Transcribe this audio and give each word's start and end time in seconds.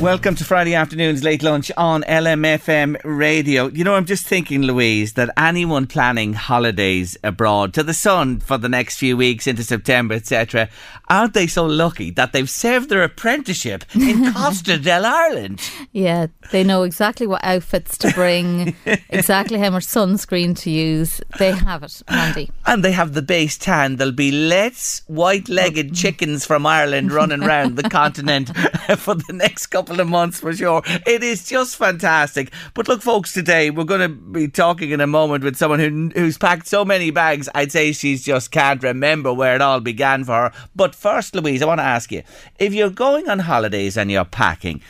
Welcome 0.00 0.36
to 0.36 0.44
Friday 0.44 0.76
afternoon's 0.76 1.24
late 1.24 1.42
lunch 1.42 1.72
on 1.76 2.02
LMFM 2.04 3.00
radio. 3.02 3.66
You 3.66 3.82
know, 3.82 3.96
I'm 3.96 4.04
just 4.04 4.24
thinking, 4.24 4.62
Louise, 4.62 5.14
that 5.14 5.28
anyone 5.36 5.88
planning 5.88 6.34
holidays 6.34 7.18
abroad 7.24 7.74
to 7.74 7.82
the 7.82 7.92
sun 7.92 8.38
for 8.38 8.58
the 8.58 8.68
next 8.68 8.98
few 8.98 9.16
weeks 9.16 9.48
into 9.48 9.64
September, 9.64 10.14
etc., 10.14 10.68
aren't 11.08 11.34
they 11.34 11.48
so 11.48 11.66
lucky 11.66 12.12
that 12.12 12.32
they've 12.32 12.48
served 12.48 12.90
their 12.90 13.02
apprenticeship 13.02 13.84
in 13.96 14.32
Costa 14.34 14.78
del 14.78 15.04
Ireland? 15.04 15.68
Yeah, 15.90 16.28
they 16.52 16.62
know 16.62 16.84
exactly 16.84 17.26
what 17.26 17.42
outfits 17.42 17.98
to 17.98 18.12
bring, 18.12 18.76
exactly 19.08 19.58
how 19.58 19.70
much 19.70 19.84
sunscreen 19.84 20.56
to 20.58 20.70
use. 20.70 21.20
They 21.40 21.50
have 21.50 21.82
it 21.82 22.02
handy. 22.06 22.52
And 22.66 22.84
they 22.84 22.92
have 22.92 23.14
the 23.14 23.22
base 23.22 23.58
tan. 23.58 23.96
There'll 23.96 24.12
be 24.12 24.30
let's 24.30 25.02
white 25.08 25.48
legged 25.48 25.90
oh. 25.90 25.94
chickens 25.94 26.46
from 26.46 26.66
Ireland 26.66 27.10
running 27.10 27.42
around 27.42 27.76
the 27.76 27.90
continent 27.90 28.56
for 28.96 29.16
the 29.16 29.32
next 29.32 29.66
couple 29.66 29.87
of 29.90 30.08
months 30.08 30.40
for 30.40 30.52
sure. 30.52 30.82
It 31.06 31.22
is 31.22 31.46
just 31.46 31.76
fantastic. 31.76 32.52
But 32.74 32.88
look, 32.88 33.02
folks, 33.02 33.32
today 33.32 33.70
we're 33.70 33.84
going 33.84 34.00
to 34.00 34.08
be 34.08 34.48
talking 34.48 34.90
in 34.90 35.00
a 35.00 35.06
moment 35.06 35.44
with 35.44 35.56
someone 35.56 35.80
who, 35.80 36.10
who's 36.14 36.38
packed 36.38 36.66
so 36.66 36.84
many 36.84 37.10
bags, 37.10 37.48
I'd 37.54 37.72
say 37.72 37.92
she's 37.92 38.24
just 38.24 38.50
can't 38.50 38.82
remember 38.82 39.32
where 39.32 39.54
it 39.54 39.62
all 39.62 39.80
began 39.80 40.24
for 40.24 40.32
her. 40.32 40.52
But 40.76 40.94
first, 40.94 41.34
Louise, 41.34 41.62
I 41.62 41.66
want 41.66 41.80
to 41.80 41.84
ask 41.84 42.12
you 42.12 42.22
if 42.58 42.74
you're 42.74 42.90
going 42.90 43.28
on 43.28 43.38
holidays 43.40 43.96
and 43.96 44.10
you're 44.10 44.24
packing, 44.24 44.82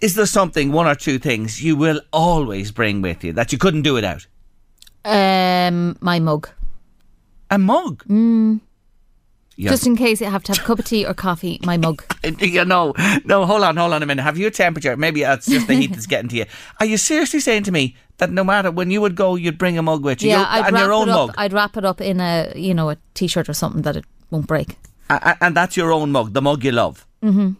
is 0.00 0.14
there 0.14 0.26
something, 0.26 0.72
one 0.72 0.86
or 0.86 0.94
two 0.94 1.18
things 1.18 1.62
you 1.62 1.76
will 1.76 2.00
always 2.12 2.70
bring 2.72 3.02
with 3.02 3.24
you 3.24 3.32
that 3.34 3.52
you 3.52 3.58
couldn't 3.58 3.82
do 3.82 3.94
without? 3.94 4.26
Um, 5.04 5.96
my 6.00 6.18
mug. 6.18 6.48
A 7.50 7.58
mug? 7.58 8.04
Mm. 8.04 8.60
Yeah. 9.56 9.70
Just 9.70 9.86
in 9.86 9.96
case 9.96 10.20
you 10.20 10.26
have 10.26 10.42
to 10.44 10.52
have 10.52 10.64
a 10.64 10.66
cup 10.66 10.78
of 10.80 10.84
tea 10.84 11.06
or 11.06 11.14
coffee, 11.14 11.60
my 11.64 11.76
mug. 11.76 12.02
You 12.40 12.64
know, 12.64 12.94
no, 13.24 13.44
hold 13.44 13.62
on, 13.62 13.76
hold 13.76 13.92
on 13.92 14.02
a 14.02 14.06
minute. 14.06 14.22
Have 14.22 14.38
you 14.38 14.46
a 14.46 14.50
temperature? 14.50 14.96
Maybe 14.96 15.20
that's 15.22 15.46
just 15.46 15.66
the 15.68 15.74
heat 15.74 15.92
that's 15.92 16.06
getting 16.06 16.28
to 16.30 16.36
you. 16.36 16.46
Are 16.80 16.86
you 16.86 16.96
seriously 16.96 17.38
saying 17.40 17.64
to 17.64 17.72
me 17.72 17.96
that 18.16 18.30
no 18.30 18.42
matter 18.42 18.70
when 18.70 18.90
you 18.90 19.00
would 19.00 19.14
go, 19.14 19.36
you'd 19.36 19.58
bring 19.58 19.76
a 19.78 19.82
mug 19.82 20.02
with 20.04 20.22
you? 20.22 20.30
Yeah, 20.30 20.46
I'd 20.48 20.66
and 20.66 20.74
wrap 20.74 20.82
your 20.82 20.92
own 20.92 21.08
it 21.08 21.12
up. 21.12 21.26
mug, 21.28 21.34
I'd 21.38 21.52
wrap 21.52 21.76
it 21.76 21.84
up 21.84 22.00
in 22.00 22.20
a 22.20 22.52
you 22.56 22.72
know 22.74 22.90
a 22.90 22.96
t-shirt 23.12 23.48
or 23.48 23.52
something 23.52 23.82
that 23.82 23.96
it 23.96 24.04
won't 24.30 24.46
break. 24.46 24.76
A- 25.10 25.36
and 25.40 25.54
that's 25.54 25.76
your 25.76 25.92
own 25.92 26.10
mug, 26.12 26.32
the 26.32 26.40
mug 26.42 26.64
you 26.64 26.72
love. 26.72 27.06
Mm-hmm. 27.22 27.52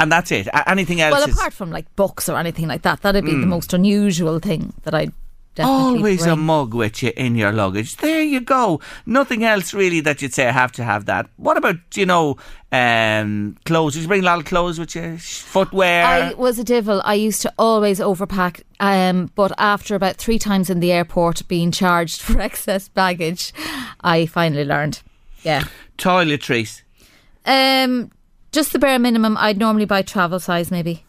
And 0.00 0.12
that's 0.12 0.30
it. 0.32 0.48
Anything 0.66 1.00
else? 1.00 1.12
Well, 1.12 1.28
is 1.28 1.34
apart 1.34 1.52
from 1.52 1.70
like 1.70 1.94
books 1.96 2.28
or 2.28 2.36
anything 2.36 2.68
like 2.68 2.82
that, 2.82 3.02
that'd 3.02 3.24
be 3.24 3.32
the 3.32 3.46
most 3.46 3.72
unusual 3.72 4.38
thing 4.38 4.72
that 4.82 4.94
I'd 4.94 5.12
definitely 5.54 5.98
always 5.98 6.26
a 6.26 6.36
mug 6.36 6.74
with 6.74 7.02
you 7.02 7.12
in 7.16 7.36
your 7.36 7.52
luggage. 7.52 7.96
There 7.96 8.22
you 8.22 8.40
go. 8.40 8.80
Nothing 9.06 9.44
else 9.44 9.72
really 9.72 10.00
that 10.00 10.20
you'd 10.22 10.34
say 10.34 10.48
I 10.48 10.52
have 10.52 10.72
to 10.72 10.84
have 10.84 11.06
that. 11.06 11.28
What 11.36 11.56
about 11.56 11.76
you 11.94 12.06
know 12.06 12.36
um, 12.72 13.56
clothes? 13.64 13.94
Did 13.94 14.02
you 14.02 14.08
bring 14.08 14.22
a 14.22 14.26
lot 14.26 14.38
of 14.38 14.44
clothes 14.44 14.78
with 14.78 14.94
you? 14.94 15.18
Footwear. 15.18 16.04
I 16.04 16.34
was 16.34 16.58
a 16.58 16.64
devil. 16.64 17.00
I 17.04 17.14
used 17.14 17.42
to 17.42 17.52
always 17.58 18.00
overpack, 18.00 18.62
um, 18.80 19.30
but 19.34 19.52
after 19.58 19.94
about 19.94 20.16
three 20.16 20.38
times 20.38 20.70
in 20.70 20.80
the 20.80 20.92
airport 20.92 21.46
being 21.48 21.70
charged 21.70 22.20
for 22.22 22.40
excess 22.40 22.88
baggage, 22.88 23.52
I 24.00 24.26
finally 24.26 24.64
learned. 24.64 25.02
Yeah. 25.42 25.64
Toiletries. 25.98 26.82
Um, 27.46 28.10
just 28.52 28.72
the 28.72 28.78
bare 28.78 28.98
minimum. 28.98 29.36
I'd 29.36 29.58
normally 29.58 29.84
buy 29.84 30.02
travel 30.02 30.40
size, 30.40 30.70
maybe. 30.70 31.04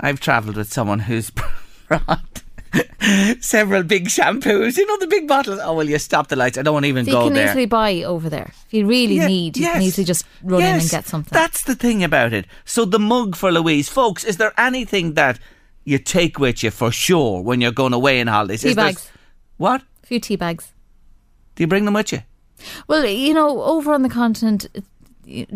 I've 0.00 0.20
travelled 0.20 0.56
with 0.56 0.72
someone 0.72 1.00
who's 1.00 1.30
brought 1.88 2.41
several 3.40 3.82
big 3.82 4.06
shampoos. 4.08 4.76
You 4.76 4.86
know 4.86 4.98
the 4.98 5.06
big 5.06 5.28
bottles. 5.28 5.58
Oh 5.62 5.74
well, 5.74 5.88
you 5.88 5.98
stop 5.98 6.28
the 6.28 6.36
lights. 6.36 6.56
I 6.58 6.62
don't 6.62 6.74
want 6.74 6.84
to 6.84 6.88
even 6.88 7.04
So 7.04 7.10
you 7.18 7.24
can 7.26 7.34
there. 7.34 7.46
easily 7.48 7.66
buy 7.66 8.02
over 8.02 8.28
there 8.30 8.52
if 8.66 8.72
you 8.74 8.86
really 8.86 9.16
Yeah, 9.16 9.26
need. 9.26 9.56
You 9.56 9.66
can 9.66 9.82
easily 9.82 10.04
just 10.04 10.24
run 10.42 10.62
in 10.62 10.76
and 10.80 10.88
get 10.90 11.06
something. 11.06 11.30
That's 11.32 11.64
the 11.64 11.74
thing 11.74 12.02
about 12.04 12.32
it. 12.32 12.46
So 12.64 12.84
the 12.84 12.98
mug 12.98 13.36
for 13.36 13.52
Louise, 13.52 13.88
folks. 13.88 14.24
Is 14.24 14.36
there 14.38 14.52
anything 14.58 15.14
that 15.14 15.38
you 15.84 15.98
take 15.98 16.38
with 16.38 16.62
you 16.62 16.70
for 16.70 16.90
sure 16.92 17.42
when 17.42 17.60
you're 17.60 17.72
going 17.72 17.92
away 17.92 18.20
on 18.20 18.26
holidays? 18.28 18.62
Tea 18.62 18.70
Is 18.70 18.76
there- 18.76 18.86
bags. 18.86 19.10
What? 19.58 19.82
a 20.02 20.06
few 20.06 20.18
tea 20.20 20.36
bags. 20.36 20.72
Do 21.54 21.62
you 21.62 21.66
bring 21.66 21.84
them 21.84 21.94
with 21.94 22.12
you? 22.12 22.22
Well, 22.88 23.04
you 23.04 23.34
know, 23.34 23.62
over 23.62 23.92
on 23.92 24.02
the 24.02 24.08
continent, 24.08 24.66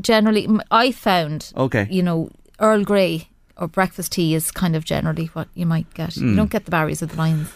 generally, 0.00 0.48
I 0.70 0.92
found, 0.92 1.52
Okay. 1.56 1.86
you 1.90 2.02
know, 2.02 2.30
Earl 2.60 2.84
Grey 2.84 3.28
or 3.56 3.68
breakfast 3.68 4.12
tea 4.12 4.34
is 4.34 4.50
kind 4.50 4.76
of 4.76 4.84
generally 4.84 5.26
what 5.26 5.48
you 5.54 5.66
might 5.66 5.92
get. 5.94 6.14
Hmm. 6.14 6.30
You 6.30 6.36
don't 6.36 6.50
get 6.50 6.64
the 6.64 6.70
berries 6.70 7.02
or 7.02 7.06
the. 7.06 7.46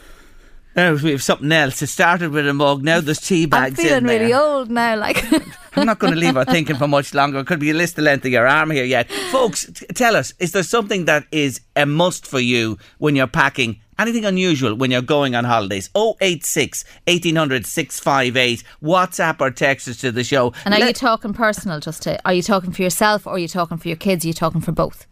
Now 0.76 0.94
we 0.94 1.10
have 1.10 1.22
something 1.22 1.50
else. 1.50 1.82
It 1.82 1.88
started 1.88 2.30
with 2.30 2.46
a 2.46 2.54
mug. 2.54 2.84
Now 2.84 3.00
there's 3.00 3.20
tea 3.20 3.46
bags. 3.46 3.78
I'm 3.78 3.84
feeling 3.84 4.04
really 4.04 4.32
old 4.32 4.70
now. 4.70 4.96
Like, 4.96 5.22
I'm 5.76 5.84
not 5.84 5.98
going 5.98 6.12
to 6.12 6.18
leave 6.18 6.34
her 6.34 6.44
thinking 6.44 6.76
for 6.76 6.86
much 6.86 7.12
longer. 7.12 7.40
It 7.40 7.46
could 7.48 7.58
be 7.58 7.70
a 7.70 7.74
list 7.74 7.96
the 7.96 8.02
length 8.02 8.24
of 8.24 8.30
your 8.30 8.46
arm 8.46 8.70
here 8.70 8.84
yet. 8.84 9.10
Folks, 9.32 9.66
t- 9.66 9.86
tell 9.86 10.14
us, 10.14 10.32
is 10.38 10.52
there 10.52 10.62
something 10.62 11.06
that 11.06 11.26
is 11.32 11.60
a 11.74 11.86
must 11.86 12.24
for 12.24 12.38
you 12.38 12.78
when 12.98 13.16
you're 13.16 13.26
packing? 13.26 13.80
Anything 13.98 14.24
unusual 14.24 14.74
when 14.76 14.92
you're 14.92 15.02
going 15.02 15.34
on 15.34 15.44
holidays? 15.44 15.90
086 15.94 16.84
1800 17.08 17.66
658. 17.66 18.62
WhatsApp 18.82 19.40
or 19.40 19.50
text 19.50 19.88
us 19.88 19.96
to 19.98 20.12
the 20.12 20.24
show. 20.24 20.54
and 20.64 20.72
are 20.72 20.86
you 20.86 20.92
talking 20.92 21.34
personal? 21.34 21.80
Just 21.80 22.02
to, 22.04 22.18
are 22.24 22.32
you 22.32 22.42
talking 22.42 22.70
for 22.72 22.82
yourself 22.82 23.26
or 23.26 23.34
are 23.34 23.38
you 23.38 23.48
talking 23.48 23.76
for 23.76 23.88
your 23.88 23.96
kids? 23.98 24.24
Are 24.24 24.28
you 24.28 24.34
talking 24.34 24.60
for 24.60 24.72
both? 24.72 25.06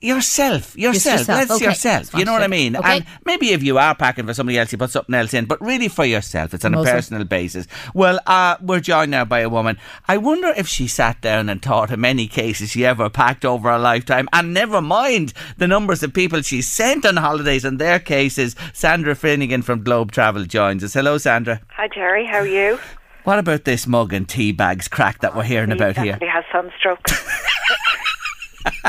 Yourself, 0.00 0.76
yourself. 0.76 1.20
yourself, 1.20 1.38
Let's 1.38 1.50
okay. 1.52 1.64
yourself. 1.64 2.14
You 2.14 2.24
know 2.24 2.32
what 2.32 2.42
I 2.42 2.46
mean? 2.48 2.76
okay. 2.76 2.96
And 2.98 3.06
maybe 3.24 3.50
if 3.52 3.62
you 3.62 3.78
are 3.78 3.94
packing 3.94 4.26
for 4.26 4.34
somebody 4.34 4.58
else, 4.58 4.70
you 4.72 4.78
put 4.78 4.90
something 4.90 5.14
else 5.14 5.32
in, 5.34 5.46
but 5.46 5.60
really 5.60 5.88
for 5.88 6.04
yourself. 6.04 6.52
It's 6.54 6.64
on 6.64 6.74
a 6.74 6.76
Mostly. 6.76 6.92
personal 6.92 7.24
basis. 7.24 7.66
Well, 7.94 8.20
uh, 8.26 8.56
we're 8.60 8.80
joined 8.80 9.10
now 9.10 9.24
by 9.24 9.40
a 9.40 9.48
woman. 9.48 9.78
I 10.06 10.16
wonder 10.18 10.52
if 10.56 10.68
she 10.68 10.86
sat 10.86 11.20
down 11.20 11.48
and 11.48 11.62
thought 11.62 11.90
of 11.90 11.98
many 11.98 12.26
cases 12.28 12.70
she 12.70 12.84
ever 12.84 13.08
packed 13.10 13.44
over 13.44 13.68
a 13.70 13.78
lifetime, 13.78 14.28
and 14.32 14.52
never 14.54 14.80
mind 14.82 15.32
the 15.56 15.66
numbers 15.66 16.02
of 16.02 16.12
people 16.14 16.42
she 16.42 16.62
sent 16.62 17.04
on 17.06 17.16
holidays 17.16 17.64
and 17.64 17.78
their 17.78 17.98
cases. 17.98 18.54
Sandra 18.72 19.14
Finnegan 19.14 19.62
from 19.62 19.82
Globe 19.82 20.12
Travel 20.12 20.44
joins 20.44 20.84
us. 20.84 20.94
Hello, 20.94 21.18
Sandra. 21.18 21.60
Hi 21.70 21.88
Jerry, 21.88 22.26
how 22.26 22.38
are 22.38 22.46
you? 22.46 22.78
What 23.24 23.38
about 23.40 23.64
this 23.64 23.86
mug 23.88 24.12
and 24.12 24.28
tea 24.28 24.52
bags 24.52 24.86
crack 24.86 25.20
that 25.20 25.34
we're 25.34 25.42
hearing 25.42 25.70
He 25.70 25.74
about 25.76 25.96
here? 25.96 26.12
definitely 26.18 26.28
has 26.28 26.44
sunstroke. 26.52 27.00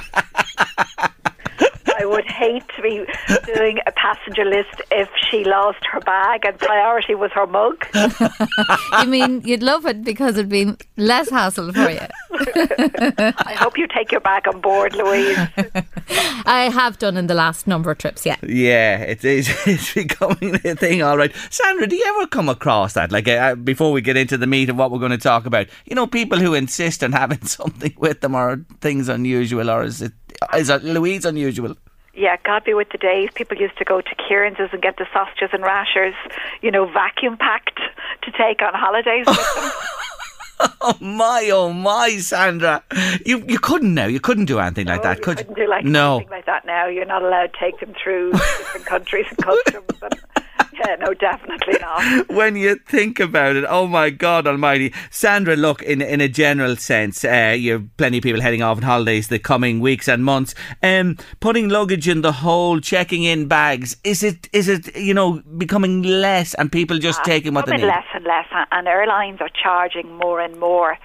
I 2.37 2.39
hate 2.39 2.67
to 2.75 2.81
be 2.81 3.05
doing 3.53 3.79
a 3.87 3.91
passenger 3.91 4.45
list 4.45 4.81
if 4.91 5.09
she 5.29 5.43
lost 5.43 5.79
her 5.91 5.99
bag 6.01 6.45
and 6.45 6.57
priority 6.59 7.15
was 7.15 7.31
her 7.31 7.47
mug. 7.47 7.83
you 9.01 9.07
mean 9.07 9.41
you'd 9.43 9.63
love 9.63 9.87
it 9.87 10.03
because 10.03 10.37
it'd 10.37 10.49
be 10.49 10.75
less 10.97 11.29
hassle 11.31 11.73
for 11.73 11.89
you? 11.89 11.99
I 12.31 13.55
hope 13.57 13.77
you 13.77 13.87
take 13.87 14.11
your 14.11 14.21
bag 14.21 14.47
on 14.47 14.61
board, 14.61 14.95
Louise. 14.95 15.37
I 16.45 16.69
have 16.71 16.99
done 16.99 17.17
in 17.17 17.25
the 17.25 17.33
last 17.33 17.65
number 17.65 17.89
of 17.89 17.97
trips, 17.97 18.25
yeah. 18.25 18.37
Yeah, 18.43 18.99
it 18.99 19.25
is. 19.25 19.49
It's 19.65 19.93
becoming 19.93 20.55
a 20.63 20.75
thing, 20.75 21.01
all 21.01 21.17
right. 21.17 21.33
Sandra, 21.49 21.87
do 21.87 21.95
you 21.95 22.05
ever 22.17 22.27
come 22.27 22.49
across 22.49 22.93
that? 22.93 23.11
Like, 23.11 23.27
uh, 23.27 23.55
before 23.55 23.91
we 23.91 24.01
get 24.01 24.15
into 24.15 24.37
the 24.37 24.47
meat 24.47 24.69
of 24.69 24.77
what 24.77 24.91
we're 24.91 24.99
going 24.99 25.11
to 25.11 25.17
talk 25.17 25.45
about, 25.45 25.67
you 25.85 25.95
know, 25.95 26.05
people 26.05 26.37
who 26.37 26.53
insist 26.53 27.03
on 27.03 27.13
having 27.13 27.41
something 27.45 27.95
with 27.97 28.21
them 28.21 28.35
or 28.35 28.63
things 28.79 29.09
unusual, 29.09 29.71
or 29.71 29.83
is 29.83 30.01
it 30.01 30.13
is 30.53 30.69
it 30.69 30.83
Louise 30.83 31.25
unusual? 31.25 31.75
Yeah, 32.17 32.35
God 32.43 32.63
be 32.63 32.73
with 32.73 32.89
the 32.89 32.97
days. 32.97 33.29
People 33.35 33.57
used 33.57 33.77
to 33.77 33.85
go 33.85 34.01
to 34.01 34.15
Kieran's 34.15 34.57
and 34.59 34.81
get 34.81 34.97
the 34.97 35.05
sausages 35.13 35.49
and 35.53 35.61
rashers, 35.61 36.15
you 36.63 36.71
know, 36.71 36.85
vacuum 36.85 37.37
packed 37.37 37.79
to 38.23 38.31
take 38.31 38.61
on 38.63 38.73
holidays 38.73 39.25
with 39.27 39.55
them. 39.55 39.71
Oh 40.81 40.97
my, 40.99 41.51
oh 41.53 41.71
my, 41.71 42.17
Sandra! 42.17 42.81
You 43.23 43.43
you 43.47 43.59
couldn't 43.59 43.93
now. 43.93 44.07
You 44.07 44.19
couldn't 44.19 44.45
do 44.45 44.57
anything 44.57 44.87
like 44.87 45.03
No, 45.03 45.09
that, 45.09 45.17
you 45.19 45.23
could 45.23 45.37
couldn't 45.37 45.53
do 45.53 45.67
like 45.69 45.85
no. 45.85 46.15
something 46.17 46.31
like 46.31 46.47
that 46.47 46.65
now. 46.65 46.87
You're 46.87 47.05
not 47.05 47.21
allowed 47.21 47.53
to 47.53 47.59
take 47.59 47.79
them 47.79 47.93
through 48.03 48.31
different 48.31 48.87
countries 48.87 49.27
and 49.29 49.37
customs. 49.37 49.85
And, 50.01 50.15
yeah, 50.73 50.95
no, 50.95 51.13
definitely 51.13 51.77
not. 51.79 52.29
when 52.29 52.55
you 52.55 52.75
think 52.75 53.19
about 53.19 53.55
it, 53.55 53.65
oh 53.67 53.87
my 53.87 54.09
God 54.09 54.47
Almighty, 54.47 54.93
Sandra! 55.09 55.55
Look, 55.55 55.81
in 55.83 56.01
in 56.01 56.21
a 56.21 56.27
general 56.27 56.75
sense, 56.75 57.23
uh, 57.25 57.55
you 57.57 57.73
have 57.73 57.97
plenty 57.97 58.17
of 58.17 58.23
people 58.23 58.41
heading 58.41 58.61
off 58.61 58.77
on 58.77 58.83
holidays 58.83 59.27
the 59.27 59.39
coming 59.39 59.79
weeks 59.79 60.07
and 60.07 60.23
months. 60.23 60.55
Um, 60.83 61.17
putting 61.39 61.69
luggage 61.69 62.07
in 62.07 62.21
the 62.21 62.31
hold, 62.31 62.83
checking 62.83 63.23
in 63.23 63.47
bags. 63.47 63.97
Is 64.03 64.23
it 64.23 64.49
is 64.53 64.67
it 64.67 64.95
you 64.95 65.13
know 65.13 65.41
becoming 65.57 66.03
less 66.03 66.53
and 66.53 66.71
people 66.71 66.97
just 66.99 67.23
taking 67.23 67.53
what 67.53 67.65
they 67.65 67.77
need? 67.77 67.85
less 67.85 68.05
and 68.13 68.25
less, 68.25 68.45
and 68.71 68.87
airlines 68.87 69.41
are 69.41 69.49
charging 69.49 70.11
more 70.17 70.39
and 70.39 70.59
more, 70.59 70.97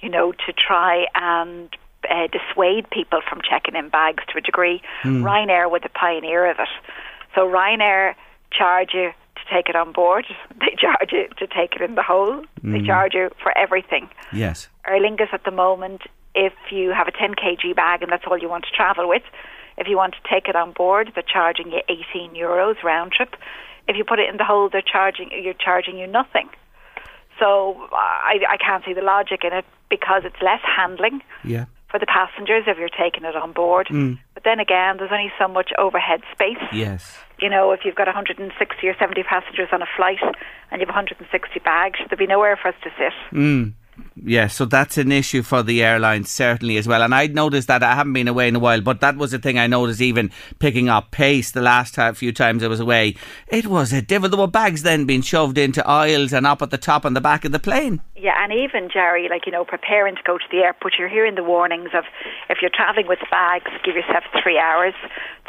you 0.00 0.08
know, 0.08 0.32
to 0.32 0.52
try 0.52 1.06
and 1.14 1.76
uh, 2.08 2.26
dissuade 2.28 2.88
people 2.90 3.20
from 3.28 3.40
checking 3.48 3.76
in 3.76 3.88
bags 3.88 4.22
to 4.32 4.38
a 4.38 4.40
degree. 4.40 4.82
Hmm. 5.02 5.24
Ryanair 5.24 5.70
was 5.70 5.82
the 5.82 5.88
pioneer 5.88 6.50
of 6.50 6.58
it. 6.58 6.68
So 7.34 7.42
Ryanair 7.42 8.14
charge 8.52 8.90
you 8.94 9.10
to 9.36 9.42
take 9.54 9.68
it 9.68 9.76
on 9.76 9.92
board. 9.92 10.26
They 10.60 10.76
charge 10.78 11.12
you 11.12 11.28
to 11.38 11.46
take 11.46 11.74
it 11.76 11.80
in 11.82 11.94
the 11.94 12.02
hole. 12.02 12.42
Hmm. 12.60 12.72
They 12.72 12.82
charge 12.86 13.14
you 13.14 13.30
for 13.42 13.56
everything. 13.56 14.08
Yes. 14.32 14.68
Aer 14.86 15.00
Lingus 15.00 15.32
at 15.32 15.44
the 15.44 15.50
moment, 15.50 16.02
if 16.34 16.52
you 16.70 16.90
have 16.90 17.08
a 17.08 17.12
10 17.12 17.34
kg 17.34 17.74
bag 17.74 18.02
and 18.02 18.12
that's 18.12 18.24
all 18.26 18.38
you 18.38 18.48
want 18.48 18.64
to 18.64 18.70
travel 18.70 19.08
with, 19.08 19.22
if 19.78 19.86
you 19.88 19.96
want 19.96 20.14
to 20.14 20.20
take 20.32 20.46
it 20.48 20.54
on 20.56 20.72
board, 20.72 21.12
they're 21.14 21.24
charging 21.24 21.72
you 21.72 21.80
18 21.88 22.34
euros 22.34 22.82
round 22.82 23.12
trip. 23.12 23.34
If 23.88 23.96
you 23.96 24.04
put 24.04 24.18
it 24.18 24.28
in 24.28 24.36
the 24.36 24.44
hold, 24.44 24.72
they're 24.72 24.82
charging 24.82 25.30
you're 25.32 25.54
charging 25.54 25.96
you 25.98 26.06
nothing. 26.06 26.48
So 27.38 27.88
I, 27.92 28.38
I 28.48 28.56
can't 28.58 28.84
see 28.84 28.92
the 28.92 29.00
logic 29.02 29.40
in 29.44 29.52
it 29.52 29.64
because 29.88 30.22
it's 30.24 30.36
less 30.42 30.60
handling 30.62 31.22
Yeah. 31.42 31.64
for 31.90 31.98
the 31.98 32.06
passengers 32.06 32.64
if 32.66 32.76
you're 32.78 32.90
taking 32.90 33.24
it 33.24 33.34
on 33.34 33.52
board. 33.52 33.88
But 34.34 34.44
then 34.44 34.60
again, 34.60 34.98
there's 34.98 35.10
only 35.10 35.32
so 35.38 35.48
much 35.48 35.70
overhead 35.78 36.20
space. 36.32 36.58
Yes. 36.72 37.16
You 37.40 37.48
know, 37.48 37.72
if 37.72 37.80
you've 37.84 37.94
got 37.94 38.06
160 38.06 38.88
or 38.88 38.96
70 38.98 39.22
passengers 39.22 39.68
on 39.72 39.82
a 39.82 39.86
flight 39.96 40.20
and 40.70 40.80
you 40.80 40.86
have 40.86 40.94
160 40.94 41.58
bags, 41.60 41.98
there'd 42.08 42.18
be 42.18 42.26
nowhere 42.26 42.58
for 42.60 42.68
us 42.68 42.74
to 42.84 42.90
sit. 42.98 43.12
Hmm. 43.30 43.68
Yeah, 44.22 44.48
so 44.48 44.64
that's 44.64 44.98
an 44.98 45.12
issue 45.12 45.42
for 45.42 45.62
the 45.62 45.82
airlines 45.82 46.30
certainly 46.30 46.76
as 46.76 46.86
well. 46.86 47.02
And 47.02 47.14
I'd 47.14 47.34
noticed 47.34 47.68
that 47.68 47.82
I 47.82 47.94
haven't 47.94 48.12
been 48.12 48.28
away 48.28 48.48
in 48.48 48.56
a 48.56 48.58
while, 48.58 48.80
but 48.80 49.00
that 49.00 49.16
was 49.16 49.32
a 49.32 49.38
thing 49.38 49.58
I 49.58 49.66
noticed 49.66 50.00
even 50.00 50.30
picking 50.58 50.88
up 50.88 51.10
pace 51.10 51.50
the 51.52 51.60
last 51.60 51.94
ti- 51.94 52.12
few 52.12 52.32
times 52.32 52.62
I 52.62 52.68
was 52.68 52.80
away. 52.80 53.16
It 53.48 53.66
was 53.66 53.92
a 53.92 54.02
devil. 54.02 54.28
There 54.28 54.38
were 54.38 54.46
bags 54.46 54.82
then 54.82 55.06
being 55.06 55.22
shoved 55.22 55.58
into 55.58 55.86
aisles 55.86 56.32
and 56.32 56.46
up 56.46 56.62
at 56.62 56.70
the 56.70 56.78
top 56.78 57.04
and 57.04 57.16
the 57.16 57.20
back 57.20 57.44
of 57.44 57.52
the 57.52 57.58
plane. 57.58 58.00
Yeah, 58.16 58.34
and 58.42 58.52
even 58.52 58.90
Jerry, 58.92 59.28
like 59.30 59.46
you 59.46 59.52
know, 59.52 59.64
preparing 59.64 60.16
to 60.16 60.22
go 60.22 60.36
to 60.36 60.44
the 60.50 60.58
airport, 60.58 60.94
you're 60.98 61.08
hearing 61.08 61.36
the 61.36 61.44
warnings 61.44 61.90
of 61.94 62.04
if 62.48 62.58
you're 62.60 62.70
traveling 62.72 63.06
with 63.06 63.20
bags, 63.30 63.70
give 63.84 63.94
yourself 63.94 64.24
three 64.42 64.58
hours. 64.58 64.94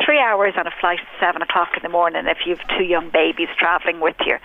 Three 0.05 0.19
hours 0.19 0.53
on 0.57 0.67
a 0.67 0.71
flight 0.79 0.99
at 0.99 1.19
seven 1.19 1.41
o'clock 1.41 1.69
in 1.75 1.83
the 1.83 1.89
morning 1.89 2.25
if 2.27 2.39
you've 2.45 2.61
two 2.77 2.85
young 2.85 3.09
babies 3.09 3.49
traveling 3.59 3.99
with 3.99 4.15
you. 4.25 4.37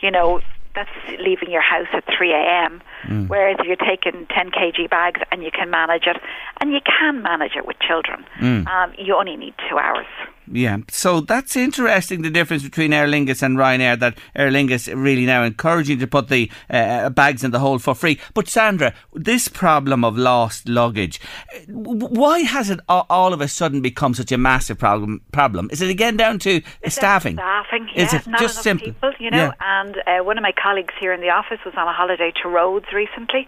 You 0.00 0.10
know, 0.10 0.40
that's 0.78 1.20
leaving 1.20 1.50
your 1.50 1.60
house 1.60 1.88
at 1.92 2.04
3 2.16 2.32
a.m. 2.32 2.80
Whereas 3.26 3.56
if 3.58 3.66
you're 3.66 3.76
taking 3.76 4.26
10 4.26 4.50
kg 4.50 4.88
bags 4.88 5.20
and 5.32 5.42
you 5.42 5.50
can 5.50 5.70
manage 5.70 6.04
it, 6.06 6.16
and 6.60 6.72
you 6.72 6.80
can 6.84 7.22
manage 7.22 7.52
it 7.56 7.66
with 7.66 7.78
children, 7.80 8.24
um, 8.68 8.92
you 8.96 9.14
only 9.16 9.36
need 9.36 9.54
two 9.68 9.78
hours. 9.78 10.06
Yeah, 10.52 10.78
so 10.88 11.20
that's 11.20 11.56
interesting. 11.56 12.22
The 12.22 12.30
difference 12.30 12.62
between 12.62 12.92
Aer 12.92 13.06
Lingus 13.06 13.42
and 13.42 13.56
Ryanair. 13.56 13.98
That 13.98 14.18
Aer 14.34 14.50
Lingus 14.50 14.88
really 14.94 15.26
now 15.26 15.42
encouraging 15.42 15.98
to 15.98 16.06
put 16.06 16.28
the 16.28 16.50
uh, 16.70 17.10
bags 17.10 17.44
in 17.44 17.50
the 17.50 17.58
hold 17.58 17.82
for 17.82 17.94
free. 17.94 18.18
But 18.34 18.48
Sandra, 18.48 18.94
this 19.12 19.48
problem 19.48 20.04
of 20.04 20.16
lost 20.16 20.68
luggage, 20.68 21.20
uh, 21.54 21.60
why 21.68 22.40
has 22.40 22.70
it 22.70 22.80
all 22.88 23.32
of 23.32 23.40
a 23.40 23.48
sudden 23.48 23.82
become 23.82 24.14
such 24.14 24.32
a 24.32 24.38
massive 24.38 24.78
problem? 24.78 25.22
Problem 25.32 25.68
is 25.72 25.82
it 25.82 25.90
again 25.90 26.16
down 26.16 26.38
to 26.40 26.62
staffing? 26.86 27.36
Staffing, 27.36 27.88
Is 27.94 28.14
it 28.14 28.26
not 28.26 28.40
just 28.40 28.62
simple? 28.62 28.88
people, 28.88 29.12
you 29.18 29.30
know. 29.30 29.52
Yeah. 29.60 29.80
And 29.80 29.96
uh, 30.06 30.24
one 30.24 30.38
of 30.38 30.42
my 30.42 30.52
colleagues 30.52 30.94
here 30.98 31.12
in 31.12 31.20
the 31.20 31.30
office 31.30 31.58
was 31.64 31.74
on 31.76 31.88
a 31.88 31.92
holiday 31.92 32.32
to 32.42 32.48
Rhodes 32.48 32.86
recently, 32.92 33.46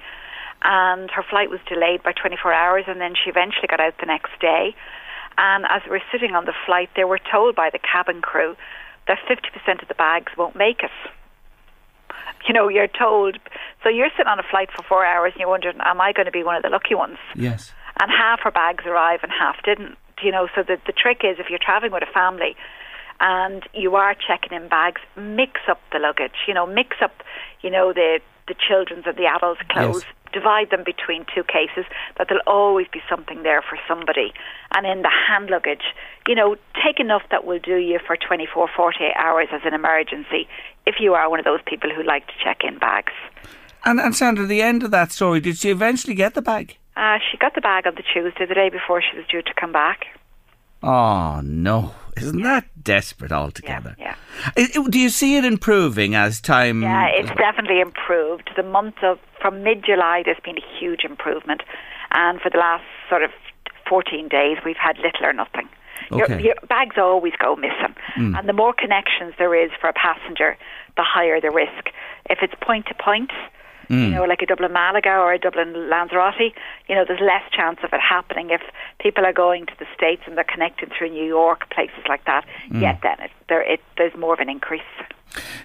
and 0.63 1.11
her 1.11 1.23
flight 1.29 1.51
was 1.51 1.61
delayed 1.69 2.03
by 2.03 2.13
24 2.13 2.53
hours, 2.53 2.85
and 2.87 3.01
then 3.01 3.15
she 3.15 3.31
eventually 3.31 3.69
got 3.69 3.81
out 3.81 3.95
the 4.01 4.07
next 4.07 4.33
day. 4.41 4.75
And 5.43 5.65
as 5.71 5.81
we 5.87 5.93
were 5.93 6.03
sitting 6.13 6.37
on 6.37 6.45
the 6.45 6.53
flight, 6.67 6.91
they 6.97 7.05
were 7.05 7.19
told 7.19 7.57
by 7.57 7.71
the 7.73 7.79
cabin 7.79 8.21
crew 8.21 8.57
that 9.09 9.19
50% 9.27 9.81
of 9.81 9.89
the 9.89 9.95
bags 9.95 10.33
won't 10.37 10.55
make 10.55 10.83
it. 10.83 10.91
You 12.47 12.53
know, 12.53 12.69
you're 12.69 12.89
told. 12.89 13.39
So 13.83 13.89
you're 13.89 14.11
sitting 14.17 14.29
on 14.29 14.39
a 14.39 14.43
flight 14.43 14.69
for 14.77 14.83
four 14.83 15.05
hours, 15.05 15.33
and 15.33 15.41
you're 15.41 15.49
wondering, 15.49 15.79
am 15.81 15.99
I 16.01 16.13
going 16.13 16.27
to 16.27 16.33
be 16.33 16.43
one 16.43 16.57
of 16.57 16.63
the 16.63 16.69
lucky 16.69 16.95
ones? 16.95 17.17
Yes. 17.35 17.73
and 18.01 18.11
half 18.11 18.41
her 18.41 18.51
bags 18.51 18.85
arrive 18.87 19.21
and 19.23 19.33
half 19.33 19.57
didn't. 19.65 19.97
You 20.23 20.31
know, 20.31 20.49
so 20.55 20.63
the 20.63 20.77
the 20.87 20.93
trick 20.93 21.23
is 21.25 21.39
if 21.39 21.49
you're 21.49 21.59
traveling 21.59 21.93
with 21.93 22.03
a 22.03 22.13
family 22.13 22.55
and 23.21 23.63
you 23.73 23.97
are 23.97 24.15
checking 24.15 24.53
in 24.57 24.69
bags, 24.69 25.01
mix 25.17 25.61
up 25.69 25.81
the 25.93 25.99
luggage. 25.99 26.45
You 26.47 26.53
know, 26.53 26.67
mix 26.67 26.97
up, 27.03 27.15
you 27.63 27.71
know, 27.71 27.93
the 27.95 28.21
the 28.47 28.55
children's 28.55 29.07
and 29.07 29.17
the 29.17 29.27
adults' 29.27 29.63
clothes. 29.71 30.05
Divide 30.33 30.71
them 30.71 30.85
between 30.85 31.27
two 31.35 31.45
cases. 31.45 31.85
That 32.17 32.29
there'll 32.29 32.43
always 32.47 32.87
be 32.93 33.01
something 33.09 33.43
there 33.43 33.63
for 33.63 33.79
somebody. 33.89 34.33
And 34.75 34.87
in 34.87 35.03
the 35.03 35.11
hand 35.11 35.51
luggage, 35.51 35.95
you 36.27 36.35
know, 36.35 36.57
take 36.85 37.01
enough 37.01 37.23
that 37.31 37.45
will 37.45 37.59
do 37.59 37.77
you 37.77 37.99
for 38.07 38.17
24, 38.17 38.69
48 38.77 39.13
hours 39.17 39.49
as 39.53 39.63
an 39.65 39.75
emergency. 39.75 40.49
If 40.87 40.97
you 41.01 41.15
are 41.15 41.29
one 41.29 41.39
of 41.39 41.45
those 41.45 41.61
people 41.67 41.91
who 41.95 42.03
like 42.03 42.27
to 42.27 42.33
check 42.43 42.63
in 42.65 42.79
bags. 42.79 43.13
And, 43.85 43.99
and 43.99 44.15
Sandra, 44.15 44.47
the 44.47 44.63
end 44.63 44.83
of 44.83 44.91
that 44.91 45.13
story, 45.13 45.41
did 45.41 45.57
she 45.57 45.71
eventually 45.71 46.15
get 46.15 46.35
the 46.35 46.43
bag? 46.43 46.77
Uh, 46.97 47.19
she 47.31 47.39
got 47.39 47.55
the 47.55 47.61
bag 47.61 47.87
on 47.87 47.95
the 47.95 48.03
Tuesday, 48.03 48.45
the 48.47 48.55
day 48.55 48.69
before 48.69 49.01
she 49.01 49.17
was 49.17 49.27
due 49.27 49.43
to 49.43 49.55
come 49.59 49.73
back. 49.73 50.07
Oh 50.83 51.41
no! 51.43 51.95
Isn't 52.17 52.43
that 52.43 52.65
desperate 52.83 53.33
altogether? 53.33 53.97
yeah. 53.99 54.15
I- 54.57 54.69
I- 54.75 54.89
do 54.89 54.99
you 54.99 55.09
see 55.09 55.37
it 55.37 55.45
improving 55.45 56.15
as 56.15 56.41
time? 56.41 56.83
Yeah, 56.83 57.07
it's 57.07 57.31
definitely 57.37 57.81
improved. 57.81 58.51
The 58.57 58.63
month 58.63 58.97
of 59.03 59.19
from 59.41 59.63
mid 59.63 59.85
July, 59.85 60.23
there's 60.25 60.41
been 60.45 60.59
a 60.59 60.79
huge 60.79 61.05
improvement, 61.05 61.63
and 62.13 62.41
for 62.41 62.51
the 62.51 62.59
last 62.59 62.85
sort 63.09 63.23
of 63.23 63.31
14 63.89 64.29
days, 64.29 64.59
we've 64.65 64.77
had 64.77 64.99
little 64.99 65.27
or 65.27 65.33
nothing. 65.33 65.69
Okay. 66.13 66.43
your 66.43 66.55
bags 66.69 66.97
always 66.99 67.35
go 67.39 67.55
missing, 67.55 67.95
hmm. 68.15 68.35
and 68.35 68.49
the 68.49 68.53
more 68.53 68.73
connections 68.73 69.35
there 69.39 69.55
is 69.55 69.71
for 69.81 69.89
a 69.89 69.93
passenger, 69.93 70.57
the 70.97 71.05
higher 71.05 71.41
the 71.41 71.51
risk. 71.51 71.91
If 72.29 72.39
it's 72.43 72.55
point 72.61 72.87
to 72.87 72.95
point, 72.95 73.31
you 73.91 73.97
mm. 73.97 74.13
know, 74.13 74.25
like 74.25 74.41
a 74.41 74.47
Dublin 74.47 74.73
Malaga 74.73 75.11
or 75.17 75.33
a 75.33 75.39
Dublin 75.39 75.91
Lanzarote, 75.91 76.55
you 76.89 76.95
know, 76.95 77.05
there's 77.07 77.21
less 77.21 77.43
chance 77.51 77.81
of 77.83 77.93
it 77.93 78.01
happening. 78.01 78.51
If 78.51 78.63
people 79.01 79.27
are 79.27 79.33
going 79.33 79.67
to 79.67 79.73
the 79.81 79.87
States 79.97 80.23
and 80.27 80.37
they're 80.37 80.45
connecting 80.45 80.91
through 80.97 81.11
New 81.11 81.27
York, 81.27 81.69
places 81.71 82.05
like 82.09 82.25
that, 82.27 82.47
mm. 82.71 82.81
yet 82.81 83.01
then 83.03 83.19
it, 83.19 83.33
there, 83.49 83.63
it, 83.63 83.81
there's 83.99 84.17
more 84.17 84.33
of 84.33 84.39
an 84.39 84.49
increase. 84.49 84.83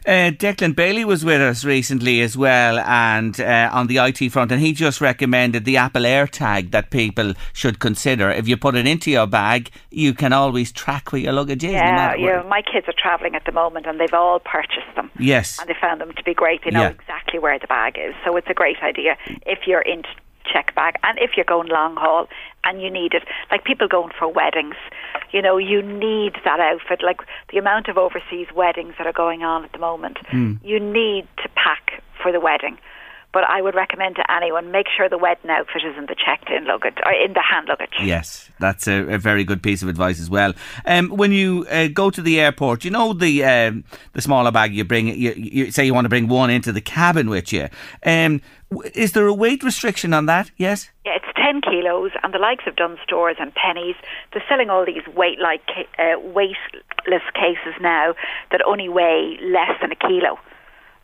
Uh, 0.05 0.29
Declan 0.31 0.75
Bailey 0.75 1.03
was 1.05 1.25
with 1.25 1.41
us 1.41 1.65
recently 1.65 2.21
as 2.21 2.37
well, 2.37 2.79
and 2.79 3.39
uh, 3.39 3.69
on 3.73 3.87
the 3.87 3.97
IT 3.97 4.29
front, 4.31 4.51
and 4.51 4.61
he 4.61 4.73
just 4.73 5.01
recommended 5.01 5.65
the 5.65 5.77
Apple 5.77 6.03
AirTag 6.03 6.71
that 6.71 6.91
people 6.91 7.33
should 7.53 7.79
consider. 7.79 8.29
If 8.29 8.47
you 8.47 8.57
put 8.57 8.75
it 8.75 8.85
into 8.87 9.09
your 9.09 9.25
bag, 9.27 9.71
you 9.89 10.13
can 10.13 10.33
always 10.33 10.71
track 10.71 11.11
where 11.11 11.21
your 11.21 11.33
luggage 11.33 11.63
is. 11.63 11.71
Yeah, 11.71 11.95
matter 11.95 12.17
yeah. 12.19 12.43
My 12.47 12.61
kids 12.61 12.87
are 12.87 12.93
travelling 12.97 13.35
at 13.35 13.45
the 13.45 13.51
moment, 13.51 13.85
and 13.87 13.99
they've 13.99 14.13
all 14.13 14.39
purchased 14.39 14.93
them. 14.95 15.09
Yes. 15.17 15.59
and 15.59 15.67
they 15.69 15.75
found 15.79 16.01
them 16.01 16.11
to 16.13 16.23
be 16.23 16.33
great. 16.33 16.63
They 16.63 16.71
know 16.71 16.83
Yeah. 16.83 16.89
exactly 16.89 17.39
where 17.39 17.57
the 17.57 17.67
bag 17.67 17.97
is, 17.97 18.13
so 18.23 18.35
it's 18.37 18.49
a 18.49 18.53
great 18.53 18.77
idea 18.83 19.17
if 19.45 19.59
you're 19.65 19.81
into 19.81 20.09
check 20.53 20.75
bag 20.75 20.93
and 21.01 21.17
if 21.17 21.31
you're 21.35 21.43
going 21.43 21.67
long 21.69 21.95
haul 21.95 22.27
and 22.65 22.81
you 22.81 22.89
need 22.89 23.13
it. 23.13 23.23
Like 23.51 23.63
people 23.63 23.87
going 23.87 24.11
for 24.17 24.27
weddings, 24.27 24.75
you 25.31 25.41
know, 25.41 25.57
you 25.57 25.81
need 25.81 26.33
that 26.43 26.59
outfit. 26.59 27.01
Like 27.03 27.21
the 27.51 27.57
amount 27.57 27.87
of 27.87 27.97
overseas 27.97 28.47
weddings 28.55 28.95
that 28.97 29.07
are 29.07 29.13
going 29.13 29.43
on 29.43 29.63
at 29.63 29.71
the 29.71 29.79
moment, 29.79 30.17
Hmm. 30.29 30.55
you 30.63 30.79
need 30.79 31.27
to 31.43 31.49
pack 31.55 32.01
for 32.21 32.31
the 32.31 32.39
wedding. 32.39 32.77
But 33.33 33.43
I 33.43 33.61
would 33.61 33.75
recommend 33.75 34.15
to 34.15 34.31
anyone 34.31 34.71
make 34.71 34.85
sure 34.95 35.09
the 35.09 35.17
wedding 35.17 35.49
outfit 35.49 35.81
is 35.85 35.97
in 35.97 36.05
the 36.05 36.15
checked-in 36.15 36.65
luggage 36.67 36.95
or 37.05 37.11
in 37.11 37.33
the 37.33 37.41
hand 37.41 37.67
luggage. 37.67 37.93
Yes, 38.01 38.49
that's 38.61 38.87
a, 38.87 39.15
a 39.15 39.17
very 39.17 39.43
good 39.43 39.61
piece 39.61 39.83
of 39.83 39.89
advice 39.89 40.21
as 40.21 40.29
well. 40.29 40.53
Um, 40.85 41.09
when 41.09 41.33
you 41.33 41.65
uh, 41.69 41.89
go 41.89 42.09
to 42.09 42.21
the 42.21 42.39
airport, 42.39 42.85
you 42.85 42.91
know 42.91 43.11
the 43.11 43.43
um, 43.43 43.83
the 44.13 44.21
smaller 44.21 44.51
bag 44.53 44.73
you 44.73 44.85
bring. 44.85 45.07
You, 45.07 45.33
you 45.35 45.69
say 45.71 45.85
you 45.85 45.93
want 45.93 46.05
to 46.05 46.09
bring 46.09 46.29
one 46.29 46.49
into 46.49 46.71
the 46.71 46.79
cabin 46.79 47.29
with 47.29 47.51
you. 47.51 47.67
Um, 48.05 48.39
is 48.93 49.11
there 49.13 49.27
a 49.27 49.33
weight 49.33 49.63
restriction 49.63 50.13
on 50.13 50.25
that? 50.27 50.51
Yes. 50.57 50.89
Yeah, 51.05 51.13
it's 51.15 51.25
10 51.35 51.61
kilos, 51.61 52.11
and 52.23 52.33
the 52.33 52.39
likes 52.39 52.63
of 52.67 52.75
Dunnes 52.75 52.99
Stores 53.03 53.37
and 53.39 53.53
Penneys, 53.55 53.95
they're 54.33 54.43
selling 54.49 54.69
all 54.69 54.85
these 54.85 55.05
weight 55.15 55.39
like 55.39 55.61
uh, 55.99 56.19
weightless 56.19 57.23
cases 57.33 57.73
now 57.81 58.15
that 58.51 58.61
only 58.65 58.89
weigh 58.89 59.37
less 59.41 59.71
than 59.81 59.91
a 59.91 59.95
kilo 59.95 60.39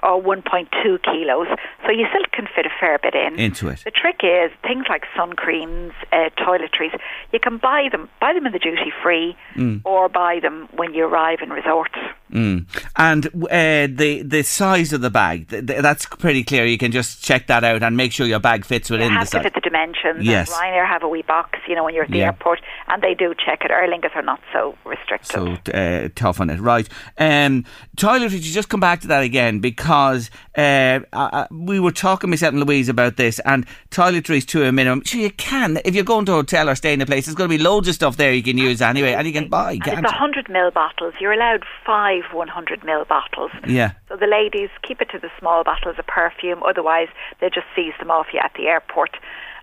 or 0.04 0.20
1.2 0.20 0.68
kilos. 1.04 1.48
So 1.86 1.92
you 1.92 2.08
still 2.10 2.24
can 2.34 2.48
fit 2.56 2.66
a 2.66 2.72
fair 2.80 2.98
bit 2.98 3.14
in. 3.14 3.40
Into 3.40 3.68
it. 3.70 3.82
The 3.84 3.92
trick 3.92 4.22
is 4.24 4.50
things 4.64 4.86
like 4.90 5.04
sun 5.16 5.34
creams, 5.34 5.94
uh, 6.12 6.30
toiletries, 6.40 6.98
you 7.32 7.40
can 7.40 7.58
buy 7.58 7.88
them, 7.92 8.10
buy 8.20 8.34
them 8.34 8.48
in 8.48 8.52
the 8.52 8.60
duty 8.60 8.92
free 9.04 9.36
Mm. 9.56 9.82
or 9.86 10.10
buy 10.10 10.40
them 10.40 10.68
when 10.72 10.94
you 10.96 11.06
arrive 11.06 11.40
in 11.44 11.52
resorts. 11.52 11.94
Mm. 12.32 12.66
And 12.96 13.26
uh, 13.28 13.88
the 13.98 14.24
the 14.26 14.44
size 14.44 14.94
of 14.94 15.02
the 15.02 15.10
bag, 15.10 15.50
th- 15.50 15.66
th- 15.68 15.82
that's 15.82 16.06
pretty 16.06 16.44
clear. 16.44 16.66
You 16.66 16.78
can 16.78 16.92
just 16.92 17.24
check 17.24 17.48
that 17.48 17.64
out 17.64 17.84
and 17.84 17.98
make 17.98 18.12
sure 18.12 18.26
your 18.26 18.40
bag 18.40 18.66
fits 18.66 18.90
within 18.90 19.10
the 19.14 19.20
have 19.20 19.28
to 19.30 19.32
size. 19.38 19.44
fit 19.44 19.54
the 19.54 19.62
dimensions. 19.62 20.26
Yes. 20.26 20.52
Ryanair 20.52 20.88
have 20.88 21.04
a 21.04 21.08
wee 21.08 21.24
box, 21.24 21.60
you 21.68 21.76
know, 21.76 21.84
when 21.84 21.94
you're 21.94 22.04
at 22.06 22.12
the 22.12 22.20
Yeah. 22.20 22.26
airport, 22.28 22.62
and 22.88 23.02
they 23.02 23.14
do 23.14 23.34
check 23.34 23.64
it. 23.66 23.72
Aer 23.72 23.88
Lingus 23.88 24.16
are 24.16 24.22
not 24.22 24.40
so 24.54 24.78
restricted. 24.86 25.28
So 25.32 25.58
uh, 25.74 26.10
tough 26.16 26.40
on 26.40 26.50
it, 26.50 26.60
right? 26.60 26.88
Um, 27.18 27.66
toiletries. 27.98 28.32
You 28.44 28.52
just 28.54 28.70
come 28.70 28.80
back 28.80 29.02
to 29.02 29.08
that 29.08 29.24
again 29.24 29.60
because 29.60 30.30
uh, 30.58 31.00
uh, 31.14 31.48
we 31.52 31.80
were 31.80 31.92
talking 31.92 32.30
myself 32.30 32.54
and 32.54 32.64
Louise 32.64 32.90
about 32.90 33.18
this, 33.18 33.40
and 33.40 33.66
toiletries 33.90 34.46
to 34.48 34.64
a 34.64 34.72
minimum. 34.72 35.04
Sure, 35.04 35.22
you 35.22 35.32
can 35.32 35.80
if 35.86 35.96
you're 35.96 36.04
going 36.04 36.26
to 36.26 36.32
a 36.34 36.36
hotel 36.36 36.70
or 36.70 36.76
staying 36.76 36.96
in 36.96 37.02
a 37.02 37.06
place. 37.06 37.26
There's 37.26 37.36
going 37.36 37.50
to 37.50 37.58
be 37.58 37.62
loads 37.64 37.88
of 37.88 37.96
stuff 37.96 38.18
there 38.18 38.34
you 38.34 38.44
can 38.44 38.58
use 38.58 38.82
anyway, 38.82 39.14
and 39.14 39.28
you 39.28 39.34
can 39.34 39.48
buy. 39.50 39.74
and 39.74 39.82
it's? 40.06 40.12
100 40.12 40.46
ml 40.48 40.74
bottles. 40.74 41.14
You're 41.20 41.34
allowed 41.34 41.64
five 41.86 42.21
100 42.32 42.82
ml 42.82 43.08
bottles. 43.08 43.52
Yeah. 43.68 43.92
So 44.10 44.16
the 44.16 44.28
ladies 44.28 44.70
keep 44.84 45.02
it 45.02 45.10
to 45.12 45.20
the 45.20 45.30
small 45.40 45.64
bottles 45.64 45.96
of 45.98 46.08
perfume. 46.08 46.64
Otherwise, 46.64 47.08
they 47.40 47.50
just 47.50 47.68
seize 47.76 47.94
them 48.00 48.12
off 48.12 48.28
you 48.34 48.40
at 48.40 48.52
the 48.56 48.68
airport. 48.68 49.12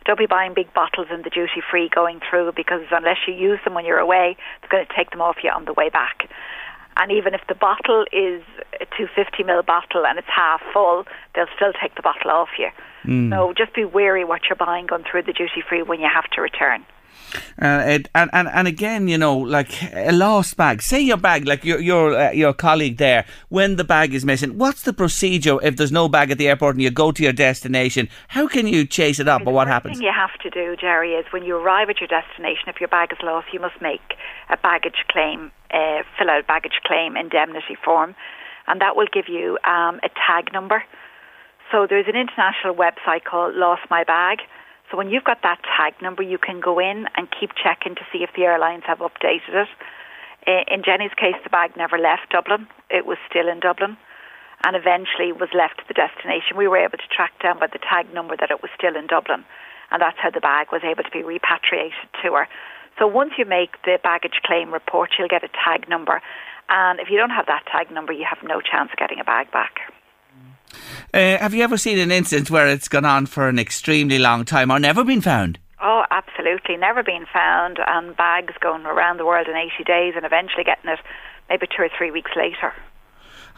Don't 0.05 0.19
be 0.19 0.27
buying 0.27 0.55
big 0.55 0.73
bottles 0.73 1.09
in 1.13 1.23
the 1.23 1.31
duty 1.31 1.61
free 1.71 1.89
going 1.89 2.21
through 2.29 2.53
because 2.57 2.83
unless 2.91 3.19
you 3.27 3.35
use 3.35 3.61
them 3.65 3.75
when 3.75 3.85
you're 3.85 3.99
away, 3.99 4.37
they're 4.61 4.71
going 4.71 4.87
to 4.87 4.95
take 4.97 5.11
them 5.11 5.21
off 5.21 5.37
you 5.43 5.51
on 5.51 5.67
the 5.67 5.75
way 5.75 5.91
back. 5.91 6.31
And 6.97 7.13
even 7.13 7.33
if 7.35 7.43
the 7.49 7.55
bottle 7.55 8.05
is 8.13 8.43
a 8.81 8.87
250 8.97 9.45
ml 9.45 9.65
bottle 9.65 10.05
and 10.05 10.19
it's 10.19 10.29
half 10.29 10.61
full, 10.73 11.05
they'll 11.35 11.47
still 11.55 11.73
take 11.81 11.95
the 11.95 12.03
bottle 12.03 12.31
off 12.31 12.49
you. 12.59 12.71
Mm. 13.05 13.31
So 13.31 13.53
just 13.57 13.75
be 13.75 13.85
wary 13.85 14.25
what 14.25 14.43
you're 14.49 14.57
buying 14.57 14.87
going 14.87 15.05
through 15.09 15.23
the 15.23 15.33
duty 15.33 15.63
free 15.67 15.83
when 15.83 16.01
you 16.01 16.09
have 16.13 16.29
to 16.33 16.41
return. 16.41 16.85
Uh, 17.61 17.83
it, 17.87 18.09
and, 18.15 18.31
and 18.33 18.49
and 18.49 18.69
again, 18.69 19.09
you 19.09 19.19
know, 19.19 19.37
like 19.37 19.71
a 19.93 20.13
lost 20.13 20.57
bag. 20.57 20.83
Say 20.83 21.01
your 21.01 21.17
bag, 21.17 21.47
like 21.47 21.65
your 21.65 21.81
your 21.81 22.15
uh, 22.17 22.31
your 22.31 22.53
colleague 22.53 22.97
there, 22.99 23.25
when 23.49 23.77
the 23.77 23.85
bag 23.85 24.15
is 24.15 24.25
missing, 24.25 24.59
what's 24.59 24.83
the 24.83 24.93
procedure 24.93 25.59
if 25.63 25.77
there's 25.77 25.93
no 25.93 26.09
bag 26.09 26.31
at 26.31 26.39
the 26.39 26.49
airport 26.49 26.77
and 26.77 26.83
you 26.83 26.91
go 26.91 27.13
to 27.13 27.23
your 27.23 27.33
destination? 27.33 28.09
How 28.29 28.47
can 28.49 28.67
you 28.67 28.87
chase 28.87 29.19
it 29.21 29.29
up, 29.29 29.47
or 29.47 29.53
what 29.53 29.65
The 29.67 29.73
happens? 29.73 29.99
thing 29.99 30.07
you 30.07 30.13
have 30.15 30.39
to 30.41 30.51
do, 30.51 30.77
Jerry, 30.77 31.13
is 31.15 31.27
when 31.33 31.45
you 31.45 31.57
arrive 31.57 31.91
at 31.91 32.01
your 32.01 32.09
destination, 32.09 32.69
if 32.69 32.81
your 32.81 32.89
bag 32.89 33.13
is 33.13 33.19
lost, 33.23 33.49
you 33.53 33.61
must 33.61 33.81
make 33.83 34.15
a 34.51 34.57
baggage 34.57 35.05
claim, 35.09 35.51
uh, 35.73 36.03
fill 36.19 36.31
out 36.31 36.41
a 36.41 36.45
baggage 36.45 36.81
claim 36.85 37.17
indemnity 37.17 37.77
form, 37.85 38.15
and 38.67 38.81
that 38.81 38.97
will 38.97 39.09
give 39.13 39.29
you 39.29 39.59
um, 39.65 40.01
a 40.03 40.09
tag 40.27 40.53
number. 40.53 40.85
So 41.71 41.87
there's 41.89 42.07
an 42.09 42.17
international 42.17 42.75
website 42.75 43.25
called 43.25 43.55
Lost 43.55 43.83
My 43.91 44.03
Bag. 44.05 44.39
So 44.91 44.97
when 44.97 45.11
you've 45.11 45.25
got 45.25 45.43
that 45.43 45.61
tag 45.77 46.01
number, 46.01 46.23
you 46.23 46.39
can 46.39 46.61
go 46.61 46.79
in 46.79 47.07
and 47.17 47.29
keep 47.31 47.51
checking 47.63 47.95
to 47.97 48.03
see 48.13 48.23
if 48.23 48.31
the 48.35 48.45
airlines 48.45 48.85
have 48.87 48.99
updated 48.99 49.67
it. 49.67 49.69
In 50.73 50.83
Jenny's 50.83 51.13
case, 51.15 51.37
the 51.45 51.51
bag 51.51 51.77
never 51.77 51.99
left 51.99 52.31
Dublin; 52.31 52.67
it 52.89 53.05
was 53.05 53.19
still 53.29 53.49
in 53.49 53.61
Dublin 53.61 53.99
and 54.65 54.75
eventually 54.75 55.33
was 55.33 55.51
left 55.55 55.79
to 55.79 55.85
the 55.87 55.95
destination. 55.95 56.57
We 56.57 56.67
were 56.67 56.79
able 56.79 56.99
to 56.99 57.09
track 57.15 57.33
down 57.43 57.59
by 57.59 57.69
the 57.69 57.79
tag 57.79 58.13
number 58.13 58.37
that 58.37 58.51
it 58.51 58.63
was 58.63 58.71
still 58.77 58.97
in 58.97 59.07
Dublin, 59.07 59.45
and 59.91 60.03
that's 60.03 60.19
how 60.19 60.31
the 60.31 60.41
bag 60.41 60.73
was 60.73 60.83
able 60.83 61.05
to 61.05 61.11
be 61.11 61.23
repatriated 61.23 62.11
to 62.23 62.33
her. 62.35 62.49
So 62.99 63.07
once 63.07 63.33
you 63.39 63.45
make 63.45 63.81
the 63.85 63.99
baggage 64.03 64.43
claim 64.43 64.73
report, 64.73 65.11
you'll 65.19 65.29
get 65.29 65.45
a 65.45 65.53
tag 65.65 65.89
number, 65.89 66.21
and 66.69 66.99
if 66.99 67.09
you 67.11 67.17
don't 67.17 67.31
have 67.31 67.47
that 67.47 67.67
tag 67.71 67.91
number, 67.93 68.13
you 68.13 68.27
have 68.29 68.43
no 68.43 68.61
chance 68.61 68.91
of 68.91 68.99
getting 68.99 69.21
a 69.21 69.25
bag 69.25 69.51
back. 69.53 69.79
Uh, 71.13 71.39
have 71.39 71.55
you 71.55 71.63
ever 71.63 71.77
seen 71.77 71.99
an 71.99 72.11
instance 72.11 72.51
where 72.51 72.67
it's 72.69 72.89
gone 72.89 73.05
on 73.05 73.27
for 73.27 73.49
an 73.49 73.59
extremely 73.59 74.19
long 74.19 74.45
time 74.45 74.71
or 74.71 74.79
never 74.79 75.05
been 75.05 75.21
found? 75.21 75.59
Oh, 75.81 76.05
absolutely. 76.11 76.77
Never 76.77 77.03
been 77.03 77.27
found, 77.33 77.79
and 77.87 78.17
bags 78.17 78.55
going 78.61 78.85
around 78.85 79.19
the 79.19 79.27
world 79.27 79.47
in 79.47 79.57
80 79.57 79.85
days 79.85 80.15
and 80.17 80.25
eventually 80.25 80.65
getting 80.65 80.91
it 80.91 80.99
maybe 81.49 81.67
two 81.67 81.83
or 81.83 81.89
three 81.97 82.11
weeks 82.11 82.33
later. 82.37 82.75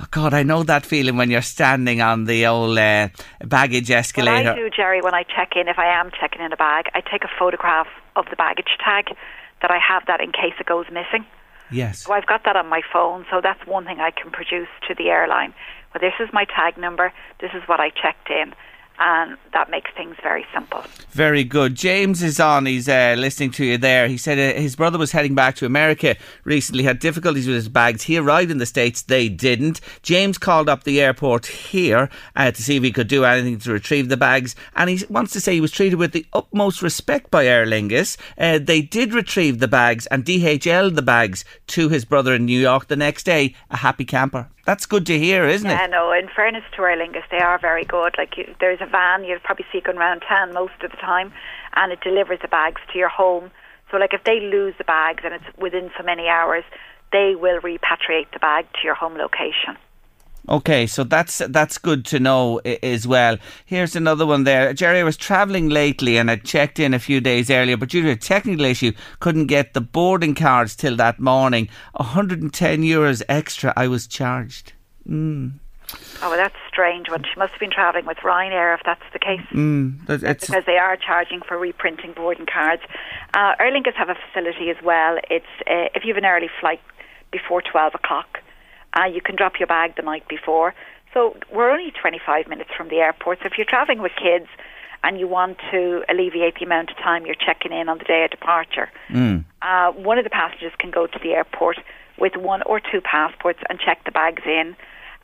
Oh 0.00 0.06
God, 0.10 0.32
I 0.32 0.42
know 0.42 0.62
that 0.62 0.86
feeling 0.86 1.16
when 1.16 1.30
you're 1.30 1.42
standing 1.42 2.00
on 2.00 2.24
the 2.24 2.46
old 2.46 2.78
uh, 2.78 3.08
baggage 3.44 3.90
What 3.90 3.98
escalator. 3.98 4.52
I 4.52 4.54
do, 4.54 4.70
Jerry, 4.70 5.02
when 5.02 5.14
I 5.14 5.24
check 5.24 5.52
in, 5.56 5.68
if 5.68 5.78
I 5.78 6.00
am 6.00 6.10
checking 6.18 6.40
in 6.40 6.52
a 6.52 6.56
bag, 6.56 6.86
I 6.94 7.00
take 7.00 7.24
a 7.24 7.30
photograph 7.38 7.88
of 8.16 8.24
the 8.30 8.36
baggage 8.36 8.78
tag 8.82 9.14
that 9.60 9.70
I 9.70 9.78
have 9.78 10.06
that 10.06 10.20
in 10.20 10.32
case 10.32 10.54
it 10.58 10.66
goes 10.66 10.86
missing. 10.88 11.26
Yes. 11.70 12.04
So 12.04 12.12
I've 12.12 12.26
got 12.26 12.44
that 12.44 12.56
on 12.56 12.66
my 12.66 12.80
phone, 12.92 13.26
so 13.30 13.40
that's 13.42 13.64
one 13.66 13.84
thing 13.84 14.00
I 14.00 14.10
can 14.10 14.30
produce 14.30 14.68
to 14.88 14.94
the 14.94 15.08
airline. 15.08 15.54
Well, 15.92 16.00
this 16.00 16.14
is 16.20 16.32
my 16.32 16.44
tag 16.44 16.78
number, 16.78 17.12
this 17.40 17.50
is 17.54 17.62
what 17.66 17.80
I 17.80 17.90
checked 17.90 18.30
in, 18.30 18.54
and 19.00 19.38
that 19.54 19.70
makes 19.70 19.90
things 19.96 20.14
very 20.22 20.46
simple. 20.52 20.84
Very 21.10 21.42
good. 21.42 21.74
James 21.74 22.22
is 22.22 22.38
on. 22.38 22.66
He's 22.66 22.86
uh, 22.86 23.16
listening 23.16 23.50
to 23.52 23.64
you 23.64 23.78
there. 23.78 24.06
He 24.08 24.18
said 24.18 24.38
uh, 24.38 24.60
his 24.60 24.76
brother 24.76 24.98
was 24.98 25.12
heading 25.12 25.34
back 25.34 25.56
to 25.56 25.66
America 25.66 26.16
recently, 26.44 26.84
had 26.84 26.98
difficulties 26.98 27.46
with 27.46 27.56
his 27.56 27.70
bags. 27.70 28.02
He 28.02 28.18
arrived 28.18 28.50
in 28.50 28.58
the 28.58 28.66
States, 28.66 29.00
they 29.00 29.30
didn't. 29.30 29.80
James 30.02 30.36
called 30.36 30.68
up 30.68 30.84
the 30.84 31.00
airport 31.00 31.46
here 31.46 32.10
uh, 32.36 32.50
to 32.50 32.62
see 32.62 32.76
if 32.76 32.82
he 32.82 32.92
could 32.92 33.08
do 33.08 33.24
anything 33.24 33.58
to 33.60 33.72
retrieve 33.72 34.10
the 34.10 34.18
bags, 34.18 34.54
and 34.76 34.90
he 34.90 35.04
wants 35.08 35.32
to 35.32 35.40
say 35.40 35.54
he 35.54 35.60
was 35.62 35.72
treated 35.72 35.98
with 35.98 36.12
the 36.12 36.26
utmost 36.34 36.82
respect 36.82 37.30
by 37.30 37.46
Aer 37.46 37.64
Lingus. 37.64 38.18
Uh, 38.36 38.58
they 38.62 38.82
did 38.82 39.14
retrieve 39.14 39.60
the 39.60 39.68
bags 39.68 40.06
and 40.08 40.26
DHL 40.26 40.94
the 40.94 41.02
bags 41.02 41.44
to 41.68 41.88
his 41.88 42.04
brother 42.04 42.34
in 42.34 42.44
New 42.44 42.60
York 42.60 42.88
the 42.88 42.96
next 42.96 43.24
day. 43.24 43.54
A 43.70 43.78
happy 43.78 44.04
camper. 44.04 44.50
That's 44.70 44.86
good 44.86 45.04
to 45.06 45.18
hear, 45.18 45.48
isn't 45.48 45.68
it? 45.68 45.72
Yeah, 45.72 45.86
it? 45.86 45.90
no, 45.90 46.12
in 46.12 46.28
fairness 46.28 46.62
to 46.76 46.82
Aer 46.82 46.96
Lingus, 46.96 47.28
they 47.28 47.40
are 47.40 47.58
very 47.58 47.84
good. 47.84 48.14
Like, 48.16 48.36
you, 48.36 48.54
there's 48.60 48.78
a 48.80 48.86
van, 48.86 49.24
you'll 49.24 49.40
probably 49.40 49.64
see 49.72 49.80
going 49.80 49.98
around 49.98 50.20
town 50.20 50.54
most 50.54 50.74
of 50.84 50.92
the 50.92 50.96
time, 50.96 51.32
and 51.74 51.90
it 51.90 51.98
delivers 52.02 52.38
the 52.40 52.46
bags 52.46 52.80
to 52.92 52.96
your 52.96 53.08
home. 53.08 53.50
So, 53.90 53.96
like, 53.96 54.14
if 54.14 54.22
they 54.22 54.38
lose 54.38 54.74
the 54.78 54.84
bags 54.84 55.24
and 55.24 55.34
it's 55.34 55.58
within 55.58 55.90
so 55.98 56.04
many 56.04 56.28
hours, 56.28 56.62
they 57.10 57.34
will 57.34 57.58
repatriate 57.58 58.30
the 58.32 58.38
bag 58.38 58.66
to 58.74 58.78
your 58.84 58.94
home 58.94 59.16
location. 59.16 59.74
Okay, 60.48 60.86
so 60.86 61.04
that's 61.04 61.38
that's 61.48 61.78
good 61.78 62.04
to 62.06 62.18
know 62.18 62.58
as 62.82 63.06
well. 63.06 63.36
Here's 63.66 63.94
another 63.94 64.26
one 64.26 64.44
there. 64.44 64.72
Jerry 64.72 65.00
I 65.00 65.04
was 65.04 65.16
travelling 65.16 65.68
lately 65.68 66.16
and 66.16 66.30
I 66.30 66.36
checked 66.36 66.78
in 66.78 66.94
a 66.94 66.98
few 66.98 67.20
days 67.20 67.50
earlier, 67.50 67.76
but 67.76 67.90
due 67.90 68.02
to 68.02 68.10
a 68.10 68.16
technical 68.16 68.64
issue, 68.64 68.92
couldn't 69.20 69.46
get 69.46 69.74
the 69.74 69.80
boarding 69.80 70.34
cards 70.34 70.74
till 70.74 70.96
that 70.96 71.20
morning. 71.20 71.68
110 71.92 72.82
euros 72.82 73.22
extra 73.28 73.72
I 73.76 73.86
was 73.88 74.06
charged. 74.06 74.72
Mm. 75.08 75.52
Oh, 76.22 76.30
well, 76.30 76.36
that's 76.36 76.56
strange. 76.68 77.08
Well, 77.08 77.18
she 77.22 77.38
must 77.38 77.52
have 77.52 77.60
been 77.60 77.70
travelling 77.70 78.06
with 78.06 78.18
Ryanair 78.18 78.74
if 78.74 78.80
that's 78.84 79.02
the 79.12 79.18
case. 79.18 79.40
Mm, 79.52 80.06
because 80.06 80.64
they 80.66 80.78
are 80.78 80.96
charging 80.96 81.40
for 81.42 81.58
reprinting 81.58 82.12
boarding 82.12 82.46
cards. 82.46 82.82
Uh, 83.34 83.54
Aer 83.58 83.72
Lingus 83.72 83.94
have 83.94 84.08
a 84.08 84.14
facility 84.14 84.70
as 84.70 84.76
well. 84.82 85.18
It's 85.30 85.46
uh, 85.66 85.90
if 85.94 86.04
you 86.04 86.14
have 86.14 86.22
an 86.22 86.26
early 86.28 86.50
flight 86.60 86.80
before 87.32 87.62
twelve 87.62 87.94
o'clock, 87.94 88.40
uh, 88.98 89.04
you 89.04 89.20
can 89.20 89.36
drop 89.36 89.58
your 89.58 89.66
bag 89.66 89.96
the 89.96 90.02
night 90.02 90.26
before. 90.28 90.74
So 91.12 91.36
we're 91.52 91.70
only 91.70 91.92
twenty 91.92 92.20
five 92.24 92.48
minutes 92.48 92.70
from 92.76 92.88
the 92.88 92.96
airport. 92.96 93.40
So 93.40 93.46
if 93.46 93.58
you're 93.58 93.66
travelling 93.66 94.00
with 94.00 94.12
kids 94.20 94.46
and 95.02 95.18
you 95.18 95.26
want 95.26 95.58
to 95.70 96.02
alleviate 96.08 96.56
the 96.58 96.64
amount 96.64 96.90
of 96.90 96.96
time 96.98 97.26
you're 97.26 97.34
checking 97.34 97.72
in 97.72 97.88
on 97.88 97.98
the 97.98 98.04
day 98.04 98.24
of 98.24 98.30
departure, 98.30 98.90
mm. 99.08 99.44
uh, 99.62 99.92
one 99.92 100.18
of 100.18 100.24
the 100.24 100.30
passengers 100.30 100.72
can 100.78 100.90
go 100.90 101.06
to 101.06 101.18
the 101.22 101.30
airport 101.30 101.78
with 102.18 102.36
one 102.36 102.62
or 102.62 102.80
two 102.80 103.00
passports 103.00 103.60
and 103.68 103.80
check 103.80 104.04
the 104.04 104.10
bags 104.10 104.42
in 104.46 104.76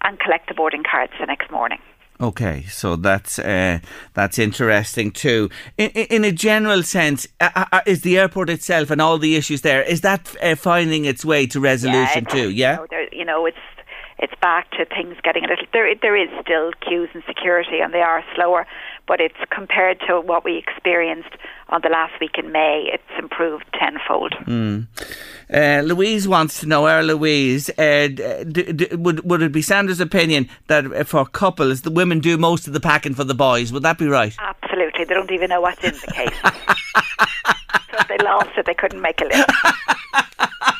and 0.03 0.19
collect 0.19 0.49
the 0.49 0.55
boarding 0.55 0.83
cards 0.83 1.13
the 1.21 1.27
next 1.27 1.51
morning. 1.51 1.79
Okay, 2.21 2.65
so 2.71 2.97
that's 2.97 3.39
uh, 3.39 3.79
that's 4.15 4.39
interesting 4.39 5.11
too. 5.11 5.51
In, 5.77 5.91
in 5.91 6.25
a 6.25 6.33
general 6.33 6.83
sense, 6.83 7.29
uh, 7.41 7.67
uh, 7.71 7.81
is 7.87 8.01
the 8.01 8.19
airport 8.19 8.49
itself 8.49 8.91
and 8.91 9.03
all 9.03 9.19
the 9.19 9.37
issues 9.37 9.61
there 9.61 9.83
is 9.83 10.01
that 10.01 10.35
uh, 10.43 10.55
finding 10.55 11.05
its 11.05 11.25
way 11.25 11.47
to 11.49 11.61
resolution 11.61 12.25
Yeah, 12.27 12.33
too? 12.33 12.51
You 12.51 12.57
Yeah. 12.57 12.77
know, 12.77 12.87
you 13.13 13.25
know, 13.25 13.45
it's 13.45 13.59
it's 14.19 14.33
back 14.41 14.71
to 14.73 14.85
things 14.87 15.17
getting 15.23 15.45
a 15.45 15.49
little. 15.49 15.67
There, 15.73 15.95
there 16.01 16.17
is 16.17 16.29
still 16.43 16.73
queues 16.81 17.09
and 17.13 17.23
security, 17.27 17.81
and 17.81 17.93
they 17.93 18.01
are 18.01 18.25
slower, 18.35 18.67
but 19.07 19.21
it's 19.21 19.37
compared 19.51 20.01
to 20.09 20.21
what 20.21 20.45
we 20.45 20.57
experienced 20.57 21.37
on 21.69 21.81
the 21.83 21.91
last 21.91 22.19
week 22.21 22.39
in 22.39 22.51
May. 22.51 22.89
It's 22.93 23.03
improved 23.19 23.65
tenfold. 23.79 24.33
Mm. 24.47 24.87
Uh, 25.53 25.83
Louise 25.83 26.27
wants 26.27 26.61
to 26.61 26.67
know, 26.67 26.87
our 26.87 27.03
Louise, 27.03 27.69
uh, 27.79 28.09
d- 28.09 28.73
d- 28.73 28.95
would 28.97 29.29
would 29.29 29.43
it 29.43 29.53
be 29.53 29.63
Sandra's 29.63 30.01
opinion 30.01 30.49
that 30.69 31.07
for 31.07 31.27
couples, 31.27 31.83
the 31.83 31.91
women 31.91 32.21
do 32.21 32.39
most 32.39 32.67
of 32.67 32.73
the 32.73 32.81
packing 32.81 33.15
for 33.15 33.25
the 33.25 33.35
boys? 33.35 33.73
Would 33.73 33.83
that 33.83 33.99
be 33.99 34.07
right? 34.07 34.35
Absolutely, 34.39 35.05
they 35.05 35.15
don't 35.15 35.31
even 35.31 35.51
know 35.51 35.61
what's 35.61 35.85
in 35.85 35.95
the 35.95 36.13
case. 36.13 36.35
so 36.43 37.99
if 37.99 38.09
they 38.09 38.19
lost 38.25 38.51
it, 38.57 38.65
they 38.65 38.75
couldn't 38.75 39.03
make 39.03 39.21
a 39.21 39.25
list. 39.27 39.51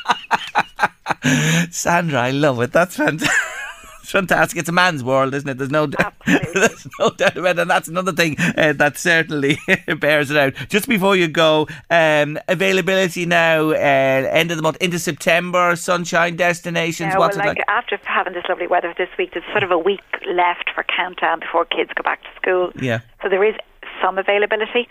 Sandra, 1.71 2.21
I 2.21 2.31
love 2.31 2.61
it. 2.61 2.71
That's 2.71 2.95
fantastic. 2.95 3.29
fantastic. 4.07 4.59
It's 4.59 4.69
a 4.69 4.73
man's 4.73 5.03
world, 5.03 5.33
isn't 5.33 5.49
it? 5.49 5.57
There's 5.57 5.69
no, 5.69 5.85
there's 6.25 6.87
no 6.99 7.09
doubt 7.11 7.37
about 7.37 7.57
it. 7.57 7.59
And 7.59 7.69
that's 7.69 7.87
another 7.87 8.11
thing 8.11 8.37
uh, 8.39 8.73
that 8.73 8.97
certainly 8.97 9.59
bears 9.99 10.31
it 10.31 10.37
out. 10.37 10.53
Just 10.69 10.87
before 10.87 11.15
you 11.15 11.27
go, 11.27 11.67
um, 11.89 12.39
availability 12.47 13.25
now, 13.25 13.69
uh, 13.71 13.73
end 13.73 14.51
of 14.51 14.57
the 14.57 14.63
month 14.63 14.77
into 14.77 14.99
September, 14.99 15.75
sunshine 15.75 16.35
destinations. 16.35 17.13
Yeah, 17.13 17.19
What's 17.19 17.37
well, 17.37 17.45
it 17.47 17.57
like, 17.57 17.65
after 17.67 17.99
having 18.03 18.33
this 18.33 18.45
lovely 18.49 18.67
weather 18.67 18.93
this 18.97 19.09
week, 19.17 19.31
there's 19.33 19.45
sort 19.51 19.63
of 19.63 19.71
a 19.71 19.77
week 19.77 20.01
left 20.27 20.69
for 20.73 20.83
countdown 20.83 21.39
before 21.39 21.65
kids 21.65 21.91
go 21.95 22.03
back 22.03 22.21
to 22.23 22.29
school. 22.41 22.71
Yeah. 22.79 23.01
So 23.21 23.29
there 23.29 23.43
is 23.43 23.55
some 24.01 24.17
availability. 24.17 24.87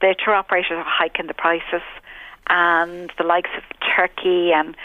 The 0.00 0.14
tour 0.24 0.34
operators 0.34 0.72
are 0.72 0.84
hiking 0.86 1.26
the 1.26 1.34
prices, 1.34 1.82
and 2.48 3.12
the 3.18 3.24
likes 3.24 3.50
of 3.56 3.62
Turkey 3.96 4.52
and 4.52 4.76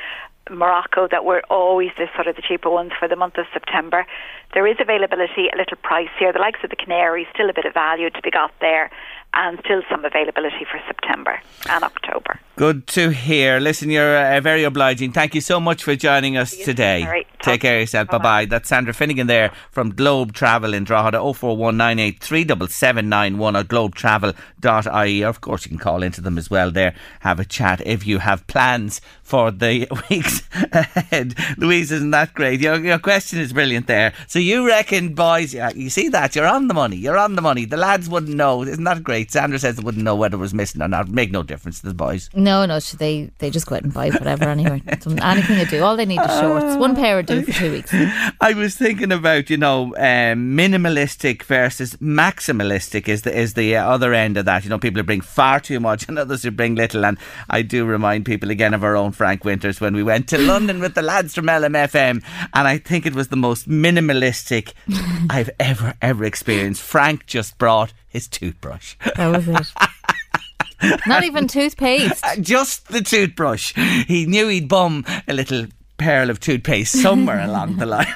Morocco 0.49 1.07
that 1.09 1.23
were 1.25 1.41
always 1.49 1.91
the 1.97 2.07
sort 2.15 2.27
of 2.27 2.35
the 2.35 2.41
cheaper 2.41 2.69
ones 2.69 2.91
for 2.97 3.07
the 3.07 3.15
month 3.15 3.37
of 3.37 3.45
September. 3.53 4.05
There 4.53 4.67
is 4.67 4.77
availability, 4.79 5.47
a 5.53 5.57
little 5.57 5.77
pricier. 5.77 6.33
The 6.33 6.39
likes 6.39 6.59
of 6.63 6.69
the 6.69 6.75
Canaries, 6.75 7.27
still 7.33 7.49
a 7.49 7.53
bit 7.53 7.65
of 7.65 7.73
value 7.73 8.09
to 8.09 8.21
be 8.21 8.29
got 8.29 8.51
there, 8.59 8.91
and 9.33 9.59
still 9.65 9.81
some 9.89 10.05
availability 10.05 10.65
for 10.69 10.79
September 10.87 11.39
and 11.69 11.83
October. 11.83 12.39
Good 12.55 12.85
to 12.87 13.09
hear. 13.09 13.59
Listen, 13.59 13.89
you're 13.89 14.15
uh, 14.15 14.39
very 14.41 14.63
obliging. 14.63 15.11
Thank 15.11 15.33
you 15.33 15.41
so 15.41 15.59
much 15.59 15.83
for 15.83 15.95
joining 15.95 16.37
us 16.37 16.55
today. 16.55 17.03
Right. 17.03 17.25
Take 17.41 17.61
care 17.61 17.77
of 17.77 17.81
yourself. 17.81 18.09
Bye 18.09 18.17
bye. 18.19 18.45
That's 18.45 18.69
Sandra 18.69 18.93
Finnegan 18.93 19.25
there 19.25 19.51
from 19.71 19.95
Globe 19.95 20.33
Travel 20.33 20.75
in 20.75 20.83
Drogheda 20.83 21.17
04198 21.33 22.15
or 22.31 23.63
globetravel.ie. 23.63 25.23
Of 25.23 25.41
course, 25.41 25.65
you 25.65 25.69
can 25.69 25.79
call 25.79 26.03
into 26.03 26.21
them 26.21 26.37
as 26.37 26.51
well 26.51 26.69
there. 26.69 26.93
Have 27.21 27.39
a 27.39 27.45
chat 27.45 27.81
if 27.87 28.05
you 28.05 28.19
have 28.19 28.45
plans 28.45 29.01
for 29.33 29.49
the 29.49 29.87
weeks 30.11 30.43
ahead. 30.71 31.33
Louise, 31.57 31.91
isn't 31.91 32.11
that 32.11 32.35
great? 32.35 32.61
Your, 32.61 32.79
your 32.79 32.99
question 32.99 33.39
is 33.39 33.51
brilliant 33.51 33.87
there. 33.87 34.13
So 34.27 34.37
you 34.37 34.67
reckon, 34.67 35.15
boys, 35.15 35.55
you 35.55 35.89
see 35.89 36.07
that? 36.09 36.35
You're 36.35 36.45
on 36.45 36.67
the 36.67 36.75
money. 36.75 36.97
You're 36.97 37.17
on 37.17 37.33
the 37.33 37.41
money. 37.41 37.65
The 37.65 37.77
lads 37.77 38.07
wouldn't 38.07 38.35
know. 38.35 38.61
Isn't 38.61 38.83
that 38.83 39.01
great? 39.01 39.31
Sandra 39.31 39.57
says 39.57 39.77
they 39.77 39.83
wouldn't 39.83 40.03
know 40.03 40.15
whether 40.15 40.37
it 40.37 40.39
was 40.39 40.53
missing 40.53 40.83
or 40.83 40.87
not. 40.87 41.07
Make 41.09 41.31
no 41.31 41.41
difference 41.41 41.81
to 41.81 41.87
the 41.87 41.95
boys. 41.95 42.29
No, 42.35 42.67
no, 42.67 42.79
they 42.79 43.31
they 43.39 43.49
just 43.49 43.65
go 43.65 43.73
out 43.73 43.81
and 43.81 43.91
buy 43.91 44.11
whatever 44.11 44.43
anyway. 44.43 44.83
Anything 44.87 45.57
to 45.57 45.65
do. 45.65 45.83
All 45.83 45.97
they 45.97 46.05
need 46.05 46.21
is 46.21 46.39
shorts. 46.39 46.75
One 46.75 46.95
pair 46.95 47.15
would 47.15 47.25
do 47.25 47.41
for 47.41 47.53
two 47.53 47.71
weeks. 47.71 47.91
I 48.39 48.53
was 48.55 48.75
thinking 48.75 49.11
about 49.11 49.49
you 49.49 49.57
know 49.57 49.95
um, 49.95 50.55
minimalistic 50.55 51.41
versus 51.41 51.95
maximalistic 51.95 53.07
is 53.07 53.23
the 53.23 53.35
is 53.35 53.55
the 53.55 53.77
uh, 53.77 53.83
other 53.83 54.13
end 54.13 54.37
of 54.37 54.45
that. 54.45 54.63
You 54.63 54.69
know, 54.69 54.77
people 54.77 54.99
who 54.99 55.03
bring 55.03 55.21
far 55.21 55.59
too 55.59 55.79
much 55.79 56.07
and 56.07 56.19
others 56.19 56.43
who 56.43 56.51
bring 56.51 56.75
little. 56.75 57.03
And 57.03 57.17
I 57.49 57.63
do 57.63 57.83
remind 57.83 58.25
people 58.25 58.51
again 58.51 58.75
of 58.75 58.83
our 58.83 58.95
own 58.95 59.11
Frank 59.23 59.45
Winters 59.45 59.79
when 59.79 59.95
we 59.95 60.03
went 60.03 60.27
to 60.27 60.37
London 60.37 60.81
with 60.81 60.95
the 60.95 61.01
lads 61.01 61.33
from 61.33 61.45
LMFM, 61.45 62.21
and 62.53 62.67
I 62.67 62.77
think 62.77 63.05
it 63.05 63.15
was 63.15 63.29
the 63.29 63.37
most 63.37 63.69
minimalistic 63.69 64.73
I've 65.29 65.49
ever 65.61 65.93
ever 66.01 66.25
experienced. 66.25 66.81
Frank 66.81 67.25
just 67.25 67.57
brought 67.57 67.93
his 68.09 68.27
toothbrush. 68.27 68.95
That 69.15 69.27
was 69.27 69.47
it. 69.47 70.99
Not 71.07 71.23
even 71.23 71.47
toothpaste. 71.47 72.21
Uh, 72.21 72.35
just 72.35 72.89
the 72.89 72.99
toothbrush. 72.99 73.73
He 74.07 74.25
knew 74.25 74.49
he'd 74.49 74.67
bum 74.67 75.05
a 75.25 75.31
little 75.31 75.67
pearl 75.95 76.29
of 76.29 76.41
toothpaste 76.41 77.01
somewhere 77.01 77.39
along 77.45 77.77
the 77.77 77.85
line. 77.85 78.13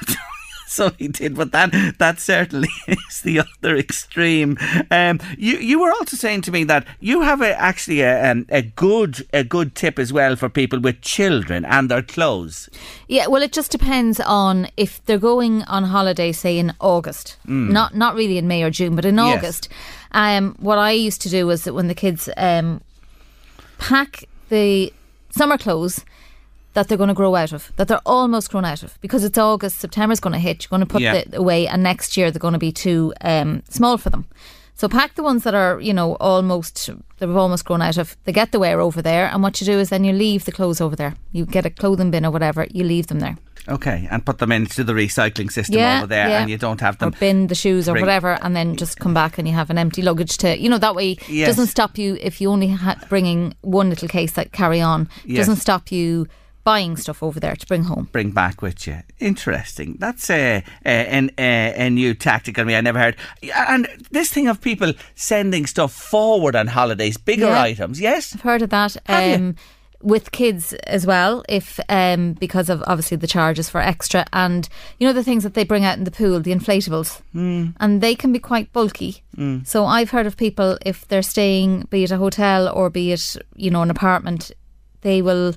So 0.77 0.91
he 0.99 1.07
did, 1.07 1.33
but 1.35 1.53
that 1.53 1.71
that 1.97 2.19
certainly 2.19 2.67
is 2.87 3.21
the 3.21 3.39
other 3.39 3.77
extreme. 3.77 4.57
Um, 4.91 5.19
you 5.37 5.57
you 5.57 5.79
were 5.79 5.91
also 5.91 6.17
saying 6.17 6.41
to 6.41 6.51
me 6.51 6.65
that 6.65 6.85
you 6.99 7.21
have 7.21 7.41
a, 7.41 7.57
actually 7.57 8.01
a, 8.01 8.31
um, 8.31 8.45
a 8.49 8.61
good 8.63 9.25
a 9.31 9.45
good 9.45 9.75
tip 9.75 9.97
as 9.97 10.11
well 10.11 10.35
for 10.35 10.49
people 10.49 10.79
with 10.81 10.99
children 11.01 11.63
and 11.63 11.89
their 11.89 12.01
clothes. 12.01 12.69
Yeah, 13.07 13.27
well, 13.27 13.41
it 13.41 13.53
just 13.53 13.71
depends 13.71 14.19
on 14.19 14.67
if 14.75 15.03
they're 15.05 15.17
going 15.17 15.63
on 15.63 15.85
holiday, 15.85 16.33
say 16.33 16.59
in 16.59 16.73
August, 16.81 17.37
not 17.45 17.95
not 17.95 18.15
really 18.15 18.37
in 18.37 18.47
May 18.47 18.61
or 18.63 18.69
June, 18.69 18.93
but 18.95 19.05
in 19.05 19.15
Yes. 19.15 19.37
August. 19.37 19.69
Um, 20.11 20.55
what 20.59 20.77
I 20.77 20.91
used 20.91 21.21
to 21.21 21.29
do 21.29 21.47
was 21.47 21.63
that 21.63 21.73
when 21.75 21.87
the 21.87 21.95
kids 21.95 22.27
um, 22.35 22.81
pack 23.77 24.25
the 24.49 24.91
summer 25.29 25.57
clothes 25.57 26.03
that 26.77 26.87
they're 26.89 26.97
going 26.97 27.07
to 27.07 27.15
grow 27.15 27.33
out 27.33 27.51
of, 27.53 27.71
that 27.77 27.87
they're 27.87 27.99
almost 28.05 28.51
grown 28.51 28.63
out 28.63 28.83
of, 28.83 29.01
because 29.01 29.23
it's 29.23 29.35
August, 29.39 29.79
September's 29.79 30.19
going 30.19 30.33
to 30.33 30.37
hit, 30.39 30.63
you're 30.63 30.69
going 30.69 30.81
to 30.81 30.85
put 30.85 31.01
Yeah. 31.01 31.15
it 31.15 31.33
away, 31.33 31.67
and 31.67 31.81
next 31.81 32.15
year 32.15 32.29
they're 32.29 32.37
going 32.39 32.53
to 32.53 32.59
be 32.59 32.71
too 32.71 33.15
um, 33.21 33.63
small 33.67 33.97
for 33.97 34.11
them. 34.11 34.27
So 34.75 34.87
pack 34.87 35.15
the 35.15 35.23
ones 35.23 35.43
that 35.43 35.55
are, 35.55 35.81
you 35.81 35.91
know, 35.91 36.13
almost 36.19 36.91
they've 37.17 37.35
almost 37.35 37.65
grown 37.65 37.81
out 37.81 37.97
of. 37.97 38.15
They 38.25 38.31
get 38.31 38.51
the 38.51 38.59
wear 38.59 38.79
over 38.79 39.01
there, 39.01 39.25
and 39.25 39.41
what 39.41 39.59
you 39.59 39.65
do 39.65 39.79
is 39.79 39.89
then 39.89 40.03
you 40.03 40.13
leave 40.13 40.45
the 40.45 40.51
clothes 40.51 40.79
over 40.79 40.95
there. 40.95 41.15
You 41.31 41.47
get 41.47 41.65
a 41.65 41.71
clothing 41.71 42.11
bin 42.11 42.23
or 42.27 42.29
whatever, 42.31 42.67
you 42.71 42.83
leave 42.83 43.07
them 43.07 43.19
there. 43.21 43.37
Okay, 43.67 44.07
and 44.11 44.23
put 44.23 44.37
them 44.37 44.51
into 44.51 44.83
the 44.83 44.93
recycling 44.93 45.51
system 45.51 45.77
Yeah, 45.79 45.97
over 45.97 46.07
there, 46.07 46.29
yeah. 46.29 46.41
and 46.41 46.49
you 46.49 46.59
don't 46.59 46.79
have 46.79 46.99
them 46.99 47.09
or 47.09 47.19
bin 47.19 47.47
the 47.47 47.55
shoes 47.55 47.89
or 47.89 47.93
bring- 47.93 48.03
whatever, 48.03 48.37
and 48.43 48.55
then 48.55 48.75
just 48.75 48.99
come 48.99 49.15
back 49.15 49.39
and 49.39 49.47
you 49.47 49.53
have 49.55 49.71
an 49.71 49.79
empty 49.79 50.03
luggage 50.03 50.37
to, 50.37 50.55
you 50.57 50.69
know, 50.69 50.77
that 50.77 50.93
way 50.93 51.13
it 51.13 51.27
Yes. 51.29 51.47
doesn't 51.47 51.67
stop 51.67 51.97
you 51.97 52.15
if 52.21 52.39
you 52.39 52.49
only 52.51 52.67
ha- 52.69 52.99
bringing 53.09 53.55
one 53.61 53.89
little 53.89 54.07
case 54.07 54.33
that 54.33 54.51
carry 54.51 54.79
on. 54.79 55.09
Yes. 55.25 55.39
Doesn't 55.47 55.57
stop 55.57 55.91
you 55.91 56.27
buying 56.67 56.97
stuff 56.97 57.23
over 57.23 57.39
there 57.39 57.55
to 57.55 57.65
bring 57.65 57.85
home. 57.85 58.09
bring 58.11 58.31
back 58.31 58.61
with 58.61 58.85
you. 58.87 58.97
Interesting. 59.19 59.95
That's 59.99 60.29
a, 60.29 60.61
a, 60.85 61.29
a, 61.39 61.73
a 61.85 61.89
new 61.89 62.13
tactic 62.13 62.59
on 62.59 62.67
me. 62.67 62.75
I 62.75 62.81
never 62.81 62.99
heard. 62.99 63.15
And 63.69 63.87
this 64.11 64.29
thing 64.29 64.49
of 64.49 64.59
people 64.59 64.91
sending 65.15 65.65
stuff 65.65 65.93
forward 65.93 66.57
on 66.57 66.67
holidays, 66.67 67.15
bigger 67.15 67.45
Yeah. 67.45 67.61
items. 67.61 68.01
Yes. 68.01 68.35
I've 68.35 68.41
heard 68.41 68.61
of 68.63 68.69
that. 68.71 68.97
Have 69.05 69.29
you? 69.29 69.45
Um, 69.47 69.55
with 70.01 70.31
kids 70.31 70.73
as 70.73 71.07
well, 71.07 71.45
if 71.47 71.79
um, 71.87 72.33
because 72.33 72.69
of 72.69 72.83
obviously 72.85 73.15
the 73.15 73.27
charges 73.27 73.69
for 73.69 73.79
extra, 73.79 74.25
and 74.33 74.67
you 74.99 75.07
know 75.07 75.13
the 75.13 75.23
things 75.23 75.43
that 75.43 75.53
they 75.53 75.63
bring 75.63 75.85
out 75.85 75.97
in 75.97 76.03
the 76.03 76.11
pool, 76.11 76.41
the 76.41 76.53
inflatables, 76.53 77.21
mm. 77.33 77.73
and 77.79 78.01
they 78.01 78.13
can 78.13 78.33
be 78.33 78.39
quite 78.39 78.71
bulky. 78.73 79.23
Mm. 79.37 79.65
So 79.65 79.85
I've 79.85 80.11
heard 80.11 80.27
of 80.27 80.35
people 80.35 80.77
if 80.85 81.07
they're 81.07 81.23
staying, 81.23 81.87
be 81.89 82.03
it 82.03 82.11
a 82.11 82.17
hotel 82.17 82.67
or 82.67 82.89
be 82.89 83.13
it 83.13 83.37
you 83.55 83.71
know 83.71 83.81
an 83.81 83.89
apartment, 83.89 84.51
they 85.01 85.21
will 85.21 85.55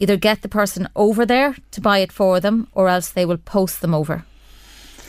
either 0.00 0.16
get 0.16 0.42
the 0.42 0.48
person 0.48 0.88
over 0.96 1.26
there 1.26 1.56
to 1.72 1.80
buy 1.80 1.98
it 1.98 2.12
for 2.12 2.40
them, 2.40 2.68
or 2.72 2.88
else 2.88 3.10
they 3.10 3.24
will 3.26 3.36
post 3.38 3.80
them 3.80 3.94
over. 3.94 4.24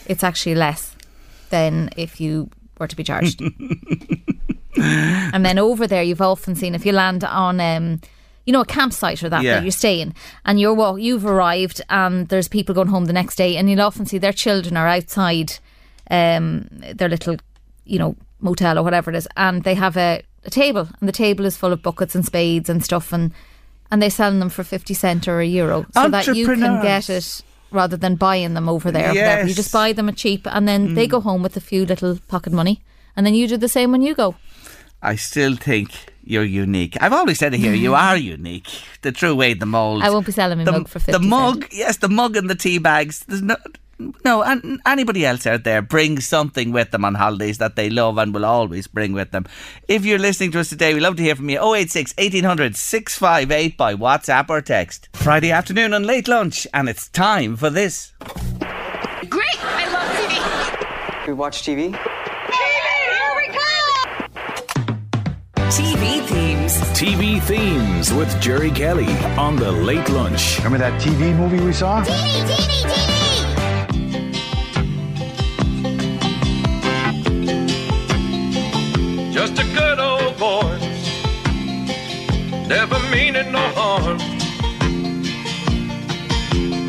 It's 0.05 0.23
actually 0.23 0.55
less 0.55 0.95
than 1.49 1.89
if 1.95 2.19
you 2.19 2.49
were 2.79 2.87
to 2.87 2.95
be 2.95 3.03
charged. 3.03 3.41
and 4.75 5.45
then 5.45 5.59
over 5.59 5.87
there, 5.87 6.03
you've 6.03 6.21
often 6.21 6.55
seen 6.55 6.75
if 6.75 6.85
you 6.85 6.91
land 6.91 7.23
on, 7.23 7.59
um, 7.59 8.01
you 8.45 8.53
know, 8.53 8.61
a 8.61 8.65
campsite 8.65 9.21
or 9.23 9.29
that 9.29 9.43
Yeah. 9.43 9.55
that 9.55 9.63
you're 9.63 9.71
staying, 9.71 10.15
and 10.45 10.59
you're 10.59 10.73
walk, 10.73 10.99
you've 10.99 11.25
arrived, 11.25 11.81
and 11.89 12.27
there's 12.29 12.47
people 12.47 12.73
going 12.75 12.87
home 12.87 13.05
the 13.05 13.13
next 13.13 13.35
day, 13.35 13.57
and 13.57 13.69
you'll 13.69 13.81
often 13.81 14.05
see 14.05 14.17
their 14.17 14.33
children 14.33 14.77
are 14.77 14.87
outside 14.87 15.53
um, 16.09 16.67
their 16.95 17.09
little, 17.09 17.37
you 17.85 17.99
know, 17.99 18.15
motel 18.39 18.79
or 18.79 18.83
whatever 18.83 19.11
it 19.11 19.15
is, 19.15 19.27
and 19.37 19.63
they 19.63 19.75
have 19.75 19.97
a, 19.97 20.21
a 20.45 20.49
table, 20.49 20.87
and 20.99 21.07
the 21.07 21.13
table 21.13 21.45
is 21.45 21.57
full 21.57 21.73
of 21.73 21.83
buckets 21.83 22.15
and 22.15 22.25
spades 22.25 22.69
and 22.69 22.83
stuff, 22.83 23.11
and 23.13 23.31
and 23.91 24.01
they're 24.01 24.09
selling 24.09 24.39
them 24.39 24.49
for 24.49 24.63
fifty 24.63 24.93
cent 24.93 25.27
or 25.27 25.39
a 25.39 25.45
euro, 25.45 25.85
so 25.93 26.09
that 26.09 26.27
you 26.27 26.45
can 26.45 26.81
get 26.81 27.09
it 27.09 27.41
rather 27.71 27.97
than 27.97 28.15
buying 28.15 28.53
them 28.53 28.67
over 28.67 28.91
there. 28.91 29.09
whatever. 29.09 29.47
You 29.47 29.53
just 29.53 29.71
buy 29.71 29.93
them 29.93 30.09
at 30.09 30.15
cheap, 30.15 30.47
and 30.47 30.67
then 30.67 30.95
they 30.95 31.07
mm. 31.07 31.11
go 31.11 31.19
home 31.21 31.43
with 31.43 31.55
a 31.57 31.61
few 31.61 31.85
little 31.85 32.17
pocket 32.27 32.53
money, 32.53 32.81
and 33.15 33.25
then 33.25 33.33
you 33.33 33.47
do 33.47 33.57
the 33.57 33.69
same 33.69 33.91
when 33.91 34.01
you 34.01 34.15
go. 34.15 34.35
I 35.01 35.15
still 35.15 35.55
think 35.55 35.91
you're 36.23 36.43
unique. 36.43 36.97
I've 37.01 37.13
always 37.13 37.39
said 37.39 37.53
it 37.53 37.59
here. 37.59 37.73
You 37.73 37.95
are 38.07 38.17
unique. 38.17 38.67
The 39.01 39.11
true 39.11 39.35
way, 39.35 39.53
the 39.53 39.65
mold. 39.65 40.03
I 40.03 40.09
won't 40.09 40.25
be 40.25 40.31
selling 40.31 40.57
my 40.57 40.63
the, 40.65 40.71
mug 40.71 40.87
for 40.87 40.99
The 40.99 41.13
50 41.13 41.27
mug, 41.27 41.67
yes, 41.71 41.97
the 41.97 42.09
mug 42.09 42.35
and 42.35 42.49
the 42.49 42.55
tea 42.55 42.77
bags. 42.77 43.23
There's 43.27 43.41
no. 43.41 43.55
No, 44.23 44.43
and 44.43 44.79
anybody 44.85 45.25
else 45.25 45.45
out 45.45 45.65
there 45.65 45.81
brings 45.81 46.25
something 46.25 46.71
with 46.71 46.91
them 46.91 47.03
on 47.03 47.15
holidays 47.15 47.57
that 47.57 47.75
they 47.75 47.89
love 47.89 48.17
and 48.17 48.33
will 48.33 48.45
always 48.45 48.87
bring 48.87 49.11
with 49.11 49.31
them. 49.31 49.45
If 49.89 50.05
you're 50.05 50.19
listening 50.19 50.51
to 50.53 50.61
us 50.61 50.69
today, 50.69 50.93
we 50.93 51.01
love 51.01 51.17
to 51.17 51.23
hear 51.23 51.35
from 51.35 51.49
you. 51.49 51.59
086 51.59 52.13
1800 52.17 52.77
658 52.77 53.77
by 53.77 53.95
WhatsApp 53.95 54.49
or 54.49 54.61
text. 54.61 55.09
Friday 55.13 55.51
afternoon 55.51 55.93
on 55.93 56.03
late 56.03 56.29
lunch, 56.29 56.65
and 56.73 56.87
it's 56.87 57.09
time 57.09 57.57
for 57.57 57.69
this. 57.69 58.13
Great! 59.27 59.63
I 59.65 59.91
love 59.91 60.09
TV. 60.15 61.27
We 61.27 61.33
watch 61.33 61.63
TV. 61.63 61.93
Here 61.93 63.35
we 63.35 63.47
go! 63.53 63.69
TV 65.67 66.25
themes. 66.25 66.73
TV 66.97 67.41
themes 67.41 68.13
with 68.13 68.39
Jerry 68.41 68.71
Kelly 68.71 69.11
on 69.37 69.57
the 69.57 69.71
late 69.71 70.07
lunch. 70.09 70.57
Remember 70.59 70.77
that 70.77 71.01
TV 71.01 71.35
movie 71.35 71.59
we 71.59 71.73
saw? 71.73 72.01
TV, 72.01 72.45
TV, 72.45 72.83
TV! 72.85 73.18
Never 82.69 82.99
meaning 83.09 83.51
no 83.51 83.65
harm. 83.79 84.19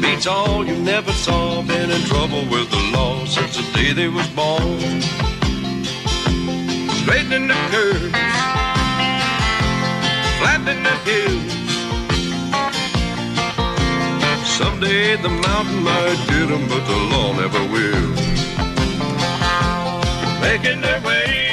Beats 0.02 0.26
all 0.26 0.64
you 0.64 0.76
never 0.76 1.10
saw, 1.12 1.62
been 1.62 1.90
in 1.90 2.02
trouble 2.02 2.42
with 2.52 2.70
the 2.70 2.82
law 2.92 3.24
since 3.24 3.56
the 3.56 3.64
day 3.72 3.92
they 3.94 4.08
was 4.08 4.28
born. 4.40 5.00
Straightening 7.00 7.48
the 7.48 7.60
curves, 7.72 8.12
flattening 10.38 10.82
the 10.88 10.96
hills. 11.08 11.52
Someday 14.58 15.16
the 15.16 15.30
mountain 15.46 15.82
might 15.82 16.20
get 16.28 16.48
'em, 16.54 16.64
but 16.68 16.82
the 16.90 16.98
law 17.12 17.32
never 17.42 17.62
will. 17.74 18.10
Making 20.42 20.82
their 20.82 21.00
way. 21.00 21.49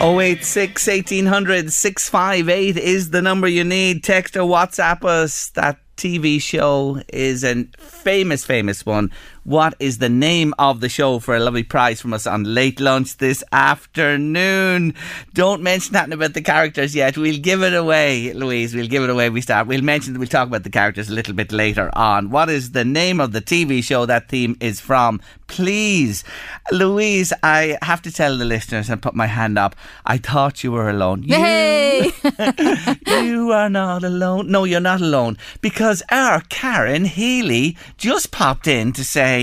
086 0.00 0.86
1800 0.86 1.72
658 1.72 2.76
is 2.76 3.10
the 3.10 3.20
number 3.20 3.48
you 3.48 3.64
need. 3.64 4.04
Text 4.04 4.36
or 4.36 4.48
WhatsApp 4.48 5.04
us. 5.04 5.50
That 5.50 5.80
TV 5.96 6.40
show 6.40 7.02
is 7.08 7.42
a 7.42 7.64
famous, 7.78 8.44
famous 8.44 8.86
one. 8.86 9.10
What 9.48 9.76
is 9.78 9.96
the 9.96 10.10
name 10.10 10.52
of 10.58 10.80
the 10.80 10.90
show 10.90 11.20
for 11.20 11.34
a 11.34 11.40
lovely 11.40 11.62
prize 11.62 12.02
from 12.02 12.12
us 12.12 12.26
on 12.26 12.44
late 12.44 12.80
lunch 12.80 13.16
this 13.16 13.42
afternoon? 13.50 14.92
Don't 15.32 15.62
mention 15.62 15.94
that 15.94 16.12
about 16.12 16.34
the 16.34 16.42
characters 16.42 16.94
yet. 16.94 17.16
We'll 17.16 17.40
give 17.40 17.62
it 17.62 17.72
away, 17.72 18.34
Louise. 18.34 18.74
We'll 18.74 18.88
give 18.88 19.04
it 19.04 19.08
away. 19.08 19.30
We 19.30 19.40
start. 19.40 19.66
We'll 19.66 19.80
mention. 19.80 20.18
We'll 20.18 20.28
talk 20.28 20.48
about 20.48 20.64
the 20.64 20.70
characters 20.70 21.08
a 21.08 21.14
little 21.14 21.32
bit 21.32 21.50
later 21.50 21.88
on. 21.94 22.28
What 22.28 22.50
is 22.50 22.72
the 22.72 22.84
name 22.84 23.20
of 23.20 23.32
the 23.32 23.40
TV 23.40 23.82
show 23.82 24.04
that 24.04 24.28
theme 24.28 24.54
is 24.60 24.80
from? 24.80 25.18
Please, 25.46 26.24
Louise. 26.70 27.32
I 27.42 27.78
have 27.80 28.02
to 28.02 28.12
tell 28.12 28.36
the 28.36 28.44
listeners 28.44 28.90
and 28.90 29.00
put 29.00 29.14
my 29.14 29.28
hand 29.28 29.58
up. 29.58 29.74
I 30.04 30.18
thought 30.18 30.62
you 30.62 30.72
were 30.72 30.90
alone. 30.90 31.22
You 31.22 31.36
Hey! 31.36 32.12
you 33.06 33.50
are 33.52 33.70
not 33.70 34.04
alone. 34.04 34.50
No, 34.50 34.64
you're 34.64 34.78
not 34.78 35.00
alone. 35.00 35.38
Because 35.62 36.02
our 36.10 36.42
Karen 36.48 37.06
Healy 37.06 37.76
just 37.96 38.30
popped 38.30 38.66
in 38.66 38.92
to 38.92 39.04
say, 39.04 39.37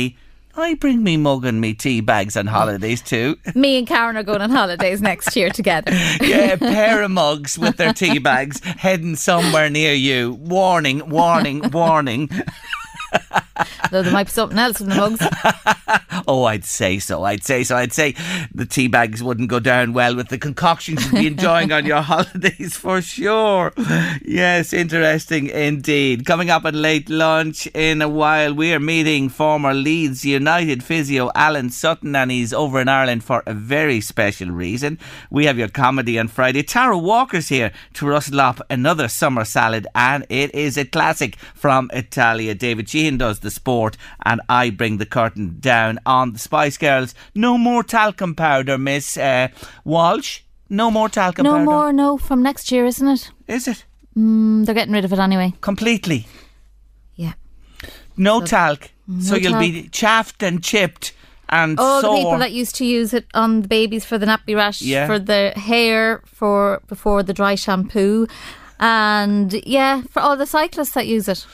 I 0.57 0.75
bring 0.75 1.03
me 1.03 1.17
mug 1.17 1.45
and 1.45 1.59
me 1.59 1.73
tea 1.73 1.99
bags 1.99 2.37
on 2.37 2.47
holidays 2.47 3.01
too. 3.01 3.37
Me 3.55 3.77
and 3.77 3.85
Karen 3.85 4.15
are 4.15 4.23
going 4.23 4.41
on 4.41 4.49
holidays 4.49 5.01
next 5.01 5.35
year 5.35 5.49
together. 5.49 5.91
Yeah, 6.21 6.53
a 6.53 6.57
pair 6.57 7.03
of 7.03 7.11
mugs 7.11 7.57
with 7.57 7.75
their 7.77 7.93
tea 7.93 8.19
bags 8.19 8.63
heading 8.63 9.15
somewhere 9.15 9.69
near 9.69 9.93
you. 9.93 10.33
Warning, 10.33 11.09
warning, 11.09 11.69
warning. 11.71 12.29
Though 13.91 14.03
there 14.03 14.13
might 14.13 14.25
be 14.25 14.31
something 14.31 14.57
else 14.57 14.81
in 14.81 14.89
the 14.89 14.95
mugs. 14.95 15.21
Oh, 16.27 16.45
I'd 16.45 16.65
say 16.65 16.97
so. 16.97 17.23
I'd 17.23 17.43
say 17.43 17.63
so. 17.63 17.75
I'd 17.75 17.93
say 17.93 18.15
the 18.53 18.65
tea 18.65 18.87
bags 18.87 19.21
wouldn't 19.21 19.49
go 19.49 19.59
down 19.59 19.93
well 19.93 20.15
with 20.15 20.29
the 20.29 20.39
concoctions 20.39 21.05
you'd 21.05 21.19
be 21.19 21.27
enjoying 21.27 21.71
on 21.71 21.85
your 21.85 22.01
holidays 22.01 22.75
for 22.75 22.99
sure. 23.01 23.73
Yes, 24.23 24.73
interesting 24.73 25.47
indeed. 25.47 26.25
Coming 26.25 26.49
up 26.49 26.65
at 26.65 26.73
late 26.73 27.09
lunch 27.09 27.67
in 27.75 28.01
a 28.01 28.09
while, 28.09 28.53
we 28.55 28.73
are 28.73 28.79
meeting 28.79 29.29
former 29.29 29.73
Leeds 29.73 30.25
United 30.25 30.83
physio 30.83 31.29
Alan 31.35 31.69
Sutton, 31.69 32.15
and 32.15 32.31
he's 32.31 32.53
over 32.53 32.79
in 32.81 32.87
Ireland 32.87 33.23
for 33.23 33.43
a 33.45 33.53
very 33.53 34.01
special 34.01 34.49
reason. 34.49 34.97
We 35.29 35.45
have 35.45 35.59
your 35.59 35.69
comedy 35.69 36.17
on 36.17 36.27
Friday. 36.29 36.63
Tara 36.63 36.97
Walker's 36.97 37.49
here 37.49 37.71
to 37.95 38.07
rustle 38.07 38.41
up 38.41 38.61
another 38.69 39.07
summer 39.09 39.45
salad, 39.45 39.85
and 39.93 40.25
it 40.29 40.55
is 40.55 40.75
a 40.77 40.85
classic 40.85 41.35
from 41.53 41.91
Italia. 41.93 42.55
David 42.55 42.89
Sheehan 42.89 43.17
does 43.17 43.39
the 43.41 43.51
sport, 43.51 43.74
and 44.25 44.41
I 44.49 44.69
bring 44.69 44.97
the 44.97 45.05
curtain 45.05 45.57
down 45.59 45.99
on 46.05 46.33
the 46.33 46.39
Spice 46.39 46.77
Girls. 46.77 47.13
No 47.33 47.57
more 47.57 47.83
talcum 47.83 48.35
powder, 48.35 48.77
Miss 48.77 49.17
uh, 49.17 49.47
Walsh. 49.83 50.41
No 50.69 50.89
more 50.91 51.09
talcum 51.09 51.43
No 51.43 51.51
powder. 51.51 51.65
No 51.65 51.71
more, 51.71 51.93
no, 51.93 52.17
from 52.17 52.41
next 52.41 52.71
year, 52.71 52.85
isn't 52.85 53.07
it? 53.07 53.31
Is 53.47 53.67
it 53.67 53.85
Mm, 54.17 54.65
they're 54.65 54.73
getting 54.75 54.93
rid 54.93 55.03
of 55.05 55.11
it 55.11 55.19
anyway. 55.19 55.53
completely? 55.59 56.25
Yeah. 57.15 57.33
No 58.15 58.39
talc. 58.41 58.89
so 59.19 59.35
you'll 59.35 59.59
be 59.59 59.89
chaffed 59.89 60.41
and 60.41 60.63
chipped 60.63 61.11
and 61.49 61.77
all 61.77 62.01
sore. 62.01 62.15
the 62.15 62.21
people 62.23 62.39
that 62.39 62.51
used 62.53 62.75
to 62.75 62.85
use 62.85 63.13
it 63.13 63.25
on 63.33 63.61
the 63.63 63.67
babies 63.67 64.05
for 64.05 64.17
the 64.17 64.25
nappy 64.25 64.55
rash, 64.55 64.81
Yeah. 64.81 65.05
for 65.05 65.19
the 65.19 65.51
hair, 65.57 66.21
for 66.25 66.81
before 66.87 67.23
the 67.23 67.33
dry 67.33 67.55
shampoo, 67.55 68.25
and 68.79 69.53
yeah, 69.65 70.01
for 70.09 70.21
all 70.21 70.37
the 70.37 70.45
cyclists 70.45 70.91
that 70.91 71.07
use 71.07 71.27
it. 71.27 71.45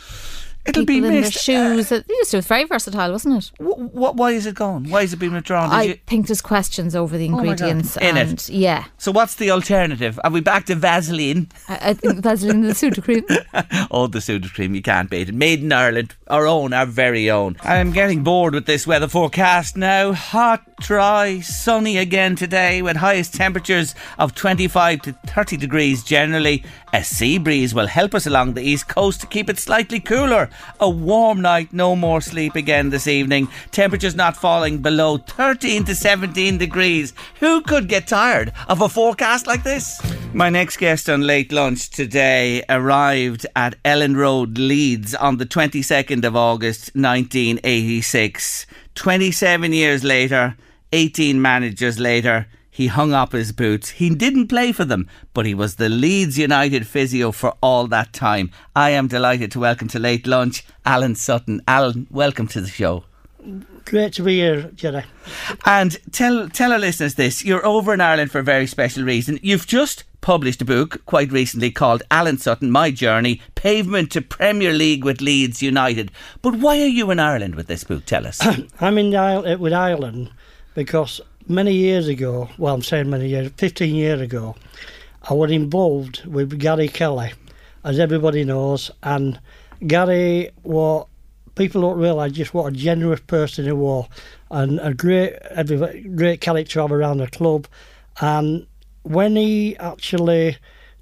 It'll 0.66 0.86
be 0.86 0.98
in 0.98 1.04
their 1.04 1.24
uh, 1.24 1.30
shoes. 1.30 1.92
it 1.92 2.06
used 2.08 2.32
to. 2.32 2.38
It 2.38 2.40
was 2.40 2.48
very 2.48 2.66
versatile, 2.66 3.12
wasn't 3.12 3.44
it? 3.44 3.52
Wh- 3.60 3.90
wh- 3.92 4.16
why 4.16 4.32
is 4.32 4.46
it 4.46 4.56
gone? 4.56 4.90
Why 4.90 5.02
is 5.02 5.12
it 5.14 5.18
being 5.18 5.34
withdrawn? 5.34 5.70
Did 5.70 5.76
I 5.76 5.82
you- 5.84 6.00
think 6.06 6.28
there's 6.28 6.42
questions 6.42 6.96
over 6.96 7.18
the 7.18 7.28
oh 7.30 7.32
God. 7.38 7.46
ingredients. 7.48 7.98
In 7.98 8.16
it? 8.18 8.48
Yeah, 8.50 8.86
So 8.98 9.12
what's 9.12 9.36
the 9.36 9.50
alternative? 9.52 10.20
Are 10.24 10.30
we 10.32 10.40
back 10.40 10.66
to 10.68 10.76
Vaseline? 10.76 11.50
I, 11.68 11.90
I 11.90 11.94
think 11.94 12.20
Vaseline 12.22 12.62
the 12.62 12.74
Sudocrem. 12.74 13.88
oh, 13.92 14.06
the 14.08 14.22
soda 14.22 14.50
cream, 14.50 14.76
you 14.76 14.82
can't 14.84 15.10
beat 15.10 15.30
it. 15.30 15.36
Made 15.36 15.62
in 15.62 15.72
Ireland, 15.72 16.16
our 16.28 16.46
own, 16.46 16.74
our 16.74 16.86
very 16.86 17.30
own. 17.32 17.58
I'm 17.64 17.92
getting 17.92 18.24
bored 18.24 18.54
with 18.54 18.68
this 18.68 18.86
weather 18.86 19.08
forecast 19.08 19.76
now. 19.76 20.14
Hot, 20.14 20.62
dry, 20.80 21.40
sunny 21.40 21.98
again 21.98 22.36
today 22.36 22.82
with 22.84 22.98
highest 22.98 23.34
temperatures 23.34 23.96
of 24.20 24.36
25 24.36 25.02
to 25.02 25.14
30 25.28 25.58
degrees 25.58 26.04
generally. 26.04 26.64
A 26.94 27.04
sea 27.04 27.38
breeze 27.40 27.74
will 27.74 27.88
help 27.88 28.14
us 28.14 28.28
along 28.28 28.54
the 28.54 28.62
east 28.62 28.88
coast 28.88 29.22
to 29.22 29.28
keep 29.28 29.50
it 29.50 29.58
slightly 29.58 30.00
cooler. 30.00 30.50
A 30.80 30.90
warm 30.90 31.42
night, 31.42 31.74
no 31.74 31.96
more 31.96 32.22
sleep 32.22 32.56
again 32.56 32.90
this 32.90 33.08
evening. 33.08 33.48
Temperatures 33.72 34.16
not 34.16 34.38
falling 34.38 34.80
below 34.80 35.18
13 35.18 35.84
to 35.86 35.96
17 35.96 36.58
degrees. 36.58 37.14
Who 37.40 37.62
could 37.62 37.88
get 37.88 38.08
tired 38.08 38.52
of 38.68 38.82
a 38.82 38.90
forecast 38.90 39.48
like 39.48 39.64
this? 39.64 40.02
My 40.34 40.50
next 40.50 40.78
guest 40.78 41.10
on 41.10 41.22
late 41.22 41.52
lunch 41.52 41.90
today 41.90 42.64
arrived 42.70 43.46
at 43.56 43.82
Elland 43.84 44.16
Road, 44.16 44.58
Leeds 44.58 45.14
on 45.14 45.38
the 45.38 45.46
22nd 45.46 46.24
of 46.24 46.36
August 46.36 46.96
1986. 46.96 48.66
27 48.96 49.74
years 49.74 50.04
later, 50.04 50.56
18 50.94 51.42
managers 51.42 52.00
later, 52.00 52.48
he 52.72 52.88
hung 52.88 53.14
up 53.14 53.34
his 53.34 53.52
boots. 53.52 53.90
He 53.90 54.10
didn't 54.10 54.48
play 54.48 54.72
for 54.72 54.86
them, 54.86 55.08
but 55.34 55.46
he 55.46 55.54
was 55.54 55.76
the 55.76 55.90
Leeds 55.90 56.38
United 56.38 56.88
physio 56.88 57.34
for 57.34 57.54
all 57.62 57.86
that 57.88 58.14
time. 58.14 58.50
I 58.76 58.92
am 58.92 59.08
delighted 59.08 59.52
to 59.52 59.60
welcome 59.60 59.90
to 59.90 60.00
late 60.00 60.26
lunch 60.26 60.64
Alan 60.86 61.16
Sutton. 61.16 61.62
Alan, 61.68 62.08
welcome 62.10 62.48
to 62.48 62.62
the 62.62 62.70
show. 62.70 63.04
Great 63.86 64.14
to 64.14 64.24
be 64.24 64.36
here, 64.36 64.72
Jerry. 64.76 65.04
And 65.66 65.98
tell 66.14 66.48
tell 66.48 66.72
our 66.72 66.80
listeners 66.80 67.16
this: 67.16 67.44
you're 67.44 67.66
over 67.66 67.94
in 67.94 68.00
Ireland 68.00 68.32
for 68.32 68.40
a 68.40 68.44
very 68.44 68.68
special 68.68 69.04
reason. 69.04 69.40
You've 69.42 69.68
just 69.68 70.06
published 70.22 70.62
a 70.62 70.66
book 70.66 71.04
quite 71.06 71.32
recently 71.32 71.72
called 71.72 72.04
Alan 72.10 72.38
Sutton: 72.38 72.72
My 72.72 72.92
Journey: 72.92 73.42
Pavement 73.56 74.12
to 74.12 74.22
Premier 74.22 74.72
League 74.72 75.04
with 75.04 75.20
Leeds 75.20 75.62
United. 75.62 76.12
But 76.42 76.56
why 76.56 76.80
are 76.82 76.86
you 76.86 77.12
in 77.12 77.20
Ireland 77.20 77.56
with 77.56 77.68
this 77.68 77.84
book? 77.84 78.06
Tell 78.06 78.28
us. 78.28 78.40
I'm 78.80 78.98
in 78.98 79.14
Ireland, 79.16 79.56
uh, 79.56 79.58
with 79.58 79.74
Ireland 79.74 80.32
because 80.76 81.20
many 81.48 81.74
years 81.74 82.08
ago, 82.08 82.50
well, 82.58 82.74
I'm 82.74 82.82
saying 82.82 83.10
many 83.10 83.28
years, 83.30 83.52
15 83.58 83.96
years 83.96 84.22
ago, 84.22 84.56
I 85.30 85.34
was 85.34 85.52
involved 85.52 86.26
with 86.26 86.58
Gary 86.60 86.88
Kelly, 86.88 87.34
as 87.84 88.00
everybody 88.00 88.44
knows, 88.44 88.92
and 89.04 89.40
Gary 89.86 90.50
was. 90.64 91.08
People 91.56 91.82
don't 91.82 92.00
realise 92.00 92.32
just 92.32 92.54
what 92.54 92.72
a 92.72 92.76
generous 92.76 93.20
person 93.20 93.66
he 93.66 93.74
was, 93.74 94.08
and 94.50 94.80
a 94.80 94.94
great, 94.94 95.34
every- 95.50 96.02
great 96.02 96.40
character 96.40 96.74
to 96.74 96.82
have 96.82 96.92
around 96.94 97.18
the 97.18 97.28
club. 97.28 97.68
And 98.22 98.66
when 99.04 99.36
he 99.36 99.76
actually 99.78 100.58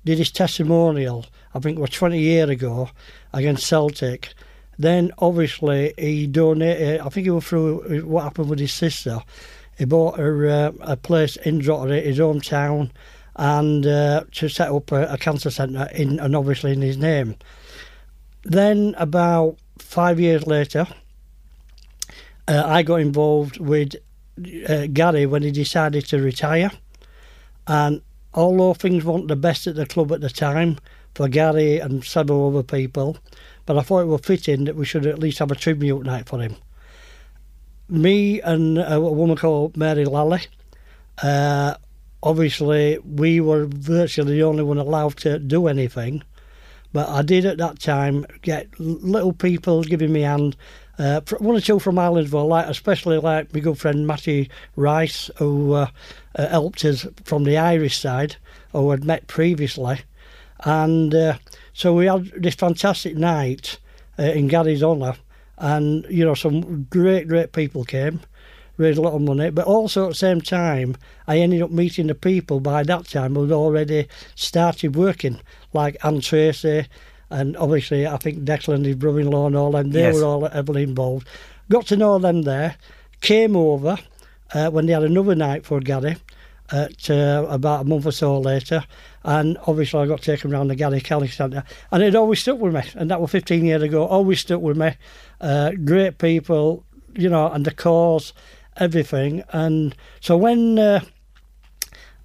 did 0.06 0.18
his 0.18 0.32
testimonial, 0.32 1.28
I 1.54 1.60
think 1.60 1.78
it 1.78 1.82
was 1.82 1.92
20 1.92 2.20
years 2.20 2.50
ago, 2.50 2.90
against 3.32 3.68
Celtic, 3.68 4.34
then 4.80 5.12
obviously 5.20 5.94
he 5.98 6.26
donated, 6.26 7.02
I 7.02 7.10
think 7.10 7.28
it 7.28 7.32
was 7.32 7.46
through 7.46 8.02
what 8.06 8.24
happened 8.24 8.50
with 8.50 8.60
his 8.60 8.74
sister. 8.74 9.20
He 9.80 9.86
bought 9.86 10.20
her 10.20 10.50
uh, 10.50 10.72
a 10.82 10.98
place 10.98 11.38
in 11.38 11.60
Drogheda, 11.60 12.02
his 12.02 12.20
hometown, 12.20 12.92
and 13.38 13.88
uh, 13.88 14.26
to 14.34 14.50
set 14.50 14.70
up 14.70 14.92
a, 14.92 15.14
a 15.14 15.18
cancer 15.18 15.50
centre 15.50 15.88
in, 15.94 16.20
and 16.20 16.36
obviously 16.36 16.74
in 16.74 16.82
his 16.82 16.98
name. 16.98 17.38
Then 18.44 18.94
about 18.98 19.56
five 19.78 20.20
years 20.20 20.46
later, 20.46 20.86
uh, 22.50 22.64
I 22.66 22.84
got 22.84 22.98
involved 22.98 23.60
with 23.60 23.96
uh, 24.68 24.88
Gary 24.92 25.26
when 25.26 25.44
he 25.44 25.52
decided 25.52 26.06
to 26.08 26.22
retire. 26.22 26.72
And 27.66 28.02
although 28.34 28.74
things 28.74 29.06
weren't 29.06 29.30
the 29.30 29.38
best 29.38 29.66
at 29.66 29.76
the 29.76 29.86
club 29.86 30.12
at 30.12 30.20
the 30.20 30.30
time 30.30 30.78
for 31.16 31.30
Gary 31.30 31.80
and 31.80 32.04
several 32.04 32.50
other 32.50 32.64
people, 32.64 33.18
but 33.66 33.78
I 33.78 33.82
thought 33.82 34.02
it 34.02 34.08
was 34.08 34.22
fitting 34.26 34.66
that 34.66 34.76
we 34.76 34.84
should 34.84 35.06
at 35.06 35.20
least 35.20 35.40
have 35.40 35.52
a 35.52 35.56
tribute 35.56 36.06
night 36.06 36.28
for 36.28 36.42
him. 36.42 36.58
Me 37.90 38.40
and 38.42 38.78
a 38.78 39.02
woman 39.02 39.36
called 39.36 39.76
Mary 39.76 40.06
Lally, 40.06 40.42
uh, 41.24 41.74
obviously 42.22 43.00
we 43.00 43.42
were 43.42 43.66
virtually 43.66 44.36
the 44.36 44.44
only 44.44 44.62
one 44.64 44.78
allowed 44.78 45.18
to 45.18 45.40
do 45.40 45.68
anything, 45.68 46.24
but 46.94 47.10
I 47.10 47.24
did 47.24 47.46
at 47.46 47.58
that 47.58 47.80
time 47.80 48.28
get 48.44 48.68
little 48.80 49.34
people 49.34 49.84
giving 49.84 50.14
me 50.14 50.22
hand. 50.22 50.56
Uh, 51.00 51.22
one 51.40 51.56
or 51.56 51.62
two 51.62 51.80
from 51.80 51.96
Irelandville, 51.96 52.48
like 52.48 52.68
especially 52.68 53.18
like 53.18 53.54
my 53.54 53.60
good 53.60 53.80
friend 53.80 54.06
Matthew 54.06 54.48
Rice, 54.76 55.32
who 55.38 55.74
uh, 55.74 55.88
uh, 56.36 56.48
helped 56.50 56.86
us 56.86 57.08
from 57.24 57.44
the 57.44 57.58
Irish 57.58 57.98
side, 57.98 58.36
who 58.74 58.92
had 58.92 59.04
met 59.04 59.26
previously, 59.28 60.02
And 60.66 61.16
uh, 61.16 61.38
so 61.74 61.94
we 61.94 62.06
had 62.06 62.26
this 62.36 62.56
fantastic 62.56 63.16
night 63.16 63.80
uh, 64.20 64.24
in 64.24 64.48
Gary's 64.48 64.84
honour, 64.84 65.16
and 65.60 66.06
you 66.10 66.26
know 66.26 66.34
some 66.34 66.84
great, 66.90 67.28
great 67.28 67.52
people 67.52 67.84
came, 67.84 68.22
raised 68.78 68.98
a 68.98 69.02
lot 69.02 69.14
of 69.14 69.22
money. 69.22 69.50
But 69.50 69.66
also 69.66 70.06
at 70.06 70.10
the 70.10 70.16
same 70.16 70.42
time, 70.42 70.96
I 71.28 71.38
ended 71.38 71.62
up 71.62 71.72
meeting 71.72 72.08
the 72.08 72.16
people 72.16 72.60
by 72.60 72.84
that 72.84 73.06
time 73.06 73.36
who 73.36 73.44
had 73.44 73.52
already 73.52 74.08
started 74.36 74.96
working, 74.96 75.40
like 75.74 75.98
Anne 76.04 76.22
Tracy, 76.22 76.86
and 77.30 77.56
obviously 77.58 78.08
I 78.08 78.18
think 78.18 78.44
Declan 78.46 78.86
his 78.86 78.96
brother-in-law 78.96 79.48
and 79.48 79.56
all 79.56 79.72
them. 79.72 79.92
They 79.92 80.02
Yes. 80.02 80.16
were 80.16 80.24
all 80.26 80.48
heavily 80.48 80.84
involved. 80.84 81.28
Got 81.70 81.86
to 81.88 81.98
know 81.98 82.18
them 82.20 82.44
there. 82.44 82.76
Came 83.22 83.56
over 83.56 83.98
uh, 84.54 84.70
when 84.72 84.86
they 84.86 84.94
had 84.94 85.04
another 85.04 85.36
night 85.36 85.66
for 85.66 85.80
Gary 85.80 86.18
at 86.72 87.10
uh, 87.10 87.46
about 87.50 87.82
a 87.82 87.84
month 87.84 88.06
or 88.06 88.12
so 88.12 88.40
later. 88.40 88.84
And 89.24 89.58
obviously, 89.68 90.00
I 90.00 90.06
got 90.06 90.22
taken 90.22 90.54
around 90.54 90.70
the 90.70 90.76
Gary 90.76 91.02
Kelly 91.02 91.28
Centre. 91.28 91.64
And 91.92 92.02
it 92.02 92.16
always 92.16 92.40
stuck 92.40 92.60
with 92.60 92.74
me. 92.74 92.84
And 92.96 93.12
that 93.12 93.20
was 93.20 93.32
15 93.32 93.66
years 93.66 93.82
ago. 93.82 94.06
Always 94.06 94.40
stuck 94.40 94.62
with 94.62 94.78
me. 94.78 94.94
Uh, 95.42 95.72
great 95.72 96.18
people, 96.18 96.86
you 97.16 97.30
know, 97.30 97.50
and 97.52 97.66
the 97.66 97.72
cause, 97.72 98.34
everything. 98.78 99.44
And 99.52 99.96
so 100.22 100.38
when, 100.38 100.80
uh, 100.80 101.02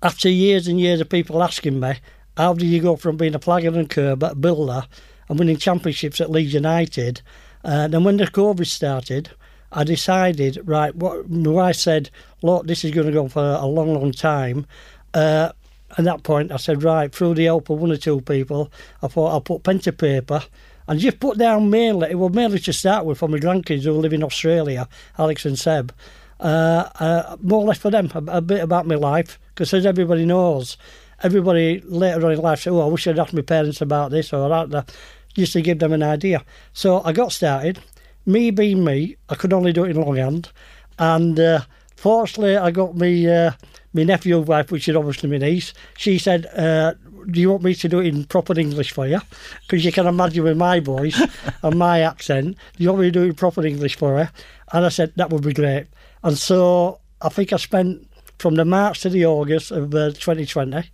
after 0.03 0.29
years 0.29 0.69
and 0.69 0.79
years 0.79 1.01
of 1.01 1.09
people 1.09 1.43
asking 1.43 1.81
me, 1.81 1.95
how 2.37 2.55
do 2.55 2.67
you 2.67 2.81
go 2.81 2.97
from 2.97 3.17
being 3.17 3.35
a 3.35 3.39
flagger 3.39 3.69
and 3.69 3.89
curb 3.89 4.41
builder 4.41 4.87
and 5.29 5.39
winning 5.39 5.57
championships 5.57 6.21
at 6.21 6.31
Leeds 6.31 6.55
United? 6.55 7.23
Uh, 7.65 7.89
then 7.89 8.05
when 8.05 8.19
the 8.19 8.27
COVID 8.27 8.67
started, 8.67 9.31
I 9.73 9.85
decided, 9.85 10.61
right, 10.65 10.95
what 10.95 11.29
my 11.29 11.51
wife 11.51 11.77
said, 11.77 12.11
look, 12.43 12.67
this 12.67 12.85
is 12.85 12.93
going 12.93 13.07
to 13.07 13.13
go 13.13 13.29
for 13.29 13.43
a 13.43 13.67
long, 13.67 13.95
long 13.95 14.13
time. 14.13 14.67
Uh, 15.13 15.53
at 15.97 16.05
that 16.05 16.23
point, 16.23 16.53
I 16.53 16.57
said, 16.57 16.83
right, 16.83 17.15
through 17.15 17.35
the 17.35 17.45
help 17.45 17.71
of 17.71 17.79
one 17.79 17.93
or 17.93 17.97
two 17.97 18.21
people, 18.21 18.71
I 19.03 19.09
thought 19.09 19.31
I'll 19.31 19.41
put 19.41 19.63
pen 19.63 19.79
to 19.81 19.93
paper 19.93 20.43
and 20.87 21.01
just 21.01 21.21
put 21.21 21.39
down 21.39 21.71
mainly, 21.71 22.11
it 22.11 22.19
was 22.19 22.33
mainly 22.33 22.59
to 22.61 22.73
start 22.73 23.05
with 23.07 23.19
for 23.19 23.29
my 23.29 23.39
grandkids 23.39 23.85
who 23.85 23.93
live 23.93 24.13
in 24.13 24.23
Australia, 24.23 24.89
Alex 25.19 25.47
and 25.47 25.59
Seb, 25.59 25.93
uh, 26.41 26.89
uh, 27.01 27.37
more 27.41 27.63
or 27.63 27.67
less 27.67 27.79
for 27.79 27.91
them, 27.91 28.11
a, 28.15 28.39
a 28.39 28.41
bit 28.41 28.63
about 28.63 28.87
my 28.87 28.97
life, 28.97 29.39
because 29.49 29.73
as 29.73 29.87
everybody 29.87 30.27
knows, 30.27 30.77
everybody 31.23 31.81
later 31.87 32.27
on 32.27 32.33
in 32.33 32.41
life 32.41 32.61
said, 32.61 32.73
oh, 32.73 32.81
I 32.81 32.87
wish 32.87 33.07
I'd 33.07 33.19
asked 33.19 33.33
my 33.33 33.43
parents 33.43 33.81
about 33.81 34.11
this 34.11 34.33
or 34.33 34.49
that, 34.49 34.71
that, 34.71 34.97
just 35.35 35.55
to 35.55 35.63
give 35.63 35.79
them 35.79 35.93
an 35.93 36.03
idea. 36.03 36.45
So 36.73 37.03
I 37.03 37.13
got 37.13 37.33
started. 37.33 37.79
Me 38.27 38.51
being 38.51 38.85
me, 38.85 39.17
I 39.29 39.35
could 39.35 39.53
only 39.53 39.73
do 39.73 39.85
it 39.85 39.91
in 39.91 40.01
longhand. 40.01 40.51
And 40.99 41.39
uh, 41.39 41.61
fortunately, 41.97 42.57
I 42.57 42.71
got 42.71 42.97
me 42.97 43.29
uh, 43.29 43.53
my 43.95 44.03
nephew 44.03 44.39
wife, 44.41 44.71
which 44.71 44.89
is 44.89 44.97
obviously 44.97 45.31
my 45.31 45.39
niece. 45.39 45.73
She 45.97 46.19
said, 46.19 46.47
uh, 46.47 46.95
"Do 47.31 47.41
you 47.41 47.51
want 47.51 47.63
me 47.63 47.75
to 47.75 47.89
do 47.89 48.01
it 48.01 48.07
in 48.07 48.25
proper 48.25 48.59
English 48.59 48.93
for 48.93 49.07
you? 49.07 49.21
Because 49.63 49.85
you 49.85 49.93
can 49.93 50.07
imagine 50.07 50.45
with 50.45 50.59
my 50.59 50.81
voice 50.81 51.21
and 51.63 51.79
my 51.79 52.01
accent, 52.01 52.57
do 52.77 52.85
you 52.85 52.91
want 52.91 53.01
me 53.01 53.07
to 53.07 53.13
do 53.13 53.23
it 53.23 53.29
in 53.29 53.35
proper 53.35 53.65
English 53.65 53.97
for 53.97 54.19
her? 54.19 54.31
And 54.73 54.85
I 54.85 54.89
said 54.91 55.13
that 55.17 55.31
would 55.31 55.45
be 55.45 55.55
great. 55.55 55.87
And 56.23 56.37
so 56.37 56.99
I 57.23 57.29
think 57.29 57.53
I 57.53 57.57
spent 57.57 58.09
from 58.39 58.57
the 58.57 58.65
March 58.65 59.01
to 59.01 59.09
the 59.09 59.25
August 59.25 59.71
of 59.71 59.95
uh, 59.95 60.11
2020 60.11 60.91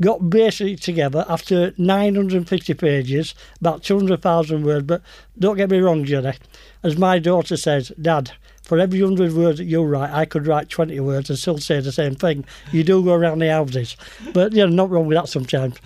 got 0.00 0.30
basically 0.30 0.76
together 0.76 1.24
after 1.28 1.74
950 1.76 2.74
pages, 2.74 3.34
about 3.60 3.82
200,000 3.82 4.64
words. 4.64 4.86
But 4.86 5.02
don't 5.38 5.56
get 5.56 5.70
me 5.70 5.78
wrong, 5.78 6.04
Jenny. 6.04 6.34
As 6.82 6.96
my 6.96 7.18
daughter 7.18 7.56
says, 7.56 7.92
Dad, 8.00 8.32
for 8.68 8.78
every 8.78 9.02
100 9.02 9.32
words 9.32 9.58
that 9.58 9.64
you 9.64 9.82
write, 9.82 10.10
I 10.10 10.26
could 10.26 10.46
write 10.46 10.68
20 10.68 11.00
words 11.00 11.30
and 11.30 11.38
still 11.38 11.56
say 11.56 11.80
the 11.80 11.90
same 11.90 12.14
thing. 12.14 12.44
You 12.70 12.84
do 12.84 13.02
go 13.02 13.14
around 13.14 13.38
the 13.38 13.50
houses. 13.50 13.96
But, 14.34 14.52
you 14.52 14.58
know, 14.58 14.66
not 14.66 14.90
wrong 14.90 15.06
with 15.06 15.16
that 15.16 15.30
sometimes. 15.30 15.76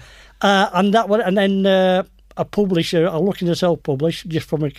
Uh, 0.41 0.69
and 0.75 0.93
that 0.93 1.09
one, 1.09 1.21
and 1.21 1.39
then 1.39 1.65
uh, 1.65 2.03
a 2.37 2.45
publisher, 2.45 3.07
I'm 3.07 3.23
looking 3.23 3.47
to 3.47 3.55
self 3.55 3.85
publish 3.85 4.25
just 4.25 4.49
from 4.49 4.65
a. 4.65 4.73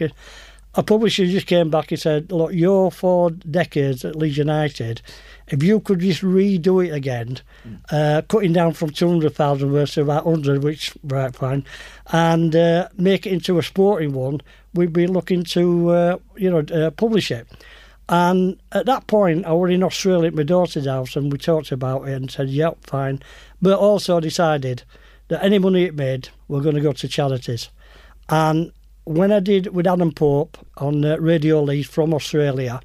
A 0.75 0.81
publisher 0.81 1.27
just 1.27 1.45
came 1.45 1.69
back 1.69 1.91
and 1.91 1.99
said, 1.99 2.31
Look, 2.31 2.51
you're 2.51 2.89
four 2.89 3.29
decades 3.29 4.03
at 4.03 4.15
Leeds 4.15 4.39
United. 4.39 5.03
If 5.47 5.61
you 5.61 5.79
could 5.79 5.99
just 5.99 6.23
redo 6.23 6.83
it 6.83 6.89
again, 6.89 7.37
uh, 7.91 8.23
cutting 8.27 8.53
down 8.53 8.73
from 8.73 8.89
200,000 8.89 9.71
words 9.71 9.93
to 9.93 10.01
about 10.01 10.25
100, 10.25 10.63
which, 10.63 10.91
right, 11.03 11.33
fine, 11.33 11.63
and 12.07 12.55
uh, 12.55 12.89
make 12.97 13.27
it 13.27 13.33
into 13.33 13.59
a 13.59 13.63
sporting 13.63 14.13
one, 14.13 14.41
we'd 14.73 14.93
be 14.93 15.05
looking 15.05 15.43
to, 15.43 15.89
uh, 15.89 16.17
you 16.35 16.49
know, 16.49 16.63
uh, 16.75 16.89
publish 16.89 17.29
it. 17.29 17.47
And 18.13 18.61
at 18.71 18.85
that 18.85 19.07
point, 19.07 19.43
I 19.43 19.53
was 19.53 19.71
in 19.71 19.81
Australia 19.81 20.27
at 20.27 20.35
my 20.35 20.43
daughter's 20.43 20.85
house 20.85 21.15
and 21.15 21.31
we 21.31 21.39
talked 21.39 21.71
about 21.71 22.07
it 22.07 22.13
and 22.13 22.29
said, 22.29 22.47
yep, 22.47 22.77
fine. 22.85 23.23
But 23.59 23.79
also 23.79 24.19
decided 24.19 24.83
that 25.29 25.43
any 25.43 25.57
money 25.57 25.85
it 25.85 25.95
made, 25.95 26.29
we're 26.47 26.61
going 26.61 26.75
to 26.75 26.81
go 26.81 26.93
to 26.93 27.07
charities. 27.07 27.69
And 28.29 28.71
when 29.05 29.31
I 29.31 29.39
did 29.39 29.73
with 29.73 29.87
Adam 29.87 30.11
Pope 30.11 30.59
on 30.77 31.03
uh, 31.03 31.17
Radio 31.17 31.63
Leeds 31.63 31.87
from 31.87 32.13
Australia, 32.13 32.81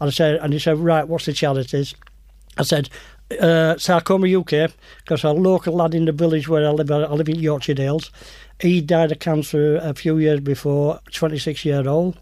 and 0.00 0.08
I 0.08 0.10
said, 0.10 0.36
and 0.36 0.54
he 0.54 0.58
said, 0.58 0.78
right, 0.78 1.06
what's 1.06 1.26
the 1.26 1.34
charities? 1.34 1.94
I 2.56 2.62
said, 2.62 2.88
uh, 3.38 3.76
Sarcoma 3.76 4.34
UK, 4.34 4.72
because 5.04 5.24
a 5.24 5.32
local 5.32 5.74
lad 5.74 5.94
in 5.94 6.06
the 6.06 6.12
village 6.12 6.48
where 6.48 6.66
I 6.66 6.70
live, 6.70 6.90
I 6.90 7.06
live 7.12 7.28
in 7.28 7.38
Yorkshire 7.38 7.74
Dales, 7.74 8.10
he 8.58 8.80
died 8.80 9.12
of 9.12 9.18
cancer 9.18 9.76
a 9.76 9.92
few 9.92 10.16
years 10.16 10.40
before, 10.40 11.00
26 11.12 11.66
year 11.66 11.86
old. 11.86 12.16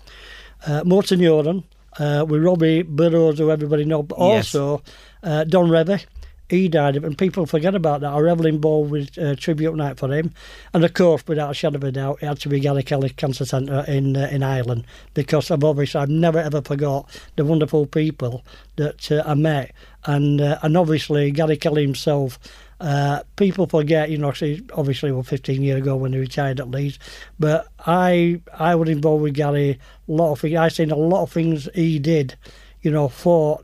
Uh, 0.66 0.83
neuron, 0.83 1.62
uh, 1.98 2.24
with 2.28 2.42
Robbie 2.42 2.82
Burrows, 2.82 3.38
who 3.38 3.50
everybody 3.50 3.84
knows, 3.84 4.06
but 4.08 4.18
Yes. 4.18 4.54
also 4.54 4.82
uh, 5.22 5.44
Don 5.44 5.68
Revie. 5.68 6.04
He 6.50 6.66
died 6.68 6.96
and 6.96 7.18
people 7.18 7.44
forget 7.44 7.74
about 7.74 8.00
that. 8.00 8.11
I 8.11 8.26
heavily 8.26 8.48
involved 8.48 8.90
with 8.90 9.18
uh, 9.18 9.34
tribute 9.34 9.76
night 9.76 9.98
for 9.98 10.11
him, 10.11 10.32
and 10.72 10.82
of 10.82 10.94
course, 10.94 11.22
without 11.28 11.50
a 11.50 11.54
shadow 11.54 11.76
of 11.76 11.84
a 11.84 11.92
doubt, 11.92 12.20
it 12.22 12.26
had 12.26 12.40
to 12.40 12.48
be 12.48 12.58
Gary 12.58 12.82
Kelly 12.82 13.11
Cancer 13.11 13.44
Centre 13.44 13.84
in 13.87 14.16
uh, 14.16 14.30
in 14.32 14.42
Ireland 14.42 14.87
because 15.12 15.50
I've 15.50 15.62
obviously 15.62 16.00
I've 16.00 16.08
never 16.08 16.38
ever 16.38 16.62
forgot 16.62 17.06
the 17.37 17.44
wonderful 17.44 17.84
people 17.84 18.46
that 18.76 19.12
uh, 19.12 19.22
I 19.26 19.34
met, 19.34 19.74
and 20.06 20.40
uh, 20.40 20.58
and 20.62 20.74
obviously 20.78 21.30
Gary 21.32 21.58
Kelly 21.58 21.82
himself. 21.82 22.38
Uh, 22.80 23.22
people 23.36 23.66
forget, 23.66 24.08
you 24.10 24.18
know, 24.18 24.32
see, 24.32 24.62
obviously, 24.74 25.10
well, 25.10 25.22
15 25.24 25.62
years 25.62 25.80
ago 25.80 25.96
when 25.96 26.12
he 26.12 26.18
retired 26.18 26.60
at 26.60 26.70
Leeds, 26.70 26.98
but 27.38 27.66
I 27.86 28.40
I 28.56 28.74
was 28.76 28.88
involved 28.88 29.22
with 29.24 29.34
Gary 29.34 29.70
a 30.08 30.12
lot 30.12 30.32
of 30.32 30.40
things. 30.40 30.56
I 30.56 30.68
seen 30.68 30.90
a 30.92 30.96
lot 30.96 31.22
of 31.24 31.32
things 31.32 31.68
he 31.74 31.98
did, 31.98 32.36
you 32.82 32.90
know, 32.92 33.08
for 33.08 33.60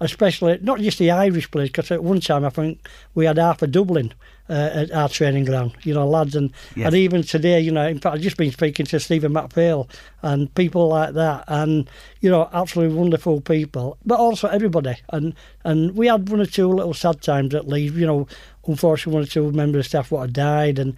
especially 0.00 0.58
not 0.62 0.78
just 0.80 0.98
the 0.98 1.10
Irish 1.10 1.50
players, 1.50 1.70
because 1.70 1.90
at 1.90 2.02
one 2.04 2.20
time 2.20 2.44
I 2.44 2.50
think 2.50 2.86
we 3.14 3.24
had 3.24 3.38
half 3.38 3.62
a 3.62 3.66
Dublin 3.66 4.12
uh, 4.48 4.52
at 4.74 4.92
our 4.92 5.08
training 5.08 5.44
ground, 5.44 5.72
you 5.82 5.94
know, 5.94 6.06
lads, 6.06 6.36
and 6.36 6.52
Yes. 6.76 6.86
and 6.86 6.94
even 6.96 7.22
today, 7.22 7.58
you 7.60 7.72
know, 7.72 7.86
in 7.86 7.98
fact, 7.98 8.14
I've 8.16 8.20
just 8.22 8.36
been 8.36 8.52
speaking 8.52 8.86
to 8.86 9.00
Stephen 9.00 9.32
McPhail 9.32 9.88
and 10.22 10.52
people 10.54 10.88
like 10.88 11.14
that, 11.14 11.44
and 11.48 11.88
you 12.20 12.30
know, 12.30 12.48
absolutely 12.52 12.96
wonderful 12.96 13.40
people, 13.40 13.96
but 14.04 14.18
also 14.20 14.48
everybody, 14.48 14.96
and 15.10 15.34
and 15.64 15.96
we 15.96 16.06
had 16.08 16.28
one 16.28 16.40
or 16.40 16.46
two 16.46 16.68
little 16.68 16.94
sad 16.94 17.22
times 17.22 17.54
at 17.54 17.66
Leeds, 17.66 17.96
you 17.96 18.06
know, 18.06 18.28
unfortunately, 18.66 19.14
one 19.14 19.22
or 19.22 19.26
two 19.26 19.50
members 19.52 19.80
of 19.80 19.86
staff 19.86 20.10
what 20.10 20.20
had 20.22 20.32
died, 20.32 20.78
and 20.78 20.96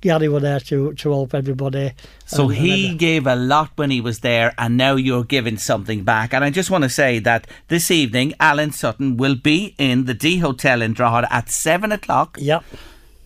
Gary 0.00 0.28
were 0.28 0.40
there 0.40 0.60
to 0.60 0.92
to 0.94 1.10
help 1.10 1.34
everybody. 1.34 1.92
So 2.26 2.42
and- 2.42 2.50
and 2.52 2.58
he 2.60 2.72
everything. 2.72 2.96
gave 2.98 3.26
a 3.26 3.34
lot 3.36 3.70
when 3.76 3.90
he 3.90 4.00
was 4.02 4.20
there, 4.20 4.52
and 4.58 4.76
now 4.76 4.96
you're 4.96 5.24
giving 5.24 5.56
something 5.56 6.04
back. 6.04 6.34
And 6.34 6.44
I 6.44 6.50
just 6.50 6.70
want 6.70 6.84
to 6.84 6.90
say 6.90 7.18
that 7.20 7.46
this 7.68 7.90
evening, 7.90 8.34
Alan 8.38 8.70
Sutton 8.72 9.16
will 9.16 9.34
be 9.36 9.74
in 9.78 10.04
the 10.04 10.14
D 10.14 10.38
Hotel 10.38 10.82
in 10.82 10.92
Drogheda 10.92 11.32
at 11.32 11.48
seven 11.50 11.90
o'clock 11.92 12.36
Yep. 12.40 12.62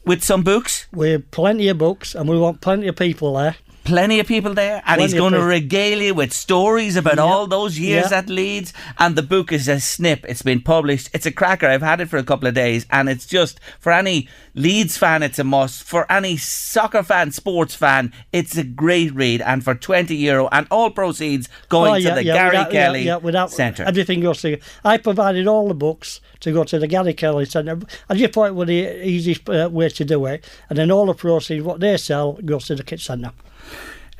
with 0.04 0.22
some 0.22 0.42
books. 0.42 0.86
With 0.92 1.28
plenty 1.32 1.66
of 1.68 1.78
books, 1.78 2.14
and 2.14 2.28
we 2.28 2.38
want 2.38 2.60
plenty 2.60 2.86
of 2.86 2.94
people 2.96 3.34
there. 3.34 3.56
Plenty 3.88 4.20
of 4.20 4.26
people 4.26 4.52
there, 4.52 4.82
and 4.84 5.00
he's 5.00 5.12
Plenty 5.12 5.26
of 5.26 5.32
going 5.32 5.40
to 5.42 5.46
regale 5.48 6.02
you 6.02 6.12
with 6.12 6.34
stories 6.34 6.94
about 6.94 7.16
Yeah. 7.16 7.22
all 7.22 7.46
those 7.46 7.78
years 7.78 8.10
Yeah. 8.10 8.18
at 8.18 8.28
Leeds. 8.28 8.74
And 8.98 9.16
the 9.16 9.22
book 9.22 9.50
is 9.50 9.66
a 9.66 9.80
snip. 9.80 10.26
It's 10.28 10.42
been 10.42 10.60
published. 10.60 11.08
It's 11.14 11.24
a 11.24 11.32
cracker. 11.32 11.66
I've 11.66 11.80
had 11.80 12.02
it 12.02 12.10
for 12.10 12.18
a 12.18 12.22
couple 12.22 12.46
of 12.48 12.52
days, 12.54 12.84
and 12.90 13.08
it's 13.08 13.24
just 13.24 13.58
for 13.80 13.90
any 13.90 14.28
Leeds 14.54 14.98
fan, 14.98 15.22
it's 15.22 15.38
a 15.38 15.44
must. 15.44 15.84
For 15.84 16.04
any 16.12 16.36
soccer 16.36 17.02
fan, 17.02 17.32
sports 17.32 17.74
fan, 17.74 18.12
it's 18.30 18.58
a 18.58 18.62
great 18.62 19.14
read. 19.14 19.40
And 19.40 19.64
for 19.64 19.74
twenty 19.74 20.16
euro, 20.16 20.50
and 20.52 20.66
all 20.70 20.90
proceeds 20.90 21.48
going 21.70 21.92
Oh, 22.04 22.10
to 22.10 22.14
the 22.16 22.24
yeah, 22.24 22.34
Gary 22.34 22.50
without- 22.58 22.70
Kelly 22.70 23.02
yeah, 23.04 23.16
without 23.16 23.50
Centre. 23.50 23.84
Everything 23.84 24.20
goes 24.20 24.42
to. 24.42 24.58
I 24.84 24.98
provided 24.98 25.46
all 25.46 25.66
the 25.66 25.74
books 25.74 26.20
to 26.40 26.52
go 26.52 26.62
to 26.64 26.78
the 26.78 26.86
Gary 26.88 27.14
Kelly 27.14 27.46
Centre. 27.46 27.78
I 28.10 28.14
just 28.16 28.34
thought 28.34 28.48
it 28.48 28.54
was 28.54 28.68
the 28.68 29.08
easiest 29.08 29.48
uh, 29.48 29.70
way 29.72 29.88
to 29.88 30.04
do 30.04 30.26
it, 30.26 30.44
and 30.68 30.76
then 30.78 30.90
all 30.90 31.06
the 31.06 31.14
proceeds, 31.14 31.64
what 31.64 31.80
they 31.80 31.96
sell, 31.96 32.34
goes 32.44 32.66
to 32.66 32.74
the 32.74 32.82
Kit 32.82 33.00
Centre. 33.00 33.32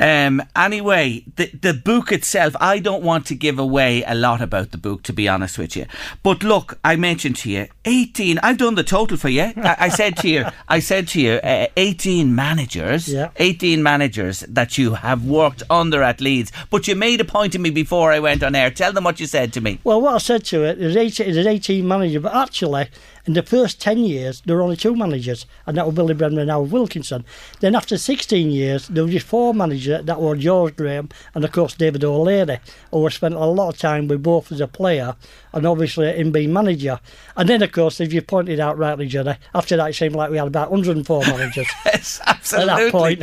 Um, 0.01 0.43
anyway, 0.55 1.25
the 1.37 1.47
the 1.61 1.75
book 1.75 2.13
itself, 2.13 2.55
I 2.61 2.79
don't 2.79 3.03
want 3.03 3.27
to 3.27 3.35
give 3.35 3.59
away 3.59 4.05
a 4.07 4.15
lot 4.15 4.41
about 4.41 4.71
the 4.71 4.79
book, 4.79 5.03
to 5.05 5.13
be 5.13 5.27
honest 5.29 5.59
with 5.59 5.75
you. 5.77 5.87
But 6.23 6.43
look, 6.45 6.79
I 6.85 6.97
mentioned 6.97 7.37
to 7.37 7.51
you, 7.51 7.67
eighteen. 7.85 8.39
I've 8.43 8.59
done 8.59 8.77
the 8.77 8.85
total 8.85 9.17
for 9.17 9.29
you. 9.29 9.53
I, 9.57 9.77
I 9.81 9.89
said 9.89 10.17
to 10.19 10.29
you, 10.29 10.45
I 10.69 10.79
said 10.81 11.09
to 11.09 11.21
you, 11.21 11.33
uh, 11.43 11.67
eighteen 11.77 12.35
managers, 12.35 13.09
Yeah. 13.09 13.31
eighteen 13.37 13.83
managers 13.83 14.41
that 14.49 14.79
you 14.79 14.95
have 14.95 15.25
worked 15.25 15.63
under 15.69 16.03
at 16.03 16.21
Leeds. 16.21 16.53
But 16.71 16.87
you 16.87 16.95
made 16.95 17.21
a 17.21 17.25
point 17.25 17.53
to 17.55 17.59
me 17.59 17.71
before 17.71 18.13
I 18.13 18.21
went 18.21 18.43
on 18.45 18.55
air. 18.55 18.71
Tell 18.71 18.93
them 18.93 19.05
what 19.05 19.19
you 19.21 19.27
said 19.27 19.53
to 19.55 19.61
me. 19.61 19.81
Well, 19.85 20.01
what 20.01 20.15
I 20.15 20.19
said 20.19 20.45
to 20.47 20.63
it, 20.65 20.79
there's 20.79 20.97
18, 20.97 21.33
there's 21.35 21.47
18 21.47 21.87
managers, 21.89 22.23
but 22.23 22.35
actually, 22.35 22.87
In 23.29 23.35
the 23.35 23.43
first 23.43 23.79
10 23.83 24.05
years, 24.05 24.41
there 24.47 24.57
were 24.57 24.63
only 24.63 24.75
two 24.75 24.97
managers, 24.97 25.45
and 25.67 25.77
that 25.77 25.85
were 25.85 25.93
Billy 25.93 26.15
Bremner 26.15 26.41
and 26.41 26.51
Howard 26.51 26.71
Wilkinson. 26.71 27.27
Then 27.61 27.75
after 27.75 27.99
16 27.99 28.51
years, 28.51 28.89
there 28.89 29.05
were 29.05 29.11
just 29.11 29.27
four 29.27 29.53
managers, 29.53 30.03
that 30.07 30.19
were 30.19 30.35
George 30.35 30.77
Graham 30.77 31.11
and, 31.35 31.45
of 31.45 31.53
course, 31.53 31.75
David 31.75 32.05
O'Leary, 32.05 32.59
who 32.91 33.05
had 33.05 33.13
spent 33.13 33.35
a 33.35 33.45
lot 33.45 33.75
of 33.75 33.79
time 33.79 34.09
with 34.09 34.23
both 34.23 34.51
as 34.51 34.63
a 34.63 34.67
player 34.67 35.15
and 35.53 35.67
obviously 35.67 36.09
in 36.17 36.33
being 36.33 36.55
manager. 36.55 37.01
And 37.37 37.51
then, 37.51 37.63
of 37.63 37.71
course, 37.73 38.01
as 38.01 38.15
you 38.15 38.23
pointed 38.23 38.61
out 38.61 38.79
rightly, 38.79 39.07
Johnny, 39.07 39.35
after 39.55 39.77
that, 39.77 39.91
it 39.91 39.95
seemed 39.95 40.15
like 40.17 40.31
we 40.31 40.39
had 40.39 40.47
about 40.47 40.71
104 40.71 41.21
managers. 41.27 41.67
Yes, 41.99 42.21
absolutely. 42.27 42.71
At 42.71 42.77
that 42.77 42.93
point. 42.93 43.23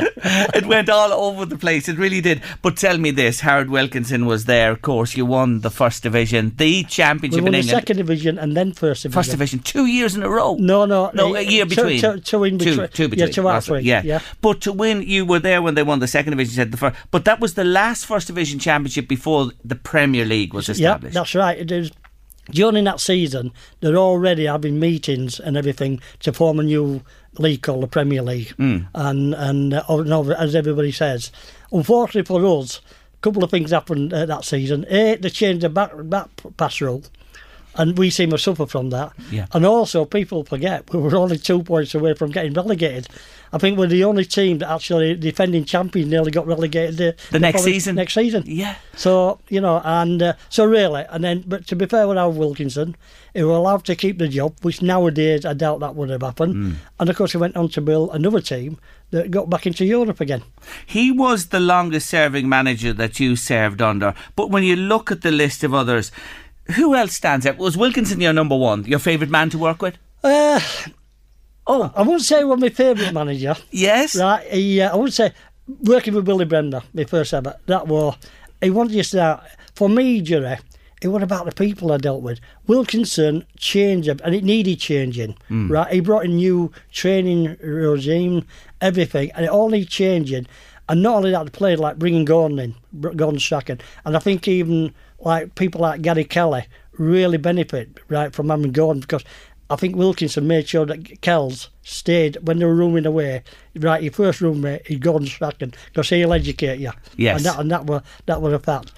it 0.54 0.66
went 0.66 0.90
all 0.90 1.10
over 1.12 1.46
the 1.46 1.56
place. 1.56 1.88
It 1.88 1.96
really 1.96 2.20
did. 2.20 2.42
But 2.62 2.76
tell 2.76 2.98
me 2.98 3.10
this: 3.10 3.40
Howard 3.40 3.70
Wilkinson 3.70 4.26
was 4.26 4.44
there. 4.44 4.70
Of 4.72 4.82
course, 4.82 5.16
you 5.16 5.24
won 5.24 5.60
the 5.60 5.70
first 5.70 6.02
division, 6.02 6.52
the 6.56 6.84
championship 6.84 7.38
we 7.38 7.42
won 7.42 7.48
in 7.48 7.52
the 7.52 7.58
England. 7.60 7.80
second 7.80 7.96
division 7.96 8.38
and 8.38 8.54
then 8.54 8.72
first 8.72 9.04
division. 9.04 9.18
First 9.18 9.30
division, 9.30 9.58
two 9.60 9.86
years 9.86 9.95
in 10.04 10.22
a 10.22 10.28
row. 10.28 10.56
No, 10.58 10.84
no, 10.84 11.10
No, 11.14 11.34
uh, 11.34 11.38
a 11.38 11.42
year 11.42 11.64
two- 11.64 11.70
between. 11.76 12.00
Two, 12.00 12.20
two 12.20 12.44
in 12.44 12.58
between. 12.58 12.88
two 12.88 13.08
between. 13.08 13.28
Yeah, 13.28 13.32
two 13.32 13.48
after. 13.48 13.80
yeah. 13.80 14.02
yeah. 14.04 14.20
But 14.40 14.60
to 14.62 14.72
win, 14.72 15.02
you 15.02 15.24
were 15.24 15.38
there 15.38 15.62
when 15.62 15.74
they 15.74 15.82
won 15.82 16.00
the 16.00 16.06
second 16.06 16.32
division. 16.32 16.54
Said 16.54 16.70
the 16.72 16.76
first, 16.76 16.96
but 17.10 17.24
that 17.24 17.40
was 17.40 17.54
the 17.54 17.64
last 17.64 18.06
first 18.06 18.26
division 18.26 18.58
championship 18.58 19.08
before 19.08 19.50
the 19.64 19.74
Premier 19.76 20.24
League 20.24 20.52
was 20.52 20.68
established. 20.68 21.14
Yeah, 21.14 21.20
that's 21.20 21.34
right. 21.34 21.58
It 21.58 21.70
is 21.70 21.90
during 22.50 22.84
that 22.84 23.00
season 23.00 23.52
they're 23.80 23.96
already 23.96 24.44
having 24.46 24.78
meetings 24.78 25.40
and 25.40 25.56
everything 25.56 26.00
to 26.20 26.32
form 26.32 26.60
a 26.60 26.62
new 26.62 27.02
league 27.38 27.62
called 27.62 27.82
the 27.82 27.88
Premier 27.88 28.22
League. 28.22 28.50
Hmm. 28.52 28.78
And 28.94 29.34
and 29.34 29.74
uh, 29.74 30.34
as 30.38 30.54
everybody 30.54 30.92
says, 30.92 31.32
unfortunately 31.72 32.24
for 32.26 32.44
us, 32.60 32.80
a 33.14 33.18
couple 33.20 33.44
of 33.44 33.50
things 33.50 33.70
happened 33.70 34.12
uh, 34.12 34.26
that 34.26 34.44
season. 34.44 34.86
A, 34.88 35.16
they 35.16 35.30
changed 35.30 35.62
the 35.62 35.68
back 35.68 35.90
back 35.94 36.28
pass 36.56 36.80
rule. 36.80 37.02
And 37.76 37.96
we 37.98 38.10
seem 38.10 38.30
to 38.30 38.38
suffer 38.38 38.66
from 38.66 38.90
that. 38.90 39.12
Yeah. 39.30 39.46
And 39.52 39.64
also, 39.66 40.04
people 40.04 40.44
forget 40.44 40.92
we 40.92 41.00
were 41.00 41.16
only 41.16 41.38
two 41.38 41.62
points 41.62 41.94
away 41.94 42.14
from 42.14 42.30
getting 42.30 42.54
relegated. 42.54 43.08
I 43.52 43.58
think 43.58 43.78
we're 43.78 43.86
the 43.86 44.04
only 44.04 44.24
team 44.24 44.58
that 44.58 44.70
actually 44.70 45.14
defending 45.14 45.64
champions 45.64 46.10
nearly 46.10 46.30
got 46.30 46.46
relegated 46.46 46.96
the, 46.96 47.16
The 47.30 47.38
next 47.38 47.62
season? 47.62 47.96
Next 47.96 48.14
season. 48.14 48.42
Yeah. 48.46 48.76
So 48.96 49.38
you 49.48 49.60
know, 49.60 49.80
and 49.84 50.22
uh, 50.22 50.34
so 50.48 50.64
really, 50.64 51.04
and 51.10 51.22
then, 51.22 51.44
but 51.46 51.66
to 51.68 51.76
be 51.76 51.86
fair 51.86 52.08
with 52.08 52.16
Howard 52.16 52.36
Wilkinson, 52.36 52.96
he 53.34 53.42
was 53.42 53.56
allowed 53.56 53.84
to 53.84 53.94
keep 53.94 54.18
the 54.18 54.28
job, 54.28 54.56
which 54.62 54.82
nowadays 54.82 55.44
I 55.44 55.54
doubt 55.54 55.80
that 55.80 55.94
would 55.94 56.10
have 56.10 56.22
happened. 56.22 56.54
Hmm. 56.54 56.72
And 56.98 57.10
of 57.10 57.16
course, 57.16 57.32
he 57.32 57.38
went 57.38 57.56
on 57.56 57.68
to 57.70 57.80
build 57.80 58.10
another 58.14 58.40
team 58.40 58.78
that 59.10 59.30
got 59.30 59.48
back 59.48 59.66
into 59.66 59.84
Europe 59.84 60.20
again. 60.20 60.42
He 60.84 61.12
was 61.12 61.48
the 61.48 61.60
longest 61.60 62.08
serving 62.08 62.48
manager 62.48 62.92
that 62.94 63.20
you 63.20 63.36
served 63.36 63.80
under. 63.80 64.14
But 64.34 64.50
when 64.50 64.64
you 64.64 64.74
look 64.74 65.12
at 65.12 65.22
the 65.22 65.30
list 65.30 65.62
of 65.62 65.72
others, 65.72 66.10
who 66.74 66.94
else 66.94 67.14
stands 67.14 67.46
out? 67.46 67.58
Was 67.58 67.76
Wilkinson 67.76 68.20
your 68.20 68.32
number 68.32 68.56
one, 68.56 68.84
your 68.84 68.98
favourite 68.98 69.30
man 69.30 69.50
to 69.50 69.58
work 69.58 69.82
with? 69.82 69.96
Uh, 70.22 70.60
oh, 71.66 71.92
I 71.94 72.02
wouldn't 72.02 72.22
say 72.22 72.38
he 72.38 72.44
was 72.44 72.60
my 72.60 72.68
favourite 72.68 73.12
manager. 73.12 73.54
Yes. 73.70 74.16
Right, 74.16 74.46
he, 74.48 74.80
uh, 74.80 74.92
I 74.92 74.96
would 74.96 75.12
say 75.12 75.32
working 75.82 76.14
with 76.14 76.24
Billy 76.24 76.44
Bremner, 76.44 76.82
my 76.94 77.04
first 77.04 77.34
ever. 77.34 77.56
That 77.66 77.86
was 77.86 78.16
he 78.60 78.70
wanted 78.70 78.92
just 78.94 79.12
that 79.12 79.58
for 79.74 79.88
me, 79.88 80.20
Jerry. 80.20 80.56
It 81.02 81.08
was 81.08 81.22
about 81.22 81.44
the 81.44 81.52
people 81.52 81.92
I 81.92 81.98
dealt 81.98 82.22
with. 82.22 82.40
Wilkinson 82.66 83.44
changed 83.58 84.08
and 84.08 84.34
it 84.34 84.42
needed 84.42 84.80
changing. 84.80 85.36
Right, 85.68 85.92
he 85.92 86.00
brought 86.00 86.24
in 86.24 86.36
new 86.36 86.72
training 86.90 87.56
regime, 87.60 88.46
everything, 88.80 89.30
and 89.32 89.44
it 89.44 89.50
all 89.50 89.68
needed 89.68 89.90
changing. 89.90 90.46
And 90.88 91.02
not 91.02 91.16
only 91.16 91.32
that, 91.32 91.44
they 91.44 91.50
played 91.50 91.78
like 91.78 91.98
bringing 91.98 92.24
Gordon 92.24 92.58
in, 92.58 92.74
Gordon 93.16 93.38
Strachan, 93.38 93.80
and 94.04 94.16
I 94.16 94.20
think 94.20 94.48
even 94.48 94.94
like 95.20 95.54
people 95.54 95.80
like 95.80 96.02
Gary 96.02 96.24
Kelly 96.24 96.66
really 96.92 97.38
benefit 97.38 97.98
right 98.08 98.34
from 98.34 98.48
having 98.48 98.72
Gordon 98.72 99.00
because 99.00 99.24
I 99.68 99.76
think 99.76 99.96
Wilkinson 99.96 100.46
made 100.46 100.68
sure 100.68 100.86
that 100.86 101.20
Kells 101.22 101.70
stayed 101.82 102.36
when 102.46 102.58
they 102.58 102.64
were 102.64 102.74
rooming 102.74 103.06
away. 103.06 103.42
Right, 103.74 104.02
your 104.02 104.12
first 104.12 104.40
roommate 104.40 104.82
is 104.86 104.98
Gordon 104.98 105.28
second 105.28 105.76
because 105.86 106.08
he'll 106.08 106.32
educate 106.32 106.78
you. 106.78 106.92
Yes. 107.16 107.38
and 107.38 107.46
that 107.46 107.60
and 107.60 107.70
that 107.70 107.86
were 107.86 108.02
that 108.26 108.40
was 108.40 108.52
a 108.52 108.58
fact. 108.58 108.92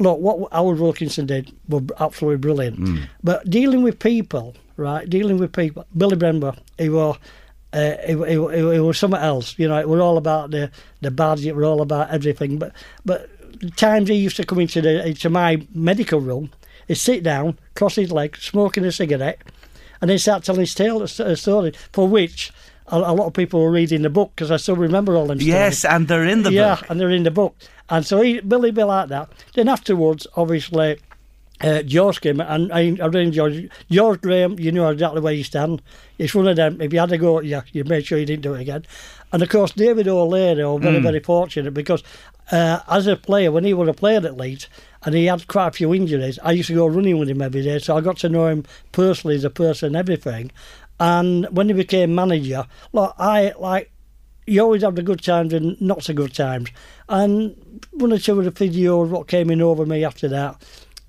Look, 0.00 0.18
what 0.20 0.52
Howard 0.52 0.78
Wilkinson 0.78 1.26
did 1.26 1.52
was 1.68 1.82
absolutely 1.98 2.38
brilliant. 2.38 3.00
But 3.22 3.48
dealing 3.50 3.82
with 3.82 3.98
people, 3.98 4.54
right, 4.76 5.08
dealing 5.08 5.38
with 5.38 5.52
people, 5.52 5.84
Billy 5.96 6.16
Bremner, 6.16 6.54
he 6.78 6.88
was. 6.88 7.16
Uh, 7.70 7.96
it, 8.08 8.16
it, 8.16 8.38
it, 8.38 8.64
it 8.76 8.80
was 8.80 8.96
something 8.98 9.20
else, 9.20 9.54
you 9.58 9.68
know. 9.68 9.78
It 9.78 9.86
was 9.86 10.00
all 10.00 10.16
about 10.16 10.50
the 10.50 10.70
the 11.02 11.10
badge. 11.10 11.44
It 11.44 11.54
was 11.54 11.66
all 11.66 11.82
about 11.82 12.08
everything. 12.10 12.58
But 12.58 12.72
but 13.04 13.28
times 13.76 14.08
he 14.08 14.16
used 14.16 14.36
to 14.36 14.44
come 14.44 14.60
into 14.60 14.80
the 14.80 15.06
into 15.06 15.30
my 15.30 15.66
medical 15.74 16.20
room, 16.20 16.50
he'd 16.86 16.96
sit 16.96 17.22
down, 17.22 17.58
cross 17.74 17.96
his 17.96 18.12
legs, 18.12 18.42
smoking 18.42 18.84
a 18.84 18.92
cigarette, 18.92 19.40
and 20.00 20.10
then 20.10 20.18
start 20.18 20.44
telling 20.44 20.60
his 20.60 20.74
tale, 20.74 21.02
a 21.02 21.36
story 21.36 21.72
for 21.92 22.08
which 22.08 22.52
a, 22.88 22.96
a 22.96 23.14
lot 23.14 23.26
of 23.26 23.32
people 23.32 23.60
were 23.60 23.70
reading 23.70 24.02
the 24.02 24.10
book 24.10 24.32
because 24.34 24.50
I 24.50 24.56
still 24.56 24.76
remember 24.76 25.16
all 25.16 25.26
them. 25.26 25.38
Yes, 25.40 25.80
stories. 25.80 25.94
and 25.94 26.08
they're 26.08 26.24
in 26.24 26.42
the 26.42 26.52
yeah, 26.52 26.76
book. 26.76 26.90
and 26.90 27.00
they're 27.00 27.10
in 27.10 27.22
the 27.22 27.30
book. 27.30 27.56
And 27.90 28.04
so 28.06 28.20
he, 28.20 28.40
Billy 28.40 28.70
Bill 28.70 28.88
like 28.88 29.08
that. 29.08 29.30
Then 29.54 29.68
afterwards, 29.68 30.26
obviously, 30.36 30.98
uh, 31.60 31.82
George 31.82 32.20
came 32.20 32.40
and 32.40 32.72
I, 32.72 32.96
I 33.00 33.06
really 33.06 33.24
enjoyed 33.24 33.70
George 33.90 34.20
Graham. 34.20 34.58
You 34.58 34.72
know 34.72 34.88
exactly 34.90 35.20
where 35.20 35.32
you 35.32 35.44
stand. 35.44 35.82
It's 36.18 36.34
one 36.34 36.46
of 36.46 36.56
them. 36.56 36.80
If 36.80 36.92
you 36.92 37.00
had 37.00 37.08
to 37.10 37.18
go, 37.18 37.40
yeah, 37.40 37.62
you 37.72 37.84
made 37.84 38.06
sure 38.06 38.18
you 38.18 38.26
didn't 38.26 38.42
do 38.42 38.54
it 38.54 38.60
again. 38.60 38.84
And 39.32 39.42
of 39.42 39.48
course, 39.48 39.72
David 39.72 40.08
O'Leary, 40.08 40.64
was 40.64 40.82
very 40.82 41.00
very 41.00 41.20
fortunate 41.20 41.72
because 41.74 42.02
uh, 42.50 42.80
as 42.88 43.06
a 43.06 43.16
player, 43.16 43.52
when 43.52 43.64
he 43.64 43.74
was 43.74 43.88
a 43.88 43.94
player 43.94 44.18
at 44.18 44.36
Leeds. 44.36 44.68
And 45.04 45.14
he 45.14 45.26
had 45.26 45.46
quite 45.46 45.68
a 45.68 45.70
few 45.70 45.94
injuries. 45.94 46.40
I 46.42 46.50
used 46.50 46.66
to 46.66 46.74
go 46.74 46.88
running 46.88 47.18
with 47.18 47.30
him 47.30 47.40
every 47.40 47.62
day, 47.62 47.78
so 47.78 47.96
I 47.96 48.00
got 48.00 48.16
to 48.18 48.28
know 48.28 48.48
him 48.48 48.64
personally 48.90 49.36
as 49.36 49.44
a 49.44 49.48
person, 49.48 49.94
everything. 49.94 50.50
And 50.98 51.46
when 51.50 51.68
he 51.68 51.72
became 51.72 52.14
manager, 52.16 52.66
look, 52.92 53.14
I 53.16 53.52
like 53.58 53.92
you 54.46 54.62
always 54.62 54.82
have 54.82 54.96
the 54.96 55.02
good 55.02 55.22
times 55.22 55.52
and 55.52 55.80
not 55.80 56.02
so 56.02 56.14
good 56.14 56.34
times. 56.34 56.70
And 57.08 57.54
one 57.92 58.12
or 58.12 58.18
two 58.18 58.38
of 58.38 58.44
the 58.44 58.50
videos 58.50 59.08
what 59.08 59.28
came 59.28 59.50
in 59.50 59.62
over 59.62 59.84
me 59.86 60.04
after 60.04 60.26
that, 60.28 60.60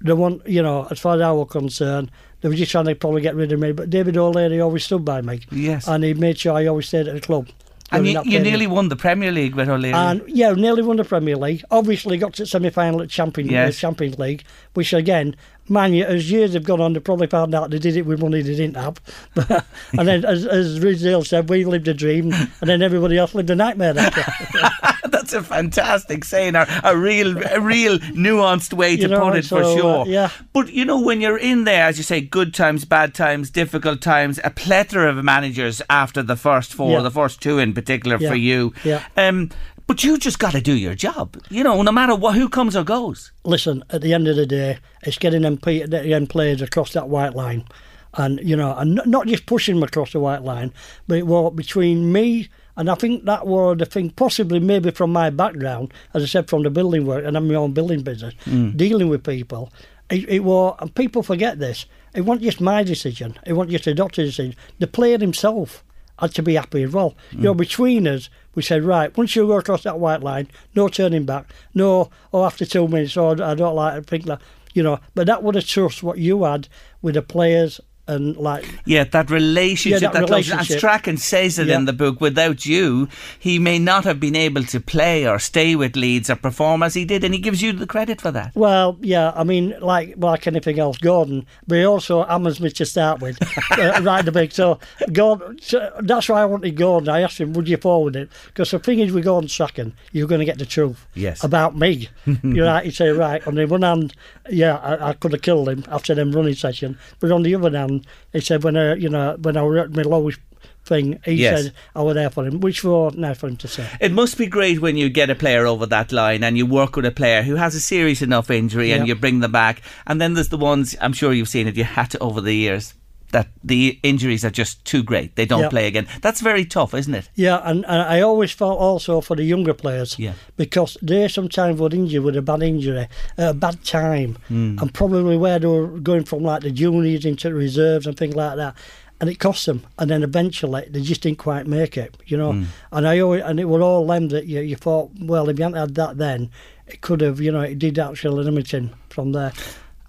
the 0.02 0.16
one 0.16 0.42
you 0.46 0.62
know, 0.62 0.88
as 0.92 1.00
far 1.00 1.16
as 1.16 1.22
I 1.22 1.32
was 1.32 1.50
concerned, 1.50 2.12
they 2.42 2.50
were 2.50 2.56
just 2.56 2.72
trying 2.72 2.86
to 2.86 2.96
probably 2.96 3.22
get 3.22 3.36
rid 3.36 3.52
of 3.52 3.60
me. 3.60 3.72
But 3.72 3.90
David 3.90 4.18
O'Leary 4.18 4.62
always 4.62 4.84
stood 4.84 5.04
by 5.04 5.22
me. 5.22 5.42
Yes. 5.52 5.88
And 5.88 6.04
he 6.04 6.14
made 6.14 6.38
sure 6.38 6.54
I 6.54 6.68
always 6.68 6.88
stayed 6.88 7.08
at 7.08 7.16
the 7.16 7.22
club. 7.22 7.48
And 7.92 8.08
you, 8.08 8.22
you 8.24 8.40
nearly 8.40 8.68
won 8.68 8.90
the 8.90 8.96
Premier 8.96 9.32
League 9.32 9.56
with 9.56 9.68
O'Leary. 9.70 9.94
And 9.96 10.22
yeah, 10.28 10.52
nearly 10.54 10.82
won 10.84 10.98
the 10.98 11.04
Premier 11.04 11.36
League. 11.36 11.64
Obviously 11.72 12.18
got 12.18 12.34
to 12.36 12.46
semi 12.46 12.70
final 12.70 13.02
at 13.02 13.10
Champions 13.10 13.52
Yes. 13.52 13.78
uh, 13.78 13.80
Champions 13.80 14.20
League, 14.20 14.44
which 14.74 14.94
again, 14.94 15.36
man, 15.70 15.94
you, 15.94 16.04
as 16.06 16.30
years 16.32 16.54
have 16.54 16.64
gone 16.64 16.82
on, 16.82 16.94
they 16.94 17.00
probably 17.00 17.28
found 17.28 17.54
out 17.56 17.70
they 17.70 17.80
did 17.80 17.96
it 17.96 18.04
with 18.06 18.22
money 18.22 18.42
they 18.42 18.56
didn't 18.56 18.78
have. 18.78 19.00
and 19.98 20.08
then, 20.08 20.26
as, 20.26 20.46
as 20.46 20.80
Ridsdale 20.80 21.26
said, 21.26 21.50
we 21.50 21.66
lived 21.66 21.88
a 21.88 21.94
dream, 21.94 22.32
and 22.34 22.70
then 22.70 22.82
everybody 22.82 23.18
else 23.18 23.34
lived 23.36 23.50
a 23.50 23.56
nightmare. 23.56 23.94
That's 25.10 25.34
a 25.34 25.42
fantastic 25.44 26.24
saying, 26.24 26.56
a, 26.56 26.68
a 26.84 26.96
real, 26.98 27.38
a 27.48 27.60
real 27.60 28.00
nuanced 28.00 28.74
way 28.74 28.96
to 28.96 29.04
You 29.04 29.08
know, 29.10 29.22
put 29.30 29.38
it 29.38 29.44
for 29.46 29.64
so, 29.64 29.72
uh, 29.74 29.78
sure. 29.78 30.06
yeah. 30.08 30.30
But 30.54 30.72
you 30.72 30.86
know, 30.86 31.00
when 31.02 31.22
you're 31.22 31.38
in 31.38 31.64
there, 31.64 31.86
as 31.86 31.98
you 31.98 32.04
say, 32.04 32.22
good 32.22 32.54
times, 32.54 32.86
bad 32.86 33.14
times, 33.14 33.50
difficult 33.50 34.02
times, 34.02 34.40
a 34.44 34.50
plethora 34.50 35.10
of 35.10 35.24
managers 35.24 35.82
after 35.90 36.22
the 36.22 36.36
first 36.36 36.74
four, 36.74 36.92
Yeah. 36.92 37.02
the 37.02 37.12
first 37.12 37.42
two 37.42 37.58
in 37.60 37.74
particular 37.74 38.18
Yeah. 38.20 38.30
for 38.30 38.36
you. 38.36 38.74
Yeah. 38.84 39.04
Um, 39.18 39.50
but 39.90 40.04
you 40.04 40.20
just 40.20 40.38
got 40.38 40.52
to 40.52 40.62
do 40.62 40.78
your 40.78 40.94
job. 40.94 41.36
You 41.50 41.64
know, 41.64 41.82
no 41.82 41.92
matter 41.92 42.14
what, 42.14 42.36
who 42.36 42.48
comes 42.48 42.76
or 42.76 42.84
goes. 42.84 43.32
Listen, 43.44 43.84
at 43.90 44.04
the 44.04 44.14
end 44.14 44.28
of 44.28 44.36
the 44.36 44.46
day, 44.46 44.78
it's 45.02 45.18
getting 45.18 45.42
them, 45.42 45.56
them 45.56 46.28
players 46.28 46.62
across 46.62 46.94
that 46.94 47.10
white 47.10 47.34
line. 47.34 47.66
And, 48.14 48.40
you 48.48 48.56
know, 48.56 48.76
and 48.78 49.02
not 49.08 49.26
just 49.26 49.48
pushing 49.48 49.76
them 49.76 49.84
across 49.84 50.14
the 50.14 50.20
white 50.20 50.44
line, 50.44 50.74
but 51.08 51.18
it 51.18 51.26
was 51.26 51.54
between 51.56 52.12
me 52.12 52.50
and 52.78 52.88
I 52.88 52.94
think 52.94 53.26
that 53.26 53.48
was 53.48 53.80
the 53.80 53.86
thing, 53.88 54.12
possibly 54.12 54.60
maybe 54.60 54.92
from 54.92 55.12
my 55.12 55.32
background, 55.32 55.92
as 56.14 56.22
I 56.22 56.28
said, 56.28 56.50
from 56.50 56.62
the 56.62 56.70
building 56.70 57.08
work, 57.08 57.26
and 57.26 57.36
I'm 57.36 57.48
my 57.48 57.56
own 57.56 57.74
building 57.74 58.04
business, 58.04 58.36
hmm. 58.46 58.70
dealing 58.70 59.10
with 59.10 59.24
people. 59.24 59.74
It, 60.12 60.30
it 60.30 60.40
was, 60.44 60.78
and 60.80 60.94
people 60.94 61.24
forget 61.24 61.58
this, 61.58 61.88
it 62.14 62.22
wasn't 62.22 62.44
just 62.44 62.62
my 62.62 62.84
decision, 62.84 63.38
it 63.46 63.54
wasn't 63.54 63.72
just 63.72 63.86
the 63.86 63.96
doctor's 63.96 64.30
decision. 64.30 64.56
The 64.78 64.88
player 64.88 65.18
himself 65.18 65.84
had 66.20 66.34
to 66.36 66.44
be 66.44 66.56
happy 66.56 66.84
as 66.84 66.92
well. 66.92 67.16
You 67.32 67.40
know, 67.40 67.54
mm. 67.54 67.58
between 67.58 68.08
us, 68.08 68.30
we 68.56 68.64
said, 68.64 68.84
right, 68.84 69.16
once 69.18 69.36
you 69.36 69.48
go 69.48 69.58
across 69.58 69.84
that 69.84 70.00
white 70.00 70.22
line, 70.22 70.50
no 70.76 70.88
turning 70.88 71.26
back, 71.26 71.52
no, 71.74 72.10
oh, 72.34 72.46
after 72.46 72.66
two 72.66 72.88
minutes, 72.88 73.16
oh, 73.18 73.32
I 73.32 73.56
don't 73.56 73.76
like 73.76 73.98
it, 73.98 74.06
think 74.06 74.26
that, 74.26 74.42
you 74.74 74.84
know, 74.84 75.00
but 75.16 75.28
that 75.28 75.44
would 75.44 75.56
have 75.56 75.66
trust 75.66 76.04
what 76.04 76.18
you 76.18 76.44
had 76.44 76.68
with 77.02 77.16
the 77.16 77.22
players 77.22 77.80
and 78.10 78.36
like 78.38 78.66
Yeah, 78.86 79.04
that 79.06 79.30
relationship, 79.30 80.02
Yeah, 80.02 80.10
that 80.12 80.28
close- 80.28 80.52
And. 80.52 80.66
Strachan 80.66 81.18
says 81.18 81.60
it 81.60 81.68
Yeah. 81.68 81.78
in 81.78 81.86
the 81.86 81.94
book. 81.94 82.20
Without 82.22 82.66
you, 82.66 83.08
he 83.38 83.60
may 83.60 83.80
not 83.80 84.04
have 84.06 84.20
been 84.20 84.36
able 84.36 84.64
to 84.64 84.80
play 84.80 85.28
or 85.28 85.40
stay 85.40 85.76
with 85.76 85.96
Leeds 85.96 86.30
or 86.30 86.36
perform 86.36 86.84
as 86.84 86.94
he 86.94 87.06
did, 87.06 87.24
and 87.24 87.34
he 87.34 87.40
gives 87.40 87.62
you 87.62 87.72
the 87.74 87.88
credit 87.88 88.20
for 88.22 88.32
that. 88.32 88.52
Well, 88.56 88.98
yeah, 89.02 89.32
I 89.36 89.44
mean, 89.44 89.76
like 89.82 90.16
like 90.18 90.48
anything 90.48 90.80
else, 90.80 90.98
Gordon, 90.98 91.46
but 91.68 91.78
he 91.78 91.86
also 91.86 92.24
hammers 92.26 92.60
me 92.60 92.70
to 92.72 92.86
start 92.86 93.22
with, 93.22 93.38
uh, 93.78 94.02
right 94.04 94.20
in 94.20 94.26
the 94.26 94.32
big. 94.32 94.52
So, 94.52 94.80
Gordon, 95.14 95.58
so 95.62 95.92
that's 96.02 96.28
why 96.30 96.42
I 96.42 96.46
wanted 96.46 96.76
Gordon. 96.76 97.10
I 97.10 97.22
asked 97.22 97.40
him, 97.40 97.54
would 97.54 97.68
you 97.68 97.78
forward 97.78 98.16
it? 98.16 98.30
Because 98.48 98.72
the 98.72 98.80
thing 98.80 99.00
is, 99.00 99.12
with 99.12 99.24
Gordon 99.26 99.48
Strachan, 99.50 99.94
you're 100.12 100.28
going 100.28 100.40
to 100.40 100.46
get 100.46 100.58
the 100.58 100.66
truth 100.66 101.06
Yes. 101.16 101.44
about 101.44 101.78
me. 101.78 102.10
You're 102.44 102.66
right, 102.66 102.86
you 102.90 102.92
say, 102.92 103.10
right, 103.10 103.46
on 103.48 103.56
the 103.56 103.66
one 103.66 103.82
hand, 103.84 104.14
yeah, 104.50 104.78
I, 104.78 105.10
I 105.10 105.14
could 105.14 105.32
have 105.34 105.42
killed 105.42 105.70
him 105.70 105.84
after 105.90 106.16
them 106.16 106.32
running 106.32 106.56
session, 106.56 106.98
but 107.20 107.32
on 107.32 107.44
the 107.44 107.56
other 107.56 107.72
hand, 107.78 107.99
and 108.34 108.42
he 108.42 108.46
said 108.46 108.64
when 108.64 108.78
I, 108.78 108.96
you 108.96 109.10
know, 109.10 109.38
when 109.42 109.58
I 109.58 109.62
was 109.62 109.78
at 109.80 109.92
my 109.96 110.02
lowest 110.04 110.40
thing, 110.86 111.20
he 111.26 111.34
Yes. 111.34 111.64
said 111.64 111.74
I 111.96 112.02
was 112.02 112.16
there 112.16 112.30
for 112.30 112.46
him, 112.46 112.60
which 112.62 112.84
was 112.84 113.14
nice 113.16 113.38
for 113.38 113.48
him 113.48 113.58
to 113.58 113.68
say. 113.68 113.88
It 114.00 114.12
must 114.12 114.38
be 114.38 114.48
great 114.48 114.82
when 114.82 114.98
you 114.98 115.10
get 115.10 115.30
a 115.30 115.36
player 115.36 115.66
over 115.66 115.86
that 115.88 116.12
line 116.12 116.44
and 116.44 116.58
you 116.58 116.66
work 116.66 116.96
with 116.96 117.06
a 117.06 117.12
player 117.12 117.44
who 117.44 117.56
has 117.56 117.76
a 117.76 117.80
serious 117.80 118.22
enough 118.22 118.50
injury 118.50 118.92
and 118.92 119.08
you 119.08 119.16
bring 119.16 119.40
them 119.40 119.52
back. 119.52 119.82
And 120.08 120.20
then 120.20 120.34
there's 120.34 120.50
the 120.50 120.58
ones, 120.58 120.96
I'm 121.02 121.14
sure 121.14 121.34
you've 121.34 121.50
seen 121.50 121.68
it, 121.68 121.76
you 121.78 121.84
had 121.84 122.10
to 122.12 122.20
over 122.20 122.42
the 122.42 122.54
years, 122.56 122.94
that 123.32 123.48
the 123.64 124.00
injuries 124.04 124.44
are 124.44 124.50
just 124.50 124.84
too 124.86 125.04
great. 125.04 125.36
They 125.36 125.46
don't 125.46 125.62
Yeah. 125.62 125.70
play 125.70 125.88
again. 125.88 126.08
That's 126.22 126.42
very 126.42 126.66
tough, 126.66 126.94
isn't 126.94 127.14
it? 127.14 127.30
Yeah, 127.36 127.62
and, 127.64 127.86
and 127.86 128.02
I 128.02 128.22
always 128.22 128.52
felt 128.52 128.80
also 128.80 129.22
for 129.22 129.36
the 129.36 129.44
younger 129.44 129.74
players. 129.74 130.18
Yeah. 130.18 130.34
Because 130.58 130.98
they 131.02 131.28
sometimes 131.28 131.80
would 131.80 131.94
injure 131.94 132.22
with 132.22 132.36
a 132.36 132.42
bad 132.42 132.64
injury 132.64 133.08
at 133.38 133.50
a 133.50 133.54
bad 133.54 133.84
time. 133.84 134.38
Hmm. 134.48 134.78
And 134.80 134.94
probably 134.94 135.38
where 135.38 135.60
they 135.60 135.68
were 135.68 135.88
going 136.00 136.24
from 136.26 136.44
like 136.44 136.62
the 136.64 136.72
juniors 136.72 137.26
into 137.26 137.50
the 137.50 137.56
reserves 137.56 138.08
and 138.08 138.18
things 138.18 138.36
like 138.36 138.56
that. 138.58 138.76
And 139.22 139.30
it 139.30 139.38
cost 139.38 139.66
them. 139.66 139.86
And 139.98 140.10
then 140.10 140.24
eventually 140.24 140.88
they 140.90 141.02
just 141.02 141.22
didn't 141.22 141.40
quite 141.40 141.68
make 141.68 141.98
it, 141.98 142.16
you 142.26 142.38
know. 142.38 142.54
Hmm. 142.54 142.64
And 142.92 143.08
I 143.08 143.20
always, 143.20 143.44
and 143.44 143.60
it 143.60 143.66
were 143.66 143.82
all 143.82 144.08
them 144.08 144.30
that 144.30 144.46
you, 144.46 144.62
you 144.62 144.76
thought, 144.76 145.12
well, 145.20 145.50
if 145.50 145.60
you 145.60 145.64
hadn't 145.64 145.78
had 145.78 145.96
that 145.96 146.18
then, 146.18 146.50
it 146.88 147.02
could 147.02 147.22
have, 147.22 147.40
you 147.40 147.52
know, 147.52 147.62
it 147.62 147.78
did 147.78 148.00
actually 148.00 148.44
limit 148.44 148.74
him 148.74 148.92
from 149.10 149.34
there. 149.34 149.52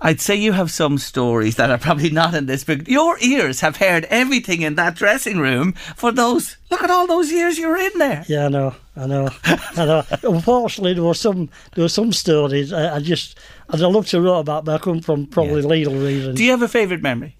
I'd 0.02 0.20
say 0.20 0.34
you 0.34 0.52
have 0.52 0.70
some 0.70 0.96
stories 0.96 1.56
that 1.56 1.70
are 1.70 1.76
probably 1.78 2.08
not 2.08 2.32
in 2.34 2.46
this 2.46 2.64
book. 2.64 2.88
Your 2.88 3.18
ears 3.20 3.60
have 3.60 3.76
heard 3.76 4.06
everything 4.08 4.62
in 4.62 4.74
that 4.76 4.94
dressing 4.96 5.38
room 5.38 5.72
for 5.94 6.10
those. 6.10 6.56
Look 6.70 6.82
at 6.82 6.90
all 6.90 7.06
those 7.06 7.30
years 7.30 7.58
you 7.58 7.68
were 7.68 7.76
in 7.76 7.98
there. 7.98 8.24
Yeah, 8.26 8.46
I 8.46 8.48
know, 8.48 8.74
I 8.96 9.06
know, 9.06 9.28
I 9.44 9.84
know. 9.84 10.02
Unfortunately, 10.22 10.94
there 10.94 11.04
were 11.04 11.12
some 11.14 11.50
there 11.74 11.82
were 11.84 11.88
some 11.90 12.12
stories 12.12 12.72
I, 12.72 12.96
I 12.96 13.00
just 13.00 13.38
I'd 13.68 13.80
love 13.80 14.06
to 14.06 14.20
write 14.22 14.40
about, 14.40 14.64
but 14.64 14.74
I 14.74 14.78
couldn't 14.78 15.02
from 15.02 15.26
probably 15.26 15.60
legal 15.62 15.94
reasons. 15.94 16.36
Do 16.38 16.44
you 16.44 16.50
have 16.52 16.62
a 16.62 16.68
favourite 16.68 17.02
memory? 17.02 17.36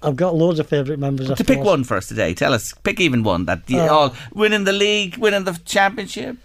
I've 0.00 0.14
got 0.14 0.36
loads 0.36 0.60
of 0.60 0.68
favourite 0.68 1.00
members. 1.00 1.28
I 1.28 1.34
To 1.34 1.44
pick 1.44 1.58
one 1.58 1.82
for 1.82 1.96
us 1.96 2.06
today, 2.06 2.32
tell 2.34 2.54
us. 2.54 2.72
Pick 2.84 3.00
even 3.00 3.24
one 3.24 3.46
that 3.46 3.62
you 3.66 3.80
Oh. 3.80 3.88
all 3.88 4.14
winning 4.32 4.62
the 4.62 4.72
league, 4.72 5.16
winning 5.16 5.42
the 5.42 5.58
championship. 5.64 6.36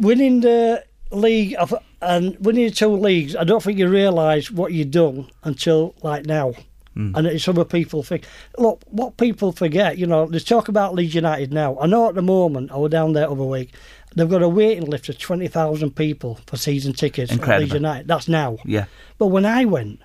winning 0.00 0.40
the 0.40 0.84
league 1.12 1.54
of, 1.58 1.72
and 2.00 2.36
winning 2.38 2.66
the 2.66 2.70
two 2.70 2.88
leagues. 2.88 3.34
I 3.34 3.44
don't 3.44 3.62
think 3.62 3.78
you 3.78 3.88
realise 3.88 4.50
what 4.50 4.72
you've 4.72 4.90
done 4.90 5.28
until 5.44 5.94
like 6.02 6.26
now. 6.26 6.52
Hmm. 6.94 7.14
And 7.14 7.26
it's 7.26 7.46
other 7.48 7.64
people 7.64 8.02
think. 8.02 8.24
Look, 8.56 8.82
what 8.86 9.16
people 9.16 9.52
forget, 9.52 9.98
you 9.98 10.06
know, 10.06 10.26
there's 10.26 10.44
talk 10.44 10.68
about 10.68 10.94
Leeds 10.94 11.14
United 11.14 11.52
now. 11.52 11.78
I 11.78 11.86
know 11.86 12.08
at 12.08 12.14
the 12.14 12.22
moment, 12.22 12.72
I 12.72 12.76
was 12.76 12.90
down 12.90 13.12
there 13.12 13.30
other 13.30 13.44
week, 13.44 13.74
they've 14.14 14.28
got 14.28 14.42
a 14.42 14.48
waiting 14.48 14.86
list 14.86 15.08
of 15.08 15.18
20,000 15.18 15.94
people 15.94 16.40
for 16.46 16.56
season 16.56 16.92
tickets 16.92 17.30
at 17.30 17.38
Incredible. 17.38 17.62
Leeds 17.62 17.74
United. 17.74 18.08
That's 18.08 18.28
now. 18.28 18.58
Yeah. 18.64 18.86
But 19.16 19.28
when 19.28 19.46
I 19.46 19.64
went, 19.64 20.00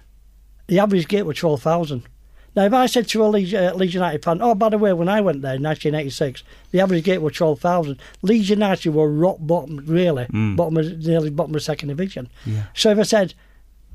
the 0.68 0.80
average 0.80 1.08
gate 1.08 1.24
was 1.24 1.38
12,000. 1.38 2.04
Now, 2.56 2.66
if 2.66 2.74
I 2.74 2.86
said 2.86 3.08
to 3.10 3.26
a 3.26 3.28
Leeds, 3.28 3.54
uh, 3.54 3.74
Leeds 3.76 3.94
United 3.94 4.24
fan, 4.24 4.42
oh, 4.42 4.54
by 4.56 4.70
the 4.70 4.78
way, 4.78 4.94
when 4.94 5.10
I 5.10 5.22
went 5.22 5.42
there 5.42 5.56
in 5.56 5.64
1986, 5.64 6.44
the 6.72 6.80
average 6.80 7.04
gate 7.04 7.22
was 7.22 7.34
12,000. 7.34 7.98
Leeds 8.22 8.50
United 8.50 8.94
were 8.94 9.10
rock 9.10 9.38
bottom, 9.40 9.84
really, 9.86 10.28
bottom 10.30 10.78
of, 10.78 11.00
nearly 11.00 11.30
bottom 11.30 11.56
of 11.56 11.64
second 11.64 11.90
division. 11.90 12.30
Yeah. 12.46 12.66
So 12.76 12.92
if 12.92 13.00
I 13.00 13.04
said, 13.04 13.34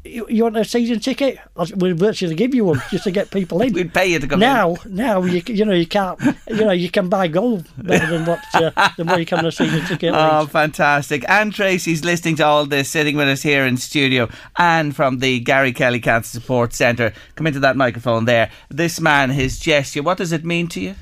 you, 0.08 0.26
you 0.28 0.42
want 0.44 0.56
a 0.56 0.64
season 0.64 1.00
ticket? 1.00 1.38
We'd 1.76 1.98
virtually 1.98 2.34
give 2.34 2.54
you 2.54 2.64
one 2.64 2.82
just 2.90 3.04
to 3.04 3.10
get 3.10 3.30
people 3.30 3.60
in. 3.62 3.72
We'd 3.78 3.92
pay 3.94 4.06
you 4.06 4.18
to 4.18 4.26
come 4.26 4.42
in. 4.42 4.48
now, 4.48 4.76
now 4.86 5.22
you 5.22 5.42
you 5.46 5.64
know 5.64 5.72
you 5.74 5.86
can't 5.86 6.18
you 6.48 6.64
know 6.64 6.72
you 6.72 6.90
can 6.90 7.08
buy 7.08 7.28
gold 7.28 7.66
better 7.76 8.06
than 8.06 8.24
what 8.26 8.40
uh, 8.54 8.70
than 8.96 9.06
what 9.06 9.20
you 9.20 9.26
can 9.26 9.38
on 9.38 9.46
a 9.46 9.52
season 9.52 9.84
ticket. 9.86 10.14
Oh, 10.18 10.40
Leeds. 10.40 10.52
fantastic. 10.52 11.28
Anne 11.28 11.50
Tracy's 11.50 12.04
listening 12.04 12.36
to 12.36 12.44
all 12.46 12.66
this, 12.66 12.88
sitting 12.88 13.16
with 13.16 13.28
us 13.28 13.42
here 13.42 13.64
in 13.66 13.76
studio. 13.76 14.28
Anne 14.56 14.92
from 14.92 15.18
the 15.18 15.40
Gary 15.40 15.72
Kelly 15.72 16.00
Cancer 16.00 16.40
Support 16.40 16.72
Centre. 16.72 17.12
Come 17.36 17.46
into 17.46 17.60
that 17.60 17.76
microphone 17.76 18.24
there. 18.24 18.50
This 18.68 19.00
man, 19.00 19.30
his 19.30 19.58
gesture, 19.60 20.02
what 20.02 20.18
does 20.18 20.32
it 20.32 20.44
mean 20.44 20.66
to 20.68 20.80
you? 20.80 20.94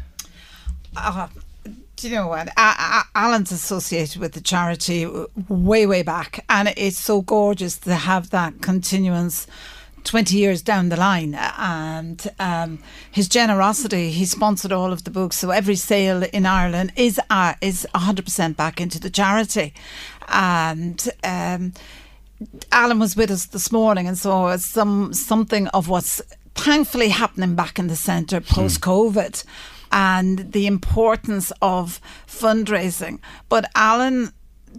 Uh, 0.97 1.29
do 1.97 2.09
you 2.09 2.15
know 2.15 2.29
what? 2.29 2.49
Alan's 2.57 3.51
associated 3.51 4.21
with 4.21 4.33
the 4.33 4.41
charity 4.41 5.07
way, 5.49 5.87
way 5.87 6.03
back, 6.03 6.45
and 6.49 6.73
it's 6.77 6.99
so 6.99 7.23
gorgeous 7.23 7.79
to 7.79 7.95
have 7.95 8.31
that 8.31 8.61
continuance. 8.61 9.47
20 10.05 10.37
years 10.37 10.63
down 10.63 10.89
the 10.89 10.97
line 10.97 11.35
and 11.35 12.31
um, 12.39 12.79
his 13.11 13.29
generosity 13.29 14.13
he 14.13 14.25
sponsored 14.25 14.71
all 14.71 14.93
of 14.93 15.03
the 15.03 15.11
books 15.11 15.37
so 15.37 15.51
every 15.51 15.75
sale 15.75 16.23
in 16.33 16.47
Ireland 16.47 16.93
is 16.95 17.21
uh, 17.29 17.55
is 17.61 17.85
100% 17.93 18.55
back 18.55 18.81
into 18.81 19.01
the 19.01 19.11
charity 19.11 19.75
and 20.29 21.09
um, 21.25 21.73
Alan 22.71 23.01
was 23.01 23.17
with 23.17 23.33
us 23.33 23.47
this 23.47 23.73
morning 23.73 24.07
and 24.07 24.17
saw 24.17 24.57
some 24.59 25.13
something 25.13 25.67
of 25.69 25.89
what's 25.89 26.23
thankfully 26.55 27.09
happening 27.09 27.57
back 27.57 27.77
in 27.77 27.89
the 27.89 27.97
centre 27.97 28.41
post 28.41 28.81
COVID 28.81 29.43
and 29.97 30.53
the 30.53 30.67
importance 30.67 31.51
of 31.63 32.03
fundraising. 32.27 33.19
But 33.49 33.65
Alan, 33.75 34.33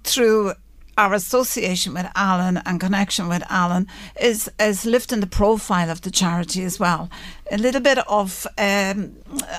through 0.04 0.54
our 0.96 1.14
association 1.16 1.96
with 1.96 2.08
Alan 2.16 2.58
and 2.66 2.80
connection 2.80 3.28
with 3.28 3.44
Alan 3.50 3.88
is 4.22 4.50
is 4.60 4.86
lifting 4.86 5.20
the 5.20 5.28
profile 5.28 5.90
of 5.90 6.02
the 6.02 6.12
charity 6.12 6.64
as 6.64 6.80
well. 6.80 7.10
A 7.52 7.58
little 7.58 7.82
bit 7.82 7.98
of, 8.08 8.46
um, 8.58 9.16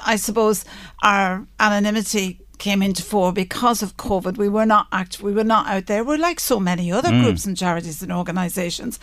I 0.07 0.17
suppose, 0.17 0.65
our 1.03 1.47
anonymity 1.59 2.41
came 2.59 2.83
into 2.83 3.03
fore 3.03 3.33
because 3.33 3.83
of 3.83 3.97
COVID. 3.97 4.37
We 4.37 4.49
were 4.49 4.67
not 4.67 4.87
act, 4.93 5.21
we 5.21 5.33
were 5.33 5.45
not 5.45 5.67
out 5.67 5.87
there. 5.87 6.05
We're 6.05 6.19
like 6.19 6.41
so 6.41 6.61
many 6.61 6.91
other 6.93 7.11
groups 7.11 7.45
and 7.47 7.57
charities 7.57 8.03
and 8.03 8.13
organisations, 8.13 8.99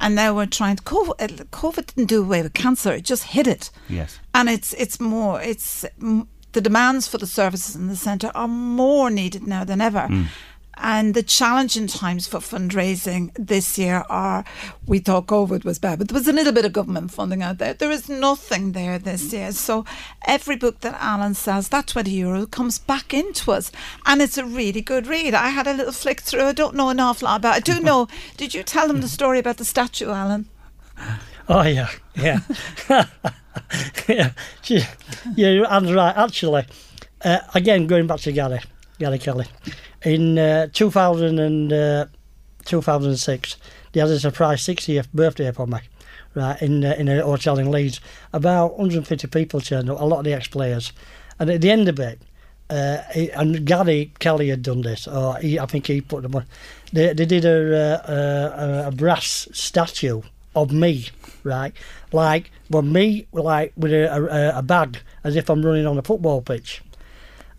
and 0.00 0.14
now 0.14 0.34
we're 0.34 0.46
trying 0.46 0.76
to. 0.76 0.82
COVID, 0.82 1.46
COVID 1.50 1.86
didn't 1.94 2.08
do 2.08 2.22
away 2.22 2.42
with 2.42 2.54
cancer; 2.54 2.92
it 2.92 3.04
just 3.04 3.24
hit 3.24 3.46
it. 3.46 3.70
Yes. 3.88 4.18
and 4.34 4.48
it's 4.48 4.72
it's 4.74 5.00
more 5.00 5.40
it's 5.42 5.84
mm, 6.00 6.26
the 6.52 6.60
demands 6.60 7.06
for 7.08 7.18
the 7.18 7.26
services 7.26 7.76
in 7.76 7.88
the 7.88 7.96
centre 7.96 8.30
are 8.34 8.48
more 8.48 9.10
needed 9.10 9.46
now 9.46 9.64
than 9.64 9.80
ever. 9.80 10.08
And 10.80 11.14
the 11.14 11.22
challenging 11.22 11.86
times 11.86 12.26
for 12.26 12.38
fundraising 12.38 13.30
this 13.34 13.78
year 13.78 14.04
are 14.08 14.44
we 14.86 15.00
thought 15.00 15.26
COVID 15.26 15.64
was 15.64 15.78
bad, 15.78 15.98
but 15.98 16.08
there 16.08 16.18
was 16.18 16.28
a 16.28 16.32
little 16.32 16.52
bit 16.52 16.64
of 16.64 16.72
government 16.72 17.10
funding 17.10 17.42
out 17.42 17.58
there. 17.58 17.74
There 17.74 17.90
is 17.90 18.08
nothing 18.08 18.72
there 18.72 18.98
this 18.98 19.32
year. 19.32 19.52
So 19.52 19.84
every 20.26 20.56
book 20.56 20.80
that 20.80 20.96
Alan 21.00 21.34
sells, 21.34 21.68
that 21.68 21.88
20 21.88 22.10
euro 22.10 22.46
comes 22.46 22.78
back 22.78 23.12
into 23.12 23.52
us. 23.52 23.72
And 24.06 24.22
it's 24.22 24.38
a 24.38 24.44
really 24.44 24.80
good 24.80 25.06
read. 25.06 25.34
I 25.34 25.48
had 25.48 25.66
a 25.66 25.74
little 25.74 25.92
flick 25.92 26.20
through. 26.20 26.44
I 26.44 26.52
don't 26.52 26.74
know 26.74 26.90
an 26.90 27.00
awful 27.00 27.26
lot 27.26 27.36
about 27.40 27.56
it. 27.56 27.68
I 27.68 27.74
do 27.74 27.80
know. 27.80 28.08
Did 28.36 28.54
you 28.54 28.62
tell 28.62 28.88
them 28.88 29.00
the 29.00 29.08
story 29.08 29.38
about 29.38 29.56
the 29.56 29.64
statue, 29.64 30.10
Alan? 30.10 30.48
Oh 31.48 31.62
yeah, 31.62 31.88
yeah, 32.14 32.40
yeah. 34.08 34.32
Yeah, 34.64 34.84
you're 35.34 35.64
right. 35.64 36.16
Actually, 36.16 36.66
uh, 37.24 37.38
again 37.54 37.86
going 37.86 38.06
back 38.06 38.20
to 38.20 38.32
Gary, 38.32 38.60
Gary 38.98 39.18
Kelly, 39.18 39.46
in 40.04 40.38
uh, 40.38 40.68
2000 40.72 41.38
and 41.38 41.72
uh, 41.72 42.06
2006, 42.64 43.56
they 43.92 44.00
had 44.00 44.08
a 44.08 44.18
surprise 44.18 44.62
60th 44.62 45.12
birthday 45.12 45.50
for 45.52 45.66
me. 45.66 45.78
Right 46.34 46.60
in 46.60 46.84
uh, 46.84 46.94
in 46.98 47.08
a 47.08 47.22
hotel 47.22 47.58
in 47.58 47.70
Leeds, 47.70 48.00
about 48.32 48.78
150 48.78 49.26
people 49.28 49.60
turned 49.60 49.88
up, 49.88 50.00
a 50.00 50.04
lot 50.04 50.18
of 50.18 50.24
the 50.24 50.34
ex-players, 50.34 50.92
and 51.38 51.48
at 51.48 51.62
the 51.62 51.70
end 51.70 51.88
of 51.88 51.98
it, 51.98 52.20
uh, 52.70 52.98
he, 53.12 53.30
and 53.30 53.64
Gary 53.64 54.12
Kelly 54.18 54.48
had 54.48 54.62
done 54.62 54.82
this, 54.82 55.08
or 55.08 55.36
he, 55.38 55.58
I 55.58 55.66
think 55.66 55.86
he 55.86 56.00
put 56.00 56.22
them 56.22 56.34
on. 56.34 56.44
They, 56.92 57.14
they 57.14 57.24
did 57.24 57.44
a, 57.46 58.84
a, 58.84 58.88
a 58.88 58.92
brass 58.92 59.48
statue 59.52 60.20
of 60.54 60.70
me, 60.70 61.08
right? 61.44 61.72
Like, 62.12 62.50
well, 62.70 62.82
me, 62.82 63.26
like 63.32 63.72
with 63.76 63.92
a, 63.92 64.52
a, 64.54 64.58
a 64.58 64.62
bag, 64.62 64.98
as 65.24 65.34
if 65.34 65.48
I'm 65.48 65.64
running 65.64 65.86
on 65.86 65.98
a 65.98 66.02
football 66.02 66.42
pitch. 66.42 66.82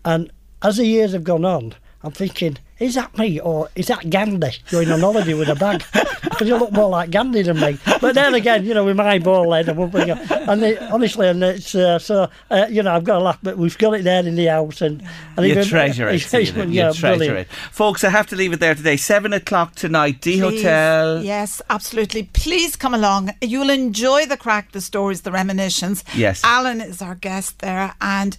And 0.04 0.30
as 0.62 0.76
the 0.76 0.86
years 0.86 1.12
have 1.12 1.24
gone 1.24 1.44
on, 1.44 1.74
I'm 2.02 2.12
thinking, 2.12 2.56
is 2.78 2.94
that 2.94 3.16
me 3.18 3.38
or 3.40 3.68
is 3.76 3.88
that 3.88 4.08
Gandhi 4.08 4.52
going 4.70 4.90
on 4.90 5.00
holiday 5.00 5.34
with 5.34 5.48
a 5.48 5.54
bag? 5.54 5.84
Because 6.22 6.48
you 6.48 6.56
look 6.56 6.72
more 6.72 6.88
like 6.88 7.10
Gandhi 7.10 7.42
than 7.42 7.60
me. 7.60 7.78
But 8.00 8.14
then 8.14 8.34
again, 8.34 8.64
you 8.64 8.72
know, 8.72 8.84
with 8.84 8.96
my 8.96 9.18
ball 9.18 9.52
head, 9.52 9.68
I 9.68 9.72
won't 9.72 9.92
bring 9.92 10.08
it. 10.08 10.18
And 10.30 10.62
it, 10.62 10.80
honestly, 10.80 11.28
and 11.28 11.42
it's 11.42 11.74
uh, 11.74 11.98
so 11.98 12.28
uh, 12.50 12.66
you 12.70 12.82
know, 12.82 12.92
I've 12.94 13.04
got 13.04 13.18
to 13.18 13.24
laugh, 13.24 13.38
but 13.42 13.58
we've 13.58 13.76
got 13.76 13.92
it 13.94 14.04
there 14.04 14.24
in 14.24 14.36
the 14.36 14.46
house, 14.46 14.80
and, 14.80 15.02
and 15.36 15.44
You 15.46 15.52
even- 15.52 15.64
treasure 15.66 16.08
it. 16.08 16.18
Stephen, 16.20 16.72
yeah, 16.72 16.88
you 16.88 16.94
treasure 16.94 17.16
brilliant. 17.18 17.38
it. 17.40 17.48
Folks, 17.72 18.04
I 18.04 18.10
have 18.10 18.26
to 18.28 18.36
leave 18.36 18.52
it 18.54 18.60
there 18.60 18.74
today. 18.74 18.96
Seven 18.96 19.32
o'clock 19.34 19.74
tonight, 19.74 20.20
D 20.22 20.40
Please. 20.40 20.62
Hotel. 20.62 21.22
Yes, 21.24 21.60
absolutely. 21.68 22.22
Please 22.32 22.76
come 22.76 22.94
along. 22.94 23.32
You'll 23.42 23.70
enjoy 23.70 24.24
the 24.24 24.36
crack, 24.38 24.72
the 24.72 24.80
stories, 24.80 25.22
the 25.22 25.32
reminiscence. 25.32 26.04
Yes. 26.14 26.42
Alan 26.44 26.80
is 26.80 27.02
our 27.02 27.16
guest 27.16 27.58
there. 27.58 27.94
And 28.00 28.36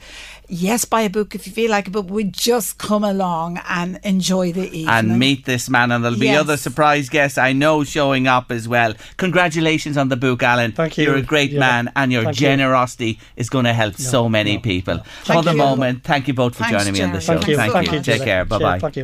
yes, 0.51 0.85
buy 0.85 1.01
a 1.01 1.09
book 1.09 1.33
if 1.33 1.47
you 1.47 1.53
feel 1.53 1.71
like 1.71 1.87
it, 1.87 1.91
but 1.91 2.05
we 2.11 2.25
just 2.25 2.77
come 2.77 3.03
along 3.03 3.59
and 3.67 3.99
enjoy 4.03 4.51
the 4.51 4.65
evening. 4.67 4.87
And 4.89 5.17
meet 5.17 5.45
this 5.45 5.69
man, 5.69 5.91
and 5.91 6.03
there'll 6.03 6.19
be 6.19 6.25
Yes. 6.27 6.41
other 6.41 6.57
surprise 6.57 7.09
guests 7.09 7.37
I 7.37 7.53
know 7.53 7.83
showing 7.83 8.27
up 8.27 8.51
as 8.51 8.67
well. 8.67 8.93
Congratulations 9.17 9.97
on 9.97 10.09
the 10.09 10.17
book, 10.17 10.43
Alan. 10.43 10.73
Thank 10.73 10.97
you. 10.97 11.05
You're 11.05 11.15
a 11.15 11.21
great 11.21 11.51
Yeah. 11.51 11.59
man, 11.61 11.91
and 11.95 12.11
your 12.11 12.23
Thank 12.25 12.39
you. 12.39 12.47
generosity 12.47 13.19
is 13.35 13.49
going 13.49 13.65
to 13.65 13.73
help 13.73 13.95
so 13.95 14.27
many 14.29 14.57
people. 14.57 14.97
For 15.23 15.33
Thank 15.33 15.45
the 15.45 15.51
you. 15.51 15.57
moment, 15.57 16.03
thank 16.03 16.27
you 16.27 16.33
both 16.33 16.55
for 16.55 16.63
Thanks, 16.65 16.77
joining 16.83 16.93
me 16.93 17.01
on 17.01 17.13
the 17.13 17.21
show. 17.21 17.33
Thank 17.33 17.47
you. 17.47 17.55
Thanks 17.55 17.73
Thank 17.73 17.87
so 17.87 17.91
you. 17.93 17.97
much. 17.99 18.05
Take 18.05 18.23
care. 18.23 18.45
Bye 18.45 18.59
bye. 18.59 18.79
Thank 18.79 18.97
you. 18.97 19.03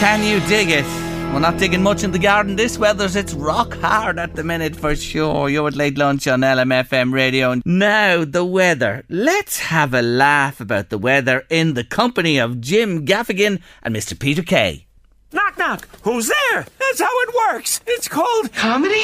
Can 0.01 0.25
you 0.25 0.41
dig 0.49 0.71
it? 0.71 1.02
We're 1.33 1.41
not 1.41 1.57
digging 1.59 1.83
much 1.83 2.05
in 2.05 2.11
the 2.13 2.19
garden 2.19 2.57
this 2.57 2.77
weather's 2.79 3.17
it's 3.17 3.33
rock 3.33 3.75
hard 3.79 4.19
at 4.19 4.35
the 4.37 4.45
minute 4.45 4.77
for 4.77 4.95
sure. 4.95 5.49
You're 5.49 5.69
at 5.69 5.75
late 5.75 5.97
lunch 5.97 6.27
on 6.29 6.41
LMFM 6.43 7.11
radio. 7.13 7.59
Now 7.65 8.27
the 8.27 8.45
weather. 8.45 9.05
Let's 9.09 9.59
have 9.61 9.95
a 9.95 10.03
laugh 10.03 10.61
about 10.61 10.91
the 10.91 10.99
weather 10.99 11.45
in 11.49 11.73
the 11.73 11.85
company 11.85 12.39
of 12.39 12.61
Jim 12.61 13.07
Gaffigan 13.07 13.63
and 13.83 13.97
Mr. 13.97 14.19
Peter 14.19 14.43
Kay. 14.43 14.85
Knock, 15.33 15.57
knock. 15.57 15.89
Who's 16.03 16.29
there? 16.29 16.67
That's 16.79 17.01
how 17.01 17.21
it 17.23 17.35
works. 17.51 17.81
It's 17.87 18.09
called 18.09 18.53
comedy. 18.53 19.01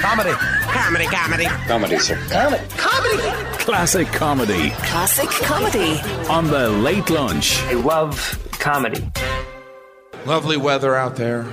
Comedy. 0.00 0.30
Comedy, 0.70 1.06
comedy. 1.06 1.44
Comedy, 1.66 1.98
sir. 1.98 2.16
Comedy. 2.30 2.62
Comedy. 2.76 3.58
Classic 3.58 4.06
comedy 4.06 4.70
Classic 4.70 5.28
comedy. 5.28 6.00
on 6.30 6.46
the 6.46 6.68
late 6.68 7.10
lunch. 7.10 7.60
I 7.64 7.72
love 7.74 8.38
comedy. 8.52 9.04
Lovely 10.26 10.56
weather 10.56 10.94
out 10.94 11.16
there. 11.16 11.46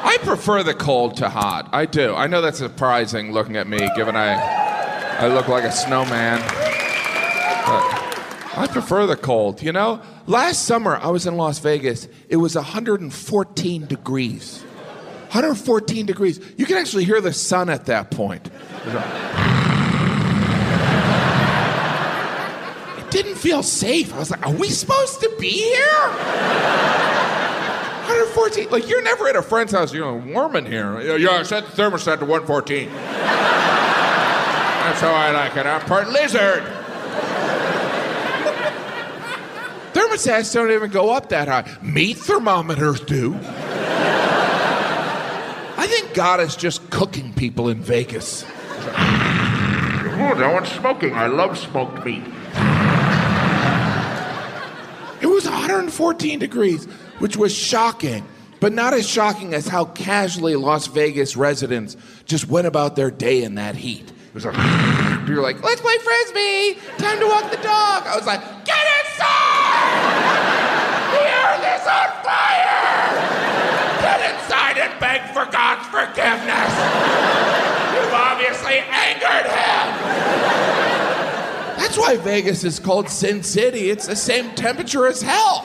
I 0.00 0.16
prefer 0.22 0.62
the 0.62 0.74
cold 0.74 1.16
to 1.18 1.28
hot. 1.28 1.68
I 1.72 1.86
do. 1.86 2.14
I 2.14 2.26
know 2.28 2.40
that's 2.40 2.58
surprising 2.58 3.32
looking 3.32 3.56
at 3.56 3.66
me, 3.66 3.78
given 3.96 4.16
I 4.16 4.34
I 5.18 5.26
look 5.26 5.48
like 5.48 5.64
a 5.64 5.72
snowman. 5.72 6.38
But 6.40 7.98
I 8.56 8.68
prefer 8.70 9.06
the 9.06 9.16
cold. 9.16 9.60
You 9.60 9.72
know, 9.72 10.00
last 10.26 10.64
summer 10.64 10.96
I 10.96 11.08
was 11.08 11.26
in 11.26 11.36
Las 11.36 11.58
Vegas. 11.58 12.06
It 12.28 12.36
was 12.36 12.54
114 12.54 13.86
degrees. 13.86 14.62
114 15.30 16.06
degrees. 16.06 16.40
You 16.56 16.64
can 16.64 16.76
actually 16.78 17.04
hear 17.04 17.20
the 17.20 17.32
sun 17.32 17.68
at 17.68 17.86
that 17.86 18.10
point. 18.10 18.48
It 22.98 23.07
didn't 23.22 23.36
feel 23.36 23.64
safe. 23.64 24.14
I 24.14 24.18
was 24.18 24.30
like, 24.30 24.46
are 24.46 24.52
we 24.52 24.68
supposed 24.68 25.20
to 25.20 25.28
be 25.38 25.50
here? 25.50 26.08
114. 28.06 28.70
Like, 28.70 28.88
you're 28.88 29.02
never 29.02 29.28
at 29.28 29.36
a 29.36 29.42
friend's 29.42 29.72
house. 29.72 29.92
You're 29.92 30.10
like, 30.12 30.24
warm 30.32 30.56
in 30.56 30.64
here. 30.66 31.18
Yeah, 31.18 31.42
set 31.42 31.66
the 31.66 31.72
thermostat 31.72 32.20
to 32.20 32.24
114. 32.24 32.88
That's 32.88 33.00
how 35.00 35.12
I 35.12 35.32
like 35.32 35.56
it. 35.56 35.66
I'm 35.66 35.80
part 35.82 36.08
lizard. 36.10 36.62
Thermostats 39.92 40.54
don't 40.54 40.70
even 40.70 40.90
go 40.90 41.10
up 41.10 41.28
that 41.30 41.48
high. 41.48 41.64
Meat 41.82 42.18
thermometers 42.18 43.00
do. 43.00 43.34
I 45.76 45.88
think 45.88 46.14
God 46.14 46.38
is 46.40 46.54
just 46.54 46.88
cooking 46.90 47.32
people 47.34 47.68
in 47.68 47.82
Vegas. 47.82 48.44
Oh, 50.20 50.34
no 50.38 50.52
one's 50.52 50.70
smoking. 50.70 51.14
I 51.14 51.26
love 51.26 51.58
smoked 51.58 52.04
meat. 52.04 52.22
It 55.20 55.26
was 55.26 55.46
114 55.78 56.40
degrees, 56.40 56.86
which 57.20 57.36
was 57.36 57.54
shocking, 57.54 58.26
but 58.58 58.72
not 58.72 58.94
as 58.94 59.08
shocking 59.08 59.54
as 59.54 59.68
how 59.68 59.84
casually 59.84 60.56
Las 60.56 60.88
Vegas 60.88 61.36
residents 61.36 61.96
just 62.24 62.48
went 62.48 62.66
about 62.66 62.96
their 62.96 63.12
day 63.12 63.44
in 63.44 63.54
that 63.54 63.76
heat. 63.76 64.10
It 64.10 64.34
was 64.34 64.44
like, 64.44 64.56
you're 65.28 65.40
like, 65.40 65.62
let's 65.62 65.80
play 65.80 65.96
frisbee. 65.98 66.80
Time 66.98 67.20
to 67.20 67.26
walk 67.26 67.48
the 67.52 67.62
dog. 67.62 68.02
I 68.10 68.16
was 68.16 68.26
like, 68.26 68.40
get 68.66 68.86
inside! 69.06 70.02
The 71.14 71.22
earth 71.46 71.62
is 71.62 71.86
on 71.86 72.10
fire! 72.26 73.14
Get 74.02 74.34
inside 74.34 74.78
and 74.82 74.98
beg 74.98 75.30
for 75.30 75.46
God's 75.46 75.86
forgiveness. 75.94 76.74
You've 77.94 78.14
obviously 78.18 78.82
angered 78.82 79.46
him. 79.46 80.77
That's 81.98 82.10
why 82.10 82.16
Vegas 82.24 82.62
is 82.62 82.78
called 82.78 83.08
Sin 83.08 83.42
City. 83.42 83.90
It's 83.90 84.06
the 84.06 84.14
same 84.14 84.54
temperature 84.54 85.08
as 85.08 85.20
hell. 85.20 85.64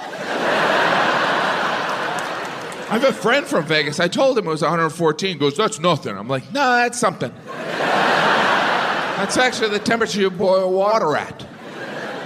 I 2.90 2.98
have 3.00 3.04
a 3.04 3.14
friend 3.14 3.46
from 3.46 3.66
Vegas. 3.66 4.00
I 4.00 4.08
told 4.08 4.36
him 4.38 4.48
it 4.48 4.50
was 4.50 4.64
114. 4.64 5.30
He 5.30 5.36
goes, 5.36 5.56
that's 5.56 5.80
nothing. 5.80 6.18
I'm 6.18 6.28
like, 6.28 6.52
no, 6.52 6.76
that's 6.76 6.98
something. 6.98 7.32
That's 7.46 9.38
actually 9.38 9.70
the 9.70 9.80
temperature 9.80 10.22
you 10.22 10.32
boil 10.32 10.74
water 10.74 11.16
at. 11.16 11.42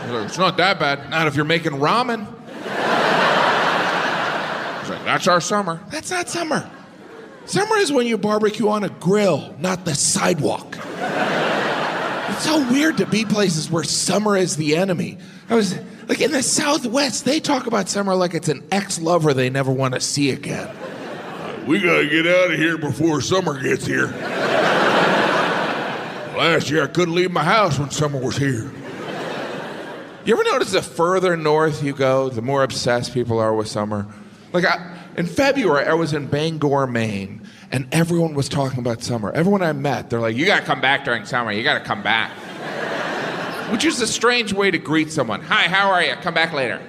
Like, 0.09 0.25
it's 0.25 0.37
not 0.37 0.55
that 0.55 0.79
bad. 0.79 1.09
Not 1.09 1.27
if 1.27 1.35
you're 1.35 1.43
making 1.43 1.73
ramen. 1.73 2.27
He's 4.79 4.89
like, 4.89 5.03
that's 5.03 5.27
our 5.27 5.41
summer. 5.41 5.81
That's 5.89 6.11
not 6.11 6.29
summer. 6.29 6.69
Summer 7.45 7.75
is 7.75 7.91
when 7.91 8.07
you 8.07 8.17
barbecue 8.17 8.69
on 8.69 8.85
a 8.85 8.89
grill, 8.89 9.53
not 9.59 9.83
the 9.83 9.95
sidewalk. 9.95 10.77
It's 12.37 12.45
so 12.45 12.71
weird 12.71 12.97
to 12.97 13.07
be 13.07 13.25
places 13.25 13.71
where 13.71 13.83
summer 13.83 14.37
is 14.37 14.57
the 14.57 14.75
enemy. 14.75 15.17
I 15.49 15.55
was 15.55 15.75
like 16.07 16.21
in 16.21 16.31
the 16.31 16.43
Southwest, 16.43 17.25
they 17.25 17.39
talk 17.39 17.65
about 17.65 17.89
summer 17.89 18.13
like 18.13 18.35
it's 18.35 18.47
an 18.47 18.63
ex-lover 18.71 19.33
they 19.33 19.49
never 19.49 19.71
want 19.71 19.95
to 19.95 19.99
see 19.99 20.29
again. 20.29 20.69
We 21.65 21.79
gotta 21.79 22.07
get 22.07 22.27
out 22.27 22.51
of 22.51 22.59
here 22.59 22.77
before 22.77 23.21
summer 23.21 23.59
gets 23.59 23.87
here. 23.87 24.05
Last 26.37 26.69
year 26.69 26.83
I 26.83 26.87
couldn't 26.87 27.15
leave 27.15 27.31
my 27.31 27.43
house 27.43 27.79
when 27.79 27.89
summer 27.89 28.19
was 28.19 28.37
here. 28.37 28.71
You 30.23 30.33
ever 30.33 30.43
notice 30.43 30.73
the 30.73 30.83
further 30.83 31.35
north 31.35 31.81
you 31.81 31.93
go, 31.93 32.29
the 32.29 32.43
more 32.43 32.61
obsessed 32.61 33.15
people 33.15 33.39
are 33.39 33.55
with 33.55 33.67
summer? 33.67 34.05
Like 34.53 34.65
I, 34.65 34.95
in 35.17 35.25
February, 35.25 35.87
I 35.87 35.95
was 35.95 36.13
in 36.13 36.27
Bangor, 36.27 36.85
Maine, 36.85 37.46
and 37.71 37.87
everyone 37.91 38.33
was 38.33 38.49
talking 38.49 38.79
about 38.79 39.03
summer. 39.03 39.31
Everyone 39.31 39.61
I 39.61 39.73
met, 39.73 40.09
they're 40.09 40.19
like, 40.19 40.35
"You 40.35 40.45
gotta 40.45 40.65
come 40.65 40.81
back 40.81 41.05
during 41.05 41.25
summer. 41.25 41.51
You 41.51 41.63
gotta 41.63 41.83
come 41.83 42.01
back." 42.01 42.31
Which 43.71 43.83
is 43.85 44.01
a 44.01 44.07
strange 44.07 44.53
way 44.53 44.71
to 44.71 44.77
greet 44.77 45.11
someone. 45.11 45.41
Hi, 45.41 45.63
how 45.63 45.89
are 45.89 46.03
you? 46.03 46.13
Come 46.21 46.33
back 46.33 46.53
later. 46.53 46.75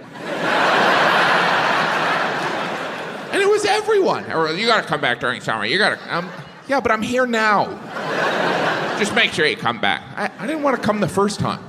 and 3.33 3.43
it 3.43 3.49
was 3.49 3.65
everyone. 3.65 4.25
You 4.57 4.67
gotta 4.67 4.87
come 4.87 5.01
back 5.01 5.21
during 5.21 5.41
summer. 5.41 5.65
You 5.65 5.79
gotta. 5.79 5.99
Um, 6.17 6.31
yeah, 6.69 6.81
but 6.81 6.93
I'm 6.93 7.03
here 7.03 7.27
now. 7.27 7.67
Just 8.99 9.15
make 9.15 9.33
sure 9.33 9.47
you 9.47 9.57
come 9.57 9.81
back. 9.81 10.03
I, 10.17 10.31
I 10.39 10.47
didn't 10.47 10.63
want 10.63 10.77
to 10.77 10.83
come 10.83 11.01
the 11.01 11.09
first 11.09 11.41
time. 11.41 11.63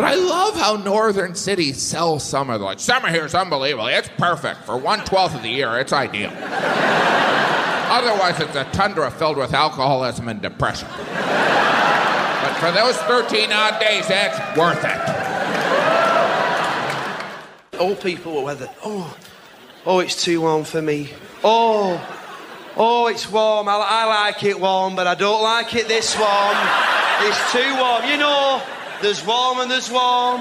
But 0.00 0.12
I 0.12 0.14
love 0.14 0.56
how 0.56 0.76
northern 0.76 1.34
cities 1.34 1.82
sell 1.82 2.18
summer. 2.18 2.56
They're 2.56 2.64
like, 2.64 2.80
summer 2.80 3.10
here 3.10 3.26
is 3.26 3.34
unbelievable. 3.34 3.88
It's 3.88 4.08
perfect. 4.16 4.64
For 4.64 4.78
one 4.78 5.04
twelfth 5.04 5.34
of 5.34 5.42
the 5.42 5.50
year, 5.50 5.78
it's 5.78 5.92
ideal. 5.92 6.30
Otherwise, 6.32 8.40
it's 8.40 8.56
a 8.56 8.64
tundra 8.72 9.10
filled 9.10 9.36
with 9.36 9.52
alcoholism 9.52 10.28
and 10.28 10.40
depression. 10.40 10.88
But 10.88 12.54
for 12.54 12.72
those 12.72 12.96
13 12.96 13.52
odd 13.52 13.78
days, 13.78 14.08
that's 14.08 14.38
worth 14.56 14.82
it. 14.82 14.98
All 17.78 17.94
people 17.94 18.38
are 18.38 18.44
weather. 18.44 18.70
Oh, 18.82 19.14
oh, 19.84 19.98
it's 19.98 20.24
too 20.24 20.40
warm 20.40 20.64
for 20.64 20.80
me. 20.80 21.10
Oh, 21.44 22.00
oh, 22.74 23.08
it's 23.08 23.30
warm. 23.30 23.68
I, 23.68 23.74
I 23.74 24.06
like 24.06 24.42
it 24.44 24.58
warm, 24.58 24.96
but 24.96 25.06
I 25.06 25.14
don't 25.14 25.42
like 25.42 25.74
it 25.74 25.88
this 25.88 26.18
warm. 26.18 26.56
It's 27.20 27.52
too 27.52 27.76
warm. 27.76 28.06
You 28.06 28.16
know, 28.16 28.62
there's 29.02 29.24
warm 29.24 29.60
and 29.60 29.70
there's 29.70 29.90
warm. 29.90 30.40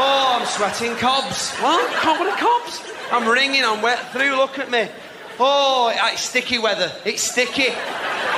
Oh, 0.00 0.38
I'm 0.40 0.46
sweating 0.46 0.96
cobs. 0.96 1.52
What? 1.56 1.90
What 2.04 2.26
are 2.26 2.36
cobs? 2.36 2.82
I'm 3.10 3.28
ringing. 3.28 3.64
I'm 3.64 3.82
wet 3.82 4.12
through. 4.12 4.36
Look 4.36 4.58
at 4.58 4.70
me. 4.70 4.88
Oh, 5.40 5.92
it's 5.94 6.22
sticky 6.22 6.58
weather. 6.58 6.90
It's 7.04 7.22
sticky, 7.22 7.70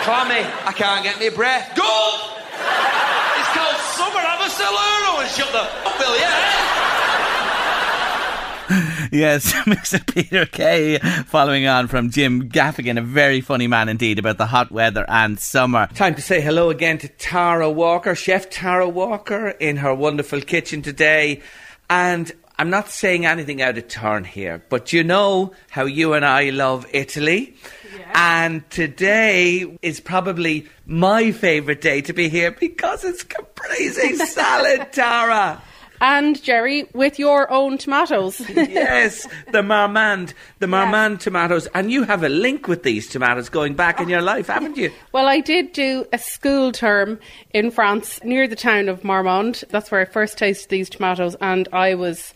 clammy. 0.04 0.44
I 0.66 0.72
can't 0.74 1.02
get 1.02 1.18
my 1.18 1.34
breath. 1.34 1.74
Go! 1.74 1.84
It's 3.40 3.48
called 3.56 3.76
summer. 3.96 4.20
Have 4.20 4.46
a 4.46 4.50
saloon 4.50 4.76
oh, 4.76 5.20
and 5.20 5.30
shut 5.30 5.50
the 5.52 5.80
you? 6.20 6.89
Yes, 9.10 9.52
Mr. 9.64 10.06
Peter 10.14 10.46
Kay, 10.46 10.98
following 11.26 11.66
on 11.66 11.88
from 11.88 12.10
Jim 12.10 12.48
Gaffigan, 12.48 12.98
a 12.98 13.02
very 13.02 13.40
funny 13.40 13.66
man 13.66 13.88
indeed 13.88 14.18
about 14.18 14.38
the 14.38 14.46
hot 14.46 14.70
weather 14.70 15.04
and 15.08 15.38
summer. 15.38 15.88
Time 15.94 16.14
to 16.14 16.22
say 16.22 16.40
hello 16.40 16.70
again 16.70 16.98
to 16.98 17.08
Tara 17.08 17.68
Walker, 17.70 18.14
Chef 18.14 18.48
Tara 18.50 18.88
Walker, 18.88 19.48
in 19.48 19.78
her 19.78 19.94
wonderful 19.94 20.40
kitchen 20.40 20.82
today. 20.82 21.40
And 21.88 22.30
I'm 22.56 22.70
not 22.70 22.88
saying 22.88 23.26
anything 23.26 23.62
out 23.62 23.78
of 23.78 23.88
turn 23.88 24.22
here, 24.24 24.62
but 24.68 24.92
you 24.92 25.02
know 25.02 25.52
how 25.70 25.86
you 25.86 26.12
and 26.12 26.24
I 26.24 26.50
love 26.50 26.86
Italy. 26.92 27.56
And 28.14 28.68
today 28.70 29.78
is 29.82 30.00
probably 30.00 30.68
my 30.86 31.32
favourite 31.32 31.80
day 31.80 32.02
to 32.02 32.12
be 32.12 32.28
here 32.28 32.50
because 32.50 33.04
it's 33.04 33.24
caprese 33.24 34.16
salad, 34.26 34.92
Tara. 34.92 35.62
And 36.00 36.42
Jerry, 36.42 36.88
with 36.94 37.18
your 37.18 37.50
own 37.50 37.78
tomatoes. 37.78 38.40
yes, 38.48 39.26
the 39.52 39.62
Marmande, 39.62 40.32
the 40.58 40.66
Marmande 40.66 41.18
tomatoes. 41.18 41.68
And 41.74 41.90
you 41.90 42.04
have 42.04 42.22
a 42.22 42.28
link 42.28 42.68
with 42.68 42.82
these 42.82 43.08
tomatoes 43.08 43.48
going 43.48 43.74
back 43.74 44.00
in 44.00 44.08
your 44.08 44.22
life, 44.22 44.46
haven't 44.46 44.76
you? 44.76 44.90
Well, 45.12 45.28
I 45.28 45.40
did 45.40 45.72
do 45.72 46.06
a 46.12 46.18
school 46.18 46.72
term 46.72 47.18
in 47.52 47.70
France 47.70 48.22
near 48.24 48.48
the 48.48 48.56
town 48.56 48.88
of 48.88 49.02
Marmande. 49.02 49.66
That's 49.68 49.90
where 49.90 50.00
I 50.00 50.04
first 50.06 50.38
tasted 50.38 50.70
these 50.70 50.88
tomatoes, 50.88 51.36
and 51.40 51.68
I 51.72 51.94
was 51.94 52.32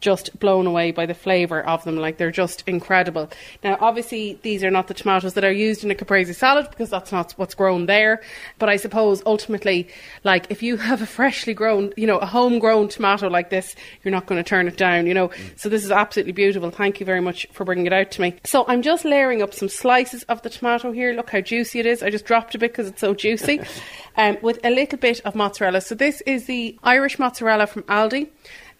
just 0.00 0.38
blown 0.38 0.66
away 0.66 0.90
by 0.90 1.06
the 1.06 1.14
flavour 1.14 1.64
of 1.66 1.84
them. 1.84 1.96
Like 1.96 2.18
they're 2.18 2.30
just 2.30 2.62
incredible. 2.66 3.30
Now, 3.64 3.76
obviously, 3.80 4.38
these 4.42 4.62
are 4.62 4.70
not 4.70 4.88
the 4.88 4.94
tomatoes 4.94 5.34
that 5.34 5.44
are 5.44 5.52
used 5.52 5.84
in 5.84 5.90
a 5.90 5.94
caprese 5.94 6.32
salad 6.32 6.68
because 6.70 6.90
that's 6.90 7.12
not 7.12 7.32
what's 7.32 7.54
grown 7.54 7.86
there. 7.86 8.22
But 8.58 8.68
I 8.68 8.76
suppose 8.76 9.22
ultimately, 9.26 9.88
like 10.24 10.46
if 10.50 10.62
you 10.62 10.76
have 10.76 11.02
a 11.02 11.06
freshly 11.06 11.54
grown, 11.54 11.92
you 11.96 12.06
know, 12.06 12.18
a 12.18 12.26
homegrown 12.26 12.88
tomato 12.88 13.28
like 13.28 13.50
this, 13.50 13.74
you're 14.02 14.12
not 14.12 14.26
going 14.26 14.42
to 14.42 14.48
turn 14.48 14.68
it 14.68 14.76
down, 14.76 15.06
you 15.06 15.14
know. 15.14 15.30
So 15.56 15.68
this 15.68 15.84
is 15.84 15.90
absolutely 15.90 16.32
beautiful. 16.32 16.70
Thank 16.70 17.00
you 17.00 17.06
very 17.06 17.20
much 17.20 17.46
for 17.52 17.64
bringing 17.64 17.86
it 17.86 17.92
out 17.92 18.10
to 18.12 18.20
me. 18.20 18.34
So 18.44 18.64
I'm 18.68 18.82
just 18.82 19.04
layering 19.04 19.42
up 19.42 19.54
some 19.54 19.68
slices 19.68 20.22
of 20.24 20.42
the 20.42 20.50
tomato 20.50 20.92
here. 20.92 21.12
Look 21.12 21.30
how 21.30 21.40
juicy 21.40 21.80
it 21.80 21.86
is. 21.86 22.02
I 22.02 22.10
just 22.10 22.24
dropped 22.24 22.54
a 22.54 22.58
bit 22.58 22.72
because 22.72 22.88
it's 22.88 23.00
so 23.00 23.14
juicy. 23.14 23.60
um, 24.16 24.36
with 24.42 24.58
a 24.64 24.70
little 24.70 24.98
bit 24.98 25.20
of 25.24 25.34
mozzarella. 25.34 25.80
So 25.80 25.94
this 25.94 26.20
is 26.22 26.46
the 26.46 26.78
Irish 26.82 27.18
mozzarella 27.18 27.66
from 27.66 27.84
Aldi. 27.84 28.28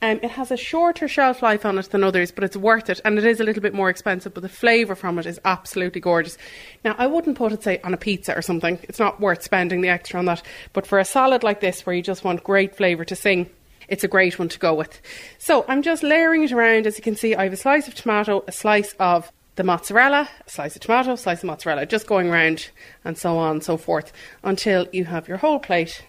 Um, 0.00 0.20
it 0.22 0.30
has 0.30 0.52
a 0.52 0.56
shorter 0.56 1.08
shelf 1.08 1.42
life 1.42 1.66
on 1.66 1.76
it 1.76 1.90
than 1.90 2.04
others, 2.04 2.30
but 2.30 2.44
it's 2.44 2.56
worth 2.56 2.88
it, 2.88 3.00
and 3.04 3.18
it 3.18 3.24
is 3.24 3.40
a 3.40 3.44
little 3.44 3.62
bit 3.62 3.74
more 3.74 3.90
expensive. 3.90 4.32
But 4.32 4.42
the 4.42 4.48
flavour 4.48 4.94
from 4.94 5.18
it 5.18 5.26
is 5.26 5.40
absolutely 5.44 6.00
gorgeous. 6.00 6.38
Now, 6.84 6.94
I 6.98 7.08
wouldn't 7.08 7.36
put 7.36 7.50
it, 7.50 7.64
say, 7.64 7.80
on 7.82 7.94
a 7.94 7.96
pizza 7.96 8.36
or 8.36 8.42
something. 8.42 8.78
It's 8.84 9.00
not 9.00 9.20
worth 9.20 9.42
spending 9.42 9.80
the 9.80 9.88
extra 9.88 10.20
on 10.20 10.26
that. 10.26 10.42
But 10.72 10.86
for 10.86 11.00
a 11.00 11.04
salad 11.04 11.42
like 11.42 11.60
this, 11.60 11.84
where 11.84 11.96
you 11.96 12.02
just 12.02 12.22
want 12.22 12.44
great 12.44 12.76
flavour 12.76 13.04
to 13.06 13.16
sing, 13.16 13.50
it's 13.88 14.04
a 14.04 14.08
great 14.08 14.38
one 14.38 14.48
to 14.50 14.58
go 14.58 14.72
with. 14.72 15.00
So 15.38 15.64
I'm 15.66 15.82
just 15.82 16.04
layering 16.04 16.44
it 16.44 16.52
around. 16.52 16.86
As 16.86 16.96
you 16.96 17.02
can 17.02 17.16
see, 17.16 17.34
I 17.34 17.44
have 17.44 17.52
a 17.52 17.56
slice 17.56 17.88
of 17.88 17.94
tomato, 17.96 18.44
a 18.46 18.52
slice 18.52 18.92
of 19.00 19.32
the 19.56 19.64
mozzarella, 19.64 20.28
a 20.46 20.50
slice 20.50 20.76
of 20.76 20.82
tomato, 20.82 21.14
a 21.14 21.16
slice 21.16 21.38
of 21.38 21.48
mozzarella, 21.48 21.86
just 21.86 22.06
going 22.06 22.30
around 22.30 22.70
and 23.04 23.18
so 23.18 23.36
on 23.36 23.56
and 23.56 23.64
so 23.64 23.76
forth 23.76 24.12
until 24.44 24.86
you 24.92 25.06
have 25.06 25.26
your 25.26 25.38
whole 25.38 25.58
plate 25.58 26.04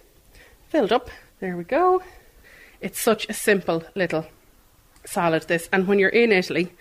filled 0.67 0.91
up. 0.91 1.09
There 1.39 1.57
we 1.57 1.63
go. 1.63 2.03
It's 2.81 2.99
such 2.99 3.27
a 3.29 3.33
simple 3.33 3.83
little 3.95 4.25
salad, 5.05 5.43
this. 5.43 5.67
And 5.71 5.87
when 5.87 5.99
you're 5.99 6.09
in 6.09 6.31
Italy, 6.31 6.71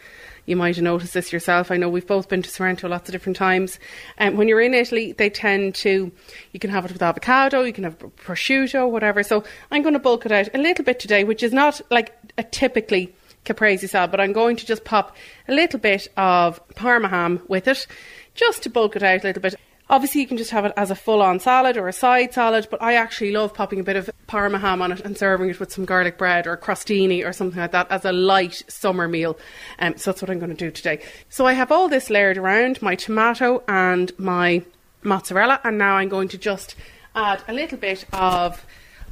you 0.47 0.57
might 0.57 0.77
have 0.77 0.85
noticed 0.85 1.13
this 1.13 1.33
yourself. 1.33 1.71
I 1.71 1.77
know 1.77 1.89
we've 1.89 2.07
both 2.07 2.29
been 2.29 2.43
to 2.43 2.49
Sorrento 2.49 2.89
lots 2.89 3.09
of 3.09 3.13
different 3.13 3.37
times. 3.37 3.79
And 4.17 4.33
um, 4.33 4.39
when 4.39 4.49
you're 4.49 4.61
in 4.61 4.75
Italy, 4.75 5.13
they 5.13 5.29
tend 5.29 5.75
to, 5.77 6.11
you 6.53 6.61
can 6.61 6.71
have 6.71 6.85
it 6.85 6.93
with 6.93 7.03
avocado, 7.03 7.63
you 7.63 7.73
can 7.73 7.85
have 7.85 7.99
prosciutto, 7.99 8.89
whatever. 8.89 9.23
So 9.23 9.45
I'm 9.71 9.83
going 9.83 9.95
to 9.95 9.99
bulk 9.99 10.25
it 10.25 10.33
out 10.33 10.49
a 10.55 10.59
little 10.59 10.85
bit 10.85 11.01
today, 11.01 11.25
which 11.25 11.43
is 11.43 11.53
not 11.53 11.81
like 11.91 12.17
a 12.39 12.43
typically 12.45 13.15
caprese 13.45 13.89
salad, 13.89 14.11
but 14.11 14.21
I'm 14.21 14.33
going 14.33 14.57
to 14.57 14.67
just 14.67 14.85
pop 14.85 15.17
a 15.49 15.53
little 15.53 15.81
bit 15.81 16.09
of 16.17 16.67
parma 16.77 17.09
ham 17.09 17.43
with 17.49 17.67
it, 17.67 17.87
just 18.35 18.63
to 18.63 18.71
bulk 18.71 18.97
it 18.97 19.03
out 19.03 19.25
a 19.25 19.27
little 19.27 19.43
bit. 19.43 19.57
Obviously, 19.91 20.21
you 20.21 20.27
can 20.27 20.37
just 20.37 20.51
have 20.51 20.67
it 20.67 20.73
as 20.77 20.91
a 20.91 20.95
full 20.95 21.23
on 21.23 21.41
salad 21.41 21.79
or 21.79 21.89
a 21.89 21.93
side 21.95 22.35
salad, 22.35 22.69
but 22.71 22.83
I 22.83 22.95
actually 22.95 23.33
love 23.33 23.55
popping 23.55 23.81
a 23.81 23.85
bit 23.85 23.97
of 23.97 24.11
parma 24.27 24.59
ham 24.59 24.83
on 24.83 24.93
it 24.93 25.01
and 25.01 25.17
serving 25.17 25.49
it 25.49 25.59
with 25.59 25.73
some 25.73 25.87
garlic 25.87 26.19
bread 26.19 26.47
or 26.47 26.59
crostini 26.59 27.27
or 27.27 27.33
something 27.33 27.59
like 27.59 27.73
that 27.73 27.91
as 27.91 28.05
a 28.05 28.13
light 28.13 28.63
summer 28.69 29.09
meal. 29.09 29.39
Um, 29.79 29.97
so 29.97 30.11
that's 30.11 30.21
what 30.21 30.31
I'm 30.31 30.39
going 30.39 30.51
to 30.51 30.57
do 30.57 30.71
today. 30.71 31.01
So 31.31 31.47
I 31.47 31.55
have 31.55 31.73
all 31.73 31.89
this 31.89 32.11
layered 32.11 32.37
around 32.37 32.83
my 32.83 32.97
tomato 32.97 33.63
and 33.67 34.13
my 34.19 34.63
mozzarella, 35.03 35.61
and 35.65 35.79
now 35.79 35.97
I'm 35.97 36.11
going 36.11 36.29
to 36.29 36.39
just 36.39 36.75
add 37.15 37.43
a 37.49 37.55
little 37.55 37.79
bit 37.79 38.05
of 38.13 38.67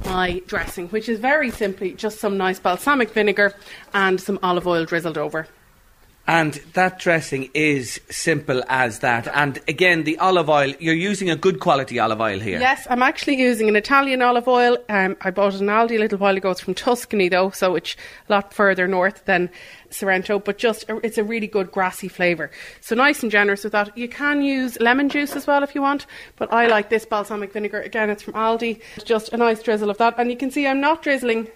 my 0.05 0.43
dressing, 0.45 0.89
which 0.89 1.09
is 1.09 1.19
very 1.19 1.49
simply 1.49 1.93
just 1.93 2.19
some 2.19 2.37
nice 2.37 2.59
balsamic 2.59 3.09
vinegar 3.11 3.55
and 3.95 4.21
some 4.21 4.37
olive 4.43 4.67
oil 4.67 4.85
drizzled 4.85 5.17
over. 5.17 5.47
And 6.27 6.55
that 6.73 6.99
dressing 6.99 7.49
is 7.53 8.01
simple 8.09 8.61
as 8.67 8.99
that. 8.99 9.29
And 9.33 9.61
again, 9.69 10.03
the 10.03 10.17
olive 10.17 10.49
oil, 10.49 10.73
you're 10.77 10.93
using 10.93 11.29
a 11.29 11.37
good 11.37 11.61
quality 11.61 11.99
olive 11.99 12.19
oil 12.19 12.37
here. 12.39 12.59
Yes, 12.59 12.85
I'm 12.89 13.01
actually 13.01 13.39
using 13.39 13.69
an 13.69 13.77
Italian 13.77 14.21
olive 14.21 14.47
oil. 14.47 14.77
Um, 14.89 15.15
I 15.21 15.31
bought 15.31 15.55
in 15.55 15.67
Aldi 15.67 15.95
a 15.95 15.99
little 15.99 16.17
while 16.17 16.35
ago. 16.35 16.51
It's 16.51 16.59
from 16.59 16.73
Tuscany, 16.73 17.29
though, 17.29 17.51
so 17.51 17.75
it's 17.75 17.95
a 18.27 18.33
lot 18.33 18.53
further 18.53 18.89
north 18.89 19.23
than 19.23 19.49
Sorrento, 19.89 20.39
but 20.39 20.57
just 20.57 20.83
it's 21.01 21.17
a 21.17 21.23
really 21.23 21.47
good 21.47 21.71
grassy 21.71 22.09
flavour. 22.09 22.51
So 22.81 22.93
nice 22.93 23.23
and 23.23 23.31
generous 23.31 23.63
with 23.63 23.71
that. 23.71 23.97
You 23.97 24.09
can 24.09 24.41
use 24.41 24.77
lemon 24.81 25.07
juice 25.07 25.33
as 25.33 25.47
well 25.47 25.63
if 25.63 25.75
you 25.75 25.81
want, 25.81 26.07
but 26.35 26.51
I 26.51 26.67
like 26.67 26.89
this 26.89 27.05
balsamic 27.05 27.53
vinegar. 27.53 27.79
Again, 27.79 28.09
it's 28.09 28.23
from 28.23 28.33
Aldi. 28.33 28.81
Just 29.05 29.31
a 29.31 29.37
nice 29.37 29.63
drizzle 29.63 29.89
of 29.89 29.97
that. 29.99 30.15
And 30.17 30.29
you 30.29 30.35
can 30.35 30.51
see 30.51 30.67
I'm 30.67 30.81
not 30.81 31.03
drizzling 31.03 31.47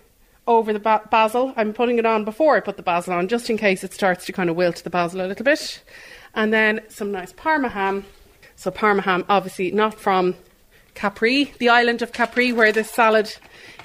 over 0.47 0.73
the 0.73 0.79
ba- 0.79 1.07
basil. 1.09 1.53
I'm 1.55 1.73
putting 1.73 1.99
it 1.99 2.05
on 2.05 2.25
before 2.25 2.55
I 2.55 2.59
put 2.59 2.77
the 2.77 2.83
basil 2.83 3.13
on, 3.13 3.27
just 3.27 3.49
in 3.49 3.57
case 3.57 3.83
it 3.83 3.93
starts 3.93 4.25
to 4.25 4.31
kind 4.31 4.49
of 4.49 4.55
wilt 4.55 4.77
the 4.83 4.89
basil 4.89 5.21
a 5.21 5.27
little 5.27 5.45
bit. 5.45 5.81
And 6.33 6.53
then 6.53 6.81
some 6.89 7.11
nice 7.11 7.33
parma 7.33 7.69
ham. 7.69 8.05
So 8.55 8.71
parma 8.71 9.01
ham, 9.01 9.25
obviously 9.27 9.71
not 9.71 9.95
from 9.95 10.35
Capri, 10.93 11.53
the 11.57 11.69
island 11.69 12.01
of 12.01 12.11
Capri, 12.11 12.51
where 12.51 12.71
this 12.71 12.91
salad 12.91 13.35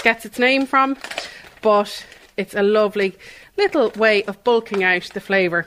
gets 0.02 0.24
its 0.24 0.38
name 0.38 0.66
from, 0.66 0.96
but 1.62 2.04
it's 2.36 2.54
a 2.54 2.62
lovely 2.62 3.16
little 3.56 3.90
way 3.90 4.22
of 4.24 4.42
bulking 4.44 4.84
out 4.84 5.10
the 5.14 5.20
flavour 5.20 5.66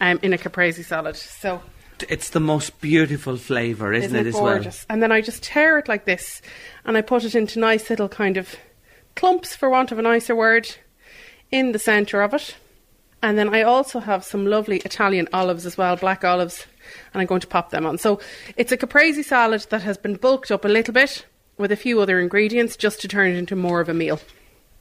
um, 0.00 0.18
in 0.22 0.32
a 0.32 0.38
caprese 0.38 0.82
salad. 0.82 1.16
So 1.16 1.62
it's 2.08 2.30
the 2.30 2.40
most 2.40 2.80
beautiful 2.80 3.36
flavour, 3.36 3.92
isn't, 3.92 4.06
isn't 4.06 4.18
it, 4.18 4.26
it, 4.26 4.28
as 4.30 4.34
gorgeous? 4.34 4.86
well? 4.88 4.94
And 4.94 5.02
then 5.02 5.12
I 5.12 5.20
just 5.20 5.42
tear 5.42 5.78
it 5.78 5.88
like 5.88 6.04
this, 6.06 6.42
and 6.84 6.96
I 6.96 7.02
put 7.02 7.24
it 7.24 7.34
into 7.34 7.58
nice 7.58 7.90
little 7.90 8.08
kind 8.08 8.36
of 8.36 8.56
clumps, 9.14 9.54
for 9.54 9.70
want 9.70 9.92
of 9.92 9.98
a 9.98 10.02
nicer 10.02 10.34
word, 10.34 10.76
in 11.50 11.72
the 11.72 11.78
centre 11.78 12.22
of 12.22 12.34
it. 12.34 12.56
And 13.22 13.36
then 13.36 13.54
I 13.54 13.62
also 13.62 14.00
have 14.00 14.24
some 14.24 14.46
lovely 14.46 14.78
Italian 14.78 15.28
olives 15.32 15.66
as 15.66 15.76
well, 15.76 15.96
black 15.96 16.24
olives, 16.24 16.66
and 17.12 17.20
I'm 17.20 17.26
going 17.26 17.42
to 17.42 17.46
pop 17.46 17.70
them 17.70 17.84
on. 17.84 17.98
So 17.98 18.20
it's 18.56 18.72
a 18.72 18.76
caprese 18.76 19.22
salad 19.22 19.66
that 19.70 19.82
has 19.82 19.98
been 19.98 20.14
bulked 20.14 20.50
up 20.50 20.64
a 20.64 20.68
little 20.68 20.94
bit 20.94 21.26
with 21.58 21.70
a 21.70 21.76
few 21.76 22.00
other 22.00 22.18
ingredients 22.18 22.76
just 22.76 23.00
to 23.02 23.08
turn 23.08 23.30
it 23.30 23.36
into 23.36 23.56
more 23.56 23.80
of 23.80 23.88
a 23.88 23.94
meal. 23.94 24.20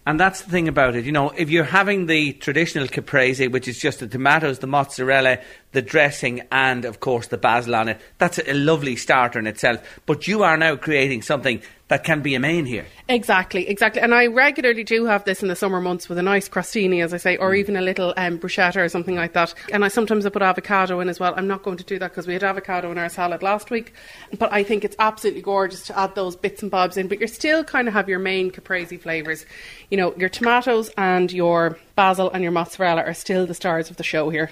And 0.05 0.19
that's 0.19 0.41
the 0.41 0.49
thing 0.49 0.67
about 0.67 0.95
it. 0.95 1.05
You 1.05 1.11
know, 1.11 1.29
if 1.31 1.49
you're 1.49 1.65
having 1.65 2.05
the 2.05 2.33
traditional 2.33 2.87
caprese, 2.87 3.47
which 3.49 3.67
is 3.67 3.77
just 3.77 3.99
the 3.99 4.07
tomatoes, 4.07 4.59
the 4.59 4.67
mozzarella, 4.67 5.39
the 5.73 5.81
dressing, 5.81 6.41
and 6.51 6.85
of 6.85 7.01
course 7.01 7.27
the 7.27 7.37
basil 7.37 7.75
on 7.75 7.89
it, 7.89 8.01
that's 8.17 8.39
a 8.39 8.53
lovely 8.53 8.95
starter 8.95 9.37
in 9.37 9.45
itself. 9.45 9.83
But 10.05 10.27
you 10.27 10.41
are 10.43 10.57
now 10.57 10.77
creating 10.77 11.21
something 11.21 11.61
that 11.89 12.03
can 12.03 12.21
be 12.21 12.35
a 12.35 12.39
main 12.39 12.65
here. 12.65 12.85
Exactly, 13.09 13.67
exactly. 13.67 14.01
And 14.01 14.13
I 14.13 14.27
regularly 14.27 14.83
do 14.83 15.05
have 15.05 15.25
this 15.25 15.41
in 15.41 15.49
the 15.49 15.55
summer 15.55 15.81
months 15.81 16.07
with 16.07 16.19
a 16.19 16.23
nice 16.23 16.47
crostini, 16.47 17.03
as 17.03 17.13
I 17.13 17.17
say, 17.17 17.35
or 17.37 17.51
mm. 17.51 17.57
even 17.57 17.75
a 17.75 17.81
little 17.81 18.13
um, 18.15 18.37
bruschetta 18.37 18.77
or 18.77 18.89
something 18.89 19.15
like 19.15 19.33
that. 19.33 19.53
And 19.73 19.83
I 19.83 19.87
sometimes 19.87 20.25
I 20.25 20.29
put 20.29 20.43
avocado 20.43 20.99
in 20.99 21.09
as 21.09 21.19
well. 21.19 21.33
I'm 21.35 21.47
not 21.47 21.63
going 21.63 21.77
to 21.77 21.83
do 21.83 21.97
that 21.99 22.11
because 22.11 22.27
we 22.27 22.33
had 22.33 22.43
avocado 22.43 22.91
in 22.91 22.99
our 22.99 23.09
salad 23.09 23.41
last 23.41 23.71
week. 23.71 23.93
But 24.37 24.53
I 24.53 24.63
think 24.63 24.85
it's 24.85 24.95
absolutely 24.99 25.41
gorgeous 25.41 25.83
to 25.87 25.99
add 25.99 26.13
those 26.13 26.35
bits 26.35 26.61
and 26.61 26.69
bobs 26.69 26.95
in. 26.95 27.07
But 27.07 27.17
you're 27.17 27.27
still 27.27 27.63
kind 27.63 27.87
of 27.87 27.95
have 27.95 28.07
your 28.07 28.19
main 28.19 28.51
caprese 28.51 28.97
flavours. 28.97 29.47
You 29.89 29.97
know, 29.97 30.13
your 30.15 30.29
tomatoes 30.29 30.91
and 30.95 31.31
your 31.31 31.79
basil 31.95 32.29
and 32.29 32.43
your 32.43 32.51
mozzarella 32.51 33.01
are 33.01 33.15
still 33.15 33.47
the 33.47 33.55
stars 33.55 33.89
of 33.89 33.97
the 33.97 34.03
show 34.03 34.29
here 34.29 34.51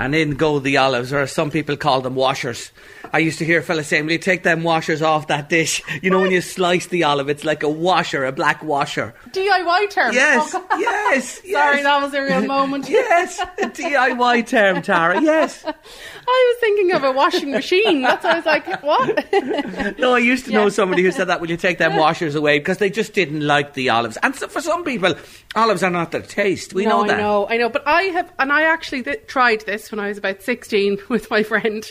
and 0.00 0.14
in 0.14 0.30
go 0.30 0.58
the 0.58 0.78
olives, 0.78 1.12
or 1.12 1.26
some 1.26 1.50
people 1.50 1.76
call 1.76 2.00
them 2.00 2.14
washers. 2.14 2.72
I 3.12 3.18
used 3.18 3.38
to 3.40 3.44
hear 3.44 3.60
fellas 3.60 3.88
saying, 3.88 4.06
Will 4.06 4.12
you 4.12 4.18
take 4.18 4.44
them 4.44 4.62
washers 4.62 5.02
off 5.02 5.26
that 5.26 5.48
dish? 5.48 5.82
You 6.00 6.08
know, 6.08 6.20
when 6.20 6.30
you 6.30 6.40
slice 6.40 6.86
the 6.86 7.04
olive, 7.04 7.28
it's 7.28 7.44
like 7.44 7.62
a 7.62 7.68
washer, 7.68 8.24
a 8.24 8.32
black 8.32 8.64
washer. 8.64 9.12
DIY 9.32 9.90
term. 9.90 10.14
Yes, 10.14 10.54
oh, 10.54 10.66
yes, 10.78 11.40
yes. 11.44 11.52
Sorry, 11.52 11.82
that 11.82 12.02
was 12.02 12.14
a 12.14 12.22
real 12.22 12.46
moment. 12.46 12.88
yes, 12.88 13.38
a 13.38 13.66
DIY 13.66 14.46
term, 14.46 14.80
Tara, 14.80 15.20
yes. 15.20 15.62
I 15.66 15.72
was 15.74 16.60
thinking 16.60 16.92
of 16.92 17.04
a 17.04 17.12
washing 17.12 17.50
machine. 17.50 18.00
That's 18.00 18.24
why 18.24 18.30
I 18.30 18.36
was 18.36 18.46
like, 18.46 18.82
what? 18.82 19.98
no, 19.98 20.14
I 20.14 20.18
used 20.18 20.46
to 20.46 20.52
know 20.52 20.70
somebody 20.70 21.02
who 21.02 21.12
said 21.12 21.26
that, 21.26 21.42
Will 21.42 21.50
you 21.50 21.58
take 21.58 21.76
them 21.76 21.96
washers 21.96 22.34
away? 22.34 22.58
Because 22.58 22.78
they 22.78 22.88
just 22.88 23.12
didn't 23.12 23.46
like 23.46 23.74
the 23.74 23.90
olives. 23.90 24.16
And 24.22 24.34
so 24.34 24.48
for 24.48 24.62
some 24.62 24.84
people, 24.84 25.14
olives 25.54 25.82
are 25.82 25.90
not 25.90 26.12
their 26.12 26.22
taste. 26.22 26.72
We 26.72 26.86
no, 26.86 27.02
know 27.02 27.08
that. 27.08 27.18
I 27.18 27.22
know, 27.22 27.48
I 27.48 27.56
know. 27.58 27.68
But 27.68 27.86
I 27.86 28.02
have, 28.04 28.32
and 28.38 28.50
I 28.50 28.62
actually 28.62 29.02
th- 29.02 29.26
tried 29.26 29.62
this 29.62 29.89
when 29.90 30.00
I 30.00 30.08
was 30.08 30.18
about 30.18 30.42
16 30.42 30.98
with 31.08 31.30
my 31.30 31.42
friend. 31.42 31.90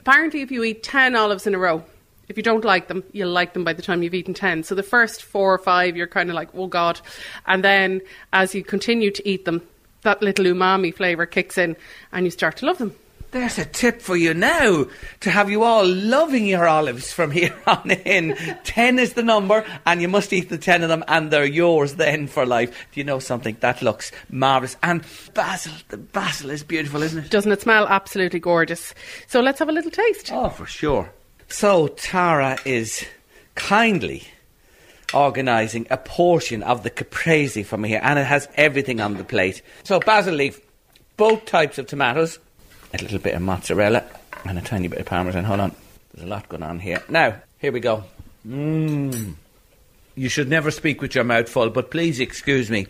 Apparently, 0.00 0.42
if 0.42 0.50
you 0.50 0.62
eat 0.64 0.82
10 0.82 1.16
olives 1.16 1.46
in 1.46 1.54
a 1.54 1.58
row, 1.58 1.84
if 2.28 2.36
you 2.36 2.42
don't 2.42 2.64
like 2.64 2.88
them, 2.88 3.04
you'll 3.12 3.30
like 3.30 3.52
them 3.52 3.64
by 3.64 3.72
the 3.72 3.82
time 3.82 4.02
you've 4.02 4.14
eaten 4.14 4.34
10. 4.34 4.62
So 4.62 4.74
the 4.74 4.82
first 4.82 5.22
four 5.22 5.52
or 5.52 5.58
five, 5.58 5.96
you're 5.96 6.06
kind 6.06 6.30
of 6.30 6.34
like, 6.34 6.48
oh 6.54 6.66
God. 6.66 7.00
And 7.46 7.62
then 7.62 8.00
as 8.32 8.54
you 8.54 8.64
continue 8.64 9.10
to 9.10 9.28
eat 9.28 9.44
them, 9.44 9.62
that 10.02 10.22
little 10.22 10.44
umami 10.46 10.94
flavour 10.94 11.26
kicks 11.26 11.58
in 11.58 11.76
and 12.12 12.24
you 12.24 12.30
start 12.30 12.56
to 12.58 12.66
love 12.66 12.78
them. 12.78 12.94
There's 13.34 13.58
a 13.58 13.64
tip 13.64 14.00
for 14.00 14.16
you 14.16 14.32
now 14.32 14.86
to 15.18 15.28
have 15.28 15.50
you 15.50 15.64
all 15.64 15.84
loving 15.84 16.46
your 16.46 16.68
olives 16.68 17.12
from 17.12 17.32
here 17.32 17.52
on 17.66 17.90
in. 17.90 18.36
ten 18.62 19.00
is 19.00 19.14
the 19.14 19.24
number, 19.24 19.64
and 19.84 20.00
you 20.00 20.06
must 20.06 20.32
eat 20.32 20.50
the 20.50 20.56
ten 20.56 20.84
of 20.84 20.88
them, 20.88 21.02
and 21.08 21.32
they're 21.32 21.44
yours 21.44 21.94
then 21.94 22.28
for 22.28 22.46
life. 22.46 22.70
Do 22.92 23.00
you 23.00 23.02
know 23.02 23.18
something? 23.18 23.56
That 23.58 23.82
looks 23.82 24.12
marvellous. 24.30 24.76
And 24.84 25.04
basil, 25.34 25.72
the 25.88 25.96
basil 25.96 26.50
is 26.50 26.62
beautiful, 26.62 27.02
isn't 27.02 27.24
it? 27.24 27.30
Doesn't 27.32 27.50
it 27.50 27.62
smell 27.62 27.88
absolutely 27.88 28.38
gorgeous? 28.38 28.94
So 29.26 29.40
let's 29.40 29.58
have 29.58 29.68
a 29.68 29.72
little 29.72 29.90
taste. 29.90 30.30
Oh, 30.32 30.50
for 30.50 30.66
sure. 30.66 31.10
So 31.48 31.88
Tara 31.88 32.56
is 32.64 33.04
kindly 33.56 34.22
organising 35.12 35.88
a 35.90 35.96
portion 35.96 36.62
of 36.62 36.84
the 36.84 36.90
caprese 36.90 37.64
for 37.64 37.78
me 37.78 37.88
here, 37.88 38.00
and 38.00 38.16
it 38.16 38.26
has 38.26 38.46
everything 38.54 39.00
on 39.00 39.16
the 39.16 39.24
plate. 39.24 39.60
So 39.82 39.98
basil 39.98 40.36
leaf, 40.36 40.60
both 41.16 41.46
types 41.46 41.78
of 41.78 41.88
tomatoes 41.88 42.38
a 43.00 43.02
little 43.02 43.18
bit 43.18 43.34
of 43.34 43.42
mozzarella 43.42 44.04
and 44.44 44.58
a 44.58 44.62
tiny 44.62 44.88
bit 44.88 45.00
of 45.00 45.06
parmesan. 45.06 45.44
Hold 45.44 45.60
on, 45.60 45.74
there's 46.12 46.26
a 46.26 46.30
lot 46.30 46.48
going 46.48 46.62
on 46.62 46.80
here. 46.80 47.02
Now, 47.08 47.36
here 47.58 47.72
we 47.72 47.80
go. 47.80 48.04
Mmm. 48.46 49.34
You 50.16 50.28
should 50.28 50.48
never 50.48 50.70
speak 50.70 51.02
with 51.02 51.14
your 51.14 51.24
mouth 51.24 51.48
full, 51.48 51.70
but 51.70 51.90
please 51.90 52.20
excuse 52.20 52.70
me. 52.70 52.86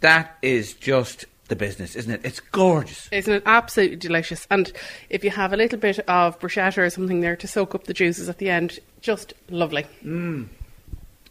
That 0.00 0.36
is 0.42 0.74
just 0.74 1.24
the 1.48 1.56
business, 1.56 1.94
isn't 1.94 2.12
it? 2.12 2.20
It's 2.24 2.40
gorgeous. 2.40 3.08
Isn't 3.12 3.34
it 3.34 3.42
absolutely 3.46 3.96
delicious? 3.96 4.46
And 4.50 4.72
if 5.10 5.22
you 5.22 5.30
have 5.30 5.52
a 5.52 5.56
little 5.56 5.78
bit 5.78 6.00
of 6.00 6.38
bruschetta 6.40 6.78
or 6.78 6.90
something 6.90 7.20
there 7.20 7.36
to 7.36 7.46
soak 7.46 7.74
up 7.74 7.84
the 7.84 7.94
juices 7.94 8.28
at 8.28 8.38
the 8.38 8.50
end, 8.50 8.80
just 9.00 9.34
lovely. 9.48 9.86
Mm. 10.04 10.48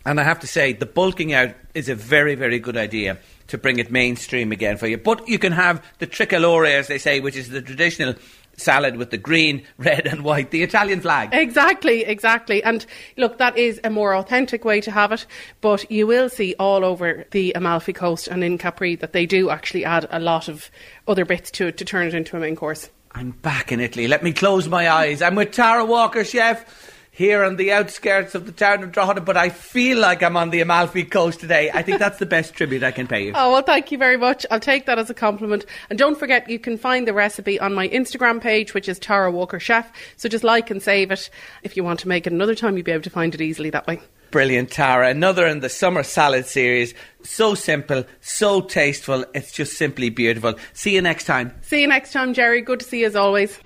And 0.05 0.19
I 0.19 0.23
have 0.23 0.39
to 0.39 0.47
say, 0.47 0.71
the 0.71 0.85
bulking 0.85 1.33
out 1.33 1.49
is 1.73 1.89
a 1.89 1.95
very, 1.95 2.35
very 2.35 2.59
good 2.59 2.77
idea 2.77 3.17
to 3.47 3.57
bring 3.57 3.79
it 3.79 3.91
mainstream 3.91 4.51
again 4.51 4.77
for 4.77 4.87
you. 4.87 4.97
But 4.97 5.27
you 5.27 5.39
can 5.39 5.51
have 5.51 5.83
the 5.99 6.07
tricolore, 6.07 6.71
as 6.71 6.87
they 6.87 6.97
say, 6.97 7.19
which 7.19 7.35
is 7.35 7.49
the 7.49 7.61
traditional 7.61 8.15
salad 8.57 8.97
with 8.97 9.11
the 9.11 9.17
green, 9.17 9.63
red, 9.77 10.07
and 10.07 10.23
white, 10.23 10.51
the 10.51 10.63
Italian 10.63 11.01
flag. 11.01 11.29
Exactly, 11.33 12.05
exactly. 12.05 12.63
And 12.63 12.85
look, 13.17 13.37
that 13.37 13.57
is 13.57 13.79
a 13.83 13.89
more 13.89 14.15
authentic 14.15 14.65
way 14.65 14.81
to 14.81 14.91
have 14.91 15.11
it, 15.11 15.25
but 15.61 15.89
you 15.91 16.07
will 16.07 16.29
see 16.29 16.55
all 16.59 16.85
over 16.85 17.25
the 17.31 17.53
Amalfi 17.53 17.93
Coast 17.93 18.27
and 18.27 18.43
in 18.43 18.57
Capri 18.57 18.95
that 18.95 19.13
they 19.13 19.25
do 19.25 19.49
actually 19.49 19.85
add 19.85 20.07
a 20.09 20.19
lot 20.19 20.47
of 20.47 20.69
other 21.07 21.25
bits 21.25 21.51
to 21.51 21.67
it 21.67 21.77
to 21.77 21.85
turn 21.85 22.07
it 22.07 22.13
into 22.13 22.37
a 22.37 22.39
main 22.39 22.55
course. 22.55 22.89
I'm 23.11 23.31
back 23.31 23.71
in 23.71 23.79
Italy. 23.79 24.07
Let 24.07 24.23
me 24.23 24.33
close 24.33 24.67
my 24.67 24.89
eyes. 24.89 25.21
I'm 25.21 25.35
with 25.35 25.51
Tara 25.51 25.85
Walker, 25.85 26.25
chef 26.25 26.93
here 27.15 27.45
on 27.45 27.55
the 27.55 27.71
outskirts 27.71 28.35
of 28.35 28.45
the 28.45 28.51
town 28.51 28.83
of 28.83 28.91
Drogheda, 28.91 29.21
but 29.21 29.37
I 29.37 29.47
feel 29.47 29.97
like 29.99 30.21
I'm 30.21 30.35
on 30.35 30.49
the 30.49 30.59
Amalfi 30.59 31.05
Coast 31.05 31.39
today. 31.39 31.71
I 31.73 31.81
think 31.81 31.97
that's 31.97 32.19
the 32.19 32.25
best 32.25 32.53
tribute 32.53 32.83
I 32.83 32.91
can 32.91 33.07
pay 33.07 33.27
you. 33.27 33.31
Oh, 33.33 33.53
well, 33.53 33.61
thank 33.61 33.89
you 33.89 33.97
very 33.97 34.17
much. 34.17 34.45
I'll 34.51 34.59
take 34.59 34.85
that 34.85 34.99
as 34.99 35.09
a 35.09 35.13
compliment. 35.13 35.65
And 35.89 35.97
don't 35.97 36.19
forget, 36.19 36.49
you 36.49 36.59
can 36.59 36.77
find 36.77 37.07
the 37.07 37.13
recipe 37.13 37.57
on 37.57 37.73
my 37.73 37.87
Instagram 37.87 38.41
page, 38.41 38.73
which 38.73 38.89
is 38.89 38.99
Tara 38.99 39.31
Walker 39.31 39.61
Chef. 39.61 39.89
So 40.17 40.27
just 40.27 40.43
like 40.43 40.69
and 40.69 40.83
save 40.83 41.09
it. 41.09 41.29
If 41.63 41.77
you 41.77 41.85
want 41.85 42.01
to 42.01 42.09
make 42.09 42.27
it 42.27 42.33
another 42.33 42.53
time, 42.53 42.75
you'll 42.75 42.83
be 42.83 42.91
able 42.91 43.03
to 43.03 43.09
find 43.09 43.33
it 43.33 43.39
easily 43.39 43.69
that 43.69 43.87
way. 43.87 44.01
Brilliant, 44.31 44.71
Tara. 44.71 45.07
Another 45.07 45.47
in 45.47 45.61
the 45.61 45.69
summer 45.69 46.03
salad 46.03 46.45
series. 46.45 46.93
So 47.23 47.55
simple, 47.55 48.03
so 48.19 48.59
tasteful. 48.59 49.23
It's 49.33 49.53
just 49.53 49.77
simply 49.77 50.09
beautiful. 50.09 50.55
See 50.73 50.93
you 50.93 51.01
next 51.01 51.23
time. 51.23 51.53
See 51.61 51.79
you 51.79 51.87
next 51.87 52.11
time, 52.11 52.33
Jerry. 52.33 52.59
Good 52.59 52.81
to 52.81 52.85
see 52.85 52.99
you 52.99 53.05
as 53.07 53.15
always. 53.15 53.57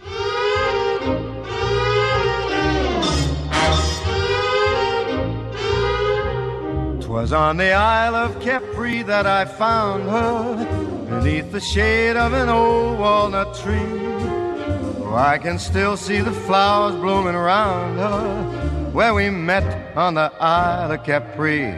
Twas 7.09 7.33
on 7.33 7.57
the 7.57 7.71
Isle 7.71 8.13
of 8.13 8.39
Capri 8.39 9.01
that 9.01 9.25
I 9.25 9.43
found 9.43 10.03
her, 10.03 11.09
beneath 11.09 11.51
the 11.51 11.59
shade 11.59 12.15
of 12.15 12.33
an 12.33 12.49
old 12.49 12.99
walnut 12.99 13.55
tree. 13.55 13.97
Oh, 15.01 15.15
I 15.17 15.39
can 15.39 15.57
still 15.57 15.97
see 15.97 16.19
the 16.19 16.31
flowers 16.31 16.93
blooming 16.93 17.33
around 17.33 17.97
her, 17.97 18.91
where 18.91 19.15
we 19.15 19.31
met 19.31 19.97
on 19.97 20.13
the 20.13 20.31
Isle 20.39 20.91
of 20.91 21.03
Capri. 21.03 21.73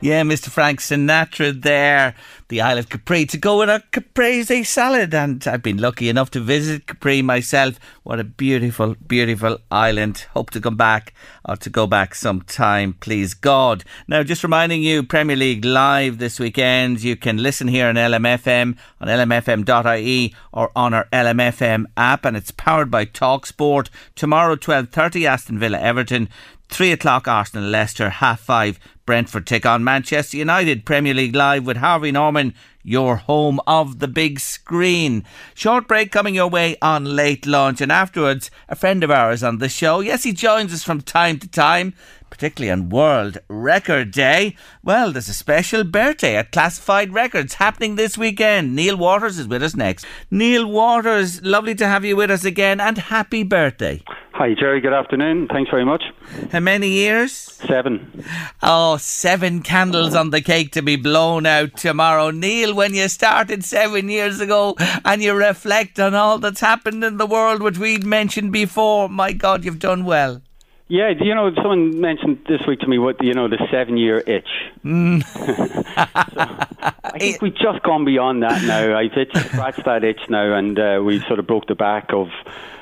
Yeah, 0.00 0.22
Mr. 0.22 0.48
Frank 0.48 0.78
Sinatra 0.78 1.60
there, 1.60 2.14
the 2.46 2.60
Isle 2.60 2.78
of 2.78 2.88
Capri, 2.88 3.26
to 3.26 3.36
go 3.36 3.58
with 3.58 3.68
a 3.68 3.82
caprese 3.90 4.62
salad. 4.62 5.12
And 5.12 5.44
I've 5.44 5.64
been 5.64 5.78
lucky 5.78 6.08
enough 6.08 6.30
to 6.32 6.40
visit 6.40 6.86
Capri 6.86 7.20
myself. 7.20 7.80
What 8.04 8.20
a 8.20 8.24
beautiful, 8.24 8.94
beautiful 8.94 9.58
island. 9.72 10.26
Hope 10.34 10.50
to 10.50 10.60
come 10.60 10.76
back 10.76 11.14
or 11.44 11.56
to 11.56 11.68
go 11.68 11.88
back 11.88 12.14
sometime, 12.14 12.92
please 13.00 13.34
God. 13.34 13.82
Now, 14.06 14.22
just 14.22 14.44
reminding 14.44 14.84
you, 14.84 15.02
Premier 15.02 15.34
League 15.34 15.64
live 15.64 16.18
this 16.18 16.38
weekend. 16.38 17.02
You 17.02 17.16
can 17.16 17.38
listen 17.38 17.66
here 17.66 17.88
on 17.88 17.96
LMFM, 17.96 18.78
on 19.00 19.08
lmfm.ie 19.08 20.32
or 20.52 20.70
on 20.76 20.94
our 20.94 21.08
LMFM 21.12 21.86
app. 21.96 22.24
And 22.24 22.36
it's 22.36 22.52
powered 22.52 22.92
by 22.92 23.04
TalkSport. 23.04 23.88
Tomorrow, 24.14 24.54
12.30, 24.54 25.24
Aston 25.28 25.58
Villa, 25.58 25.80
Everton. 25.80 26.28
Three 26.68 26.92
o'clock 26.92 27.26
Arsenal 27.26 27.68
Leicester, 27.68 28.10
half 28.10 28.40
five 28.40 28.78
Brentford 29.08 29.46
take 29.46 29.64
on 29.64 29.82
Manchester 29.82 30.36
United. 30.36 30.84
Premier 30.84 31.14
League 31.14 31.34
Live 31.34 31.64
with 31.64 31.78
Harvey 31.78 32.12
Norman, 32.12 32.52
your 32.82 33.16
home 33.16 33.58
of 33.66 34.00
the 34.00 34.06
big 34.06 34.38
screen. 34.38 35.24
Short 35.54 35.88
break 35.88 36.12
coming 36.12 36.34
your 36.34 36.50
way 36.50 36.76
on 36.82 37.16
late 37.16 37.46
lunch, 37.46 37.80
and 37.80 37.90
afterwards, 37.90 38.50
a 38.68 38.76
friend 38.76 39.02
of 39.02 39.10
ours 39.10 39.42
on 39.42 39.60
the 39.60 39.68
show. 39.70 40.00
Yes, 40.00 40.24
he 40.24 40.32
joins 40.34 40.74
us 40.74 40.82
from 40.84 41.00
time 41.00 41.38
to 41.38 41.48
time, 41.48 41.94
particularly 42.28 42.70
on 42.70 42.90
World 42.90 43.38
Record 43.48 44.10
Day. 44.10 44.54
Well, 44.82 45.12
there's 45.12 45.30
a 45.30 45.32
special 45.32 45.84
birthday 45.84 46.36
at 46.36 46.52
Classified 46.52 47.14
Records 47.14 47.54
happening 47.54 47.94
this 47.94 48.18
weekend. 48.18 48.76
Neil 48.76 48.98
Waters 48.98 49.38
is 49.38 49.48
with 49.48 49.62
us 49.62 49.74
next. 49.74 50.04
Neil 50.30 50.66
Waters, 50.66 51.40
lovely 51.40 51.74
to 51.76 51.86
have 51.86 52.04
you 52.04 52.14
with 52.14 52.30
us 52.30 52.44
again, 52.44 52.78
and 52.78 52.98
happy 52.98 53.42
birthday. 53.42 54.02
Hi, 54.38 54.54
Jerry. 54.54 54.80
Good 54.80 54.92
afternoon. 54.92 55.48
Thanks 55.48 55.68
very 55.68 55.84
much. 55.84 56.04
How 56.52 56.60
many 56.60 56.90
years? 56.90 57.32
Seven. 57.32 58.24
Oh, 58.62 58.96
seven 58.96 59.62
candles 59.62 60.14
on 60.14 60.30
the 60.30 60.40
cake 60.40 60.70
to 60.74 60.80
be 60.80 60.94
blown 60.94 61.44
out 61.44 61.76
tomorrow. 61.76 62.30
Neil, 62.30 62.72
when 62.72 62.94
you 62.94 63.08
started 63.08 63.64
seven 63.64 64.08
years 64.08 64.40
ago 64.40 64.76
and 65.04 65.24
you 65.24 65.34
reflect 65.34 65.98
on 65.98 66.14
all 66.14 66.38
that's 66.38 66.60
happened 66.60 67.02
in 67.02 67.16
the 67.16 67.26
world, 67.26 67.62
which 67.62 67.78
we'd 67.78 68.04
mentioned 68.04 68.52
before, 68.52 69.08
my 69.08 69.32
God, 69.32 69.64
you've 69.64 69.80
done 69.80 70.04
well. 70.04 70.40
Yeah, 70.86 71.08
you 71.20 71.34
know, 71.34 71.52
someone 71.56 72.00
mentioned 72.00 72.38
this 72.48 72.60
week 72.64 72.78
to 72.80 72.86
me 72.86 72.98
what 73.00 73.20
you 73.20 73.34
know 73.34 73.48
the 73.48 73.58
seven-year 73.72 74.22
itch. 74.24 74.48
Mm. 74.84 75.24
so, 76.84 76.94
I 77.02 77.18
think 77.18 77.42
we've 77.42 77.56
just 77.56 77.82
gone 77.82 78.04
beyond 78.04 78.44
that 78.44 78.62
now. 78.62 78.96
I've 78.96 79.18
itched, 79.18 79.36
scratched 79.36 79.84
that 79.84 80.04
itch 80.04 80.20
now, 80.28 80.54
and 80.54 80.78
uh, 80.78 81.02
we 81.04 81.18
sort 81.22 81.40
of 81.40 81.48
broke 81.48 81.66
the 81.66 81.74
back 81.74 82.12
of 82.12 82.28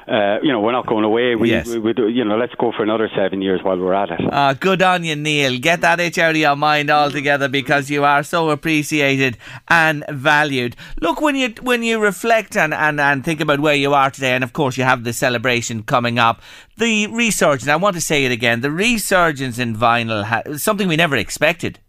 uh, 0.09 0.38
you 0.40 0.52
know, 0.52 0.61
we're 0.61 0.72
not 0.72 0.86
going 0.86 1.04
away. 1.04 1.34
We, 1.34 1.50
yes. 1.50 1.66
we, 1.66 1.78
we, 1.78 1.92
you 2.12 2.24
know, 2.24 2.36
let's 2.36 2.54
go 2.54 2.70
for 2.70 2.84
another 2.84 3.11
seven 3.16 3.42
years 3.42 3.61
while 3.62 3.76
we're 3.76 3.92
at 3.92 4.11
it. 4.11 4.20
Ah, 4.30 4.54
good 4.54 4.80
on 4.80 5.02
you, 5.02 5.16
Neil. 5.16 5.59
Get 5.59 5.80
that 5.80 5.98
itch 5.98 6.16
out 6.18 6.30
of 6.30 6.36
your 6.36 6.54
mind 6.54 6.90
altogether 6.90 7.48
because 7.48 7.90
you 7.90 8.04
are 8.04 8.22
so 8.22 8.50
appreciated 8.50 9.36
and 9.68 10.04
valued. 10.09 10.76
Look, 11.00 11.20
when 11.20 11.34
you 11.34 11.54
when 11.61 11.82
you 11.82 11.98
reflect 11.98 12.57
and, 12.57 12.72
and, 12.72 13.00
and 13.00 13.24
think 13.24 13.40
about 13.40 13.59
where 13.59 13.74
you 13.74 13.94
are 13.94 14.11
today, 14.11 14.34
and 14.34 14.44
of 14.44 14.52
course 14.52 14.76
you 14.76 14.84
have 14.84 15.02
the 15.02 15.12
celebration 15.12 15.82
coming 15.82 16.20
up, 16.20 16.40
the 16.76 17.09
resurgence. 17.09 17.68
I 17.68 17.76
want 17.76 17.96
to 17.96 18.00
say 18.00 18.24
it 18.24 18.30
again: 18.30 18.61
the 18.61 18.70
resurgence 18.70 19.59
in 19.59 19.74
vinyl, 19.74 20.61
something 20.61 20.86
we 20.86 20.96
never 20.96 21.16
expected. 21.16 21.80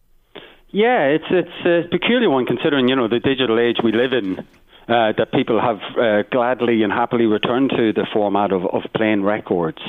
Yeah, 0.69 1.05
it's 1.05 1.25
it's 1.29 1.65
a 1.65 1.87
peculiar 1.89 2.31
one 2.31 2.47
considering 2.47 2.87
you 2.87 2.95
know 2.95 3.07
the 3.07 3.19
digital 3.19 3.59
age 3.59 3.77
we 3.83 3.91
live 3.91 4.11
in 4.11 4.45
uh, 4.87 5.11
that 5.17 5.31
people 5.33 5.59
have 5.59 5.79
uh, 5.97 6.23
gladly 6.31 6.83
and 6.83 6.91
happily 6.91 7.25
returned 7.25 7.71
to 7.71 7.93
the 7.93 8.07
format 8.13 8.51
of, 8.51 8.65
of 8.65 8.83
playing 8.95 9.23
records. 9.23 9.81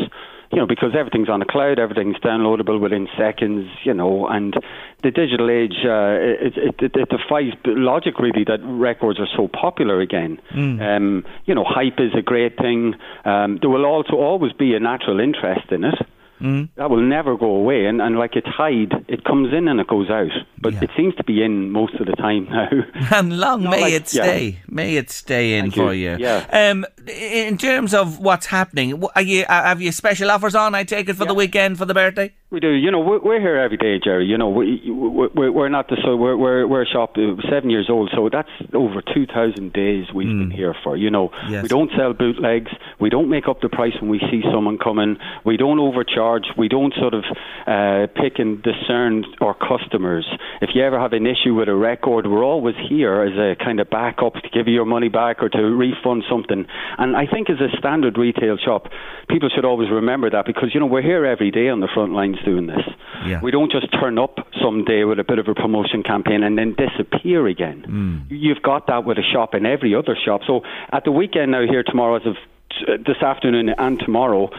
You 0.51 0.61
know, 0.61 0.66
because 0.66 0.94
everything's 0.99 1.28
on 1.28 1.40
the 1.40 1.44
cloud, 1.44 1.78
everything's 1.78 2.16
downloadable 2.16 2.80
within 2.80 3.07
seconds. 3.18 3.68
You 3.84 3.92
know, 3.92 4.26
and 4.26 4.55
the 5.03 5.11
digital 5.11 5.51
age 5.51 5.76
uh, 5.84 6.16
it, 6.18 6.57
it, 6.57 6.74
it, 6.78 6.96
it 6.96 7.09
defies 7.11 7.53
logic 7.66 8.18
really 8.18 8.44
that 8.44 8.61
records 8.62 9.20
are 9.20 9.28
so 9.36 9.46
popular 9.46 10.01
again. 10.01 10.40
Mm. 10.55 10.80
Um, 10.80 11.24
you 11.44 11.55
know, 11.55 11.64
hype 11.64 12.01
is 12.01 12.12
a 12.16 12.22
great 12.22 12.57
thing. 12.57 12.94
Um, 13.26 13.59
there 13.61 13.68
will 13.68 13.84
also 13.84 14.14
always 14.14 14.53
be 14.53 14.74
a 14.74 14.80
natural 14.80 15.20
interest 15.20 15.70
in 15.70 15.84
it. 15.84 15.94
Mm. 16.41 16.68
That 16.76 16.91
will 16.91 17.03
never 17.03 17.36
go 17.36 17.47
away, 17.57 17.86
and, 17.86 18.01
and 18.01 18.16
like 18.18 18.34
a 18.36 18.41
tide, 18.43 18.93
it 19.09 19.24
comes 19.24 19.53
in 19.53 19.66
and 19.68 19.80
it 19.80 19.86
goes 19.89 20.09
out. 20.11 20.30
But 20.61 20.74
Yeah. 20.74 20.84
it 20.84 20.91
seems 20.97 21.14
to 21.16 21.24
be 21.24 21.43
in 21.43 21.70
most 21.70 21.95
of 21.95 22.07
the 22.07 22.12
time 22.16 22.45
now. 22.51 22.68
And 23.16 23.39
long 23.39 23.62
may 23.64 23.80
like- 23.82 23.93
it 23.93 24.14
yeah. 24.14 24.22
stay. 24.24 24.59
May 24.68 24.97
it 24.97 25.11
stay 25.11 25.55
in 25.59 25.64
Thank 25.66 25.74
for 25.74 25.93
you. 25.95 26.11
you. 26.12 26.16
Yeah. 26.20 26.47
Um, 26.70 26.86
in 27.09 27.59
terms 27.59 27.95
of 27.95 28.18
what's 28.20 28.47
happening, 28.47 29.03
are 29.16 29.22
you 29.22 29.43
uh, 29.49 29.62
have 29.64 29.80
you 29.82 29.93
special 29.93 30.30
offers 30.30 30.55
on? 30.55 30.74
I 30.74 30.84
take 30.84 31.09
it 31.09 31.14
for 31.16 31.24
the 31.24 31.34
weekend 31.34 31.78
for 31.78 31.84
the 31.86 31.95
birthday. 31.95 32.32
We 32.51 32.61
do. 32.61 32.70
You 32.70 32.90
know, 32.90 33.01
we're, 33.01 33.18
we're 33.20 33.40
here 33.40 33.59
every 33.59 33.76
day, 33.76 34.01
Jerry. 34.03 34.24
You 34.24 34.38
know, 34.38 34.49
we, 34.49 34.80
we're, 34.90 35.53
we're 35.53 35.68
not 35.68 35.88
the 35.88 35.99
so 36.03 36.16
we're 36.16 36.34
we're, 36.34 36.66
we're 36.66 36.80
a 36.82 36.86
shop 36.86 37.16
seven 37.51 37.68
years 37.68 37.88
old, 37.90 38.11
so 38.16 38.30
that's 38.32 38.49
over 38.72 39.03
two 39.03 39.26
thousand 39.26 39.74
days 39.74 40.07
we've 40.14 40.28
been 40.28 40.51
here 40.51 40.74
for. 40.82 40.96
You 40.96 41.11
know, 41.11 41.30
Yes. 41.51 41.62
we 41.62 41.68
don't 41.68 41.90
sell 41.94 42.14
bootlegs. 42.14 42.70
We 42.99 43.11
don't 43.11 43.28
make 43.28 43.49
up 43.49 43.61
the 43.61 43.68
price 43.68 43.92
when 44.01 44.11
we 44.11 44.18
see 44.30 44.40
someone 44.51 44.78
coming. 44.78 45.18
We 45.44 45.59
don't 45.59 45.78
overcharge. 45.78 46.44
We 46.57 46.68
don't 46.68 46.94
sort 46.94 47.12
of 47.12 47.24
uh, 47.66 48.07
pick 48.16 48.38
and 48.38 48.62
discern 48.62 49.26
our 49.42 49.53
customers. 49.55 50.26
If 50.62 50.70
you 50.74 50.82
ever 50.82 50.99
have 50.99 51.12
an 51.12 51.26
issue 51.26 51.53
with 51.55 51.68
a 51.68 51.74
record, 51.76 52.26
we're 52.26 52.44
always 52.44 52.76
here 52.88 53.24
as 53.24 53.36
a 53.36 53.62
kind 53.62 53.78
of 53.78 53.90
backup 53.90 54.32
to 54.34 54.49
give 54.55 54.68
you 54.68 54.72
your 54.72 54.86
money 54.86 55.11
back 55.11 55.42
or 55.42 55.51
to 55.51 55.59
refund 55.59 56.24
something. 56.30 56.64
And 56.96 57.14
I 57.14 57.26
think 57.26 57.51
as 57.51 57.61
a 57.61 57.68
standard 57.76 58.16
retail 58.16 58.57
shop, 58.57 58.86
people 59.28 59.51
should 59.55 59.66
always 59.66 59.90
remember 59.90 60.30
that 60.30 60.46
because 60.46 60.70
you 60.72 60.80
know 60.80 60.86
we're 60.86 61.03
here 61.03 61.26
every 61.26 61.51
day 61.51 61.68
on 61.68 61.80
the 61.80 61.88
front 61.92 62.12
lines 62.12 62.38
doing 62.45 62.66
this. 62.66 62.84
Yeah. 63.26 63.41
We 63.43 63.51
don't 63.51 63.70
just 63.70 63.91
turn 63.93 64.18
up 64.18 64.39
someday 64.62 65.05
with 65.05 65.18
a 65.18 65.24
bit 65.24 65.39
of 65.39 65.49
a 65.49 65.55
promotion 65.55 66.03
campaign 66.03 66.43
and 66.43 66.57
then 66.57 66.74
disappear 66.74 67.47
again. 67.47 67.84
Mm. 67.89 68.26
You've 68.30 68.62
got 68.62 68.86
that 68.86 69.05
with 69.05 69.18
a 69.18 69.22
shop 69.22 69.55
in 69.55 69.66
every 69.66 69.95
other 69.95 70.16
shop. 70.16 70.43
So 70.47 70.62
at 70.93 71.05
the 71.05 71.12
weekend 71.12 71.53
now 71.53 71.66
here 71.66 71.82
tomorrow, 71.82 72.16
as 72.16 72.26
of 72.26 72.36
t- 72.70 72.97
this 73.07 73.22
afternoon 73.22 73.70
and 73.70 73.99
tomorrow, 73.99 74.51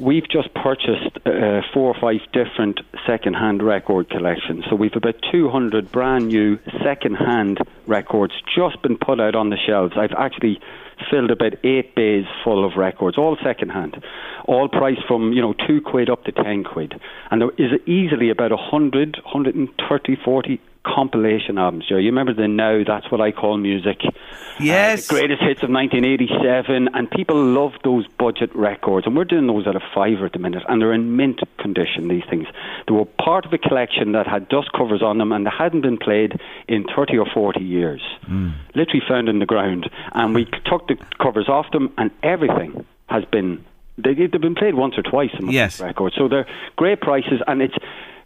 we've 0.00 0.28
just 0.28 0.52
purchased 0.54 1.16
uh, 1.26 1.60
four 1.72 1.94
or 1.94 1.96
five 2.00 2.20
different 2.32 2.80
second-hand 3.06 3.62
record 3.62 4.08
collections. 4.08 4.64
So 4.68 4.76
we've 4.76 4.96
about 4.96 5.16
200 5.30 5.92
brand 5.92 6.28
new 6.28 6.58
second-hand 6.82 7.58
records 7.86 8.32
just 8.54 8.80
been 8.82 8.96
put 8.96 9.20
out 9.20 9.34
on 9.34 9.50
the 9.50 9.58
shelves. 9.58 9.94
I've 9.96 10.12
actually 10.16 10.60
filled 11.10 11.30
about 11.30 11.54
eight 11.64 11.94
bays 11.94 12.24
full 12.44 12.64
of 12.64 12.76
records, 12.76 13.16
all 13.18 13.36
second-hand, 13.42 14.02
all 14.46 14.68
priced 14.68 15.02
from 15.06 15.32
you 15.32 15.40
know 15.40 15.54
two 15.66 15.80
quid 15.80 16.10
up 16.10 16.24
to 16.24 16.32
ten 16.32 16.64
quid, 16.64 16.94
and 17.30 17.40
there 17.40 17.50
is 17.58 17.72
easily 17.86 18.30
about 18.30 18.52
a 18.52 18.56
hundred, 18.56 19.20
hundred 19.24 19.54
and 19.54 19.68
thirty, 19.88 20.16
forty 20.24 20.60
compilation 20.84 21.58
albums. 21.58 21.86
Joe, 21.88 21.96
you 21.96 22.06
remember 22.10 22.32
the 22.34 22.48
Now? 22.48 22.82
That's 22.86 23.10
what 23.10 23.20
I 23.20 23.32
call 23.32 23.56
music. 23.58 24.00
Yes. 24.58 25.10
Uh, 25.10 25.14
greatest 25.14 25.42
hits 25.42 25.62
of 25.62 25.70
1987, 25.70 26.88
and 26.94 27.10
people 27.10 27.36
love 27.42 27.72
those 27.84 28.06
budget 28.18 28.54
records, 28.54 29.06
and 29.06 29.16
we're 29.16 29.24
doing 29.24 29.46
those 29.46 29.66
at 29.66 29.76
a 29.76 29.80
fiver 29.94 30.26
at 30.26 30.32
the 30.32 30.38
minute, 30.38 30.62
and 30.68 30.80
they're 30.80 30.92
in 30.92 31.16
mint 31.16 31.40
condition. 31.58 32.08
These 32.08 32.24
things. 32.28 32.46
They 32.86 32.92
were 32.94 33.04
part 33.04 33.44
of 33.46 33.52
a 33.52 33.58
collection 33.58 34.12
that 34.12 34.26
had 34.26 34.48
dust 34.48 34.70
covers 34.72 35.02
on 35.02 35.18
them, 35.18 35.32
and 35.32 35.46
they 35.46 35.50
hadn't 35.56 35.80
been 35.82 35.98
played 35.98 36.40
in 36.68 36.84
30 36.94 37.18
or 37.18 37.26
40 37.32 37.60
years. 37.60 38.02
Literally 38.74 39.02
found 39.08 39.28
in 39.28 39.38
the 39.38 39.46
ground, 39.46 39.90
and 40.12 40.34
we 40.34 40.44
took 40.66 40.88
the 40.88 40.96
covers 41.20 41.48
off 41.48 41.70
them, 41.72 41.92
and 41.98 42.10
everything 42.22 42.84
has 43.08 43.24
been. 43.24 43.64
They, 43.98 44.14
they've 44.14 44.30
been 44.30 44.54
played 44.54 44.74
once 44.74 44.96
or 44.96 45.02
twice 45.02 45.30
in 45.38 45.50
Yes. 45.50 45.78
records, 45.80 46.16
so 46.16 46.26
they're 46.28 46.46
great 46.76 47.00
prices, 47.00 47.42
and 47.46 47.60
it's 47.60 47.74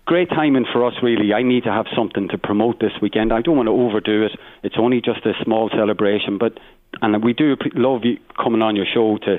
great 0.07 0.29
timing 0.29 0.67
for 0.73 0.85
us. 0.87 0.95
Really, 1.03 1.33
I 1.33 1.43
need 1.43 1.65
to 1.65 1.73
have 1.73 1.87
something 1.97 2.29
to 2.29 2.39
promote 2.39 2.81
this 2.81 2.93
weekend. 3.01 3.33
I 3.33 3.43
don't 3.43 3.57
want 3.57 3.69
to 3.69 3.73
overdo 3.73 4.25
it. 4.25 4.33
It's 4.63 4.77
only 4.79 5.01
just 5.01 5.25
a 5.27 5.33
small 5.43 5.71
celebration, 5.71 6.39
but 6.39 6.59
and 7.03 7.23
we 7.23 7.33
do 7.33 7.57
love 7.75 8.05
you 8.05 8.19
coming 8.43 8.63
on 8.63 8.77
your 8.77 8.87
show 8.93 9.19
to 9.19 9.39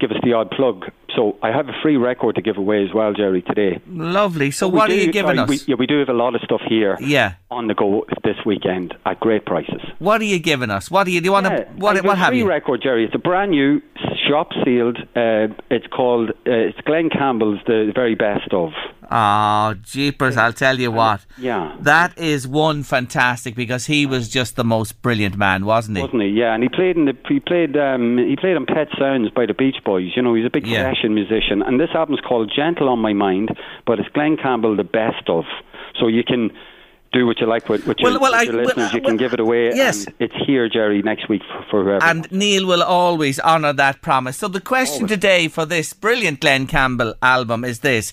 give 0.00 0.10
us 0.10 0.18
the 0.22 0.32
odd 0.32 0.50
plug. 0.50 0.84
So 1.14 1.38
I 1.42 1.48
have 1.48 1.68
a 1.68 1.72
free 1.82 1.96
record 1.96 2.34
to 2.34 2.42
give 2.42 2.58
away 2.58 2.84
as 2.84 2.92
well, 2.92 3.14
Jerry, 3.14 3.40
today. 3.40 3.80
Lovely. 3.86 4.50
So 4.50 4.68
We 4.68 4.76
what 4.78 4.90
are 4.90 4.94
do- 4.94 5.00
you 5.00 5.10
giving 5.12 5.38
us? 5.38 5.48
We, 5.48 5.60
yeah, 5.66 5.76
we 5.78 5.86
do 5.86 5.98
have 6.00 6.10
a 6.10 6.12
lot 6.12 6.34
of 6.34 6.42
stuff 6.42 6.60
here. 6.68 6.98
Yeah. 7.00 7.34
On 7.50 7.68
the 7.68 7.74
go 7.74 8.04
this 8.22 8.36
weekend 8.44 8.94
at 9.06 9.18
great 9.20 9.46
prices. 9.46 9.80
What 9.98 10.20
are 10.20 10.24
you 10.24 10.38
giving 10.38 10.68
us? 10.70 10.90
What 10.90 11.04
do 11.04 11.12
you 11.12 11.20
do? 11.20 11.26
You 11.26 11.32
want 11.32 11.46
to? 11.46 11.64
What? 11.76 12.04
What 12.04 12.14
a 12.14 12.16
have 12.16 12.28
free 12.28 12.40
you? 12.40 12.48
record, 12.48 12.82
Jerry. 12.82 13.04
It's 13.06 13.14
a 13.14 13.18
brand 13.18 13.52
new, 13.52 13.80
shop 14.28 14.50
sealed. 14.64 14.98
Uh, 15.16 15.48
it's 15.70 15.86
called. 15.86 16.30
Uh, 16.30 16.68
it's 16.68 16.80
Glen 16.82 17.08
Campbell's 17.08 17.60
the 17.66 17.92
very 17.94 18.14
best 18.16 18.52
of. 18.52 18.72
Oh, 19.08 19.74
jeepers! 19.84 20.36
I'll 20.36 20.52
tell 20.52 20.78
you 20.80 20.90
what. 20.90 21.24
Yeah. 21.38 21.76
That 21.80 22.18
is 22.18 22.48
one 22.48 22.82
fantastic 22.82 23.54
because 23.54 23.86
he 23.86 24.04
was 24.04 24.28
just 24.28 24.56
the 24.56 24.64
most 24.64 25.00
brilliant 25.00 25.36
man, 25.38 25.64
wasn't 25.64 25.98
he? 25.98 26.02
Wasn't 26.02 26.22
he? 26.22 26.28
Yeah, 26.30 26.52
and 26.52 26.62
he 26.64 26.68
played 26.68 26.95
in 26.96 27.04
the 27.04 27.16
he 27.28 27.38
played 27.40 27.76
um, 27.76 28.18
he 28.18 28.36
played 28.36 28.56
on 28.56 28.66
Pet 28.66 28.88
Sounds 28.98 29.30
by 29.30 29.46
the 29.46 29.54
Beach 29.54 29.76
Boys. 29.84 30.12
You 30.16 30.22
know, 30.22 30.34
he's 30.34 30.46
a 30.46 30.50
big 30.50 30.66
Yeah. 30.66 30.92
session 30.92 31.14
musician, 31.14 31.62
and 31.62 31.78
this 31.78 31.90
album's 31.94 32.20
called 32.20 32.52
Gentle 32.54 32.88
on 32.88 32.98
My 32.98 33.12
Mind, 33.12 33.50
but 33.86 33.98
it's 34.00 34.08
Glen 34.10 34.36
Campbell 34.36 34.74
the 34.76 34.84
best 34.84 35.28
of. 35.28 35.44
So 36.00 36.08
you 36.08 36.24
can 36.24 36.50
do 37.12 37.24
what 37.26 37.40
you 37.40 37.46
like 37.46 37.68
with, 37.68 37.86
with, 37.86 37.96
Well, 38.02 38.12
your, 38.12 38.20
well, 38.20 38.32
with 38.32 38.40
I- 38.40 38.42
your 38.44 38.56
well, 38.56 38.64
listeners. 38.66 38.92
you 38.92 39.00
can 39.00 39.16
give 39.16 39.32
it 39.32 39.40
away. 39.40 39.66
yes. 39.74 40.04
and 40.06 40.14
it's 40.18 40.34
here, 40.46 40.68
Jerry, 40.68 41.00
next 41.02 41.28
week 41.28 41.40
for, 41.50 41.64
for 41.70 41.84
whoever. 41.84 42.04
And 42.04 42.30
Neil 42.32 42.66
will 42.66 42.82
always 42.82 43.38
honour 43.40 43.72
that 43.74 44.02
promise. 44.02 44.36
So 44.36 44.48
the 44.48 44.60
question 44.60 45.06
today 45.06 45.48
for 45.48 45.64
this 45.64 45.92
brilliant 45.94 46.40
Glen 46.40 46.66
Campbell 46.66 47.14
album 47.22 47.64
is 47.64 47.80
this. 47.80 48.12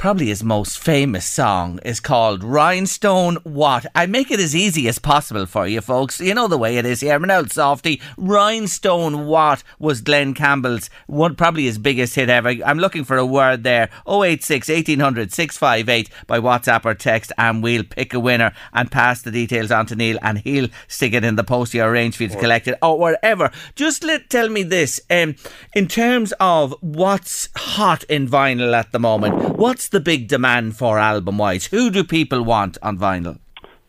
Probably 0.00 0.28
his 0.28 0.42
most 0.42 0.78
famous 0.78 1.26
song 1.26 1.78
is 1.84 2.00
called 2.00 2.42
Rhinestone 2.42 3.36
What. 3.42 3.84
I 3.94 4.06
make 4.06 4.30
it 4.30 4.40
as 4.40 4.56
easy 4.56 4.88
as 4.88 4.98
possible 4.98 5.44
for 5.44 5.66
you 5.66 5.82
folks. 5.82 6.20
You 6.20 6.32
know 6.32 6.48
the 6.48 6.56
way 6.56 6.78
it 6.78 6.86
is 6.86 7.02
here. 7.02 7.16
I'm 7.16 7.30
out 7.30 7.52
softy. 7.52 8.00
Rhinestone 8.16 9.26
What 9.26 9.62
was 9.78 10.00
Glen 10.00 10.32
Campbell's 10.32 10.88
one, 11.06 11.36
probably 11.36 11.64
his 11.64 11.76
biggest 11.76 12.14
hit 12.14 12.30
ever. 12.30 12.48
I'm 12.64 12.78
looking 12.78 13.04
for 13.04 13.18
a 13.18 13.26
word 13.26 13.62
there. 13.62 13.90
086 14.08 14.70
1800 14.70 15.34
658 15.34 16.08
by 16.26 16.40
WhatsApp 16.40 16.86
or 16.86 16.94
text, 16.94 17.30
and 17.36 17.62
we'll 17.62 17.84
pick 17.84 18.14
a 18.14 18.20
winner 18.20 18.54
and 18.72 18.90
pass 18.90 19.20
the 19.20 19.30
details 19.30 19.70
on 19.70 19.84
to 19.84 19.96
Neil, 19.96 20.16
and 20.22 20.38
he'll 20.38 20.70
stick 20.88 21.12
it 21.12 21.24
in 21.24 21.36
the 21.36 21.44
post 21.44 21.74
you 21.74 21.82
arrange 21.82 22.16
for 22.16 22.22
you 22.22 22.30
to 22.30 22.38
collect 22.38 22.68
it 22.68 22.78
or 22.80 22.98
wherever. 22.98 23.50
Just 23.74 24.02
let 24.02 24.30
tell 24.30 24.48
me 24.48 24.62
this: 24.62 24.98
um, 25.10 25.34
in 25.74 25.88
terms 25.88 26.32
of 26.40 26.74
what's 26.80 27.50
hot 27.54 28.02
in 28.04 28.26
vinyl 28.26 28.72
at 28.72 28.92
the 28.92 28.98
moment, 28.98 29.58
what's 29.58 29.89
the 29.90 30.00
big 30.00 30.28
demand 30.28 30.76
for 30.76 30.98
album 30.98 31.38
wise? 31.38 31.66
Who 31.66 31.90
do 31.90 32.04
people 32.04 32.42
want 32.44 32.78
on 32.82 32.98
vinyl? 32.98 33.38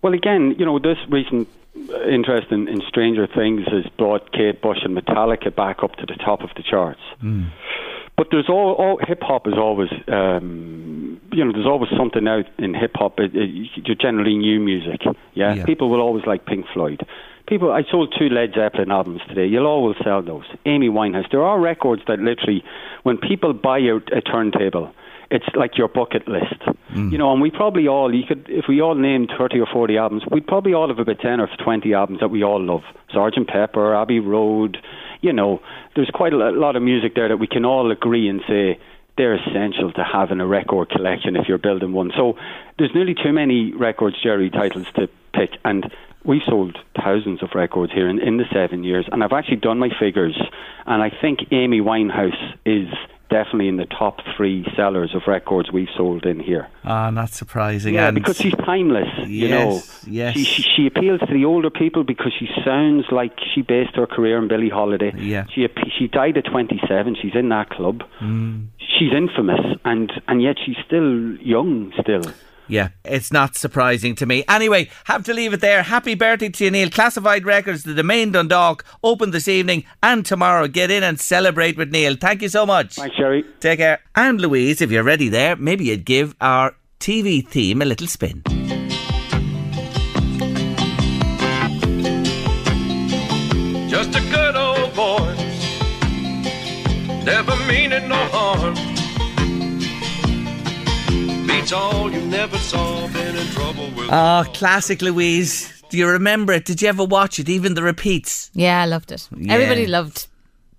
Well, 0.02 0.14
again, 0.14 0.56
you 0.58 0.66
know, 0.66 0.80
this 0.80 0.98
recent 1.10 1.48
uh, 1.90 2.02
interest 2.08 2.48
in, 2.52 2.68
in 2.68 2.82
Stranger 2.88 3.28
Things 3.28 3.66
has 3.68 3.86
brought 3.98 4.32
Kate 4.32 4.62
Bush 4.62 4.80
and 4.84 4.98
Metallica 4.98 5.56
back 5.56 5.84
up 5.84 5.96
to 5.98 6.06
the 6.06 6.16
top 6.16 6.42
of 6.42 6.50
the 6.56 6.64
charts. 6.64 7.02
But 8.18 8.28
there's 8.30 8.50
all, 8.50 8.74
all 8.74 9.00
hip 9.08 9.22
hop 9.22 9.48
is 9.48 9.56
always, 9.58 9.90
um, 10.08 11.20
you 11.32 11.44
know, 11.44 11.52
there's 11.52 11.66
always 11.66 11.90
something 11.98 12.28
out 12.28 12.46
in 12.60 12.74
hip 12.74 12.92
hop. 12.96 13.18
Generally 13.18 14.38
new 14.38 14.60
music. 14.60 15.02
Yeah? 15.34 15.56
Yeah. 15.56 15.66
people 15.66 15.90
will 15.90 16.02
always 16.02 16.26
like 16.26 16.46
Pink 16.46 16.66
Floyd. 16.74 17.06
People, 17.48 17.72
I 17.72 17.84
sold 17.90 18.14
two 18.18 18.30
Led 18.30 18.54
Zeppelin 18.54 18.92
albums 18.92 19.22
today. 19.28 19.48
You'll 19.48 19.66
always 19.66 19.98
sell 20.04 20.22
those. 20.22 20.46
Amy 20.66 20.90
Winehouse. 20.90 21.30
There 21.32 21.44
are 21.44 21.60
records 21.60 22.04
that 22.08 22.20
literally, 22.20 22.64
when 23.04 23.18
people 23.18 23.54
buy 23.54 23.80
a, 23.80 23.96
a 24.16 24.22
turntable, 24.22 24.94
it's 25.32 25.46
like 25.56 25.78
your 25.78 25.88
bucket 25.88 26.28
list. 26.28 26.62
Mm. 26.94 27.12
You 27.12 27.18
know, 27.18 27.32
and 27.32 27.42
we 27.42 27.50
probably 27.50 27.88
all, 27.88 28.14
you 28.14 28.24
could, 28.28 28.46
if 28.50 28.66
we 28.68 28.82
all 28.82 28.96
named 28.96 29.32
30 29.38 29.62
or 29.62 29.66
40 29.66 29.98
albums, 29.98 30.24
we'd 30.30 30.46
probably 30.46 30.74
all 30.74 30.90
have 30.90 31.00
about 31.00 31.20
10 31.20 31.40
or 31.40 31.48
20 31.64 31.94
albums 31.94 32.20
that 32.20 32.28
we 32.28 32.44
all 32.44 32.62
love. 32.62 32.82
Sergeant 33.14 33.48
Pepper, 33.48 33.96
Abbey 33.96 34.20
Road, 34.20 34.78
you 35.22 35.32
know, 35.32 35.62
there's 35.96 36.10
quite 36.14 36.34
a 36.34 36.38
lot 36.38 36.76
of 36.76 36.84
music 36.84 37.16
there 37.16 37.30
that 37.30 37.38
we 37.38 37.48
can 37.48 37.64
all 37.64 37.92
agree 37.92 38.28
and 38.28 38.42
say 38.48 38.78
they're 39.18 39.36
essential 39.36 39.92
to 39.94 40.04
having 40.04 40.42
a 40.42 40.48
record 40.48 40.90
collection 40.90 41.36
if 41.38 41.48
you're 41.48 41.58
building 41.58 41.94
one. 41.94 42.12
So 42.16 42.38
there's 42.78 42.92
nearly 42.94 43.16
too 43.16 43.32
many 43.32 43.72
records, 43.74 44.22
Jerry, 44.22 44.50
titles 44.50 44.88
to 44.96 45.08
pick. 45.34 45.52
And 45.64 45.90
we've 46.26 46.42
sold 46.46 46.78
thousands 46.96 47.42
of 47.42 47.50
records 47.56 47.94
here 47.94 48.10
in, 48.10 48.20
in 48.20 48.38
the 48.38 48.46
seven 48.52 48.84
years. 48.84 49.08
And 49.12 49.24
I've 49.24 49.32
actually 49.32 49.58
done 49.58 49.80
my 49.80 49.90
figures. 49.98 50.38
And 50.86 51.02
I 51.02 51.10
think 51.10 51.40
Amy 51.52 51.80
Winehouse 51.80 52.56
is 52.66 52.88
definitely 53.32 53.68
in 53.68 53.78
the 53.78 53.88
top 53.88 54.20
three 54.36 54.64
sellers 54.76 55.16
of 55.16 55.22
records 55.28 55.72
we've 55.72 55.90
sold 55.98 56.26
in 56.26 56.40
here. 56.40 56.68
Ah, 56.84 57.10
not 57.10 57.30
surprising. 57.30 57.96
Yeah, 57.96 58.10
and 58.10 58.16
because 58.16 58.38
she's 58.38 58.54
timeless. 58.72 59.08
you 59.28 59.48
know, 59.48 59.70
Yes, 59.74 60.06
yes. 60.08 60.34
She, 60.36 60.44
she 60.44 60.62
she 60.76 60.88
appeals 60.88 61.20
to 61.22 61.34
the 61.34 61.46
older 61.46 61.72
people 61.72 62.04
because 62.04 62.34
she 62.38 62.48
sounds 62.64 63.06
like 63.12 63.34
she 63.56 63.62
based 63.64 63.96
her 63.96 64.06
career 64.06 64.38
on 64.38 64.48
Billie 64.48 64.70
Holiday. 64.70 65.12
Yeah. 65.18 65.46
She 65.54 65.68
she 65.98 66.08
died 66.08 66.38
at 66.38 66.46
27. 66.46 67.16
She's 67.22 67.36
in 67.36 67.50
that 67.50 67.70
club. 67.72 68.04
She's 68.20 69.14
infamous, 69.14 69.66
and 69.86 70.12
and 70.28 70.42
yet 70.44 70.58
she's 70.64 70.78
still 70.86 71.36
young. 71.38 71.92
Still. 72.02 72.22
Yeah, 72.72 72.92
it's 73.04 73.34
not 73.34 73.58
surprising 73.58 74.16
to 74.16 74.26
me. 74.26 74.46
Anyway, 74.48 74.90
have 75.04 75.26
to 75.26 75.34
leave 75.34 75.52
it 75.52 75.60
there. 75.60 75.84
Happy 75.84 76.16
birthday 76.16 76.48
to 76.48 76.64
you, 76.64 76.72
Neil. 76.72 76.90
Classified 76.90 77.46
Records, 77.46 77.84
the 77.84 77.94
Domain 77.94 78.32
Dundalk, 78.32 78.86
open 79.04 79.32
this 79.32 79.50
evening 79.50 79.84
and 80.02 80.26
tomorrow. 80.26 80.70
Get 80.70 80.90
in 80.90 81.04
and 81.04 81.20
celebrate 81.20 81.76
with 81.76 81.92
Neil. 81.92 82.16
Thank 82.16 82.42
you 82.42 82.48
so 82.48 82.66
much. 82.66 82.96
Thanks, 82.96 83.18
Jerry. 83.18 83.44
Take 83.60 83.80
care. 83.80 84.00
And 84.16 84.40
Louise, 84.40 84.80
if 84.80 84.90
you're 84.90 85.04
ready 85.04 85.28
there, 85.28 85.58
maybe 85.58 85.84
you'd 85.84 86.06
give 86.06 86.34
our 86.40 86.74
TV 87.02 87.46
theme 87.46 87.82
a 87.82 87.86
little 87.86 88.08
spin. 88.08 88.42
Just 93.90 94.16
a 94.16 94.22
good 94.32 94.56
old 94.56 94.96
boy, 94.96 95.36
never 97.26 97.58
meaning 97.68 98.08
no 98.08 98.16
harm. 98.16 98.91
Beats 101.62 101.74
all 101.74 102.12
you 102.12 102.22
never 102.22 102.58
saw, 102.58 103.08
been 103.10 103.36
in 103.36 103.46
trouble 103.50 103.88
with. 103.96 104.10
Oh, 104.12 104.44
classic 104.52 105.04
Louise. 105.04 105.72
Do 105.92 105.98
you 106.00 106.08
remember 106.08 106.54
it? 106.54 106.66
Did 106.66 106.82
you 106.82 106.88
ever 106.88 107.06
watch 107.06 107.38
it? 107.38 107.50
Even 107.50 107.76
the 107.76 107.84
repeats? 107.84 108.50
Yeah, 108.56 108.82
I 108.82 108.88
loved 108.88 109.12
it. 109.12 109.28
Yeah. 109.38 109.54
Everybody 109.54 109.86
loved, 109.86 110.26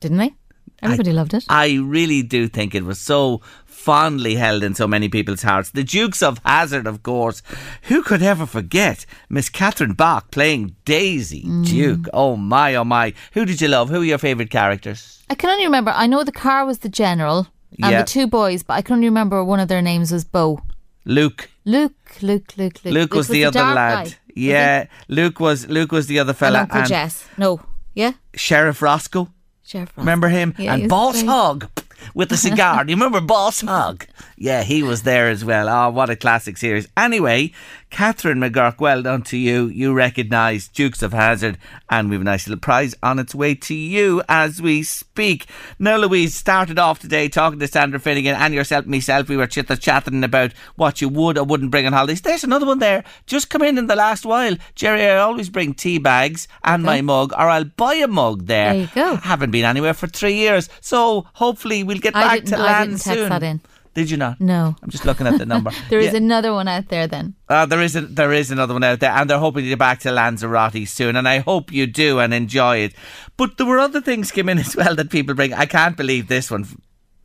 didn't 0.01 0.17
they? 0.19 0.35
Everybody 0.83 1.13
loved 1.13 1.35
it. 1.35 1.45
I 1.49 1.77
really 1.77 2.23
do 2.25 2.49
think 2.49 2.75
it 2.75 2.83
was 2.85 2.99
so 2.99 3.43
fondly 3.65 4.35
held 4.35 4.65
in 4.65 4.75
so 4.75 4.89
many 4.89 5.09
people's 5.09 5.43
hearts. 5.43 5.71
The 5.71 5.85
Dukes 5.85 6.21
of 6.21 6.41
Hazzard, 6.45 6.89
of 6.89 7.05
course. 7.05 7.43
Who 7.83 8.03
could 8.03 8.21
ever 8.23 8.45
forget 8.45 9.07
Miss 9.29 9.49
Catherine 9.49 9.93
Bach 9.93 10.33
playing 10.33 10.75
Daisy 10.85 11.45
Mm. 11.45 11.65
Duke? 11.65 12.09
Oh 12.13 12.35
my, 12.37 12.75
oh 12.75 12.83
my. 12.83 13.15
Who 13.35 13.45
did 13.45 13.61
you 13.61 13.69
love? 13.69 13.89
Who 13.89 13.99
were 14.01 14.05
your 14.05 14.19
favourite 14.19 14.51
characters? 14.51 15.23
I 15.31 15.37
can 15.37 15.49
only 15.51 15.65
remember. 15.65 15.93
I 15.95 16.09
know 16.09 16.25
the 16.25 16.33
car 16.33 16.65
was 16.67 16.79
the 16.79 16.89
general 16.89 17.47
and 17.81 17.93
Yeah. 17.93 18.03
the 18.03 18.09
two 18.09 18.27
boys, 18.27 18.65
but 18.65 18.75
I 18.75 18.83
can 18.83 18.95
only 18.97 19.07
remember 19.09 19.45
one 19.45 19.61
of 19.61 19.69
their 19.69 19.81
names 19.81 20.11
was 20.11 20.25
Bo. 20.25 20.61
Luke. 21.05 21.51
Luke, 21.65 21.93
Luke, 22.23 22.53
Luke, 22.57 22.85
Luke. 22.85 22.95
Luke 22.95 23.15
was, 23.15 23.29
the, 23.29 23.45
other 23.45 23.61
lad. 23.61 24.07
guy, 24.09 24.15
yeah, 24.35 24.87
Luke 25.09 25.39
was 25.41 25.67
Luke 25.69 25.93
was 25.93 26.07
the 26.07 26.19
other 26.19 26.31
And 26.31 26.39
fella. 26.39 26.61
Uncle 26.61 26.83
Jess. 26.83 27.25
No, 27.37 27.61
yeah, 27.95 28.13
Sheriff 28.35 28.83
Roscoe. 28.83 29.29
Sheriff. 29.65 29.91
Roscoe. 29.91 30.01
Remember 30.03 30.29
him? 30.29 30.55
Yeah, 30.59 30.75
and 30.75 30.89
Boss. 30.89 31.23
Hogg. 31.23 31.69
with 32.15 32.29
the 32.31 32.37
cigar. 32.37 32.85
Do 32.85 32.91
you 32.91 32.97
remember 32.97 33.21
Boss 33.21 33.61
Hogg? 33.67 34.07
Yeah, 34.43 34.65
he 34.65 34.83
was 34.83 35.05
there 35.05 35.29
as 35.29 35.45
well. 35.45 35.69
Oh, 35.69 35.91
what 35.91 36.11
a 36.11 36.17
classic 36.17 36.57
series. 36.57 36.89
Anyway, 36.97 37.53
Catherine 37.91 38.41
McGurk, 38.41 38.81
well 38.81 39.01
done 39.01 39.23
to 39.23 39.37
you. 39.37 39.69
You 39.69 39.93
recognise 39.95 40.67
Dukes 40.67 41.01
of 41.01 41.13
Hazzard, 41.13 41.59
and 41.89 42.11
we've 42.11 42.21
a 42.21 42.25
nice 42.25 42.49
little 42.49 42.59
prize 42.59 42.93
on 43.05 43.21
its 43.21 43.37
way 43.37 43.55
to 43.55 43.73
you 43.73 44.21
as 44.29 44.61
we 44.61 44.83
speak. 44.83 45.47
Now, 45.79 45.97
Louise 45.97 46.35
started 46.35 46.77
off 46.77 46.99
today 46.99 47.29
talking 47.29 47.61
to 47.61 47.69
Sandra 47.69 48.01
Finnegan 48.01 48.35
and 48.35 48.53
yourself, 48.53 48.85
myself. 48.85 49.29
We 49.29 49.37
were 49.37 49.47
chit- 49.47 49.81
chatting 49.81 50.25
about 50.25 50.55
what 50.75 51.01
you 51.01 51.09
would 51.09 51.39
or 51.39 51.45
wouldn't 51.45 51.71
bring 51.71 51.87
on 51.87 51.93
holidays. 51.93 52.23
There's 52.23 52.43
another 52.43 52.67
one 52.67 52.81
there. 52.81 53.05
Just 53.27 53.49
come 53.49 53.63
in 53.63 53.79
in 53.79 53.87
the 53.87 53.95
last 53.95 54.27
while. 54.27 54.57
Jerry, 54.75 55.05
I 55.05 55.19
always 55.19 55.51
bring 55.51 55.73
tea 55.73 55.99
bags 55.99 56.49
and 56.65 56.83
my 56.83 57.01
mug, 57.01 57.33
or 57.35 57.49
I'll 57.49 57.63
buy 57.63 57.95
a 57.95 58.09
mug 58.09 58.47
there. 58.47 58.73
There 58.73 58.83
you 58.83 58.89
go. 58.93 59.17
Haven't 59.19 59.53
been 59.53 59.65
anywhere 59.65 59.95
for 59.95 60.09
three 60.09 60.35
years, 60.35 60.69
so 60.81 61.29
hopefully 61.35 61.85
we'll 61.85 61.99
get 61.99 62.17
I 62.17 62.23
back 62.23 62.35
didn't, 62.41 62.49
to 62.49 62.57
I 62.57 62.63
land 62.63 62.91
didn't 62.91 63.03
text 63.03 63.21
soon. 63.21 63.29
that 63.29 63.43
in. 63.45 63.61
Did 63.95 64.11
you 64.11 64.17
not? 64.17 64.41
No. 64.41 64.75
I'm 64.83 64.89
just 64.91 65.05
looking 65.05 65.27
at 65.27 65.37
the 65.39 65.45
number. 65.47 65.71
There 65.91 66.01
is 66.01 66.13
Yeah. 66.13 66.17
another 66.17 66.53
one 66.55 66.67
out 66.67 66.89
there 66.89 67.07
then. 67.07 67.35
Uh, 67.49 67.67
there 67.67 67.83
is 67.83 67.95
a, 67.95 68.01
there 68.03 68.33
is 68.33 68.51
another 68.51 68.73
one 68.75 68.83
out 68.85 69.01
there, 69.01 69.11
and 69.11 69.29
they're 69.29 69.39
hoping 69.39 69.65
to 69.65 69.69
get 69.69 69.79
back 69.79 70.01
to 70.01 70.11
Lanzarote 70.11 70.89
soon, 70.89 71.15
and 71.17 71.29
I 71.29 71.39
hope 71.41 71.71
you 71.71 71.87
do 71.87 72.19
and 72.19 72.33
enjoy 72.33 72.79
it. 72.79 72.95
But 73.37 73.59
there 73.59 73.67
were 73.67 73.79
other 73.79 74.01
things 74.01 74.31
came 74.33 74.49
in 74.49 74.59
as 74.65 74.75
well 74.75 74.95
that 74.97 75.11
people 75.11 75.35
bring. 75.35 75.53
I 75.53 75.67
can't 75.67 75.97
believe 75.97 76.29
this 76.29 76.51
one. 76.51 76.67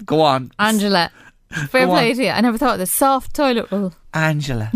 Go 0.06 0.22
on, 0.22 0.52
Angela, 0.60 1.10
fair 1.70 1.86
Go 1.86 1.94
play 1.94 2.10
on. 2.12 2.16
to 2.18 2.24
you. 2.24 2.30
I 2.32 2.42
never 2.42 2.58
thought 2.58 2.74
of 2.74 2.80
this. 2.80 2.92
Soft 2.92 3.34
toilet 3.34 3.72
roll. 3.72 3.94
Angela. 4.14 4.70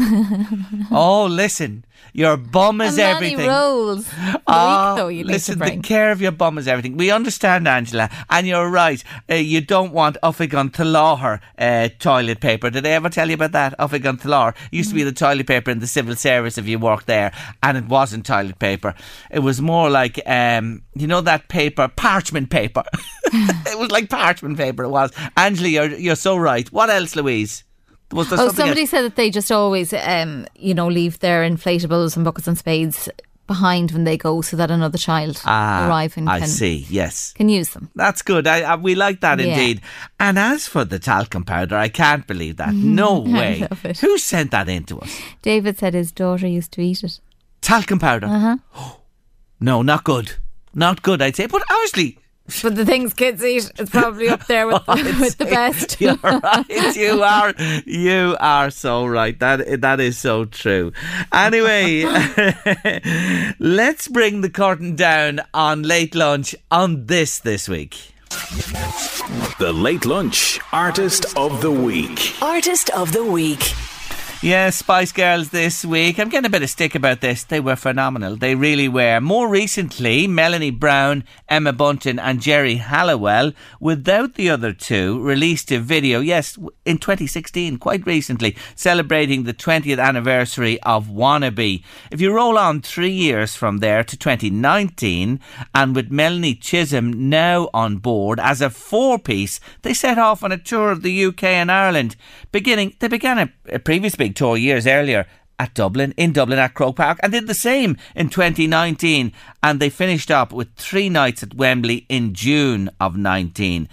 oh, 0.92 1.26
listen, 1.30 1.84
your 2.14 2.38
bum 2.38 2.82
is 2.82 2.98
and 2.98 3.02
everything. 3.02 3.48
rolls. 3.48 4.06
The 4.10 4.42
Ah, 4.48 4.96
though 4.96 5.08
listen, 5.08 5.60
the 5.60 5.78
care 5.78 6.12
of 6.12 6.22
your 6.22 6.32
bum 6.32 6.58
is 6.58 6.68
everything. 6.68 6.98
We 6.98 7.12
understand, 7.12 7.68
Angela, 7.68 8.10
and 8.30 8.48
you're 8.48 8.70
right. 8.70 9.04
Uh, 9.30 9.36
you 9.36 9.62
don't 9.62 9.94
want 9.94 10.18
Oifig 10.24 10.60
an 10.60 10.70
tSoláthair 10.70 11.40
uh, 11.58 11.90
toilet 12.00 12.40
paper. 12.42 12.70
Did 12.70 12.86
I 12.86 12.92
ever 12.92 13.10
tell 13.10 13.30
you 13.30 13.36
about 13.36 13.54
that? 13.54 13.78
Oifig 13.80 14.06
an 14.06 14.18
tSoláthair 14.18 14.56
used 14.72 14.90
to 14.90 14.96
be 14.96 15.04
the 15.04 15.12
toilet 15.12 15.48
paper 15.48 15.72
in 15.72 15.80
the 15.80 15.88
civil 15.88 16.16
service 16.16 16.58
if 16.58 16.68
you 16.68 16.80
worked 16.80 17.08
there, 17.08 17.32
and 17.64 17.78
it 17.78 17.86
wasn't 17.86 18.26
toilet 18.26 18.60
paper. 18.60 18.94
It 19.30 19.40
was 19.40 19.62
more 19.62 19.90
like, 19.90 20.22
um, 20.26 20.84
you 20.96 21.08
know, 21.08 21.22
that 21.22 21.48
paper, 21.48 21.88
parchment 21.88 22.50
paper. 22.50 22.84
it 23.34 23.80
was 23.80 23.92
like 23.92 24.10
parchment 24.10 24.58
paper. 24.58 24.84
It 24.84 24.90
was. 24.90 25.12
Angela, 25.38 25.70
you're 25.70 25.96
you're 25.96 26.16
so 26.16 26.36
right. 26.36 26.70
What 26.72 26.90
else, 26.90 27.16
Louise? 27.16 27.64
Was 28.14 28.30
there 28.30 28.40
Oh, 28.40 28.48
somebody 28.50 28.82
else? 28.82 28.90
said 28.90 29.02
that 29.04 29.16
they 29.16 29.30
just 29.30 29.52
always, 29.52 29.94
um, 29.94 30.46
you 30.56 30.74
know, 30.74 30.88
leave 30.88 31.20
their 31.20 31.44
inflatables 31.50 32.16
and 32.16 32.26
buckets 32.26 32.48
and 32.48 32.58
spades 32.58 33.10
behind 33.48 33.92
when 33.92 34.06
they 34.06 34.18
go, 34.18 34.42
so 34.42 34.56
that 34.56 34.72
another 34.72 34.98
child 34.98 35.42
Ah, 35.46 35.86
arriving 35.88 36.28
I 36.28 36.40
can 36.40 36.48
see. 36.48 36.86
Yes. 36.90 37.34
can 37.34 37.50
use 37.50 37.70
them. 37.72 37.90
That's 37.96 38.22
good. 38.22 38.48
I, 38.48 38.62
I, 38.62 38.76
we 38.78 38.96
like 38.96 39.20
that 39.22 39.40
Yeah. 39.40 39.48
indeed. 39.48 39.82
And 40.20 40.40
as 40.40 40.68
for 40.68 40.86
the 40.86 41.00
talcum 41.00 41.44
powder, 41.44 41.76
I 41.76 41.90
can't 41.90 42.26
believe 42.26 42.58
that. 42.58 42.74
No 42.74 43.26
I 43.28 43.30
way. 43.40 43.68
Who 44.00 44.18
sent 44.18 44.52
that 44.52 44.70
in 44.70 44.86
to 44.86 45.00
us? 45.02 45.20
David 45.42 45.78
said 45.80 45.94
his 45.94 46.12
daughter 46.14 46.48
used 46.48 46.72
to 46.74 46.82
eat 46.82 47.04
it. 47.04 47.20
Talcum 47.62 48.00
powder? 48.00 48.28
Uh 48.28 48.58
huh. 48.74 48.90
No, 49.60 49.82
not 49.84 50.04
good. 50.04 50.34
Not 50.74 51.04
good, 51.04 51.22
I'd 51.22 51.36
say. 51.36 51.46
But 51.46 51.62
obviously. 51.70 52.18
But 52.62 52.76
the 52.76 52.86
things 52.86 53.14
kids 53.14 53.44
eat, 53.44 53.72
it's 53.78 53.90
probably 53.92 54.30
up 54.30 54.46
there 54.48 54.68
with, 54.68 54.86
with 54.88 55.38
the 55.38 55.46
best. 55.46 56.00
You're 56.02 56.16
right. 56.24 56.96
You 56.96 57.24
are. 57.24 57.54
You 57.86 58.36
are 58.40 58.70
so 58.70 59.06
right. 59.06 59.38
That 59.40 59.82
that 59.82 60.00
is 60.00 60.18
so 60.18 60.46
true. 60.46 60.92
Anyway, 61.32 62.04
let's 63.60 64.08
bring 64.08 64.42
the 64.42 64.50
curtain 64.50 64.96
down 64.96 65.42
on 65.54 65.84
late 65.84 66.16
lunch 66.16 66.56
on 66.70 67.06
this 67.06 67.40
this 67.40 67.68
week. 67.70 68.14
The 69.60 69.74
Late 69.74 70.06
Lunch 70.06 70.60
Artist 70.72 71.38
of 71.38 71.62
the 71.62 71.72
Week. 71.72 72.34
Artist 72.42 72.90
of 72.92 73.12
the 73.12 73.24
Week. 73.24 73.74
Yes, 74.44 74.78
Spice 74.78 75.12
Girls 75.12 75.50
this 75.50 75.86
week. 75.86 76.18
I'm 76.18 76.28
getting 76.28 76.48
a 76.48 76.50
bit 76.50 76.64
of 76.64 76.70
stick 76.72 76.96
about 76.96 77.22
this. 77.22 77.44
They 77.44 77.60
were 77.60 77.76
phenomenal. 77.76 78.36
They 78.36 78.56
really 78.56 78.88
were. 78.88 79.22
More 79.22 79.48
recently, 79.48 80.26
Melanie 80.26 80.72
Brown, 80.72 81.26
Emma 81.48 81.72
Bunton, 81.72 82.18
and 82.18 82.42
Geri 82.42 82.78
Halliwell, 82.78 83.52
without 83.80 84.34
the 84.34 84.50
other 84.50 84.74
two, 84.74 85.22
released 85.22 85.72
a 85.72 85.80
video, 85.80 86.22
yes, 86.22 86.58
in 86.86 86.98
2016, 86.98 87.78
quite 87.78 88.04
recently, 88.08 88.58
celebrating 88.74 89.44
the 89.44 89.54
20th 89.54 90.04
anniversary 90.04 90.82
of 90.82 91.06
Wannabe. 91.06 91.84
If 92.10 92.20
you 92.20 92.34
roll 92.34 92.58
on 92.58 92.82
three 92.82 93.12
years 93.12 93.56
from 93.56 93.78
there 93.78 94.04
to 94.04 94.18
2019, 94.18 95.40
and 95.76 95.96
with 95.96 96.10
Melanie 96.10 96.56
Chisholm 96.56 97.30
now 97.30 97.70
on 97.76 97.98
board 97.98 98.40
as 98.40 98.60
a 98.60 98.72
four 98.72 99.20
piece, 99.20 99.60
they 99.84 99.94
set 99.94 100.18
off 100.18 100.44
on 100.44 100.52
a 100.52 100.58
tour 100.58 100.90
of 100.90 101.04
the 101.04 101.26
UK 101.26 101.44
and 101.44 101.72
Ireland. 101.72 102.16
Beginning, 102.52 102.96
they 102.98 103.08
began 103.08 103.38
a, 103.38 103.54
a 103.72 103.78
previous 103.78 104.16
big 104.16 104.31
tour 104.32 104.58
years 104.58 104.88
earlier 104.88 105.26
at 105.60 105.74
Dublin, 105.76 106.14
in 106.18 106.34
Dublin 106.34 106.58
at 106.58 106.74
Croke 106.74 106.96
Park, 106.96 107.20
and 107.22 107.32
did 107.32 107.48
the 107.48 107.54
same 107.54 107.98
in 108.16 108.30
2019. 108.30 109.32
And 109.62 109.80
they 109.80 109.90
finished 109.90 110.32
up 110.32 110.52
with 110.52 110.74
three 110.76 111.08
nights 111.08 111.44
at 111.44 111.54
Wembley 111.54 112.08
in 112.10 112.34
June 112.34 112.90
of 113.00 113.16
19. 113.16 113.88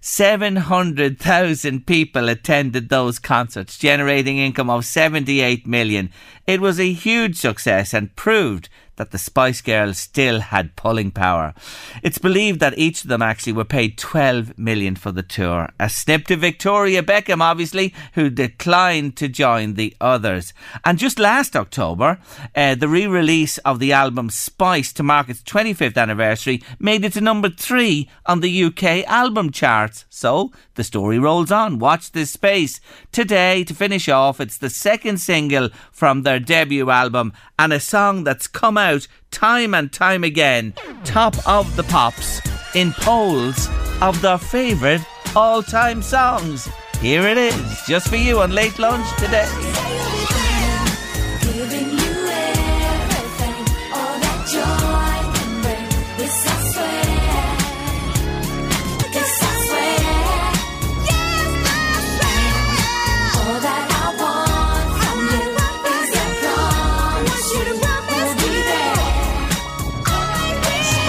700,000 0.00 1.86
people 1.86 2.30
attended 2.30 2.88
those 2.88 3.18
concerts, 3.18 3.76
generating 3.76 4.38
income 4.38 4.70
of 4.70 4.86
78 4.86 5.66
million. 5.66 6.10
It 6.46 6.60
was 6.60 6.80
a 6.80 6.92
huge 6.92 7.36
success 7.36 7.92
and 7.92 8.16
proved 8.16 8.70
that 9.00 9.12
the 9.12 9.18
Spice 9.18 9.62
Girls 9.62 9.96
still 9.96 10.40
had 10.40 10.76
pulling 10.76 11.10
power. 11.10 11.54
It's 12.02 12.18
believed 12.18 12.60
that 12.60 12.76
each 12.76 13.02
of 13.02 13.08
them 13.08 13.22
actually 13.22 13.54
were 13.54 13.64
paid 13.64 13.96
12 13.96 14.58
million 14.58 14.94
for 14.94 15.10
the 15.10 15.22
tour. 15.22 15.70
A 15.80 15.88
snip 15.88 16.26
to 16.26 16.36
Victoria 16.36 17.02
Beckham, 17.02 17.40
obviously, 17.40 17.94
who 18.12 18.28
declined 18.28 19.16
to 19.16 19.26
join 19.26 19.72
the 19.72 19.96
others. 20.02 20.52
And 20.84 20.98
just 20.98 21.18
last 21.18 21.56
October, 21.56 22.18
uh, 22.54 22.74
the 22.74 22.88
re-release 22.88 23.56
of 23.58 23.78
the 23.78 23.90
album 23.94 24.28
Spice 24.28 24.92
to 24.92 25.02
mark 25.02 25.30
its 25.30 25.40
25th 25.44 25.96
anniversary 25.96 26.62
made 26.78 27.02
it 27.02 27.14
to 27.14 27.22
number 27.22 27.48
three 27.48 28.06
on 28.26 28.40
the 28.40 28.64
UK 28.64 29.06
album 29.06 29.50
charts. 29.50 30.04
So 30.10 30.52
the 30.74 30.84
story 30.84 31.18
rolls 31.18 31.50
on. 31.50 31.78
Watch 31.78 32.12
this 32.12 32.32
space. 32.32 32.82
Today, 33.12 33.64
to 33.64 33.72
finish 33.72 34.10
off, 34.10 34.42
it's 34.42 34.58
the 34.58 34.68
second 34.68 35.22
single 35.22 35.70
from 35.90 36.22
their 36.22 36.38
debut 36.38 36.90
album 36.90 37.32
and 37.58 37.72
a 37.72 37.80
song 37.80 38.24
that's 38.24 38.46
come 38.46 38.76
out 38.76 38.89
time 39.30 39.74
and 39.74 39.92
time 39.92 40.24
again, 40.24 40.74
top 41.04 41.34
of 41.46 41.76
the 41.76 41.84
pops 41.84 42.40
in 42.74 42.92
polls 42.92 43.68
of 44.00 44.20
their 44.22 44.38
favourite 44.38 45.04
all-time 45.36 46.02
songs. 46.02 46.68
Here 47.00 47.22
it 47.22 47.38
is, 47.38 47.82
just 47.86 48.08
for 48.08 48.16
you 48.16 48.40
on 48.40 48.52
late 48.52 48.78
lunch 48.78 49.06
today. 49.18 49.48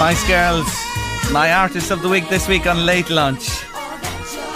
Spice 0.02 0.26
Girls, 0.26 0.66
my 1.30 1.52
artist 1.52 1.92
of 1.92 2.02
the 2.02 2.08
week 2.08 2.28
this 2.28 2.48
week 2.48 2.66
on 2.66 2.84
Late 2.84 3.08
Lunch. 3.08 3.60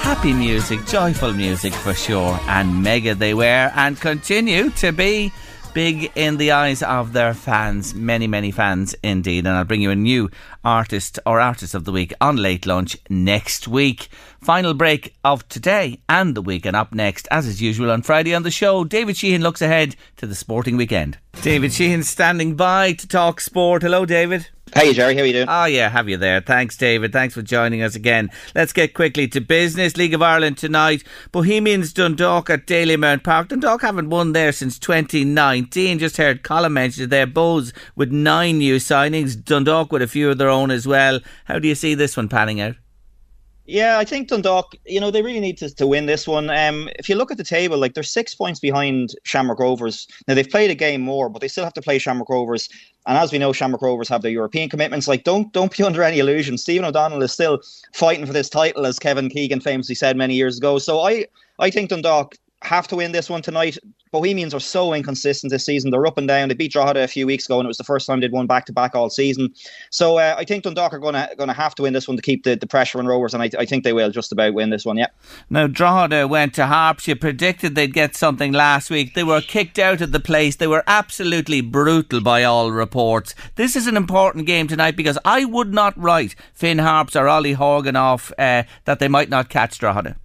Happy 0.01 0.33
music, 0.33 0.85
joyful 0.87 1.33
music 1.33 1.73
for 1.73 1.95
sure, 1.95 2.37
and 2.49 2.83
mega 2.83 3.15
they 3.15 3.33
were 3.33 3.71
and 3.77 4.01
continue 4.01 4.71
to 4.71 4.91
be 4.91 5.33
big 5.73 6.11
in 6.17 6.39
the 6.39 6.51
eyes 6.51 6.83
of 6.83 7.13
their 7.13 7.33
fans. 7.33 7.95
Many, 7.95 8.27
many 8.27 8.51
fans 8.51 8.97
indeed. 9.05 9.47
And 9.47 9.55
I'll 9.55 9.65
bring 9.65 9.83
you 9.83 9.93
a 9.93 9.95
new 9.95 10.31
artist 10.65 11.21
or 11.25 11.39
artist 11.39 11.77
of 11.77 11.85
the 11.85 11.93
week 11.93 12.13
on 12.21 12.39
Late 12.39 12.67
Lunch 12.67 12.97
next 13.09 13.69
week. 13.69 14.09
Final 14.41 14.75
break 14.75 15.15
of 15.23 15.49
today 15.49 16.01
and 16.09 16.35
the 16.35 16.43
week. 16.43 16.67
And 16.67 16.75
up 16.75 16.93
next, 16.93 17.29
as 17.31 17.47
is 17.47 17.63
usual 17.63 17.93
on 17.93 18.03
Friday 18.03 18.35
on 18.35 18.43
the 18.43 18.51
show, 18.51 18.83
David 18.83 19.17
Sheehan 19.17 19.43
looks 19.43 19.63
ahead 19.63 19.95
to 20.17 20.27
the 20.27 20.35
sporting 20.35 20.77
weekend. 20.77 21.19
David 21.41 21.73
Sheehan 21.73 22.03
standing 22.03 22.57
by 22.57 22.95
to 22.95 23.07
talk 23.07 23.41
sport. 23.41 23.83
Hello, 23.83 24.05
David. 24.05 24.49
Hey, 24.75 24.93
Jerry, 24.93 25.15
how 25.15 25.23
are 25.23 25.25
you 25.27 25.33
doing? 25.33 25.47
Oh, 25.49 25.65
yeah, 25.67 25.89
have 25.89 26.09
you 26.09 26.17
there. 26.17 26.41
Thanks, 26.41 26.77
David. 26.77 27.13
Thanks 27.13 27.35
for 27.35 27.41
joining 27.41 27.83
us 27.83 27.95
again. 27.95 28.31
Let's 28.55 28.73
get 28.73 28.95
quickly 28.95 29.29
to 29.29 29.41
business. 29.41 29.97
League 29.97 30.13
of 30.13 30.23
Ireland 30.23 30.59
tonight. 30.59 31.05
Bohemians 31.31 31.93
Dundalk 31.93 32.51
at 32.51 32.67
Daly 32.67 32.97
Dalymount 32.97 33.23
Park. 33.23 33.49
Dundalk 33.49 33.83
haven't 33.83 34.11
won 34.11 34.33
there 34.33 34.51
since 34.51 34.79
2019. 34.81 36.01
Just 36.01 36.17
heard 36.17 36.43
Colin 36.43 36.73
mention 36.73 37.09
their 37.09 37.29
Bohs 37.29 37.73
with 37.95 38.11
nine 38.11 38.59
new 38.59 38.77
signings. 38.77 39.43
Dundalk 39.43 39.93
with 39.93 40.03
a 40.03 40.09
few 40.09 40.31
of 40.31 40.39
their 40.39 40.51
own 40.51 40.73
as 40.73 40.87
well. 40.87 41.21
How 41.45 41.61
do 41.61 41.69
you 41.69 41.77
see 41.77 41.95
this 41.95 42.17
one 42.17 42.29
panning 42.29 42.61
out? 42.61 42.75
Yeah, 43.67 43.99
I 43.99 44.05
think 44.05 44.29
Dundalk, 44.29 44.77
you 44.85 45.01
know, 45.01 45.11
they 45.11 45.23
really 45.23 45.41
need 45.41 45.59
to, 45.59 45.75
to 45.75 45.87
win 45.89 46.07
this 46.07 46.29
one. 46.29 46.51
Um, 46.51 46.89
if 47.01 47.09
you 47.09 47.17
look 47.17 47.33
at 47.33 47.37
the 47.37 47.45
table, 47.45 47.77
like 47.77 47.95
they're 47.95 48.05
six 48.05 48.33
points 48.33 48.61
behind 48.61 49.15
Shamrock 49.25 49.59
Rovers. 49.59 50.07
Now 50.29 50.35
they've 50.35 50.49
played 50.49 50.71
a 50.71 50.75
game 50.75 51.01
more, 51.01 51.29
but 51.29 51.41
they 51.41 51.49
still 51.49 51.65
have 51.65 51.73
to 51.75 51.83
play 51.83 51.99
Shamrock 51.99 52.29
Rovers. 52.29 52.69
And 53.07 53.19
as 53.19 53.33
we 53.33 53.39
know, 53.39 53.53
Shamrock 53.53 53.83
Rovers 53.83 54.09
have 54.09 54.23
their 54.23 54.31
European 54.31 54.69
commitments. 54.69 55.09
Like, 55.09 55.25
don't 55.25 55.53
don't 55.53 55.77
be 55.77 55.83
under 55.85 56.05
any 56.05 56.21
illusion. 56.21 56.59
Stephen 56.59 56.85
O'Donnell 56.85 57.23
is 57.23 57.33
still 57.33 57.61
fighting 57.93 58.25
for 58.25 58.33
this 58.33 58.49
title, 58.49 58.87
as 58.87 59.01
Kevin 59.01 59.29
Keegan 59.29 59.61
famously 59.61 59.97
said 59.97 60.17
many 60.17 60.35
years 60.35 60.59
ago. 60.59 60.79
So 60.79 61.01
I 61.01 61.27
I 61.59 61.71
think 61.71 61.91
Dundalk 61.91 62.37
have 62.67 62.89
to 62.89 62.97
win 62.97 63.13
this 63.13 63.31
one 63.31 63.43
tonight. 63.43 63.79
Bohemians 64.13 64.55
are 64.55 64.61
so 64.61 64.93
inconsistent 64.93 65.51
this 65.51 65.65
season. 65.65 65.91
They're 65.91 66.07
up 66.07 66.19
and 66.19 66.29
down. 66.29 66.49
They 66.49 66.55
beat 66.55 66.73
Drogheda 66.73 67.03
a 67.03 67.09
few 67.09 67.27
weeks 67.27 67.47
ago, 67.47 67.59
and 67.59 67.67
it 67.67 67.69
was 67.69 67.77
the 67.77 67.85
first 67.85 68.07
time 68.07 68.21
they'd 68.21 68.33
won 68.33 68.47
back 68.47 68.67
to 68.67 68.73
back 68.73 68.95
all 68.95 69.11
season. 69.11 69.53
So 69.91 70.19
uh, 70.19 70.35
I 70.39 70.45
think 70.45 70.65
Dundalk 70.65 70.93
are 70.93 70.99
going 70.99 71.15
to 71.15 71.29
going 71.37 71.49
to 71.49 71.55
have 71.55 71.75
to 71.77 71.83
win 71.83 71.93
this 71.93 72.09
one 72.09 72.17
to 72.17 72.23
keep 72.23 72.45
the, 72.45 72.57
the 72.57 72.67
pressure 72.67 72.99
on 72.99 73.07
Rovers, 73.07 73.35
and 73.35 73.43
I, 73.43 73.51
I 73.59 73.65
think 73.65 73.85
they 73.85 73.93
will 73.93 74.11
just 74.11 74.33
about 74.33 74.55
win 74.55 74.71
this 74.71 74.85
one. 74.85 74.97
Yeah. 74.97 75.09
Now 75.51 75.67
Drogheda 75.67 76.29
went 76.29 76.55
to 76.55 76.67
Harps. 76.67 77.07
You 77.09 77.17
predicted 77.17 77.75
they'd 77.75 77.93
get 77.93 78.17
something 78.17 78.53
last 78.53 78.91
week. 78.91 79.15
They 79.15 79.25
were 79.25 79.41
kicked 79.41 79.79
out 79.79 80.01
of 80.01 80.13
the 80.13 80.21
place. 80.21 80.57
They 80.57 80.67
were 80.67 80.85
absolutely 80.87 81.61
brutal 81.61 82.21
by 82.21 82.45
all 82.45 82.73
reports. 82.73 83.35
This 83.57 83.77
is 83.77 83.87
an 83.87 83.97
important 83.97 84.47
game 84.47 84.67
tonight 84.67 84.97
because 84.97 85.19
I 85.25 85.45
would 85.45 85.73
not 85.73 85.97
write 85.97 86.35
Finn 86.53 86.79
Harps 86.79 87.17
or 87.17 87.29
Ollie 87.29 87.53
Horgan 87.53 87.97
off 87.97 88.33
uh, 88.39 88.65
that 88.85 88.99
they 88.99 89.09
might 89.09 89.29
not 89.29 89.49
catch 89.49 89.79
Drogheda. 89.79 90.17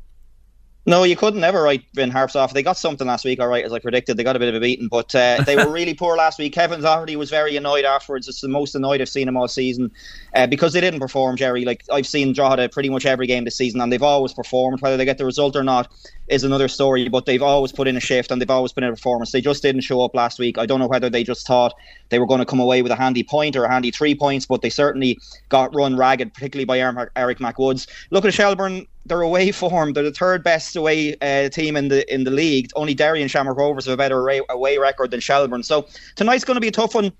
No, 0.87 1.03
you 1.03 1.15
couldn't 1.15 1.43
ever 1.43 1.61
write 1.61 1.83
Finn 1.93 2.09
Harps 2.09 2.35
off. 2.35 2.55
They 2.55 2.63
got 2.63 2.75
something 2.75 3.05
last 3.05 3.23
week, 3.23 3.39
all 3.39 3.47
right, 3.47 3.63
as 3.63 3.71
I 3.71 3.77
predicted. 3.77 4.17
They 4.17 4.23
got 4.23 4.35
a 4.35 4.39
bit 4.39 4.49
of 4.49 4.55
a 4.55 4.59
beating, 4.59 4.87
but 4.87 5.13
uh, 5.13 5.43
they 5.45 5.55
were 5.55 5.69
really 5.71 5.93
poor 5.93 6.17
last 6.17 6.39
week. 6.39 6.53
Kevin 6.53 6.81
Doherty 6.81 7.15
was 7.15 7.29
very 7.29 7.55
annoyed 7.55 7.85
afterwards. 7.85 8.27
It's 8.27 8.41
the 8.41 8.47
most 8.47 8.73
annoyed 8.73 8.99
I've 8.99 9.09
seen 9.09 9.27
him 9.27 9.37
all 9.37 9.47
season 9.47 9.91
uh, 10.33 10.47
because 10.47 10.73
they 10.73 10.81
didn't 10.81 10.99
perform, 10.99 11.37
Jerry. 11.37 11.65
Like, 11.65 11.83
I've 11.91 12.07
seen 12.07 12.33
Drogheda 12.33 12.69
pretty 12.69 12.89
much 12.89 13.05
every 13.05 13.27
game 13.27 13.43
this 13.43 13.55
season, 13.55 13.79
and 13.79 13.93
they've 13.93 14.01
always 14.01 14.33
performed. 14.33 14.81
Whether 14.81 14.97
they 14.97 15.05
get 15.05 15.19
the 15.19 15.25
result 15.25 15.55
or 15.55 15.63
not 15.63 15.91
is 16.27 16.43
another 16.43 16.67
story, 16.67 17.07
but 17.09 17.27
they've 17.27 17.43
always 17.43 17.71
put 17.71 17.87
in 17.87 17.95
a 17.95 17.99
shift 17.99 18.31
and 18.31 18.41
they've 18.41 18.49
always 18.49 18.71
put 18.71 18.83
in 18.83 18.89
a 18.89 18.93
performance. 18.93 19.31
They 19.31 19.41
just 19.41 19.61
didn't 19.61 19.81
show 19.81 20.01
up 20.01 20.15
last 20.15 20.39
week. 20.39 20.57
I 20.57 20.65
don't 20.65 20.79
know 20.79 20.87
whether 20.87 21.11
they 21.11 21.23
just 21.23 21.45
thought 21.45 21.75
they 22.09 22.17
were 22.17 22.25
going 22.25 22.39
to 22.39 22.45
come 22.45 22.59
away 22.59 22.81
with 22.81 22.91
a 22.91 22.95
handy 22.95 23.23
point 23.23 23.55
or 23.55 23.65
a 23.65 23.71
handy 23.71 23.91
three 23.91 24.15
points, 24.15 24.47
but 24.47 24.61
they 24.63 24.69
certainly 24.69 25.19
got 25.49 25.75
run 25.75 25.95
ragged, 25.95 26.33
particularly 26.33 26.65
by 26.65 26.79
Eric 26.79 27.37
McWoods. 27.39 27.87
Look 28.09 28.25
at 28.25 28.33
Shelbourne 28.33 28.87
their 29.05 29.21
away 29.21 29.51
form. 29.51 29.93
They're 29.93 30.03
the 30.03 30.11
third 30.11 30.43
best 30.43 30.75
away 30.75 31.15
uh, 31.21 31.49
team 31.49 31.75
in 31.75 31.87
the 31.87 32.11
in 32.13 32.23
the 32.23 32.31
league. 32.31 32.71
Only 32.75 32.93
Derry 32.93 33.21
and 33.21 33.29
Shamrock 33.29 33.57
Rovers 33.57 33.85
have 33.85 33.93
a 33.93 33.97
better 33.97 34.19
away, 34.19 34.41
away 34.49 34.77
record 34.77 35.11
than 35.11 35.19
Shelbourne. 35.19 35.63
So 35.63 35.87
tonight's 36.15 36.43
going 36.43 36.55
to 36.55 36.61
be 36.61 36.67
a 36.67 36.71
tough 36.71 36.95
one. 36.95 37.11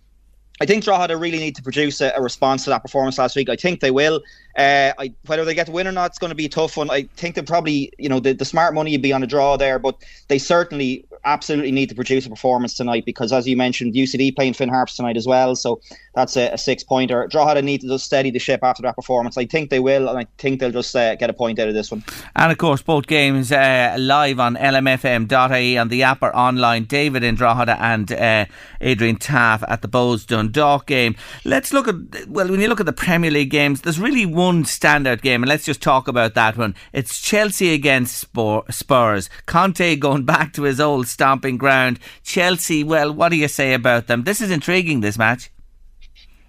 I 0.61 0.65
think 0.67 0.83
Drogheda 0.83 1.17
really 1.17 1.39
need 1.39 1.55
to 1.55 1.63
produce 1.63 2.01
a, 2.01 2.13
a, 2.15 2.21
response 2.21 2.65
to 2.65 2.69
that 2.69 2.83
performance 2.83 3.17
last 3.17 3.35
week. 3.35 3.49
I 3.49 3.55
think 3.55 3.79
they 3.79 3.89
will. 3.89 4.21
Uh, 4.55 4.91
I, 4.99 5.11
whether 5.25 5.43
they 5.43 5.55
get 5.55 5.65
the 5.65 5.71
win 5.71 5.87
or 5.87 5.91
not, 5.91 6.11
it's 6.11 6.19
going 6.19 6.29
to 6.29 6.35
be 6.35 6.45
a 6.45 6.49
tough 6.49 6.77
one. 6.77 6.91
I 6.91 7.03
think 7.15 7.33
they 7.33 7.41
probably, 7.41 7.91
you 7.97 8.07
know, 8.07 8.19
the, 8.19 8.33
the 8.33 8.45
smart 8.45 8.75
money 8.75 8.91
would 8.91 9.01
be 9.01 9.11
on 9.11 9.23
a 9.23 9.27
draw 9.27 9.57
there, 9.57 9.79
but 9.79 9.95
they 10.27 10.37
certainly 10.37 11.03
absolutely 11.25 11.71
need 11.71 11.89
to 11.89 11.95
produce 11.95 12.25
a 12.25 12.29
performance 12.29 12.75
tonight 12.75 13.05
because, 13.05 13.31
as 13.31 13.47
you 13.47 13.57
mentioned, 13.57 13.93
UCD 13.93 14.35
playing 14.35 14.53
Finn 14.53 14.69
Harps 14.69 14.95
tonight 14.95 15.17
as 15.17 15.27
well. 15.27 15.55
So 15.55 15.81
that's 16.15 16.35
a, 16.35 16.49
a 16.49 16.57
six 16.57 16.83
pointer. 16.83 17.27
Drogheda 17.27 17.61
need 17.61 17.81
to 17.81 17.87
just 17.87 18.05
steady 18.05 18.31
the 18.31 18.39
ship 18.39 18.61
after 18.63 18.81
that 18.83 18.95
performance. 18.95 19.37
I 19.37 19.45
think 19.45 19.69
they 19.69 19.79
will, 19.79 20.09
and 20.09 20.17
I 20.17 20.27
think 20.37 20.59
they'll 20.59 20.71
just 20.71 20.95
uh, 20.95 21.15
get 21.15 21.29
a 21.29 21.33
point 21.33 21.59
out 21.59 21.67
of 21.67 21.73
this 21.73 21.91
one. 21.91 22.03
And 22.35 22.51
of 22.51 22.57
course, 22.57 22.81
both 22.81 23.07
games 23.07 23.51
uh, 23.51 23.95
live 23.97 24.39
on 24.39 24.55
lmfm.ie 24.55 25.77
and 25.77 25.89
the 25.89 26.03
app 26.03 26.21
are 26.23 26.35
online. 26.35 26.85
David 26.85 27.23
in 27.23 27.35
Drogheda 27.35 27.81
and 27.81 28.11
uh, 28.11 28.45
Adrian 28.81 29.15
Taff 29.17 29.63
at 29.67 29.81
the 29.81 29.87
Bohs 29.87 30.25
Dundalk 30.25 30.85
game. 30.85 31.15
Let's 31.45 31.71
look 31.73 31.87
at, 31.87 31.95
well, 32.27 32.49
when 32.49 32.59
you 32.59 32.67
look 32.67 32.79
at 32.79 32.85
the 32.85 32.93
Premier 32.93 33.31
League 33.31 33.51
games, 33.51 33.81
there's 33.81 33.99
really 33.99 34.25
one 34.25 34.63
standout 34.63 35.21
game, 35.21 35.43
and 35.43 35.49
let's 35.49 35.65
just 35.65 35.81
talk 35.81 36.07
about 36.07 36.33
that 36.33 36.57
one. 36.57 36.75
It's 36.93 37.21
Chelsea 37.21 37.73
against 37.73 38.17
Spurs. 38.17 39.29
Conte 39.45 39.95
going 39.95 40.23
back 40.25 40.53
to 40.53 40.63
his 40.63 40.79
old 40.79 41.07
stomping 41.11 41.57
ground. 41.57 41.99
Chelsea, 42.23 42.83
well, 42.83 43.13
what 43.13 43.29
do 43.29 43.35
you 43.37 43.47
say 43.47 43.73
about 43.73 44.07
them? 44.07 44.23
This 44.23 44.41
is 44.41 44.51
intriguing, 44.51 45.01
this 45.01 45.17
match. 45.17 45.51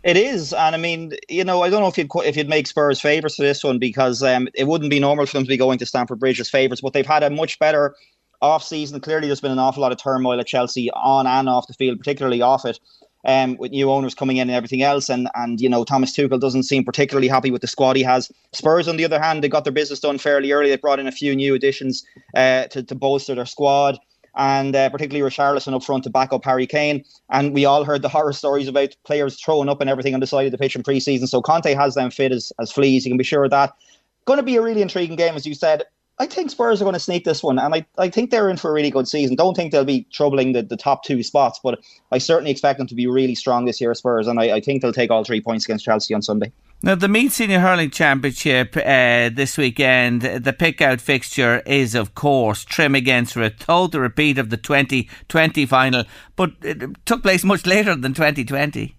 It 0.04 0.16
is, 0.16 0.52
and 0.52 0.74
I 0.74 0.78
mean, 0.78 1.12
you 1.28 1.44
know, 1.44 1.62
I 1.62 1.70
don't 1.70 1.80
know 1.80 1.86
if 1.86 1.96
you'd 1.96 2.10
if 2.26 2.36
you'd 2.36 2.48
make 2.48 2.66
Spurs 2.66 3.00
favourites 3.00 3.36
for 3.36 3.42
this 3.42 3.62
one 3.62 3.78
because 3.78 4.20
um, 4.22 4.48
it 4.54 4.66
wouldn't 4.66 4.90
be 4.90 4.98
normal 4.98 5.26
for 5.26 5.34
them 5.34 5.44
to 5.44 5.48
be 5.48 5.56
going 5.56 5.78
to 5.78 5.86
Stamford 5.86 6.18
Bridge 6.18 6.40
as 6.40 6.50
favourites, 6.50 6.80
but 6.80 6.92
they've 6.92 7.06
had 7.06 7.22
a 7.22 7.30
much 7.30 7.56
better 7.60 7.94
off 8.40 8.64
season. 8.64 8.98
Clearly, 9.00 9.28
there's 9.28 9.40
been 9.40 9.52
an 9.52 9.60
awful 9.60 9.80
lot 9.80 9.92
of 9.92 9.98
turmoil 9.98 10.40
at 10.40 10.48
Chelsea 10.48 10.90
on 10.90 11.28
and 11.28 11.48
off 11.48 11.68
the 11.68 11.74
field, 11.74 11.98
particularly 11.98 12.42
off 12.42 12.64
it 12.64 12.80
um, 13.24 13.56
with 13.58 13.70
new 13.70 13.90
owners 13.90 14.14
coming 14.14 14.36
in 14.36 14.48
and 14.48 14.56
everything 14.56 14.82
else. 14.82 15.08
And 15.08 15.28
and 15.34 15.60
you 15.60 15.68
know 15.68 15.84
Thomas 15.84 16.16
Tuchel 16.16 16.40
doesn't 16.40 16.64
seem 16.64 16.84
particularly 16.84 17.28
happy 17.28 17.50
with 17.50 17.60
the 17.60 17.68
squad 17.68 17.96
he 17.96 18.02
has. 18.02 18.30
Spurs, 18.52 18.88
on 18.88 18.96
the 18.96 19.04
other 19.04 19.20
hand, 19.20 19.42
they 19.42 19.48
got 19.48 19.64
their 19.64 19.72
business 19.72 20.00
done 20.00 20.18
fairly 20.18 20.52
early. 20.52 20.70
They 20.70 20.76
brought 20.76 21.00
in 21.00 21.06
a 21.06 21.12
few 21.12 21.34
new 21.34 21.54
additions 21.54 22.04
uh, 22.34 22.64
to 22.64 22.82
to 22.82 22.94
bolster 22.94 23.34
their 23.34 23.46
squad. 23.46 23.98
And 24.36 24.74
uh, 24.74 24.88
particularly 24.88 25.28
Richarlison 25.28 25.74
up 25.74 25.82
front 25.82 26.04
to 26.04 26.10
back 26.10 26.32
up 26.32 26.44
Harry 26.44 26.66
Kane. 26.66 27.04
And 27.30 27.52
we 27.52 27.64
all 27.64 27.84
heard 27.84 28.02
the 28.02 28.08
horror 28.08 28.32
stories 28.32 28.68
about 28.68 28.96
players 29.04 29.40
throwing 29.40 29.68
up 29.68 29.80
and 29.80 29.90
everything 29.90 30.14
on 30.14 30.20
the 30.20 30.26
side 30.26 30.46
of 30.46 30.52
the 30.52 30.58
pitch 30.58 30.74
in 30.74 30.82
pre-season. 30.82 31.26
So 31.26 31.42
Conte 31.42 31.74
has 31.74 31.94
them 31.94 32.10
fit 32.10 32.32
as, 32.32 32.52
as 32.60 32.72
fleas. 32.72 33.04
You 33.04 33.10
can 33.10 33.18
be 33.18 33.24
sure 33.24 33.44
of 33.44 33.50
that. 33.50 33.74
Going 34.24 34.38
to 34.38 34.42
be 34.42 34.56
a 34.56 34.62
really 34.62 34.82
intriguing 34.82 35.16
game, 35.16 35.34
as 35.34 35.46
you 35.46 35.54
said. 35.54 35.82
I 36.18 36.26
think 36.26 36.50
Spurs 36.50 36.80
are 36.80 36.84
going 36.84 36.94
to 36.94 37.00
sneak 37.00 37.24
this 37.24 37.42
one, 37.42 37.58
and 37.58 37.74
I, 37.74 37.84
I 37.98 38.08
think 38.08 38.30
they're 38.30 38.48
in 38.48 38.56
for 38.56 38.70
a 38.70 38.72
really 38.72 38.90
good 38.90 39.08
season. 39.08 39.34
Don't 39.34 39.56
think 39.56 39.72
they'll 39.72 39.84
be 39.84 40.06
troubling 40.12 40.52
the, 40.52 40.62
the 40.62 40.76
top 40.76 41.02
two 41.02 41.22
spots, 41.22 41.58
but 41.62 41.80
I 42.12 42.18
certainly 42.18 42.50
expect 42.50 42.78
them 42.78 42.86
to 42.86 42.94
be 42.94 43.06
really 43.06 43.34
strong 43.34 43.64
this 43.64 43.80
year, 43.80 43.92
Spurs, 43.94 44.28
and 44.28 44.38
I, 44.38 44.56
I 44.56 44.60
think 44.60 44.82
they'll 44.82 44.92
take 44.92 45.10
all 45.10 45.24
three 45.24 45.40
points 45.40 45.64
against 45.64 45.84
Chelsea 45.84 46.14
on 46.14 46.22
Sunday. 46.22 46.52
Now, 46.84 46.96
the 46.96 47.06
Meath 47.06 47.34
Senior 47.34 47.60
Hurling 47.60 47.90
Championship 47.90 48.76
uh, 48.76 49.30
this 49.32 49.56
weekend, 49.56 50.22
the 50.22 50.52
pick-out 50.52 51.00
fixture 51.00 51.62
is, 51.64 51.94
of 51.94 52.16
course, 52.16 52.64
Trim 52.64 52.96
against 52.96 53.36
Ratoath, 53.36 53.92
the 53.92 54.00
repeat 54.00 54.36
of 54.36 54.50
the 54.50 54.56
2020 54.56 55.64
final, 55.66 56.02
but 56.34 56.50
it 56.60 56.82
took 57.06 57.22
place 57.22 57.44
much 57.44 57.66
later 57.66 57.94
than 57.94 58.14
2020. 58.14 58.96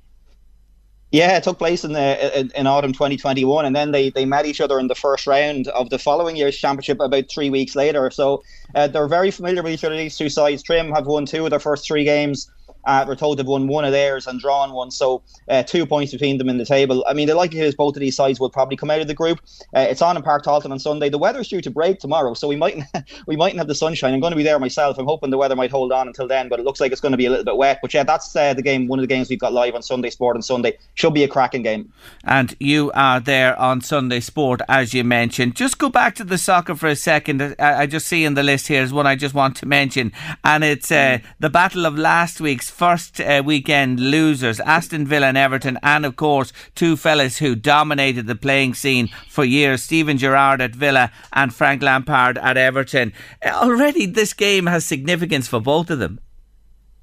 Yeah, 1.12 1.36
it 1.36 1.44
took 1.44 1.60
place 1.60 1.84
in 1.84 1.92
the 1.92 2.40
in, 2.40 2.52
in, 2.56 2.68
autumn 2.68 2.94
2021, 2.94 3.66
and 3.66 3.76
then 3.76 3.92
they, 3.92 4.10
they 4.10 4.26
met 4.26 4.46
each 4.46 4.62
other 4.62 4.80
in 4.80 4.88
the 4.88 4.96
first 4.96 5.28
round 5.28 5.68
of 5.68 5.90
the 5.90 6.00
following 6.00 6.38
year's 6.38 6.58
championship 6.58 7.02
about 7.02 7.30
three 7.30 7.50
weeks 7.50 7.76
later. 7.76 8.10
So 8.10 8.44
uh, 8.76 8.88
they're 8.88 9.10
very 9.10 9.30
familiar 9.30 9.62
with 9.62 9.74
each 9.74 9.84
other. 9.84 9.96
These 9.96 10.18
two 10.18 10.30
sides. 10.30 10.64
Trim 10.64 10.90
have 10.92 11.06
won 11.06 11.26
two 11.26 11.44
of 11.44 11.50
their 11.50 11.60
first 11.60 11.86
three 11.86 12.06
games. 12.06 12.50
Uh, 12.86 13.06
we're 13.08 13.16
told 13.16 13.38
they've 13.38 13.46
won 13.46 13.68
one 13.68 13.86
of 13.86 13.92
theirs 13.92 14.28
and 14.28 14.40
drawn 14.40 14.74
one, 14.74 14.92
so 14.92 15.22
uh, 15.50 15.64
two 15.64 15.86
points 15.86 16.12
between 16.12 16.38
them 16.38 16.50
in 16.50 16.58
the 16.58 16.66
table. 16.66 17.04
I 17.08 17.14
mean, 17.14 17.28
the 17.28 17.36
likelihood 17.36 17.68
is 17.68 17.76
both 17.76 17.96
of 17.96 18.00
these 18.00 18.16
sides 18.16 18.40
will 18.40 18.50
probably 18.50 18.76
come 18.76 18.90
out 18.90 19.02
of 19.02 19.08
the 19.08 19.14
group. 19.14 19.40
Uh, 19.76 19.82
it's 19.90 20.02
on 20.02 20.18
in 20.18 20.24
Park 20.24 20.44
Tailteann 20.44 20.72
on 20.72 20.80
Sunday. 20.80 21.10
The 21.10 21.18
weather's 21.18 21.48
due 21.48 21.62
to 21.62 21.72
break 21.72 22.00
tomorrow, 22.00 22.34
so 22.34 22.48
we 22.48 22.56
mightn't 22.56 22.86
we 23.28 23.36
mightn't 23.36 23.60
have 23.60 23.68
the 23.68 23.76
sunshine. 23.76 24.14
I'm 24.14 24.20
going 24.20 24.32
to 24.32 24.38
be 24.38 24.44
there 24.44 24.60
myself. 24.60 24.98
I'm 24.98 25.06
hoping 25.06 25.30
the 25.30 25.38
weather 25.38 25.56
might 25.56 25.72
hold 25.72 25.92
on 25.92 26.08
until 26.08 26.28
then, 26.28 26.50
but 26.50 26.60
it 26.60 26.66
looks 26.66 26.80
like 26.80 26.92
it's 26.92 27.02
going 27.02 27.12
to 27.12 27.18
be 27.18 27.26
a 27.26 27.30
little 27.30 27.46
bit 27.46 27.58
wet. 27.58 27.80
But 27.82 27.94
yeah, 27.94 28.04
that's 28.04 28.36
uh, 28.36 28.54
the 28.54 28.62
game. 28.62 28.88
One 28.88 29.00
of 29.00 29.04
the 29.04 29.08
games 29.08 29.30
we've 29.30 29.40
got 29.40 29.54
live 29.54 29.76
on 29.76 29.82
Sunday 29.82 30.10
Sport 30.10 30.36
on 30.36 30.42
Sunday 30.42 30.78
should 30.96 31.14
be 31.14 31.24
a 31.24 31.28
cracking 31.28 31.64
game. 31.64 31.92
And 32.24 32.56
you 32.60 32.92
are 32.94 33.20
there 33.20 33.60
on 33.60 33.82
Sunday 33.82 34.20
Sport, 34.20 34.62
as 34.68 34.94
you 34.94 35.04
mentioned. 35.04 35.56
Just 35.56 35.78
go 35.78 35.90
back 35.90 36.16
to 36.16 36.24
the 36.24 36.38
soccer 36.38 36.76
for 36.76 36.88
a 36.88 36.96
second. 36.96 37.42
I, 37.60 37.82
I 37.82 37.86
just 37.86 38.08
see 38.08 38.26
in 38.26 38.34
the 38.34 38.44
list 38.44 38.68
here 38.68 38.82
is 38.82 38.92
one 38.92 39.08
I 39.08 39.16
just 39.16 39.36
want 39.36 39.56
to 39.58 39.66
mention, 39.66 40.12
and 40.44 40.64
it's 40.64 40.92
uh, 40.92 41.20
the 41.40 41.50
battle 41.50 41.86
of 41.86 41.98
last 41.98 42.42
week's 42.42 42.70
first 42.74 43.22
uh, 43.22 43.42
weekend 43.46 44.00
losers, 44.00 44.60
Aston 44.60 45.06
Villa 45.06 45.28
and 45.28 45.38
Everton, 45.38 45.78
and 45.84 46.06
of 46.06 46.16
course, 46.16 46.52
two 46.76 46.98
fellas 46.98 47.38
who 47.38 47.56
dominated 47.56 48.28
the 48.28 48.36
playing 48.36 48.74
scene 48.74 49.10
for 49.30 49.46
years 49.46 49.84
Steven 49.84 50.18
Gerrard 50.18 50.60
at 50.60 50.76
Villa 50.76 51.12
and 51.32 51.54
Frank 51.54 51.82
Lampard 51.82 52.38
at 52.40 52.58
Everton. 52.58 53.14
Already, 53.46 54.06
this 54.06 54.34
game 54.34 54.66
has 54.66 54.86
significance 54.86 55.48
for 55.48 55.62
both 55.62 55.90
of 55.90 56.00
them. 56.00 56.20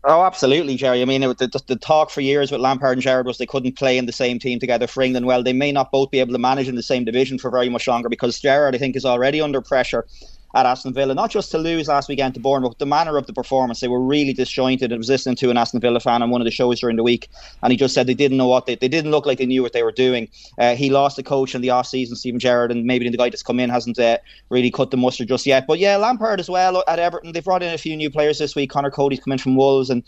Oh, 0.02 0.24
absolutely, 0.24 0.76
Jerry. 0.76 1.02
I 1.02 1.04
mean, 1.04 1.22
it, 1.22 1.38
the, 1.38 1.62
the 1.66 1.76
talk 1.76 2.10
for 2.10 2.22
years 2.22 2.50
with 2.50 2.60
Lampard 2.60 2.94
and 2.94 3.02
Gerrard 3.02 3.26
was 3.26 3.36
they 3.36 3.46
couldn't 3.46 3.76
play 3.76 3.98
in 3.98 4.06
the 4.06 4.12
same 4.12 4.38
team 4.38 4.58
together 4.58 4.86
for 4.86 5.02
England. 5.02 5.26
Well, 5.26 5.42
they 5.42 5.52
may 5.52 5.72
not 5.72 5.92
both 5.92 6.10
be 6.10 6.20
able 6.20 6.32
to 6.32 6.38
manage 6.38 6.68
in 6.68 6.74
the 6.74 6.82
same 6.82 7.04
division 7.04 7.38
for 7.38 7.50
very 7.50 7.68
much 7.68 7.86
longer 7.86 8.08
because 8.08 8.40
Gerrard, 8.40 8.74
I 8.74 8.78
think, 8.78 8.96
is 8.96 9.04
already 9.04 9.42
under 9.42 9.60
pressure 9.60 10.06
at 10.54 10.66
Aston 10.66 10.92
Villa, 10.92 11.14
not 11.14 11.30
just 11.30 11.50
to 11.52 11.58
lose 11.58 11.88
last 11.88 12.08
weekend 12.08 12.34
to 12.34 12.40
Bournemouth, 12.40 12.78
the 12.78 12.86
manner 12.86 13.16
of 13.16 13.26
the 13.26 13.32
performance. 13.32 13.80
They 13.80 13.88
were 13.88 14.00
really 14.00 14.32
disjointed. 14.32 14.92
I 14.92 14.96
was 14.96 15.08
listening 15.08 15.36
to 15.36 15.50
an 15.50 15.56
Aston 15.56 15.80
Villa 15.80 16.00
fan 16.00 16.22
on 16.22 16.30
one 16.30 16.40
of 16.40 16.44
the 16.44 16.50
shows 16.50 16.80
during 16.80 16.96
the 16.96 17.02
week, 17.02 17.28
and 17.62 17.70
he 17.70 17.76
just 17.76 17.94
said 17.94 18.06
they 18.06 18.14
didn't 18.14 18.36
know 18.36 18.48
what 18.48 18.66
they, 18.66 18.74
they 18.74 18.88
didn't 18.88 19.10
look 19.10 19.26
like 19.26 19.38
they 19.38 19.46
knew 19.46 19.62
what 19.62 19.72
they 19.72 19.82
were 19.82 19.92
doing. 19.92 20.28
Uh, 20.58 20.74
he 20.74 20.90
lost 20.90 21.16
the 21.16 21.22
coach 21.22 21.54
in 21.54 21.60
the 21.60 21.70
off 21.70 21.86
season, 21.86 22.16
Steven 22.16 22.40
Gerrard, 22.40 22.72
and 22.72 22.84
maybe 22.84 23.08
the 23.08 23.16
guy 23.16 23.30
that's 23.30 23.42
come 23.42 23.60
in 23.60 23.70
hasn't 23.70 23.98
uh, 23.98 24.18
really 24.48 24.70
cut 24.70 24.90
the 24.90 24.96
mustard 24.96 25.28
just 25.28 25.46
yet. 25.46 25.66
But 25.66 25.78
yeah, 25.78 25.96
Lampard 25.96 26.40
as 26.40 26.50
well 26.50 26.82
at 26.88 26.98
Everton. 26.98 27.32
They've 27.32 27.44
brought 27.44 27.62
in 27.62 27.72
a 27.72 27.78
few 27.78 27.96
new 27.96 28.10
players 28.10 28.38
this 28.38 28.56
week. 28.56 28.70
Conor 28.70 28.90
Coady's 28.90 29.20
come 29.20 29.32
in 29.32 29.38
from 29.38 29.56
Wolves, 29.56 29.90
and 29.90 30.02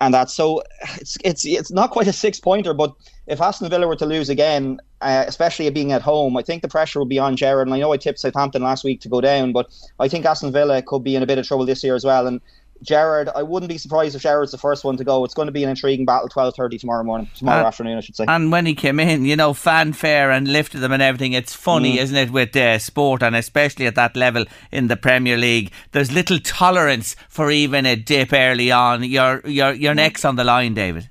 and 0.00 0.14
that. 0.14 0.30
So 0.30 0.62
it's 1.00 1.18
it's 1.24 1.44
it's 1.44 1.70
not 1.70 1.90
quite 1.90 2.06
a 2.06 2.12
six 2.12 2.40
pointer, 2.40 2.72
but 2.74 2.94
if 3.26 3.40
Aston 3.40 3.70
Villa 3.70 3.86
were 3.86 3.96
to 3.96 4.06
lose 4.06 4.28
again, 4.28 4.80
uh, 5.00 5.24
especially 5.26 5.68
being 5.70 5.92
at 5.92 6.02
home, 6.02 6.36
I 6.36 6.42
think 6.42 6.62
the 6.62 6.68
pressure 6.68 6.98
will 6.98 7.06
be 7.06 7.18
on 7.18 7.36
Gerrard. 7.36 7.66
And 7.68 7.74
I 7.74 7.78
know 7.78 7.92
I 7.92 7.96
tipped 7.96 8.18
Southampton 8.18 8.62
last 8.62 8.84
week 8.84 9.00
to 9.02 9.08
go 9.08 9.20
down, 9.20 9.52
but 9.52 9.70
I 10.00 10.08
think 10.08 10.24
Aston 10.24 10.52
Villa 10.52 10.82
could 10.82 11.04
be 11.04 11.14
in 11.16 11.22
a 11.22 11.26
bit 11.26 11.38
of 11.38 11.46
trouble 11.46 11.64
this 11.66 11.84
year 11.84 11.94
as 11.94 12.04
well. 12.04 12.26
And 12.26 12.40
Gerrard, 12.82 13.28
I 13.36 13.44
wouldn't 13.44 13.70
be 13.70 13.78
surprised 13.78 14.16
if 14.16 14.22
Gerrard's 14.22 14.50
the 14.50 14.58
first 14.58 14.82
one 14.82 14.96
to 14.96 15.04
go. 15.04 15.24
It's 15.24 15.34
going 15.34 15.46
to 15.46 15.52
be 15.52 15.62
an 15.62 15.70
intriguing 15.70 16.04
battle, 16.04 16.28
twelve 16.28 16.56
thirty 16.56 16.78
tomorrow 16.78 17.04
morning, 17.04 17.30
tomorrow 17.36 17.62
Uh, 17.62 17.68
afternoon, 17.68 17.96
I 17.96 18.00
should 18.00 18.16
say. 18.16 18.24
And 18.26 18.50
when 18.50 18.66
he 18.66 18.74
came 18.74 18.98
in, 18.98 19.24
you 19.24 19.36
know, 19.36 19.54
fanfare 19.54 20.32
and 20.32 20.48
lifted 20.48 20.78
them 20.78 20.90
and 20.90 21.00
everything. 21.00 21.32
It's 21.32 21.54
funny, 21.54 21.96
Mm. 21.96 22.02
isn't 22.02 22.16
it, 22.16 22.30
with 22.32 22.56
uh, 22.56 22.80
sport 22.80 23.22
and 23.22 23.36
especially 23.36 23.86
at 23.86 23.94
that 23.94 24.16
level 24.16 24.46
in 24.72 24.88
the 24.88 24.96
Premier 24.96 25.36
League. 25.36 25.70
There's 25.92 26.10
little 26.10 26.40
tolerance 26.40 27.14
for 27.28 27.52
even 27.52 27.86
a 27.86 27.94
dip 27.94 28.32
early 28.32 28.72
on. 28.72 29.04
Your 29.04 29.42
your 29.44 29.72
your 29.74 29.94
neck's 29.94 30.24
on 30.24 30.34
the 30.34 30.42
line, 30.42 30.74
David. 30.74 31.08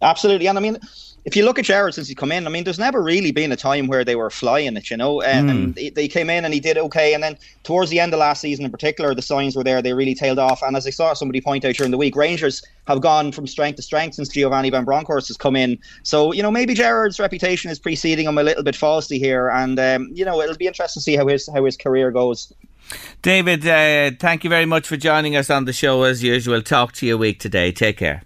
Absolutely, 0.00 0.46
and 0.46 0.56
I 0.56 0.62
mean, 0.62 0.78
if 1.24 1.36
you 1.36 1.44
look 1.44 1.58
at 1.58 1.64
Gerrard 1.66 1.94
since 1.94 2.08
he 2.08 2.14
come 2.14 2.32
in, 2.32 2.46
I 2.46 2.50
mean, 2.50 2.64
there's 2.64 2.78
never 2.78 3.02
really 3.02 3.30
been 3.30 3.52
a 3.52 3.56
time 3.56 3.86
where 3.88 4.04
they 4.04 4.16
were 4.16 4.30
flying 4.30 4.76
it, 4.76 4.90
you 4.90 4.96
know. 4.96 5.20
And, 5.20 5.48
Mm. 5.48 5.50
and 5.50 5.74
they, 5.74 5.90
they 5.90 6.08
came 6.08 6.30
in 6.30 6.44
and 6.44 6.54
he 6.54 6.60
did 6.60 6.78
okay, 6.78 7.14
and 7.14 7.22
then 7.22 7.36
towards 7.62 7.90
the 7.90 8.00
end 8.00 8.12
of 8.14 8.20
last 8.20 8.40
season, 8.40 8.64
in 8.64 8.70
particular, 8.70 9.14
the 9.14 9.22
signs 9.22 9.54
were 9.54 9.64
there. 9.64 9.82
They 9.82 9.92
really 9.92 10.14
tailed 10.14 10.38
off, 10.38 10.62
and 10.62 10.76
as 10.76 10.86
I 10.86 10.90
saw 10.90 11.12
somebody 11.12 11.40
point 11.40 11.64
out 11.64 11.74
during 11.74 11.90
the 11.90 11.98
week, 11.98 12.16
Rangers 12.16 12.62
have 12.86 13.00
gone 13.00 13.32
from 13.32 13.46
strength 13.46 13.76
to 13.76 13.82
strength 13.82 14.14
since 14.14 14.28
Giovanni 14.28 14.70
Van 14.70 14.84
Bronckhorst 14.84 15.28
has 15.28 15.36
come 15.36 15.56
in. 15.56 15.78
So 16.02 16.32
you 16.32 16.42
know, 16.42 16.50
maybe 16.50 16.74
Gerrard's 16.74 17.20
reputation 17.20 17.70
is 17.70 17.78
preceding 17.78 18.26
him 18.26 18.38
a 18.38 18.42
little 18.42 18.62
bit 18.62 18.76
falsely 18.76 19.18
here, 19.18 19.48
and 19.48 19.78
um, 19.78 20.10
you 20.12 20.24
know, 20.24 20.40
it'll 20.40 20.56
be 20.56 20.66
interesting 20.66 21.00
to 21.00 21.04
see 21.04 21.16
how 21.16 21.26
his 21.26 21.48
how 21.52 21.64
his 21.64 21.76
career 21.76 22.10
goes. 22.10 22.52
David, 23.22 23.66
uh, 23.66 24.10
thank 24.18 24.42
you 24.42 24.50
very 24.50 24.66
much 24.66 24.88
for 24.88 24.96
joining 24.96 25.36
us 25.36 25.50
on 25.50 25.64
the 25.64 25.72
show 25.72 26.02
as 26.02 26.22
usual. 26.22 26.60
Talk 26.62 26.92
to 26.94 27.06
you 27.06 27.14
a 27.14 27.18
week 27.18 27.38
today. 27.38 27.70
Take 27.70 27.98
care. 27.98 28.22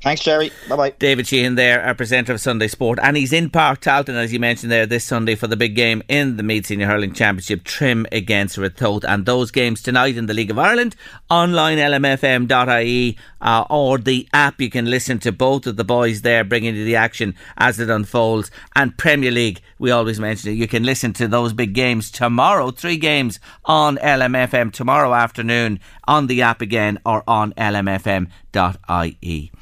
Thanks, 0.00 0.22
Jerry. 0.22 0.52
Bye 0.68 0.76
bye. 0.76 0.90
David 0.90 1.26
Sheehan 1.26 1.56
there, 1.56 1.82
our 1.82 1.94
presenter 1.94 2.32
of 2.32 2.40
Sunday 2.40 2.68
Sport. 2.68 3.00
And 3.02 3.16
he's 3.16 3.32
in 3.32 3.50
Park 3.50 3.80
Tailteann, 3.80 4.14
as 4.14 4.32
you 4.32 4.38
mentioned 4.38 4.70
there, 4.70 4.86
this 4.86 5.04
Sunday 5.04 5.34
for 5.34 5.48
the 5.48 5.56
big 5.56 5.74
game 5.74 6.04
in 6.06 6.36
the 6.36 6.44
Meath 6.44 6.66
Senior 6.66 6.86
Hurling 6.86 7.14
Championship, 7.14 7.64
Trim 7.64 8.06
against 8.12 8.56
Ratoath. 8.56 9.02
And 9.02 9.26
those 9.26 9.50
games 9.50 9.82
tonight 9.82 10.16
in 10.16 10.26
the 10.26 10.34
League 10.34 10.52
of 10.52 10.58
Ireland, 10.58 10.94
online 11.28 11.78
lmfm.ie 11.78 13.18
uh, 13.40 13.64
or 13.68 13.98
the 13.98 14.28
app. 14.32 14.60
You 14.60 14.70
can 14.70 14.88
listen 14.88 15.18
to 15.18 15.32
both 15.32 15.66
of 15.66 15.74
the 15.76 15.84
boys 15.84 16.22
there 16.22 16.44
bringing 16.44 16.76
you 16.76 16.84
the 16.84 16.96
action 16.96 17.34
as 17.56 17.80
it 17.80 17.90
unfolds. 17.90 18.52
And 18.76 18.96
Premier 18.96 19.32
League, 19.32 19.60
we 19.78 19.90
always 19.90 20.18
mention 20.18 20.50
it. 20.50 20.54
You 20.54 20.68
can 20.68 20.82
listen 20.82 21.12
to 21.14 21.28
those 21.28 21.52
big 21.52 21.72
games 21.72 22.10
tomorrow. 22.10 22.70
Three 22.70 22.96
games 22.96 23.40
on 23.64 23.96
LMFM 23.98 24.72
tomorrow 24.72 25.14
afternoon 25.14 25.80
on 26.06 26.26
the 26.26 26.42
app 26.42 26.60
again 26.60 26.98
or 27.04 27.22
on 27.26 27.52
lmfm.ie. 27.54 29.52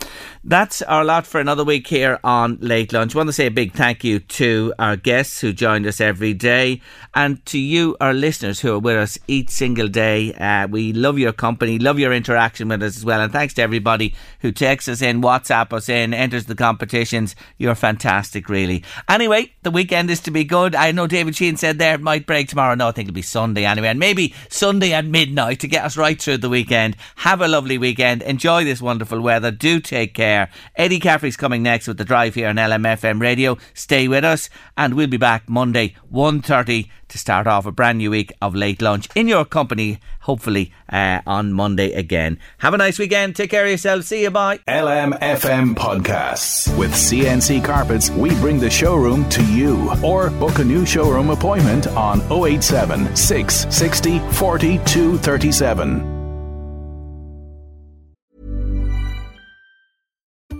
That's 0.49 0.81
our 0.83 1.05
lot 1.05 1.27
for 1.27 1.41
another 1.41 1.65
week 1.65 1.89
here 1.89 2.21
on 2.23 2.59
Late 2.61 2.93
Lunch. 2.93 3.17
I 3.17 3.19
want 3.19 3.29
to 3.29 3.33
say 3.33 3.47
a 3.47 3.51
big 3.51 3.73
thank 3.73 4.05
you 4.05 4.21
to 4.21 4.73
our 4.79 4.95
guests 4.95 5.41
who 5.41 5.53
joined 5.53 5.89
us 5.89 6.01
every 6.01 6.35
day 6.35 6.81
and 7.17 7.45
to 7.47 7.59
you, 7.59 7.97
our 8.01 8.15
listeners, 8.15 8.61
who 8.61 8.73
are 8.73 8.79
with 8.79 8.97
us 8.97 9.19
each 9.27 9.51
single 9.51 9.89
day. 9.89 10.33
Uh, 10.35 10.69
we 10.69 10.93
love 10.93 11.19
your 11.19 11.33
company, 11.33 11.81
love 11.81 11.99
your 11.99 12.13
interaction 12.13 12.69
with 12.69 12.81
us 12.85 12.97
as 12.97 13.05
well. 13.05 13.21
And 13.23 13.33
thanks 13.33 13.55
to 13.55 13.63
everybody 13.63 14.15
who 14.39 14.53
texts 14.53 14.89
us 14.89 15.03
in, 15.03 15.21
WhatsApp 15.21 15.73
us 15.73 15.89
in, 15.89 16.15
enters 16.15 16.45
the 16.45 16.55
competitions. 16.55 17.35
You're 17.59 17.75
fantastic, 17.75 18.49
really. 18.49 18.85
Anyway, 19.09 19.53
the 19.65 19.73
weekend 19.73 20.11
is 20.11 20.21
to 20.21 20.31
be 20.31 20.45
good. 20.45 20.77
I 20.77 20.93
know 20.93 21.09
David 21.09 21.35
Sheehan 21.35 21.57
said 21.57 21.81
there 21.81 21.97
it 21.97 22.01
might 22.01 22.25
break 22.25 22.49
tomorrow. 22.49 22.77
No, 22.77 22.87
I 22.87 22.93
think 22.93 23.09
it'll 23.09 23.17
be 23.17 23.23
Sunday 23.23 23.65
anyway. 23.65 23.89
And 23.89 23.99
maybe 23.99 24.33
Sunday 24.49 24.93
at 24.93 25.07
midnight 25.07 25.59
to 25.59 25.67
get 25.67 25.85
us 25.85 25.97
right 25.97 26.23
through 26.23 26.39
the 26.39 26.49
weekend. 26.49 26.97
Have 27.17 27.41
a 27.41 27.49
lovely 27.49 27.79
weekend. 27.79 28.23
Enjoy 28.23 28.63
this 28.63 28.81
wonderful 28.81 29.21
weather. 29.21 29.51
Do 29.51 29.81
take 29.81 30.15
care. 30.15 30.36
Eddie 30.77 31.01
Caffrey's 31.01 31.37
coming 31.37 31.63
next 31.63 31.89
with 31.89 31.99
the 31.99 32.05
drive 32.05 32.35
here 32.35 32.49
on 32.49 32.57
LMFM 32.57 33.21
radio. 33.21 33.57
Stay 33.75 34.09
with 34.09 34.25
us 34.25 34.51
and 34.77 34.95
we'll 34.95 35.07
be 35.07 35.17
back 35.17 35.49
Monday 35.49 35.95
1.30 36.13 36.89
to 37.09 37.19
start 37.19 37.47
off 37.47 37.67
a 37.67 37.73
brand 37.73 37.99
new 37.99 38.11
week 38.11 38.33
of 38.43 38.55
late 38.55 38.83
lunch 38.83 39.09
in 39.15 39.29
your 39.29 39.45
company, 39.45 40.01
hopefully 40.21 40.73
uh, 40.91 41.21
on 41.27 41.53
Monday 41.53 41.93
again. 41.93 42.39
Have 42.59 42.75
a 42.75 42.79
nice 42.79 42.99
weekend. 42.99 43.37
Take 43.37 43.51
care 43.51 43.65
of 43.65 43.69
yourselves. 43.69 44.09
See 44.09 44.23
you. 44.23 44.31
Bye. 44.31 44.59
LMFM 44.69 45.75
Podcasts. 45.75 46.77
With 46.77 46.93
CNC 46.93 47.65
Carpets, 47.65 48.11
we 48.11 48.31
bring 48.41 48.59
the 48.59 48.71
showroom 48.71 49.29
to 49.31 49.45
you. 49.53 49.93
Or 50.03 50.31
book 50.31 50.59
a 50.59 50.65
new 50.65 50.85
showroom 50.85 51.31
appointment 51.31 51.87
on 51.89 52.21
087 52.31 53.15
660 53.17 54.19
4237. 54.35 56.16